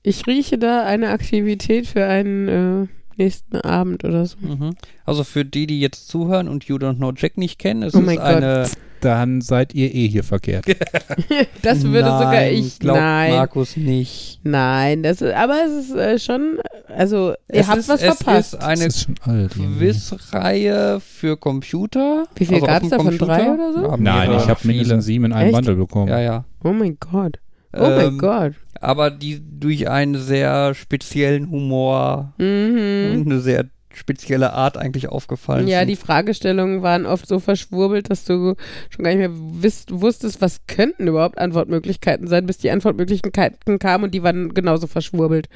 ich 0.02 0.26
rieche 0.26 0.58
da 0.58 0.84
eine 0.84 1.10
Aktivität 1.10 1.86
für 1.86 2.06
einen 2.06 2.48
äh, 2.48 2.86
nächsten 3.18 3.56
Abend 3.56 4.04
oder 4.04 4.26
so. 4.26 4.36
Mhm. 4.40 4.74
Also 5.04 5.24
für 5.24 5.44
die, 5.44 5.66
die 5.66 5.80
jetzt 5.80 6.08
zuhören 6.08 6.48
und 6.48 6.64
You 6.64 6.76
Don't 6.76 6.96
Know 6.96 7.12
Jack 7.14 7.36
nicht 7.36 7.58
kennen, 7.58 7.82
es 7.82 7.94
oh 7.94 8.00
ist 8.00 8.18
eine. 8.18 8.62
Gott. 8.62 8.70
Dann 9.00 9.40
seid 9.40 9.74
ihr 9.74 9.94
eh 9.94 10.08
hier 10.08 10.24
verkehrt. 10.24 10.64
das 11.62 11.84
würde 11.84 12.08
Nein, 12.08 12.18
sogar 12.18 12.46
ich. 12.46 12.78
Glaubt 12.80 12.98
Nein. 12.98 13.32
Markus 13.32 13.76
nicht. 13.76 14.40
Nein, 14.42 15.04
das 15.04 15.20
ist, 15.22 15.34
aber 15.34 15.54
es 15.64 15.84
ist 15.84 15.94
äh, 15.94 16.18
schon, 16.18 16.58
also 16.88 17.30
ihr 17.52 17.60
es 17.60 17.68
habt 17.68 17.78
ist, 17.78 17.88
was 17.88 18.02
es 18.02 18.16
verpasst. 18.16 18.58
Es 18.60 18.80
ist 18.80 19.08
eine 19.22 19.48
Quizreihe 19.48 21.00
für 21.00 21.36
Computer. 21.36 22.24
Wie 22.34 22.44
viel 22.44 22.56
also 22.56 22.66
gab 22.66 22.82
es 22.82 22.88
davon? 22.88 23.18
Drei 23.18 23.52
oder 23.52 23.72
so? 23.72 23.82
Ja, 23.82 23.96
Nein, 23.96 24.32
ich 24.36 24.48
habe 24.48 24.60
mindestens 24.64 25.04
sieben 25.04 25.26
in 25.26 25.32
einem 25.32 25.46
Echt? 25.46 25.54
Bundle 25.54 25.76
bekommen. 25.76 26.08
Ja, 26.08 26.20
ja. 26.20 26.44
Oh 26.64 26.72
mein 26.72 26.96
Gott. 26.98 27.38
Oh 27.72 27.84
ähm, 27.84 27.96
mein 27.96 28.18
Gott 28.18 28.54
aber 28.80 29.10
die 29.10 29.40
durch 29.42 29.88
einen 29.88 30.16
sehr 30.16 30.74
speziellen 30.74 31.50
Humor 31.50 32.32
mhm. 32.38 33.12
und 33.12 33.26
eine 33.26 33.40
sehr 33.40 33.66
spezielle 33.94 34.52
Art 34.52 34.76
eigentlich 34.76 35.08
aufgefallen 35.08 35.66
ja, 35.66 35.80
sind. 35.80 35.88
die 35.88 35.96
Fragestellungen 35.96 36.82
waren 36.82 37.04
oft 37.04 37.26
so 37.26 37.40
verschwurbelt, 37.40 38.10
dass 38.10 38.24
du 38.24 38.54
schon 38.90 39.04
gar 39.04 39.10
nicht 39.10 39.18
mehr 39.18 39.32
wisst, 39.32 39.90
wusstest, 39.90 40.40
was 40.40 40.66
könnten 40.66 41.08
überhaupt 41.08 41.38
Antwortmöglichkeiten 41.38 42.28
sein, 42.28 42.46
bis 42.46 42.58
die 42.58 42.70
Antwortmöglichkeiten 42.70 43.78
kamen 43.80 44.04
und 44.04 44.14
die 44.14 44.22
waren 44.22 44.54
genauso 44.54 44.86
verschwurbelt. 44.86 45.48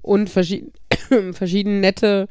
Und 0.00 0.30
verschieden, 0.30 0.72
verschieden 1.32 1.80
nette 1.80 2.28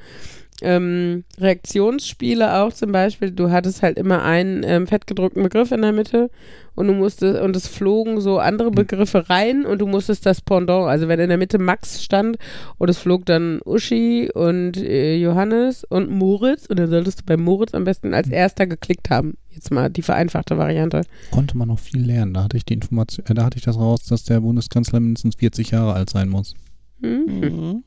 ähm, 0.61 1.23
Reaktionsspiele 1.39 2.61
auch 2.61 2.73
zum 2.73 2.91
Beispiel. 2.91 3.31
Du 3.31 3.51
hattest 3.51 3.81
halt 3.81 3.97
immer 3.97 4.23
einen 4.23 4.63
ähm, 4.63 4.87
fettgedruckten 4.87 5.43
Begriff 5.43 5.71
in 5.71 5.81
der 5.81 5.91
Mitte 5.91 6.29
und 6.75 6.87
du 6.87 6.93
musstest, 6.93 7.39
und 7.41 7.55
es 7.55 7.67
flogen 7.67 8.21
so 8.21 8.39
andere 8.39 8.69
hm. 8.69 8.75
Begriffe 8.75 9.29
rein 9.29 9.65
und 9.65 9.79
du 9.79 9.87
musstest 9.87 10.25
das 10.25 10.41
Pendant, 10.41 10.87
also 10.87 11.07
wenn 11.07 11.19
in 11.19 11.29
der 11.29 11.37
Mitte 11.37 11.59
Max 11.59 12.03
stand 12.03 12.37
und 12.77 12.89
es 12.89 12.97
flog 12.97 13.25
dann 13.25 13.59
Uschi 13.65 14.29
und 14.33 14.77
äh, 14.77 15.15
Johannes 15.17 15.83
und 15.83 16.09
Moritz 16.09 16.65
und 16.67 16.79
dann 16.79 16.89
solltest 16.89 17.21
du 17.21 17.25
bei 17.25 17.37
Moritz 17.37 17.73
am 17.73 17.83
besten 17.83 18.13
als 18.13 18.27
hm. 18.27 18.33
erster 18.33 18.67
geklickt 18.67 19.09
haben. 19.09 19.37
Jetzt 19.51 19.71
mal 19.71 19.89
die 19.89 20.01
vereinfachte 20.01 20.57
Variante. 20.57 21.03
Konnte 21.29 21.57
man 21.57 21.67
noch 21.67 21.79
viel 21.79 22.01
lernen. 22.01 22.33
Da 22.33 22.43
hatte 22.43 22.57
ich 22.57 22.65
die 22.65 22.73
Information, 22.73 23.25
äh, 23.27 23.33
da 23.33 23.43
hatte 23.43 23.57
ich 23.57 23.63
das 23.63 23.77
raus, 23.77 24.03
dass 24.03 24.23
der 24.23 24.39
Bundeskanzler 24.39 24.99
mindestens 24.99 25.35
40 25.35 25.71
Jahre 25.71 25.93
alt 25.93 26.09
sein 26.09 26.29
muss. 26.29 26.55
Mhm. 27.01 27.25
Mhm. 27.27 27.83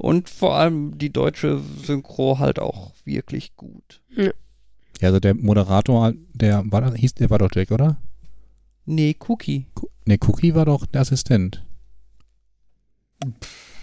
Und 0.00 0.30
vor 0.30 0.54
allem 0.54 0.96
die 0.96 1.12
deutsche 1.12 1.60
Synchro 1.84 2.38
halt 2.38 2.58
auch 2.58 2.92
wirklich 3.04 3.54
gut. 3.54 4.00
Ja. 4.16 4.30
ja 4.98 5.08
also 5.08 5.20
der 5.20 5.34
Moderator, 5.34 6.14
der 6.32 6.64
war 6.72 6.94
hieß, 6.96 7.14
der 7.16 7.28
war 7.28 7.38
doch 7.38 7.50
Jack, 7.54 7.70
oder? 7.70 7.98
Nee, 8.86 9.14
Cookie. 9.28 9.66
nee, 10.06 10.18
Cookie 10.26 10.54
war 10.54 10.64
doch 10.64 10.86
der 10.86 11.02
Assistent. 11.02 11.62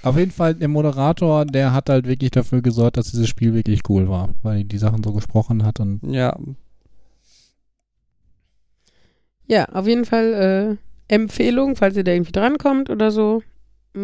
Auf 0.01 0.17
jeden 0.17 0.31
Fall, 0.31 0.55
der 0.55 0.69
Moderator, 0.69 1.45
der 1.45 1.71
hat 1.71 1.87
halt 1.91 2.07
wirklich 2.07 2.31
dafür 2.31 2.63
gesorgt, 2.63 2.97
dass 2.97 3.11
dieses 3.11 3.29
Spiel 3.29 3.53
wirklich 3.53 3.81
cool 3.87 4.09
war, 4.09 4.33
weil 4.41 4.63
die 4.63 4.79
Sachen 4.79 5.03
so 5.03 5.13
gesprochen 5.13 5.63
hat 5.63 5.79
und. 5.79 6.01
Ja. 6.01 6.35
Ja, 9.45 9.65
auf 9.65 9.85
jeden 9.85 10.05
Fall 10.05 10.79
äh, 11.09 11.13
Empfehlung, 11.13 11.75
falls 11.75 11.95
ihr 11.95 12.03
da 12.03 12.11
irgendwie 12.11 12.31
drankommt 12.31 12.89
oder 12.89 13.11
so. 13.11 13.43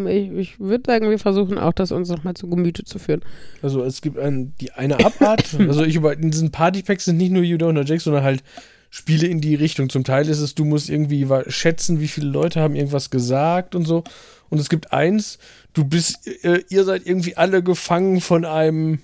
Ich, 0.08 0.32
ich 0.32 0.60
würde 0.60 0.84
sagen, 0.86 1.10
wir 1.10 1.20
versuchen 1.20 1.58
auch, 1.58 1.74
das 1.74 1.92
uns 1.92 2.10
nochmal 2.10 2.34
zu 2.34 2.50
Gemüte 2.50 2.84
zu 2.84 3.00
führen. 3.00 3.22
Also 3.62 3.84
es 3.84 4.02
gibt 4.02 4.18
ein, 4.18 4.54
die 4.60 4.72
eine 4.72 5.04
Abart, 5.04 5.56
also 5.60 5.84
ich 5.84 5.96
über 5.96 6.14
in 6.14 6.32
diesen 6.32 6.52
Partypacks 6.52 7.06
sind 7.06 7.18
nicht 7.18 7.32
nur 7.32 7.44
You 7.44 7.58
Don't 7.58 7.72
Know 7.72 7.82
Jack, 7.82 8.02
sondern 8.02 8.24
halt 8.24 8.44
Spiele 8.90 9.28
in 9.28 9.42
die 9.42 9.56
Richtung. 9.56 9.90
Zum 9.90 10.04
Teil 10.04 10.28
ist 10.30 10.40
es, 10.40 10.54
du 10.54 10.66
musst 10.66 10.90
irgendwie 10.90 11.28
schätzen, 11.48 12.00
wie 12.00 12.08
viele 12.08 12.28
Leute 12.28 12.60
haben 12.62 12.76
irgendwas 12.76 13.10
gesagt 13.10 13.74
und 13.74 13.86
so. 13.86 14.04
Und 14.50 14.60
es 14.60 14.70
gibt 14.70 14.94
eins, 14.94 15.40
du 15.74 15.84
bist, 15.84 16.28
äh, 16.44 16.62
ihr 16.70 16.84
seid 16.84 17.08
irgendwie 17.08 17.36
alle 17.36 17.64
gefangen 17.64 18.22
von 18.22 18.46
einem 18.46 19.00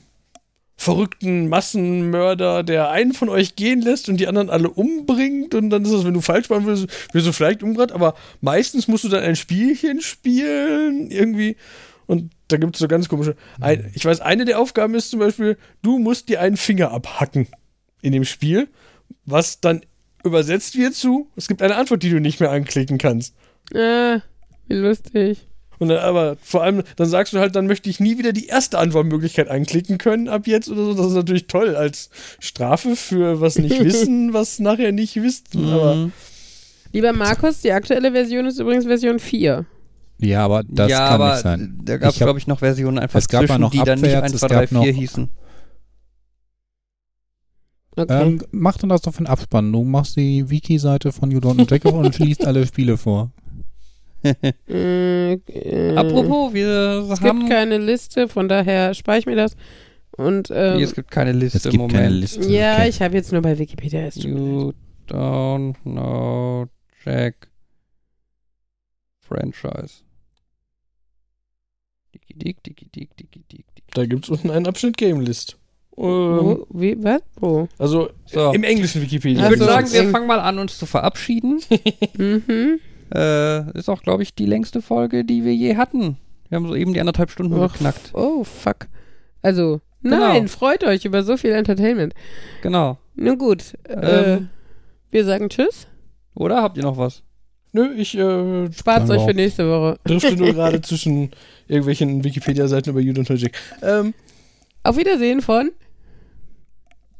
verrückten 0.80 1.49
Massenmörder, 1.49 2.64
der 2.64 2.89
einen 2.89 3.11
von 3.11 3.27
euch 3.27 3.57
gehen 3.57 3.81
lässt 3.81 4.07
und 4.07 4.15
die 4.15 4.27
anderen 4.27 4.49
alle 4.49 4.69
umbringt 4.69 5.53
und 5.53 5.72
dann 5.72 5.84
ist 5.84 5.91
es, 5.91 6.06
wenn 6.06 6.14
du 6.14 6.22
falsch 6.22 6.49
machen 6.49 6.65
willst, 6.65 6.88
wirst 7.14 7.27
du 7.27 7.34
vielleicht 7.34 7.64
umgebracht, 7.64 7.91
aber 7.91 8.15
meistens 8.39 8.88
musst 8.88 9.03
du 9.03 9.10
dann 9.10 9.22
ein 9.22 9.35
Spielchen 9.35 9.99
spielen, 9.99 11.11
irgendwie. 11.11 11.57
Und 12.07 12.31
da 12.47 12.56
gibt 12.56 12.77
es 12.77 12.80
so 12.80 12.88
ganz 12.88 13.10
komische. 13.10 13.35
Ein, 13.60 13.91
ich 13.93 14.06
weiß, 14.06 14.22
eine 14.22 14.45
der 14.45 14.57
Aufgaben 14.57 14.95
ist 14.95 15.10
zum 15.10 15.19
Beispiel, 15.19 15.57
du 15.81 15.99
musst 15.99 16.30
dir 16.30 16.39
einen 16.39 16.56
Finger 16.56 16.91
abhacken 16.91 17.49
in 18.01 18.14
dem 18.14 18.23
Spiel, 18.23 18.69
was 19.26 19.60
dann 19.60 19.81
übersetzt 20.23 20.77
wird 20.77 20.95
zu, 20.95 21.30
es 21.35 21.49
gibt 21.49 21.61
eine 21.61 21.76
Antwort, 21.76 22.03
die 22.03 22.10
du 22.10 22.22
nicht 22.22 22.39
mehr 22.39 22.51
anklicken 22.51 22.97
kannst. 22.97 23.35
Äh, 23.73 24.19
wie 24.69 24.76
lustig. 24.76 25.45
Und 25.80 25.88
dann, 25.88 25.99
aber 25.99 26.38
vor 26.41 26.64
allem, 26.64 26.84
dann 26.97 27.07
sagst 27.07 27.34
du 27.34 27.39
halt, 27.39 27.56
dann 27.56 27.68
möchte 27.68 27.89
ich 27.89 27.99
nie 27.99 28.18
wieder 28.18 28.34
die 28.34 28.47
erste 28.47 28.77
Antwortmöglichkeit 28.77 29.49
anklicken 29.49 29.97
können 29.97 30.27
ab 30.27 30.45
jetzt 30.45 30.69
oder 30.69 30.84
so. 30.84 30.93
Das 30.93 31.07
ist 31.07 31.14
natürlich 31.14 31.47
toll 31.47 31.76
als 31.76 32.10
Strafe 32.39 32.95
für 32.95 33.41
was 33.41 33.57
nicht 33.57 33.80
wissen, 33.84 34.34
was 34.34 34.60
nachher 34.60 34.91
nicht 34.91 35.15
wisst. 35.15 35.56
Mhm. 35.56 35.69
Aber 35.69 36.11
Lieber 36.91 37.14
Markus, 37.14 37.61
die 37.61 37.72
aktuelle 37.72 38.11
Version 38.11 38.45
ist 38.45 38.60
übrigens 38.60 38.85
Version 38.85 39.19
4. 39.19 39.65
Ja, 40.19 40.43
aber 40.43 40.64
das 40.68 40.89
ja, 40.89 40.97
kann 41.10 41.22
aber 41.22 41.31
nicht 41.31 41.43
sein. 41.43 41.80
Da 41.84 41.97
gab 41.97 42.11
es, 42.11 42.18
glaube 42.18 42.39
ich, 42.39 42.47
noch 42.47 42.60
Versionen 42.60 42.99
einfach 42.99 43.19
es 43.19 43.27
gab 43.27 43.45
zwischen, 43.45 43.61
noch 43.61 43.72
die 43.72 43.80
abwärts, 43.80 44.01
dann 44.01 44.11
nicht 44.11 44.23
1, 44.23 44.39
2, 44.39 44.47
3, 44.47 44.68
4 44.68 44.93
hießen. 44.93 45.30
Okay. 47.95 48.22
Ähm, 48.22 48.41
mach 48.51 48.77
dann 48.77 48.89
das 48.89 49.01
doch 49.01 49.14
für 49.14 49.23
den 49.23 49.27
Abspann. 49.27 49.72
Du 49.72 49.84
machst 49.84 50.15
die 50.15 50.49
Wiki-Seite 50.49 51.11
von 51.11 51.31
You 51.31 51.39
Don't 51.39 51.69
Jack 51.69 51.85
und 51.85 52.15
schließt 52.15 52.45
alle 52.45 52.65
Spiele 52.65 52.97
vor. 52.97 53.31
Äh, 54.24 55.34
äh, 55.34 55.96
Apropos, 55.96 56.54
wir 56.54 56.68
es 56.68 57.10
haben. 57.10 57.12
Es 57.12 57.22
gibt 57.22 57.50
keine 57.50 57.78
Liste, 57.78 58.28
von 58.28 58.48
daher 58.50 58.94
spare 58.94 59.20
ich 59.20 59.26
mir 59.26 59.36
das. 59.36 59.56
Und, 60.12 60.50
ähm, 60.52 60.78
nee, 60.78 60.84
es 60.84 60.94
gibt 60.94 61.12
keine 61.12 61.32
Liste 61.32 61.58
es 61.58 61.64
gibt 61.64 61.76
im 61.76 61.82
Moment. 61.82 61.98
Keine 61.98 62.16
Liste. 62.16 62.52
Ja, 62.52 62.78
okay. 62.78 62.90
ich 62.90 63.02
habe 63.02 63.16
jetzt 63.16 63.32
nur 63.32 63.41
bei 63.41 63.58
Wikipedia. 63.58 64.10
You 64.16 64.74
don't 65.08 65.76
know 65.84 66.68
Jack 67.06 67.48
Franchise. 69.22 70.04
Dicki 72.14 72.34
dick, 72.34 72.64
dicki 72.64 72.90
dick, 72.90 73.16
dicki 73.16 73.44
dick, 73.50 73.66
dicki. 73.76 73.91
Da 73.94 74.06
gibt 74.06 74.26
es 74.26 74.30
unten 74.30 74.50
einen 74.50 74.68
Abschnitt 74.68 74.98
Game 74.98 75.22
List. 75.22 75.58
Ähm, 75.98 76.06
Wo, 76.06 76.68
wie, 76.70 76.96
was? 77.04 77.22
Wo? 77.40 77.68
also 77.78 78.10
So. 78.26 78.54
im 78.54 78.64
englischen 78.64 79.02
Wikipedia. 79.02 79.44
Ich 79.44 79.50
würde 79.50 79.64
so. 79.64 79.70
sagen, 79.70 79.91
wir 79.91 80.10
fangen 80.10 80.28
mal 80.28 80.40
an, 80.40 80.58
uns 80.58 80.78
zu 80.78 80.86
verabschieden. 80.86 81.62
Mhm. 82.18 82.80
Äh, 83.14 83.77
ist 83.77 83.90
auch, 83.90 84.02
glaube 84.03 84.23
ich, 84.23 84.34
die 84.36 84.45
längste 84.45 84.81
Folge, 84.81 85.23
die 85.26 85.44
wir 85.44 85.53
je 85.56 85.76
hatten. 85.77 86.18
Wir 86.49 86.56
haben 86.57 86.68
soeben 86.68 86.94
die 86.94 86.99
anderthalb 86.99 87.30
Stunden 87.31 87.53
Och, 87.53 87.73
geknackt. 87.73 88.11
Oh, 88.14 88.44
fuck. 88.44 88.88
Also, 89.41 89.81
Genau. 90.02 90.18
nein, 90.19 90.48
freut 90.48 90.84
euch 90.86 91.03
über 91.06 91.23
so 91.23 91.36
viel 91.38 91.52
Entertainment. 91.52 92.14
Genau. 92.61 92.98
Nun 93.15 93.38
gut, 93.38 93.73
äh, 93.84 94.34
Ähm. 94.36 94.49
wir 95.11 95.26
sagen 95.26 95.49
Tschüss. 95.49 95.88
Oder 96.36 96.61
habt 96.61 96.77
ihr 96.77 96.84
noch 96.84 96.98
was? 96.98 97.22
Nö, 97.73 97.94
ich 97.95 98.18
äh, 98.18 98.72
Spart 98.72 99.06
Sagen 99.07 99.19
euch 99.19 99.27
für 99.27 99.34
nächste 99.36 99.69
Woche. 99.69 99.99
drifte 100.06 100.36
nur 100.38 100.53
gerade 100.53 100.81
zwischen 100.81 101.31
irgendwelchen 101.68 102.23
Wikipedia-Seiten 102.23 102.90
über 102.91 102.99
Jude 103.02 103.19
und 103.19 103.30
Jack. 103.30 103.57
Ähm, 103.84 104.14
Auf 104.84 104.98
Wiedersehen 104.98 105.41
von. 105.41 105.72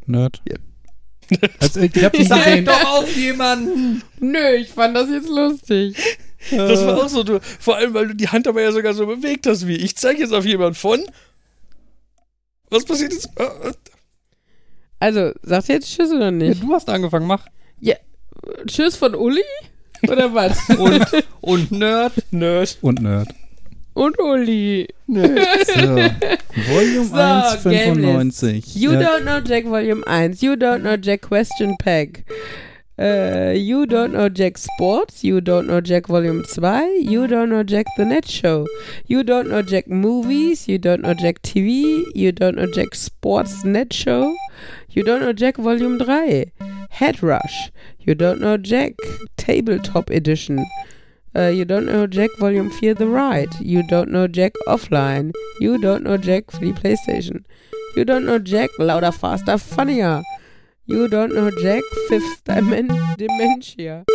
Nerd. 0.06 0.42
Also, 1.60 1.80
ich 1.82 2.04
hab 2.04 2.14
nicht 2.14 2.30
gesehen. 2.30 2.70
auf 2.70 3.16
jemanden! 3.16 4.02
Nö, 4.20 4.56
ich 4.56 4.70
fand 4.70 4.96
das 4.96 5.10
jetzt 5.10 5.30
lustig. 5.30 5.96
das 6.52 6.86
war 6.86 6.98
auch 7.04 7.10
so, 7.10 7.24
du, 7.24 7.40
vor 7.60 7.76
allem, 7.78 7.94
weil 7.94 8.08
du 8.08 8.16
die 8.16 8.28
Hand 8.30 8.48
aber 8.48 8.62
ja 8.62 8.72
sogar 8.72 8.94
so 8.94 9.06
bewegt 9.06 9.46
hast 9.48 9.68
wie. 9.68 9.76
Ich 9.76 9.96
zeige 9.96 10.22
jetzt 10.22 10.34
auf 10.34 10.46
jemanden 10.46 10.76
von. 10.76 11.02
Was 12.70 12.86
passiert 12.86 13.14
jetzt? 13.14 13.30
Äh, 13.38 13.44
äh, 13.70 13.74
Also, 15.00 15.32
sagt 15.44 15.70
ihr 15.70 15.76
jetzt 15.76 15.90
Tschüss 15.94 16.10
oder 16.12 16.26
Ja, 16.26 16.32
nicht? 16.32 16.64
du 16.64 16.74
hast 16.74 16.90
angefangen, 16.90 17.28
mach. 17.28 17.46
Tschüss 18.68 18.96
von 18.96 19.16
Uli? 19.16 19.44
Oder 20.08 20.34
was? 20.34 20.58
Und, 20.78 21.06
und 21.42 21.72
Nerd. 21.72 22.14
Nerd. 22.32 22.78
Und 22.82 23.02
Nerd. 23.02 23.28
Und 24.00 24.18
Uli. 24.20 24.88
So. 25.08 25.14
Volume 25.14 27.06
So, 27.06 27.16
1, 27.16 27.64
Game 27.64 27.96
95. 27.96 28.76
You 28.76 28.92
Äh, 28.94 29.04
don't 29.04 29.24
know 29.26 29.40
Jack 29.42 29.66
Volume 29.66 30.04
1. 30.08 30.42
You 30.42 30.56
don't 30.56 30.82
know 30.84 30.96
Jack 30.98 31.22
Question 31.22 31.76
Pack. 31.78 32.24
Äh, 32.98 33.56
you 33.58 33.86
don't 33.86 34.12
know 34.14 34.30
Jack 34.30 34.58
Sports. 34.58 35.24
You 35.24 35.42
don't 35.42 35.68
know 35.68 35.82
Jack 35.82 36.08
Volume 36.08 36.44
2. 36.44 37.02
You 37.10 37.28
don't 37.28 37.50
know 37.50 37.64
Jack 37.64 37.88
The 37.98 38.06
Net 38.06 38.26
Show. 38.28 38.68
You 39.08 39.24
don't 39.24 39.50
know 39.50 39.62
Jack 39.62 39.88
Movies. 39.88 40.68
You 40.68 40.78
don't 40.80 41.02
know 41.02 41.14
Jack 41.14 41.42
TV. 41.42 42.04
You 42.14 42.32
don't 42.32 42.56
know 42.56 42.68
Jack 42.68 42.96
Sports 42.96 43.64
Net 43.66 43.94
Show. 43.94 44.36
You 44.92 45.04
don't 45.04 45.22
know 45.22 45.34
Jack 45.34 45.58
Volume 45.58 45.98
3. 46.00 46.52
Head 46.90 47.22
Rush. 47.24 47.72
You 48.00 48.16
don't 48.16 48.40
know 48.42 48.58
Jack 48.58 48.94
Tabletop 49.38 50.10
Edition. 50.10 50.66
Uh, 51.36 51.48
you 51.48 51.64
don't 51.64 51.86
know 51.86 52.08
Jack 52.08 52.30
Volume 52.40 52.70
4 52.70 52.96
The 52.96 53.08
Ride. 53.08 53.54
You 53.62 53.84
don't 53.88 54.10
know 54.10 54.28
Jack 54.28 54.54
Offline. 54.68 55.32
You 55.60 55.78
don't 55.78 56.04
know 56.04 56.18
Jack 56.18 56.52
for 56.52 56.60
the 56.60 56.74
PlayStation. 56.74 57.44
You 57.96 58.06
don't 58.06 58.26
know 58.26 58.40
Jack 58.40 58.70
Louder, 58.80 59.12
Faster, 59.12 59.58
Funnier. 59.58 60.24
You 60.86 61.08
don't 61.08 61.34
know 61.34 61.52
Jack 61.62 61.84
Fifth 62.08 62.44
Dimension 62.46 63.16
Dementia. 63.18 64.06